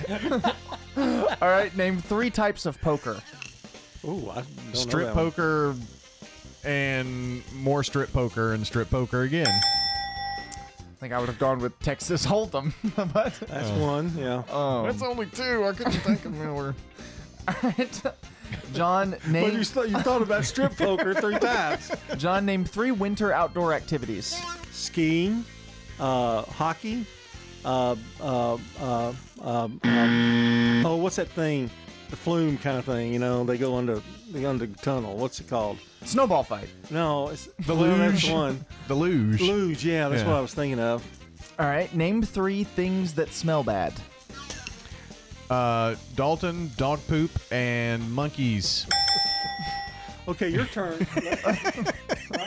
All 0.97 1.37
right, 1.41 1.77
name 1.77 1.99
three 1.99 2.31
types 2.31 2.65
of 2.65 2.81
poker. 2.81 3.21
Ooh, 4.05 4.31
I 4.31 4.37
don't 4.37 4.57
know 4.69 4.75
strip 4.75 5.07
that 5.09 5.15
one. 5.17 5.31
poker 5.31 5.75
and 6.65 7.43
more 7.55 7.83
strip 7.83 8.13
poker 8.13 8.55
and 8.55 8.65
strip 8.67 8.89
poker 8.89 9.23
again. 9.23 9.49
I 10.99 11.01
think 11.01 11.13
I 11.13 11.19
would 11.21 11.29
have 11.29 11.39
gone 11.39 11.61
with 11.61 11.79
Texas 11.79 12.27
Hold'em, 12.27 12.73
but 13.15 13.33
That's 13.47 13.71
one. 13.81 14.13
Yeah. 14.19 14.43
oh. 14.51 14.83
That's 14.85 15.01
only 15.03 15.27
two. 15.27 15.65
I 15.65 15.73
couldn't 15.73 15.93
think 15.93 16.25
of 16.25 16.35
more. 16.35 16.75
All 17.49 17.55
right. 17.63 18.03
John, 18.75 19.11
But 19.11 19.27
name 19.29 19.59
you, 19.59 19.65
th- 19.65 19.91
you 19.91 19.99
thought 20.01 20.23
about 20.23 20.45
strip 20.45 20.77
poker 20.77 21.15
three 21.15 21.39
times. 21.39 21.93
John, 22.17 22.45
named 22.45 22.69
three 22.69 22.91
winter 22.91 23.33
outdoor 23.33 23.75
activities. 23.75 24.43
skiing, 24.73 25.45
uh, 26.01 26.43
hockey, 26.43 27.07
uh, 27.65 27.95
uh, 28.21 28.59
uh, 28.81 29.13
um, 29.43 29.81
um, 29.85 30.83
oh, 30.85 30.97
what's 30.97 31.17
that 31.17 31.29
thing? 31.29 31.71
The 32.11 32.17
flume 32.17 32.57
kind 32.59 32.79
of 32.79 32.85
thing. 32.85 33.13
You 33.13 33.19
know, 33.19 33.45
they 33.45 33.59
go 33.59 33.77
under 33.77 34.01
the 34.33 34.47
under 34.47 34.67
tunnel. 34.67 35.17
What's 35.17 35.41
it 35.41 35.49
called? 35.49 35.79
Snowball 36.05 36.43
fight. 36.43 36.69
No, 36.91 37.29
it's 37.29 37.47
The 37.67 37.75
well, 37.75 37.85
That's 37.97 38.13
luge. 38.23 38.27
the 38.29 38.33
one. 38.33 38.67
The 38.89 38.95
luge. 38.95 39.41
Luge. 39.43 39.85
Yeah, 39.85 40.09
that's 40.09 40.23
Yeah. 40.23 40.29
what 40.29 40.37
I 40.37 40.41
was 40.41 40.55
thinking 40.55 40.81
of. 40.81 41.05
All 41.59 41.67
right. 41.67 41.93
Name 41.95 42.23
three 42.23 42.65
things 42.65 43.15
that 43.15 43.33
smell 43.33 43.63
bad. 43.63 43.93
Uh, 45.51 45.97
Dalton, 46.15 46.71
dog 46.77 47.01
poop, 47.09 47.31
and 47.51 48.11
monkeys. 48.13 48.87
Okay, 50.29 50.49
your 50.51 50.67
turn. 50.67 51.07
My 51.17 51.23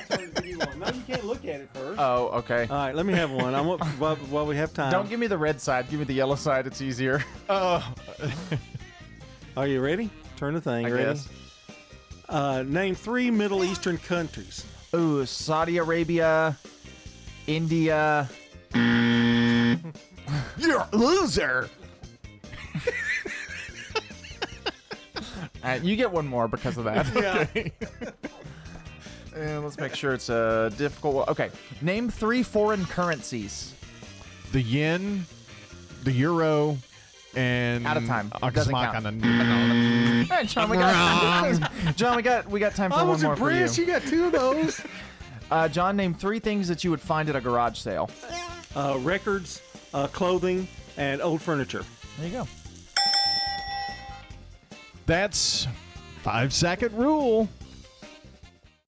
turn 0.07 0.31
to 0.33 0.41
give 0.41 0.45
you 0.45 0.59
one. 0.59 0.79
No, 0.79 0.85
you 0.87 1.01
can't 1.07 1.23
look 1.25 1.43
at 1.45 1.61
it 1.61 1.69
first. 1.73 1.99
Oh, 1.99 2.27
okay. 2.39 2.67
All 2.69 2.75
right, 2.77 2.93
let 2.95 3.05
me 3.07 3.13
have 3.13 3.31
one. 3.31 3.55
I 3.55 3.61
want 3.61 3.81
while, 3.99 4.15
while 4.17 4.45
we 4.45 4.55
have 4.57 4.71
time. 4.73 4.91
Don't 4.91 5.09
give 5.09 5.19
me 5.19 5.25
the 5.27 5.37
red 5.37 5.59
side. 5.59 5.89
Give 5.89 5.99
me 5.99 6.05
the 6.05 6.13
yellow 6.13 6.35
side. 6.35 6.67
It's 6.67 6.79
easier. 6.81 7.23
Are 9.57 9.67
you 9.67 9.81
ready? 9.81 10.09
Turn 10.37 10.53
the 10.53 10.61
thing. 10.61 10.85
I 10.85 10.91
ready? 10.91 11.03
guess. 11.03 11.27
Uh, 12.29 12.63
name 12.65 12.95
three 12.95 13.29
Middle 13.29 13.65
Eastern 13.65 13.97
countries. 13.97 14.65
Ooh, 14.95 15.25
Saudi 15.25 15.77
Arabia, 15.77 16.57
India. 17.47 18.29
You're 18.73 19.81
a 20.57 20.87
loser. 20.93 21.69
All 25.15 25.21
right, 25.63 25.83
you 25.83 25.95
get 25.97 26.11
one 26.11 26.27
more 26.27 26.47
because 26.47 26.77
of 26.77 26.85
that. 26.85 27.07
Yeah. 27.13 27.45
and 29.35 29.63
let's 29.63 29.77
make 29.77 29.93
sure 29.95 30.13
it's 30.13 30.29
a 30.29 30.71
difficult 30.77 31.15
one. 31.15 31.29
Okay. 31.29 31.49
Name 31.81 32.09
three 32.09 32.41
foreign 32.41 32.85
currencies. 32.85 33.73
The 34.53 34.61
yen, 34.61 35.25
the 36.03 36.11
euro, 36.13 36.77
and 37.35 37.85
Out 37.87 37.97
of 37.97 38.05
time. 38.05 38.31
Ox 38.41 38.55
Doesn't 38.55 38.73
count. 38.73 39.03
Machina. 39.03 40.25
All 40.31 40.37
right, 40.37 40.47
John, 40.47 40.69
we 40.69 40.77
got 40.77 41.71
John, 41.95 42.15
we 42.15 42.21
got 42.21 42.47
we 42.49 42.59
got 42.59 42.75
time 42.75 42.91
for 42.91 42.97
I 42.97 43.01
one 43.03 43.09
was 43.11 43.23
more 43.23 43.35
for 43.35 43.49
you. 43.51 43.57
impressed. 43.57 43.77
You 43.77 43.85
got 43.85 44.01
two 44.03 44.25
of 44.25 44.31
those. 44.31 44.81
Uh, 45.51 45.67
John, 45.67 45.97
name 45.97 46.13
three 46.13 46.39
things 46.39 46.69
that 46.69 46.85
you 46.85 46.91
would 46.91 47.01
find 47.01 47.27
at 47.27 47.35
a 47.35 47.41
garage 47.41 47.77
sale. 47.77 48.09
uh, 48.73 48.97
records, 49.01 49.61
uh, 49.93 50.07
clothing, 50.07 50.65
and 50.95 51.21
old 51.21 51.41
furniture. 51.41 51.83
There 52.17 52.27
you 52.29 52.31
go. 52.33 52.47
That's 55.05 55.67
five 56.21 56.53
second 56.53 56.93
rule. 56.97 57.49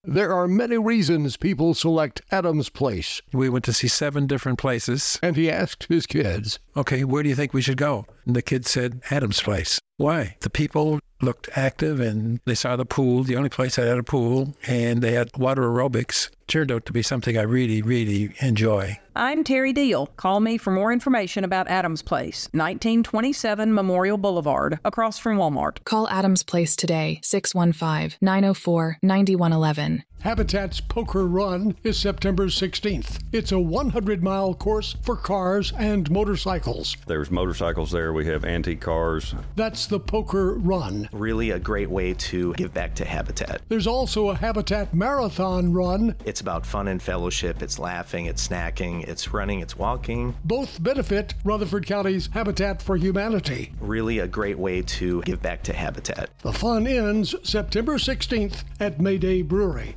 There 0.05 0.33
are 0.33 0.47
many 0.47 0.77
reasons 0.77 1.37
people 1.37 1.73
select 1.73 2.21
Adams 2.31 2.69
Place. 2.69 3.21
We 3.31 3.49
went 3.49 3.65
to 3.65 3.73
see 3.73 3.87
seven 3.89 4.27
different 4.27 4.57
places. 4.59 5.19
And 5.21 5.35
he 5.35 5.49
asked 5.49 5.85
his 5.89 6.05
kids, 6.05 6.59
Okay, 6.75 7.03
where 7.03 7.23
do 7.23 7.29
you 7.29 7.35
think 7.35 7.53
we 7.53 7.61
should 7.61 7.77
go? 7.77 8.05
And 8.25 8.35
the 8.35 8.41
kids 8.41 8.69
said, 8.69 9.01
Adam's 9.09 9.41
place. 9.41 9.79
Why? 9.97 10.37
The 10.39 10.49
people 10.49 10.99
looked 11.21 11.49
active 11.55 11.99
and 11.99 12.39
they 12.45 12.55
saw 12.55 12.75
the 12.75 12.85
pool, 12.85 13.23
the 13.23 13.35
only 13.35 13.49
place 13.49 13.75
that 13.75 13.87
had 13.87 13.97
a 13.97 14.03
pool, 14.03 14.55
and 14.67 15.01
they 15.01 15.13
had 15.13 15.29
water 15.37 15.63
aerobics. 15.63 16.29
Turned 16.47 16.71
out 16.71 16.85
to 16.85 16.93
be 16.93 17.01
something 17.01 17.37
I 17.37 17.43
really, 17.43 17.81
really 17.81 18.35
enjoy. 18.41 18.99
I'm 19.15 19.43
Terry 19.43 19.71
Deal. 19.73 20.07
Call 20.17 20.39
me 20.39 20.57
for 20.57 20.71
more 20.71 20.91
information 20.91 21.43
about 21.43 21.67
Adams 21.67 22.01
Place, 22.01 22.49
1927 22.51 23.73
Memorial 23.73 24.17
Boulevard, 24.17 24.79
across 24.83 25.17
from 25.17 25.37
Walmart. 25.37 25.83
Call 25.85 26.09
Adams 26.09 26.43
Place 26.43 26.75
today, 26.75 27.19
615 27.23 28.17
904 28.21 28.97
9111. 29.01 30.03
Habitat's 30.23 30.79
Poker 30.79 31.27
Run 31.27 31.75
is 31.83 31.99
September 31.99 32.45
16th. 32.45 33.19
It's 33.33 33.51
a 33.51 33.59
100 33.59 34.23
mile 34.23 34.53
course 34.53 34.95
for 35.01 35.17
cars 35.17 35.73
and 35.77 36.09
motorcycles. 36.09 36.95
There's 37.07 37.29
motorcycles 37.29 37.91
there. 37.91 38.12
We 38.13 38.25
have 38.27 38.45
antique 38.45 38.79
cars. 38.79 39.33
That's 39.55 39.87
the 39.87 39.99
Poker 39.99 40.53
Run. 40.53 41.09
Really 41.11 41.49
a 41.49 41.59
great 41.59 41.89
way 41.89 42.13
to 42.13 42.53
give 42.53 42.71
back 42.71 42.93
to 42.95 43.05
Habitat. 43.05 43.63
There's 43.69 43.87
also 43.87 44.29
a 44.29 44.35
Habitat 44.35 44.93
Marathon 44.93 45.73
Run. 45.73 46.15
It's 46.23 46.39
about 46.39 46.63
fun 46.63 46.87
and 46.89 47.01
fellowship. 47.01 47.63
It's 47.63 47.79
laughing, 47.79 48.27
it's 48.27 48.47
snacking, 48.47 49.03
it's 49.07 49.33
running, 49.33 49.61
it's 49.61 49.75
walking. 49.75 50.35
Both 50.45 50.81
benefit 50.83 51.33
Rutherford 51.43 51.87
County's 51.87 52.29
Habitat 52.31 52.83
for 52.83 52.95
Humanity. 52.97 53.73
Really 53.81 54.19
a 54.19 54.27
great 54.27 54.59
way 54.59 54.83
to 54.83 55.23
give 55.23 55.41
back 55.41 55.63
to 55.63 55.73
Habitat. 55.73 56.29
The 56.43 56.53
fun 56.53 56.85
ends 56.85 57.33
September 57.41 57.95
16th 57.95 58.63
at 58.79 59.01
Mayday 59.01 59.41
Brewery. 59.41 59.95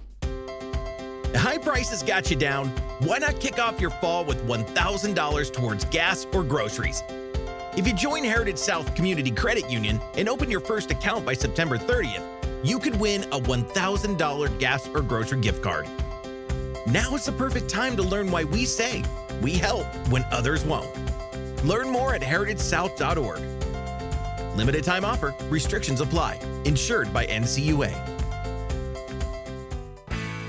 High 1.35 1.59
prices 1.59 2.03
got 2.03 2.31
you 2.31 2.37
down. 2.37 2.69
Why 3.01 3.19
not 3.19 3.39
kick 3.41 3.59
off 3.59 3.79
your 3.79 3.91
fall 3.91 4.25
with 4.25 4.43
$1,000 4.47 5.53
towards 5.53 5.85
gas 5.87 6.27
or 6.33 6.43
groceries? 6.43 7.03
If 7.77 7.87
you 7.87 7.93
join 7.93 8.25
Heritage 8.25 8.57
South 8.57 8.95
Community 8.95 9.31
Credit 9.31 9.71
Union 9.71 10.01
and 10.15 10.31
open 10.31 10.51
your 10.51 10.61
first 10.61 10.91
account 10.91 11.27
by 11.27 11.35
September 11.35 11.77
30th, 11.77 12.25
you 12.65 12.79
could 12.79 12.99
win 12.99 13.25
a 13.25 13.39
$1,000 13.39 14.59
gas 14.59 14.89
or 14.89 15.03
grocery 15.03 15.43
gift 15.43 15.63
card. 15.63 15.87
Now 16.87 17.15
is 17.15 17.27
the 17.27 17.33
perfect 17.33 17.69
time 17.69 17.95
to 17.97 18.03
learn 18.03 18.31
why 18.31 18.45
we 18.45 18.65
say 18.65 19.05
we 19.43 19.53
help 19.53 19.85
when 20.09 20.25
others 20.31 20.65
won't. 20.65 20.89
Learn 21.67 21.91
more 21.91 22.15
at 22.15 22.23
heritagesouth.org. 22.23 24.57
Limited 24.57 24.83
time 24.83 25.05
offer, 25.05 25.35
restrictions 25.51 26.01
apply. 26.01 26.41
Insured 26.65 27.13
by 27.13 27.27
NCUA. 27.27 28.16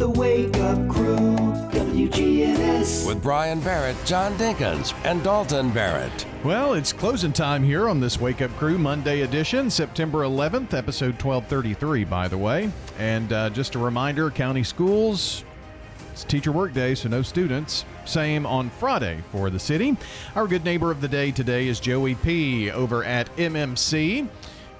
The 0.00 0.08
Wake 0.08 0.56
Up 0.56 0.88
Crew, 0.88 1.26
WGNS. 1.72 3.06
With 3.06 3.22
Brian 3.22 3.60
Barrett, 3.60 3.98
John 4.06 4.34
Dinkins, 4.38 4.94
and 5.04 5.22
Dalton 5.22 5.72
Barrett. 5.72 6.24
Well, 6.42 6.72
it's 6.72 6.90
closing 6.90 7.34
time 7.34 7.62
here 7.62 7.86
on 7.86 8.00
this 8.00 8.18
Wake 8.18 8.40
Up 8.40 8.50
Crew 8.56 8.78
Monday 8.78 9.20
edition, 9.20 9.68
September 9.68 10.20
11th, 10.20 10.72
episode 10.72 11.22
1233, 11.22 12.04
by 12.04 12.28
the 12.28 12.38
way. 12.38 12.72
And 12.98 13.30
uh, 13.30 13.50
just 13.50 13.74
a 13.74 13.78
reminder 13.78 14.30
county 14.30 14.62
schools, 14.64 15.44
it's 16.12 16.24
teacher 16.24 16.50
work 16.50 16.72
day, 16.72 16.94
so 16.94 17.10
no 17.10 17.20
students. 17.20 17.84
Same 18.06 18.46
on 18.46 18.70
Friday 18.70 19.22
for 19.30 19.50
the 19.50 19.58
city. 19.58 19.98
Our 20.34 20.46
good 20.46 20.64
neighbor 20.64 20.90
of 20.90 21.02
the 21.02 21.08
day 21.08 21.30
today 21.30 21.68
is 21.68 21.78
Joey 21.78 22.14
P. 22.14 22.70
over 22.70 23.04
at 23.04 23.28
MMC. 23.36 24.28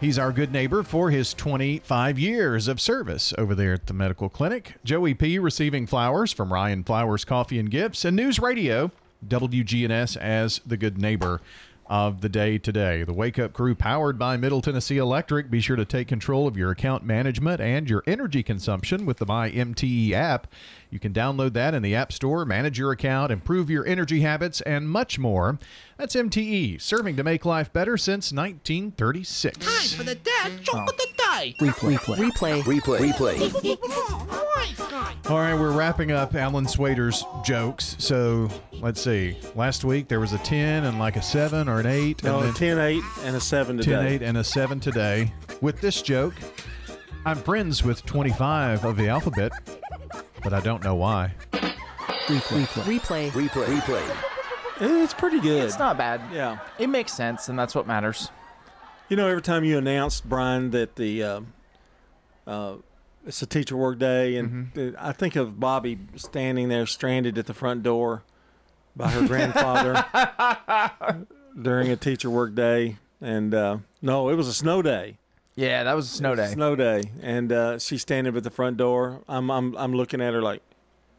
He's 0.00 0.18
our 0.18 0.32
good 0.32 0.50
neighbor 0.50 0.82
for 0.82 1.10
his 1.10 1.34
25 1.34 2.18
years 2.18 2.68
of 2.68 2.80
service 2.80 3.34
over 3.36 3.54
there 3.54 3.74
at 3.74 3.86
the 3.86 3.92
medical 3.92 4.30
clinic. 4.30 4.76
Joey 4.82 5.12
P. 5.12 5.38
receiving 5.38 5.86
flowers 5.86 6.32
from 6.32 6.50
Ryan 6.50 6.84
Flowers 6.84 7.26
Coffee 7.26 7.58
and 7.58 7.70
Gifts 7.70 8.06
and 8.06 8.16
News 8.16 8.38
Radio, 8.38 8.92
WGNS 9.28 10.16
as 10.16 10.62
the 10.64 10.78
good 10.78 10.96
neighbor 10.96 11.42
of 11.90 12.20
the 12.20 12.28
day 12.28 12.56
today. 12.56 13.02
The 13.02 13.12
Wake 13.12 13.36
Up 13.36 13.52
Crew 13.52 13.74
powered 13.74 14.16
by 14.16 14.36
Middle 14.36 14.62
Tennessee 14.62 14.98
Electric. 14.98 15.50
Be 15.50 15.60
sure 15.60 15.74
to 15.74 15.84
take 15.84 16.06
control 16.06 16.46
of 16.46 16.56
your 16.56 16.70
account 16.70 17.02
management 17.02 17.60
and 17.60 17.90
your 17.90 18.04
energy 18.06 18.44
consumption 18.44 19.04
with 19.04 19.16
the 19.16 19.26
My 19.26 19.50
MTE 19.50 20.12
app. 20.12 20.46
You 20.88 21.00
can 21.00 21.12
download 21.12 21.52
that 21.54 21.74
in 21.74 21.82
the 21.82 21.96
App 21.96 22.12
Store, 22.12 22.44
manage 22.44 22.78
your 22.78 22.92
account, 22.92 23.32
improve 23.32 23.68
your 23.68 23.84
energy 23.84 24.20
habits, 24.20 24.60
and 24.60 24.88
much 24.88 25.18
more. 25.18 25.58
That's 25.98 26.14
MTE, 26.14 26.80
serving 26.80 27.16
to 27.16 27.24
make 27.24 27.44
life 27.44 27.72
better 27.72 27.96
since 27.96 28.32
1936. 28.32 29.58
Time 29.58 29.98
for 29.98 30.04
the 30.04 30.14
dad 30.14 30.62
joke 30.62 30.88
of 30.88 30.96
the 30.96 31.08
day. 31.40 31.54
Replay. 31.58 31.96
Replay. 31.96 32.62
Replay. 32.62 33.00
Replay. 33.80 35.30
All 35.30 35.36
right, 35.38 35.54
we're 35.54 35.72
wrapping 35.72 36.12
up 36.12 36.34
Alan 36.34 36.66
Swader's 36.66 37.24
jokes. 37.44 37.96
So 37.98 38.48
let's 38.74 39.00
see. 39.00 39.38
Last 39.54 39.84
week 39.84 40.08
there 40.08 40.20
was 40.20 40.32
a 40.32 40.38
10 40.38 40.84
and 40.84 40.98
like 40.98 41.16
a 41.16 41.22
7 41.22 41.68
or 41.68 41.80
an 41.80 41.86
8. 41.86 42.24
No, 42.24 42.40
and 42.40 42.50
a 42.50 42.52
10 42.52 42.78
8 42.78 43.02
and 43.24 43.36
a 43.36 43.40
7 43.40 43.76
today. 43.78 43.90
10 43.90 44.06
8 44.06 44.22
and 44.22 44.38
a 44.38 44.44
7 44.44 44.80
today. 44.80 45.32
With 45.60 45.80
this 45.80 46.02
joke, 46.02 46.34
I'm 47.24 47.36
friends 47.36 47.84
with 47.84 48.04
25 48.06 48.84
of 48.84 48.96
the 48.96 49.08
alphabet, 49.08 49.52
but 50.42 50.52
I 50.52 50.60
don't 50.60 50.82
know 50.82 50.96
why. 50.96 51.34
Replay. 51.52 52.64
Replay. 52.64 53.30
Replay. 53.30 53.64
Replay. 53.64 54.16
It's 54.82 55.14
pretty 55.14 55.40
good. 55.40 55.64
It's 55.64 55.78
not 55.78 55.98
bad. 55.98 56.22
Yeah. 56.32 56.58
It 56.78 56.88
makes 56.88 57.12
sense, 57.12 57.48
and 57.48 57.58
that's 57.58 57.74
what 57.74 57.86
matters. 57.86 58.30
You 59.10 59.16
know, 59.16 59.26
every 59.26 59.42
time 59.42 59.64
you 59.64 59.76
announced 59.76 60.28
Brian 60.28 60.70
that 60.70 60.94
the 60.94 61.22
uh, 61.22 61.40
uh, 62.46 62.74
it's 63.26 63.42
a 63.42 63.46
teacher 63.46 63.76
work 63.76 63.98
day, 63.98 64.36
and 64.36 64.72
Mm-hmm. 64.72 64.94
I 64.98 65.12
think 65.12 65.34
of 65.36 65.58
Bobby 65.58 65.98
standing 66.16 66.68
there 66.68 66.86
stranded 66.86 67.36
at 67.36 67.46
the 67.46 67.54
front 67.54 67.82
door 67.82 68.22
by 68.94 69.08
her 69.10 69.26
grandfather 69.26 70.04
during 71.60 71.90
a 71.90 71.96
teacher 71.96 72.30
work 72.30 72.54
day. 72.54 72.96
And 73.20 73.52
uh, 73.52 73.78
no, 74.00 74.28
it 74.28 74.36
was 74.36 74.46
a 74.48 74.54
snow 74.54 74.80
day. 74.80 75.18
Yeah, 75.56 75.82
that 75.82 75.94
was 75.94 76.06
a 76.06 76.14
snow 76.14 76.34
day. 76.36 76.46
Snow 76.46 76.76
day, 76.76 77.02
and 77.20 77.52
uh, 77.52 77.78
she's 77.80 78.02
standing 78.02 78.34
at 78.36 78.44
the 78.44 78.50
front 78.50 78.76
door. 78.76 79.20
I'm 79.28 79.50
I'm 79.50 79.76
I'm 79.76 79.92
looking 79.92 80.20
at 80.22 80.32
her 80.34 80.40
like, 80.40 80.62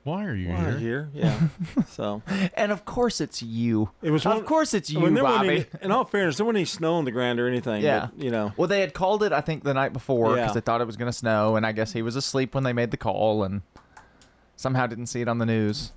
why 0.04 0.26
are 0.26 0.34
you 0.36 0.50
why 0.50 0.56
here? 0.72 0.78
here? 0.80 1.10
Yeah. 1.14 1.40
so 1.90 2.22
And 2.56 2.72
of 2.72 2.86
course 2.86 3.22
it's 3.22 3.42
you. 3.44 3.90
it 4.02 4.12
was. 4.12 4.26
Of 4.26 4.34
one- 4.34 4.44
course 4.46 4.74
it's 4.74 4.90
you, 4.90 5.00
I 5.06 5.10
mean, 5.10 5.24
Bobby. 5.24 5.50
any- 5.50 5.66
in 5.82 5.92
all 5.92 6.06
fairness, 6.06 6.38
there 6.38 6.46
wasn't 6.46 6.58
any 6.58 6.66
snow 6.66 6.96
on 6.96 7.06
the 7.06 7.12
ground 7.12 7.40
or 7.40 7.48
anything. 7.48 7.82
Yeah. 7.84 8.08
but, 8.16 8.24
you 8.24 8.32
know. 8.32 8.52
Well, 8.58 8.68
they 8.68 8.82
had 8.82 8.94
called 8.94 9.24
it, 9.24 9.32
I 9.32 9.42
think, 9.42 9.64
the 9.64 9.74
night 9.74 9.94
before 9.94 10.30
because 10.36 10.50
Yeah. 10.50 10.54
they 10.54 10.62
thought 10.62 10.82
it 10.82 10.88
was 10.88 10.98
going 10.98 11.12
to 11.12 11.18
snow, 11.18 11.56
and 11.56 11.66
I 11.66 11.72
guess 11.72 11.94
he 11.94 12.02
was 12.02 12.16
asleep 12.16 12.56
when 12.56 12.64
they 12.64 12.74
made 12.74 12.92
the 12.92 12.98
call, 12.98 13.44
and 13.44 13.62
somehow 14.56 14.88
didn't 14.88 15.08
see 15.08 15.22
it 15.22 15.28
on 15.28 15.38
the 15.38 15.46
news 15.46 15.92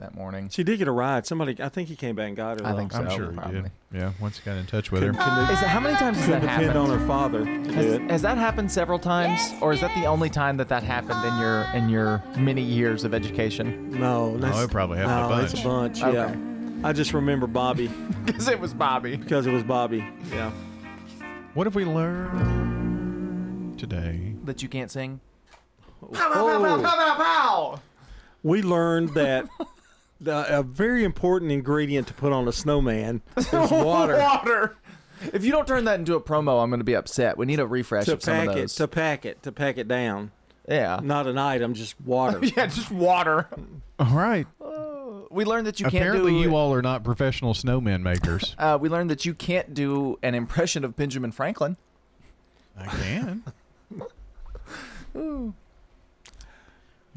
that 0.00 0.14
morning. 0.14 0.48
She 0.48 0.64
did 0.64 0.78
get 0.78 0.88
a 0.88 0.92
ride. 0.92 1.26
Somebody, 1.26 1.62
I 1.62 1.68
think 1.68 1.88
he 1.88 1.94
came 1.94 2.16
back 2.16 2.28
and 2.28 2.36
got 2.36 2.58
her. 2.60 2.66
I 2.66 2.72
though. 2.72 2.78
think 2.78 2.94
I'm 2.94 3.08
so, 3.10 3.16
sure 3.16 3.32
he 3.32 3.52
did. 3.52 3.70
Yeah, 3.92 4.12
once 4.20 4.38
he 4.38 4.44
got 4.44 4.56
in 4.56 4.66
touch 4.66 4.90
with 4.90 5.02
her. 5.02 5.08
Couldn't- 5.10 5.20
ah. 5.22 5.34
couldn't- 5.46 5.56
Is 5.56 5.62
it, 5.62 5.68
how 5.68 5.78
many 5.80 5.94
times 5.96 6.16
has 6.18 6.26
that 6.28 6.40
couldn't 6.40 6.48
depend 6.48 6.72
happened? 6.72 6.90
on 6.92 6.98
her 6.98 7.06
father 7.06 7.44
Has, 7.74 7.98
has 8.10 8.22
that 8.22 8.38
happened 8.38 8.72
several 8.72 8.98
times, 8.98 9.40
or 9.60 9.72
is 9.72 9.80
that 9.82 9.94
the 9.94 10.06
only 10.06 10.30
time 10.30 10.56
that 10.56 10.68
that 10.68 10.82
happened 10.82 11.22
in 11.24 11.38
your 11.38 11.62
in 11.74 11.88
your 11.90 12.22
many 12.38 12.62
years 12.62 13.04
of 13.04 13.12
education? 13.14 13.90
No, 13.90 14.36
that's, 14.38 14.58
it 14.58 14.70
probably 14.70 14.98
happened 14.98 15.32
a 15.32 15.36
no, 15.36 15.44
it's 15.44 15.54
a 15.54 15.62
bunch. 15.62 16.02
Okay. 16.02 16.12
Yeah, 16.14 16.34
I 16.88 16.92
just 16.94 17.12
remember 17.12 17.46
Bobby 17.46 17.88
Because 18.24 18.48
it 18.48 18.58
was 18.58 18.72
Bobby. 18.74 19.16
because 19.16 19.46
it 19.46 19.52
was 19.52 19.62
Bobby. 19.62 20.04
Yeah. 20.32 20.50
What 21.54 21.66
have 21.66 21.74
we 21.74 21.84
learned 21.84 23.78
today? 23.78 24.34
That 24.44 24.62
you 24.62 24.68
can't 24.68 24.90
sing. 24.90 25.20
Oh. 26.02 26.08
Pow! 26.14 27.80
We 28.42 28.62
learned 28.62 29.10
that 29.14 29.46
the, 30.20 30.58
a 30.58 30.62
very 30.62 31.04
important 31.04 31.50
ingredient 31.52 32.06
to 32.08 32.14
put 32.14 32.32
on 32.32 32.46
a 32.48 32.52
snowman 32.52 33.22
is 33.36 33.50
water. 33.52 34.18
Water. 34.18 34.76
If 35.32 35.44
you 35.44 35.50
don't 35.52 35.66
turn 35.66 35.84
that 35.84 35.98
into 35.98 36.14
a 36.14 36.20
promo, 36.20 36.62
I'm 36.62 36.70
going 36.70 36.80
to 36.80 36.84
be 36.84 36.94
upset. 36.96 37.36
We 37.36 37.46
need 37.46 37.60
a 37.60 37.66
refresh 37.66 38.06
to 38.06 38.14
of 38.14 38.22
some 38.22 38.34
pack 38.34 38.48
of 38.48 38.56
it, 38.56 38.60
those. 38.62 38.74
to 38.76 38.88
pack 38.88 39.24
it, 39.26 39.42
to 39.42 39.52
pack 39.52 39.76
it 39.78 39.86
down. 39.88 40.30
yeah. 40.68 40.98
Not 41.02 41.26
an 41.26 41.36
item, 41.38 41.74
just 41.74 42.00
water. 42.00 42.38
yeah, 42.42 42.66
just 42.66 42.90
water. 42.90 43.46
All 43.98 44.14
right. 44.16 44.46
We 45.30 45.44
learned 45.44 45.66
that 45.68 45.78
you 45.78 45.86
Apparently, 45.86 46.10
can't 46.10 46.14
do. 46.14 46.22
Apparently, 46.22 46.42
you 46.42 46.56
all 46.56 46.72
are 46.74 46.82
not 46.82 47.04
professional 47.04 47.54
snowman 47.54 48.02
makers. 48.02 48.56
Uh, 48.58 48.76
we 48.80 48.88
learned 48.88 49.10
that 49.10 49.24
you 49.24 49.32
can't 49.34 49.72
do 49.74 50.18
an 50.22 50.34
impression 50.34 50.84
of 50.84 50.96
Benjamin 50.96 51.30
Franklin. 51.32 51.76
I 52.78 52.86
can. 52.86 53.42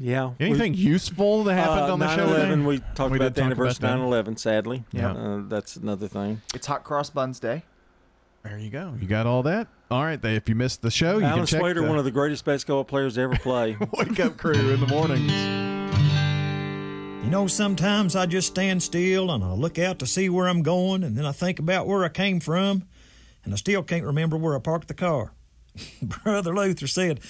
Yeah. 0.04 0.32
we- 0.38 0.46
Anything 0.46 0.74
useful 0.74 1.44
that 1.44 1.54
happened 1.54 1.80
uh, 1.88 1.92
on 1.94 1.98
the 1.98 2.14
show 2.14 2.26
9/11, 2.26 2.48
today? 2.50 2.60
We 2.66 2.78
talked 2.94 3.10
We 3.12 3.16
about 3.18 3.34
the 3.34 3.40
talk 3.40 3.46
anniversary 3.46 3.88
about 3.88 4.00
of 4.00 4.10
that. 4.26 4.30
9/11. 4.32 4.38
Sadly, 4.38 4.84
Yeah. 4.92 5.12
uh, 5.12 5.40
that's 5.48 5.76
another 5.76 6.08
thing. 6.08 6.42
It's 6.54 6.66
Hot 6.66 6.84
Cross 6.84 7.10
Buns 7.10 7.40
Day. 7.40 7.62
There 8.42 8.58
you 8.58 8.68
go. 8.68 8.92
You 9.00 9.06
got 9.08 9.26
all 9.26 9.42
that. 9.44 9.68
All 9.90 10.04
right. 10.04 10.20
Then 10.20 10.34
if 10.34 10.46
you 10.50 10.54
missed 10.54 10.82
the 10.82 10.90
show, 10.90 11.16
you 11.16 11.24
Alan 11.24 11.38
can 11.38 11.46
check 11.46 11.60
Slater, 11.60 11.80
the 11.80 11.88
one 11.88 11.96
of 11.98 12.04
the 12.04 12.10
greatest 12.10 12.44
basketball 12.44 12.84
players 12.84 13.14
to 13.14 13.22
ever 13.22 13.36
play. 13.36 13.78
Wake 13.94 14.20
Up 14.20 14.36
Crew 14.36 14.52
in 14.74 14.80
the 14.80 14.86
mornings. 14.86 15.32
You 17.24 17.30
know, 17.30 17.46
sometimes 17.46 18.14
I 18.14 18.26
just 18.26 18.48
stand 18.48 18.82
still 18.82 19.30
and 19.30 19.42
I 19.42 19.52
look 19.54 19.78
out 19.78 19.98
to 20.00 20.06
see 20.06 20.28
where 20.28 20.46
I'm 20.46 20.60
going, 20.62 21.02
and 21.02 21.16
then 21.16 21.24
I 21.24 21.32
think 21.32 21.58
about 21.58 21.86
where 21.86 22.04
I 22.04 22.10
came 22.10 22.38
from, 22.40 22.84
and 23.44 23.54
I 23.54 23.56
still 23.56 23.82
can't 23.82 24.04
remember 24.04 24.36
where 24.36 24.54
I 24.54 24.58
parked 24.58 24.88
the 24.88 24.94
car. 24.94 25.32
Brother 26.02 26.54
Luther 26.54 26.86
said, 26.86 27.20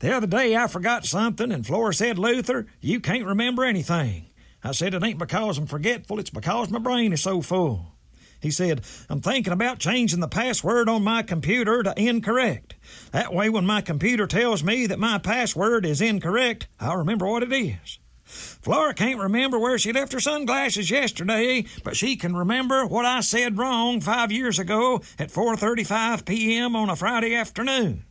The 0.00 0.14
other 0.14 0.26
day 0.26 0.56
I 0.56 0.66
forgot 0.66 1.04
something, 1.04 1.52
and 1.52 1.66
Flora 1.66 1.94
said, 1.94 2.18
Luther, 2.18 2.66
you 2.80 3.00
can't 3.00 3.26
remember 3.26 3.64
anything. 3.64 4.26
I 4.64 4.72
said, 4.72 4.94
It 4.94 5.02
ain't 5.02 5.18
because 5.18 5.58
I'm 5.58 5.66
forgetful, 5.66 6.18
it's 6.18 6.30
because 6.30 6.70
my 6.70 6.78
brain 6.78 7.12
is 7.12 7.22
so 7.22 7.42
full. 7.42 7.92
He 8.40 8.50
said, 8.50 8.80
I'm 9.08 9.20
thinking 9.20 9.52
about 9.52 9.78
changing 9.78 10.18
the 10.18 10.26
password 10.26 10.88
on 10.88 11.04
my 11.04 11.22
computer 11.22 11.80
to 11.84 11.94
incorrect. 11.96 12.74
That 13.12 13.32
way, 13.32 13.48
when 13.48 13.64
my 13.64 13.82
computer 13.82 14.26
tells 14.26 14.64
me 14.64 14.86
that 14.88 14.98
my 14.98 15.18
password 15.18 15.86
is 15.86 16.00
incorrect, 16.00 16.66
I'll 16.80 16.96
remember 16.96 17.28
what 17.28 17.44
it 17.44 17.52
is. 17.52 18.00
Flora 18.32 18.94
can't 18.94 19.20
remember 19.20 19.58
where 19.58 19.78
she 19.78 19.92
left 19.92 20.12
her 20.12 20.20
sunglasses 20.20 20.90
yesterday, 20.90 21.64
but 21.84 21.96
she 21.96 22.16
can 22.16 22.34
remember 22.34 22.86
what 22.86 23.04
I 23.04 23.20
said 23.20 23.58
wrong 23.58 24.00
five 24.00 24.32
years 24.32 24.58
ago 24.58 25.02
at 25.18 25.30
4:35 25.30 26.24
p.m. 26.24 26.74
on 26.74 26.90
a 26.90 26.96
Friday 26.96 27.34
afternoon. 27.34 28.04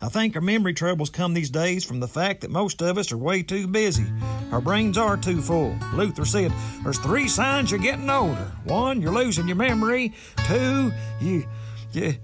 I 0.00 0.08
think 0.08 0.36
our 0.36 0.42
memory 0.42 0.74
troubles 0.74 1.10
come 1.10 1.34
these 1.34 1.50
days 1.50 1.84
from 1.84 1.98
the 1.98 2.06
fact 2.06 2.42
that 2.42 2.50
most 2.52 2.80
of 2.82 2.98
us 2.98 3.10
are 3.10 3.18
way 3.18 3.42
too 3.42 3.66
busy. 3.66 4.06
Our 4.52 4.60
brains 4.60 4.96
are 4.96 5.16
too 5.16 5.42
full. 5.42 5.76
Luther 5.92 6.24
said, 6.24 6.52
There's 6.84 6.98
three 6.98 7.26
signs 7.26 7.72
you're 7.72 7.80
getting 7.80 8.08
older. 8.08 8.52
One, 8.64 9.02
you're 9.02 9.12
losing 9.12 9.48
your 9.48 9.56
memory. 9.56 10.14
Two, 10.46 10.92
you. 11.20 11.44
you 11.92 12.14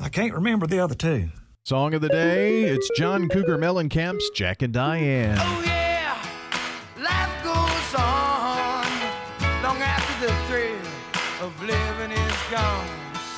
I 0.00 0.08
can't 0.08 0.32
remember 0.32 0.66
the 0.66 0.80
other 0.80 0.94
two. 0.94 1.28
Song 1.64 1.92
of 1.92 2.00
the 2.00 2.08
day. 2.08 2.62
It's 2.62 2.88
John 2.96 3.28
Cougar 3.28 3.58
Mellencamp's 3.58 4.30
Jack 4.30 4.62
and 4.62 4.72
Diane. 4.72 5.36
Oh, 5.38 5.62
yeah, 5.66 5.69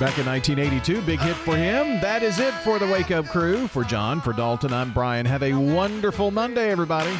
Back 0.01 0.19
in 0.19 0.27
1982, 0.27 1.03
big 1.03 1.21
hit 1.21 1.37
for 1.37 1.57
him. 1.57 2.01
That 2.01 2.23
is 2.23 2.41
it 2.41 2.55
for 2.55 2.79
the 2.79 2.87
Wake 2.87 3.11
Up 3.11 3.27
Crew. 3.27 3.69
For 3.69 3.85
John, 3.85 4.21
for 4.21 4.33
Dalton, 4.33 4.73
I'm 4.73 4.93
Brian. 4.93 5.27
Have 5.27 5.43
a 5.43 5.53
wonderful 5.53 6.31
Monday, 6.31 6.71
everybody. 6.71 7.13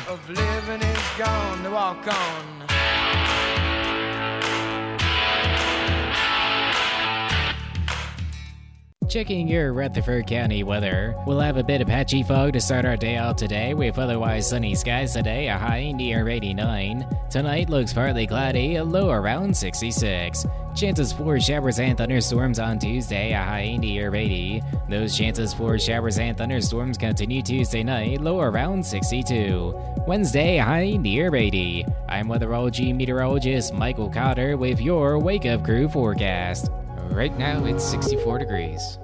Checking 9.13 9.47
your 9.47 9.75
Rutherford 9.75 10.27
County 10.27 10.63
weather. 10.63 11.15
We'll 11.27 11.39
have 11.39 11.59
a 11.59 11.63
bit 11.63 11.83
of 11.83 11.87
patchy 11.87 12.23
fog 12.23 12.55
to 12.55 12.61
start 12.63 12.87
our 12.87 12.97
day 12.97 13.17
out 13.17 13.37
today, 13.37 13.75
with 13.75 13.99
otherwise 13.99 14.49
sunny 14.49 14.75
skies 14.75 15.13
today, 15.13 15.49
a 15.49 15.59
high 15.59 15.93
near 15.93 16.27
89. 16.27 17.07
Tonight 17.29 17.69
looks 17.69 17.93
partly 17.93 18.27
cloudy, 18.27 18.77
a 18.77 18.85
low 18.85 19.11
around 19.11 19.55
66. 19.55 20.47
Chances 20.75 21.13
for 21.13 21.39
showers 21.39 21.79
and 21.79 21.99
thunderstorms 21.99 22.59
on 22.59 22.79
Tuesday, 22.79 23.33
a 23.33 23.43
high 23.43 23.77
near 23.77 24.15
80. 24.15 24.63
Those 24.89 25.15
chances 25.15 25.53
for 25.53 25.79
showers 25.79 26.17
and 26.17 26.39
thunderstorms 26.39 26.97
continue 26.97 27.43
Tuesday 27.43 27.83
night, 27.83 28.23
low 28.23 28.41
around 28.41 28.83
62. 28.83 29.75
Wednesday, 30.07 30.57
high 30.57 30.93
near 30.93 31.37
80. 31.37 31.85
I'm 32.09 32.29
weatherology 32.29 32.97
meteorologist 32.97 33.75
Michael 33.75 34.09
Cotter 34.09 34.57
with 34.57 34.81
your 34.81 35.19
Wake 35.19 35.45
Up 35.45 35.63
Crew 35.63 35.87
forecast. 35.91 36.71
Right 37.11 37.37
now, 37.37 37.67
it's 37.67 37.85
64 37.85 38.39
degrees. 38.39 38.99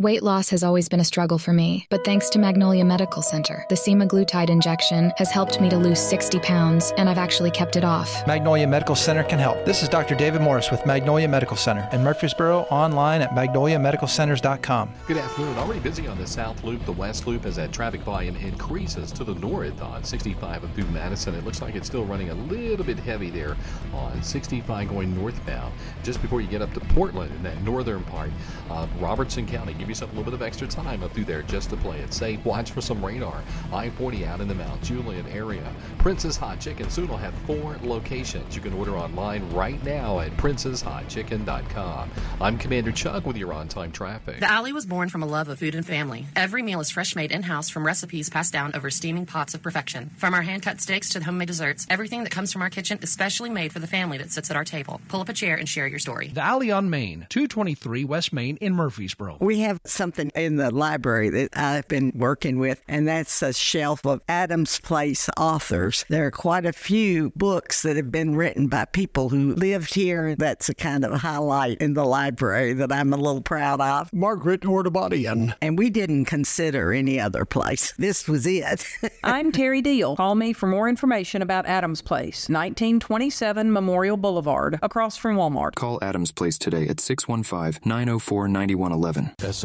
Weight 0.00 0.22
loss 0.22 0.48
has 0.50 0.62
always 0.62 0.88
been 0.88 1.00
a 1.00 1.04
struggle 1.04 1.38
for 1.38 1.52
me, 1.52 1.84
but 1.90 2.04
thanks 2.04 2.30
to 2.30 2.38
Magnolia 2.38 2.84
Medical 2.84 3.20
Center, 3.20 3.66
the 3.68 3.74
semaglutide 3.74 4.48
injection 4.48 5.12
has 5.16 5.32
helped 5.32 5.60
me 5.60 5.68
to 5.70 5.76
lose 5.76 5.98
60 5.98 6.38
pounds, 6.38 6.92
and 6.96 7.08
I've 7.08 7.18
actually 7.18 7.50
kept 7.50 7.74
it 7.74 7.82
off. 7.82 8.24
Magnolia 8.24 8.68
Medical 8.68 8.94
Center 8.94 9.24
can 9.24 9.40
help. 9.40 9.64
This 9.64 9.82
is 9.82 9.88
Dr. 9.88 10.14
David 10.14 10.40
Morris 10.40 10.70
with 10.70 10.86
Magnolia 10.86 11.26
Medical 11.26 11.56
Center 11.56 11.88
in 11.92 12.04
Murfreesboro, 12.04 12.60
online 12.70 13.22
at 13.22 13.30
magnoliamedicalcenters.com. 13.30 14.90
Good 15.08 15.16
afternoon. 15.16 15.58
Already 15.58 15.80
busy 15.80 16.06
on 16.06 16.16
the 16.16 16.28
South 16.28 16.62
Loop. 16.62 16.84
The 16.84 16.92
West 16.92 17.26
Loop 17.26 17.44
as 17.44 17.56
that 17.56 17.72
traffic 17.72 18.02
volume 18.02 18.36
increases 18.36 19.10
to 19.10 19.24
the 19.24 19.34
north 19.34 19.82
on 19.82 20.04
65 20.04 20.62
and 20.62 20.72
through 20.76 20.86
Madison. 20.92 21.34
It 21.34 21.44
looks 21.44 21.60
like 21.60 21.74
it's 21.74 21.88
still 21.88 22.04
running 22.04 22.30
a 22.30 22.34
little 22.34 22.84
bit 22.84 23.00
heavy 23.00 23.30
there 23.30 23.56
on 23.92 24.22
65 24.22 24.90
going 24.90 25.16
northbound. 25.16 25.74
Just 26.04 26.22
before 26.22 26.40
you 26.40 26.46
get 26.46 26.62
up 26.62 26.72
to 26.74 26.80
Portland 26.94 27.34
in 27.34 27.42
that 27.42 27.60
northern 27.62 28.04
part 28.04 28.30
of 28.70 28.88
Robertson 29.02 29.44
County, 29.44 29.74
give 29.88 29.96
yourself 29.96 30.12
a 30.12 30.16
little 30.16 30.30
bit 30.30 30.34
of 30.34 30.42
extra 30.42 30.68
time 30.68 31.02
up 31.02 31.10
through 31.12 31.24
there 31.24 31.40
just 31.42 31.70
to 31.70 31.76
play 31.78 31.98
it 32.00 32.12
safe. 32.12 32.44
Watch 32.44 32.72
for 32.72 32.82
some 32.82 33.02
radar. 33.02 33.42
I-40 33.72 34.26
out 34.26 34.42
in 34.42 34.48
the 34.48 34.54
Mount 34.54 34.82
Juliet 34.82 35.24
area. 35.30 35.64
Prince's 35.96 36.36
Hot 36.36 36.60
Chicken 36.60 36.90
soon 36.90 37.08
will 37.08 37.16
have 37.16 37.32
four 37.46 37.78
locations. 37.82 38.54
You 38.54 38.60
can 38.60 38.74
order 38.74 38.98
online 38.98 39.50
right 39.50 39.82
now 39.84 40.20
at 40.20 40.36
princeshotchicken.com. 40.36 42.10
I'm 42.38 42.58
Commander 42.58 42.92
Chuck 42.92 43.24
with 43.24 43.38
your 43.38 43.54
on-time 43.54 43.90
traffic. 43.90 44.40
The 44.40 44.50
Alley 44.50 44.74
was 44.74 44.84
born 44.84 45.08
from 45.08 45.22
a 45.22 45.26
love 45.26 45.48
of 45.48 45.58
food 45.58 45.74
and 45.74 45.86
family. 45.86 46.26
Every 46.36 46.62
meal 46.62 46.80
is 46.80 46.90
fresh 46.90 47.16
made 47.16 47.32
in 47.32 47.44
house 47.44 47.70
from 47.70 47.86
recipes 47.86 48.28
passed 48.28 48.52
down 48.52 48.72
over 48.74 48.90
steaming 48.90 49.24
pots 49.24 49.54
of 49.54 49.62
perfection. 49.62 50.10
From 50.18 50.34
our 50.34 50.42
hand 50.42 50.62
cut 50.62 50.82
steaks 50.82 51.08
to 51.10 51.18
the 51.18 51.24
homemade 51.24 51.48
desserts, 51.48 51.86
everything 51.88 52.24
that 52.24 52.30
comes 52.30 52.52
from 52.52 52.60
our 52.60 52.70
kitchen 52.70 52.98
is 53.00 53.10
specially 53.10 53.48
made 53.48 53.72
for 53.72 53.78
the 53.78 53.86
family 53.86 54.18
that 54.18 54.30
sits 54.30 54.50
at 54.50 54.56
our 54.56 54.64
table. 54.64 55.00
Pull 55.08 55.22
up 55.22 55.30
a 55.30 55.32
chair 55.32 55.56
and 55.56 55.66
share 55.66 55.86
your 55.86 55.98
story. 55.98 56.28
The 56.28 56.42
Alley 56.42 56.70
on 56.70 56.90
Main, 56.90 57.26
223 57.30 58.04
West 58.04 58.34
Main 58.34 58.58
in 58.58 58.74
Murfreesboro. 58.74 59.38
We 59.40 59.60
have 59.60 59.77
have 59.82 59.90
something 59.90 60.30
in 60.34 60.56
the 60.56 60.70
library 60.70 61.30
that 61.30 61.56
I've 61.56 61.88
been 61.88 62.12
working 62.14 62.58
with, 62.58 62.82
and 62.88 63.06
that's 63.06 63.42
a 63.42 63.52
shelf 63.52 64.04
of 64.06 64.20
Adams 64.28 64.80
Place 64.80 65.28
authors. 65.36 66.04
There 66.08 66.26
are 66.26 66.30
quite 66.30 66.66
a 66.66 66.72
few 66.72 67.32
books 67.36 67.82
that 67.82 67.96
have 67.96 68.10
been 68.10 68.36
written 68.36 68.68
by 68.68 68.84
people 68.86 69.28
who 69.28 69.54
lived 69.54 69.94
here. 69.94 70.34
That's 70.36 70.68
a 70.68 70.74
kind 70.74 71.04
of 71.04 71.20
highlight 71.20 71.78
in 71.78 71.94
the 71.94 72.04
library 72.04 72.72
that 72.74 72.92
I'm 72.92 73.12
a 73.12 73.16
little 73.16 73.40
proud 73.40 73.80
of. 73.80 74.12
Margaret 74.12 74.62
Ordubadian. 74.62 75.54
And 75.60 75.78
we 75.78 75.90
didn't 75.90 76.26
consider 76.26 76.92
any 76.92 77.20
other 77.20 77.44
place. 77.44 77.92
This 77.98 78.28
was 78.28 78.46
it. 78.46 78.84
I'm 79.24 79.52
Terry 79.52 79.82
Deal. 79.82 80.16
Call 80.16 80.34
me 80.34 80.52
for 80.52 80.66
more 80.66 80.88
information 80.88 81.42
about 81.42 81.66
Adams 81.66 82.02
Place, 82.02 82.48
1927 82.48 83.72
Memorial 83.72 84.16
Boulevard, 84.16 84.78
across 84.82 85.16
from 85.16 85.36
Walmart. 85.36 85.74
Call 85.74 85.98
Adams 86.02 86.32
Place 86.32 86.58
today 86.58 86.88
at 86.88 87.00
615 87.00 87.80
904 87.84 88.48
9111. 88.48 89.34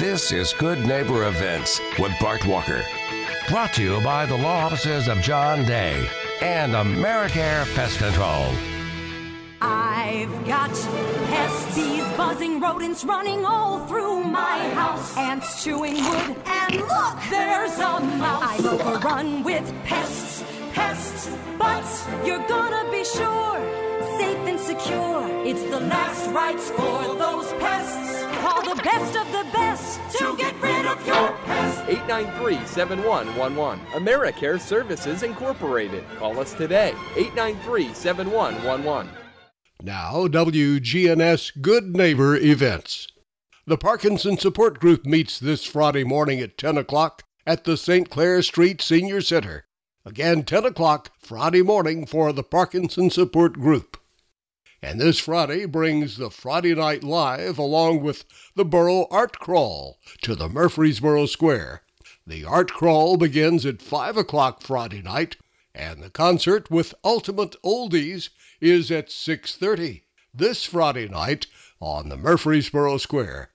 This 0.00 0.32
is 0.32 0.54
Good 0.54 0.78
Neighbor 0.86 1.26
Events 1.26 1.78
with 1.98 2.18
Bart 2.18 2.46
Walker. 2.46 2.82
Brought 3.50 3.74
to 3.74 3.82
you 3.82 4.00
by 4.00 4.24
the 4.24 4.34
law 4.34 4.64
offices 4.64 5.08
of 5.08 5.20
John 5.20 5.66
Day 5.66 6.08
and 6.40 6.72
Americare 6.72 7.66
Pest 7.74 7.98
Control. 7.98 8.50
I've 9.60 10.46
got 10.46 10.70
pests, 11.28 11.76
bees, 11.76 12.02
buzzing 12.16 12.60
rodents 12.60 13.04
running 13.04 13.44
all 13.44 13.86
through 13.88 14.24
my 14.24 14.70
house. 14.70 15.14
Ants 15.18 15.62
chewing 15.62 15.96
wood, 15.96 16.34
and 16.46 16.76
look, 16.76 17.18
there's 17.28 17.74
a 17.74 18.00
mouse. 18.00 18.58
I'm 18.58 18.66
overrun 18.66 19.42
with 19.42 19.70
pests, 19.84 20.42
pests, 20.72 21.30
but 21.58 21.84
you're 22.24 22.48
gonna 22.48 22.90
be 22.90 23.04
sure, 23.04 23.60
safe 24.18 24.48
and 24.48 24.58
secure. 24.58 25.28
It's 25.44 25.62
the 25.64 25.80
last 25.80 26.30
rites 26.30 26.70
for 26.70 27.16
those 27.16 27.52
pests. 27.60 28.19
Call 28.50 28.74
the 28.74 28.82
best 28.82 29.16
of 29.16 29.30
the 29.30 29.46
best 29.52 30.00
to 30.18 30.36
get 30.36 30.60
rid 30.60 30.84
of 30.84 31.06
your 31.06 31.28
pests. 31.44 31.82
893 31.86 32.66
7111. 32.66 33.78
AmeriCare 33.92 34.60
Services 34.60 35.22
Incorporated. 35.22 36.02
Call 36.18 36.40
us 36.40 36.52
today. 36.54 36.88
893 37.14 37.94
7111. 37.94 39.08
Now, 39.84 40.26
WGNS 40.26 41.62
Good 41.62 41.94
Neighbor 41.94 42.34
Events. 42.36 43.06
The 43.66 43.78
Parkinson 43.78 44.36
Support 44.36 44.80
Group 44.80 45.06
meets 45.06 45.38
this 45.38 45.64
Friday 45.64 46.02
morning 46.02 46.40
at 46.40 46.58
10 46.58 46.76
o'clock 46.76 47.22
at 47.46 47.62
the 47.62 47.76
St. 47.76 48.10
Clair 48.10 48.42
Street 48.42 48.82
Senior 48.82 49.20
Center. 49.20 49.66
Again, 50.04 50.42
10 50.42 50.64
o'clock 50.64 51.12
Friday 51.20 51.62
morning 51.62 52.04
for 52.04 52.32
the 52.32 52.42
Parkinson 52.42 53.10
Support 53.10 53.60
Group. 53.60 53.96
And 54.82 54.98
this 54.98 55.18
Friday 55.18 55.66
brings 55.66 56.16
the 56.16 56.30
Friday 56.30 56.74
Night 56.74 57.04
Live 57.04 57.58
along 57.58 58.02
with 58.02 58.24
the 58.54 58.64
Boro 58.64 59.06
Art 59.10 59.38
Crawl 59.38 59.98
to 60.22 60.34
the 60.34 60.48
Murfreesboro 60.48 61.26
Square. 61.26 61.82
The 62.26 62.46
Art 62.46 62.72
Crawl 62.72 63.18
begins 63.18 63.66
at 63.66 63.82
5 63.82 64.16
o'clock 64.16 64.62
Friday 64.62 65.02
night, 65.02 65.36
and 65.74 66.02
the 66.02 66.08
concert 66.08 66.70
with 66.70 66.94
Ultimate 67.04 67.56
Oldies 67.62 68.30
is 68.60 68.90
at 68.90 69.10
6:30 69.10 70.04
this 70.32 70.64
Friday 70.64 71.08
night 71.08 71.46
on 71.78 72.08
the 72.08 72.16
Murfreesboro 72.16 72.96
Square. 72.96 73.50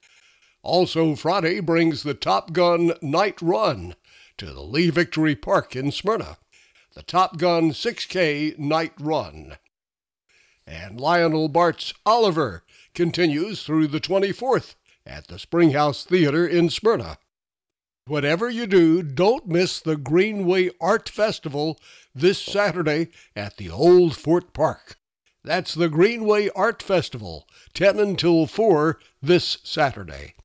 Also 0.62 1.16
Friday 1.16 1.60
brings 1.60 2.04
the 2.04 2.14
Top 2.14 2.54
Gun 2.54 2.94
Night 3.02 3.42
Run 3.42 3.96
to 4.38 4.48
the 4.48 4.62
Lee 4.62 4.92
Victory 4.92 5.36
Park 5.36 5.76
in 5.76 5.92
Smyrna. 5.92 6.38
The 6.94 7.04
Top 7.04 7.38
Gun 7.38 7.72
6K 7.72 8.60
Night 8.60 8.94
Run. 9.00 9.58
And 10.68 11.00
Lionel 11.00 11.48
Bart's 11.48 11.94
Oliver 12.06 12.64
continues 12.94 13.64
through 13.64 13.88
the 13.88 14.00
24th 14.00 14.76
at 15.06 15.28
the 15.28 15.38
Springhouse 15.38 16.04
Theater 16.04 16.48
in 16.48 16.70
Smyrna. 16.70 17.18
Whatever 18.08 18.50
you 18.50 18.68
do, 18.68 19.02
don't 19.02 19.48
miss 19.48 19.80
the 19.80 19.98
Greenway 19.98 20.70
Art 20.80 21.10
Festival 21.10 21.80
this 22.14 22.40
Saturday 22.40 23.10
at 23.36 23.58
the 23.58 23.70
Old 23.70 24.16
Fort 24.16 24.54
Park. 24.54 24.98
That's 25.44 25.74
the 25.74 25.90
Greenway 25.90 26.50
Art 26.56 26.82
Festival, 26.82 27.48
10 27.74 28.00
until 28.00 28.48
4 28.48 29.00
this 29.22 29.60
Saturday. 29.64 30.36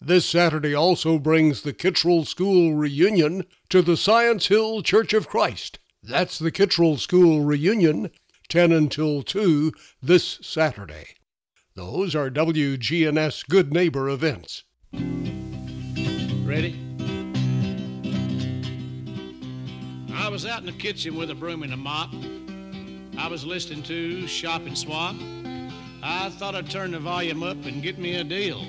This 0.00 0.26
Saturday 0.26 0.74
also 0.74 1.18
brings 1.18 1.62
the 1.62 1.72
Kittrell 1.72 2.26
School 2.26 2.74
reunion 2.74 3.44
to 3.70 3.80
the 3.82 3.96
Science 3.96 4.48
Hill 4.48 4.82
Church 4.82 5.14
of 5.14 5.28
Christ. 5.28 5.78
That's 6.02 6.38
the 6.38 6.52
Kittrell 6.52 6.98
School 6.98 7.42
reunion, 7.42 8.10
10 8.48 8.72
until 8.72 9.22
2 9.22 9.72
this 10.02 10.38
Saturday. 10.42 11.06
Those 11.74 12.14
are 12.14 12.30
WGNS 12.30 13.48
Good 13.48 13.72
Neighbor 13.72 14.08
events. 14.08 14.64
Ready? 16.44 16.80
I 20.14 20.28
was 20.28 20.46
out 20.46 20.60
in 20.60 20.66
the 20.66 20.72
kitchen 20.72 21.16
with 21.16 21.30
a 21.30 21.34
broom 21.34 21.62
and 21.62 21.72
a 21.72 21.76
mop. 21.76 22.10
I 23.18 23.28
was 23.28 23.44
listening 23.44 23.82
to 23.84 24.26
Shop 24.26 24.62
and 24.66 24.76
Swap. 24.76 25.16
I 26.02 26.30
thought 26.30 26.54
I'd 26.54 26.70
turn 26.70 26.92
the 26.92 26.98
volume 26.98 27.42
up 27.42 27.64
and 27.64 27.82
get 27.82 27.98
me 27.98 28.16
a 28.16 28.24
deal. 28.24 28.64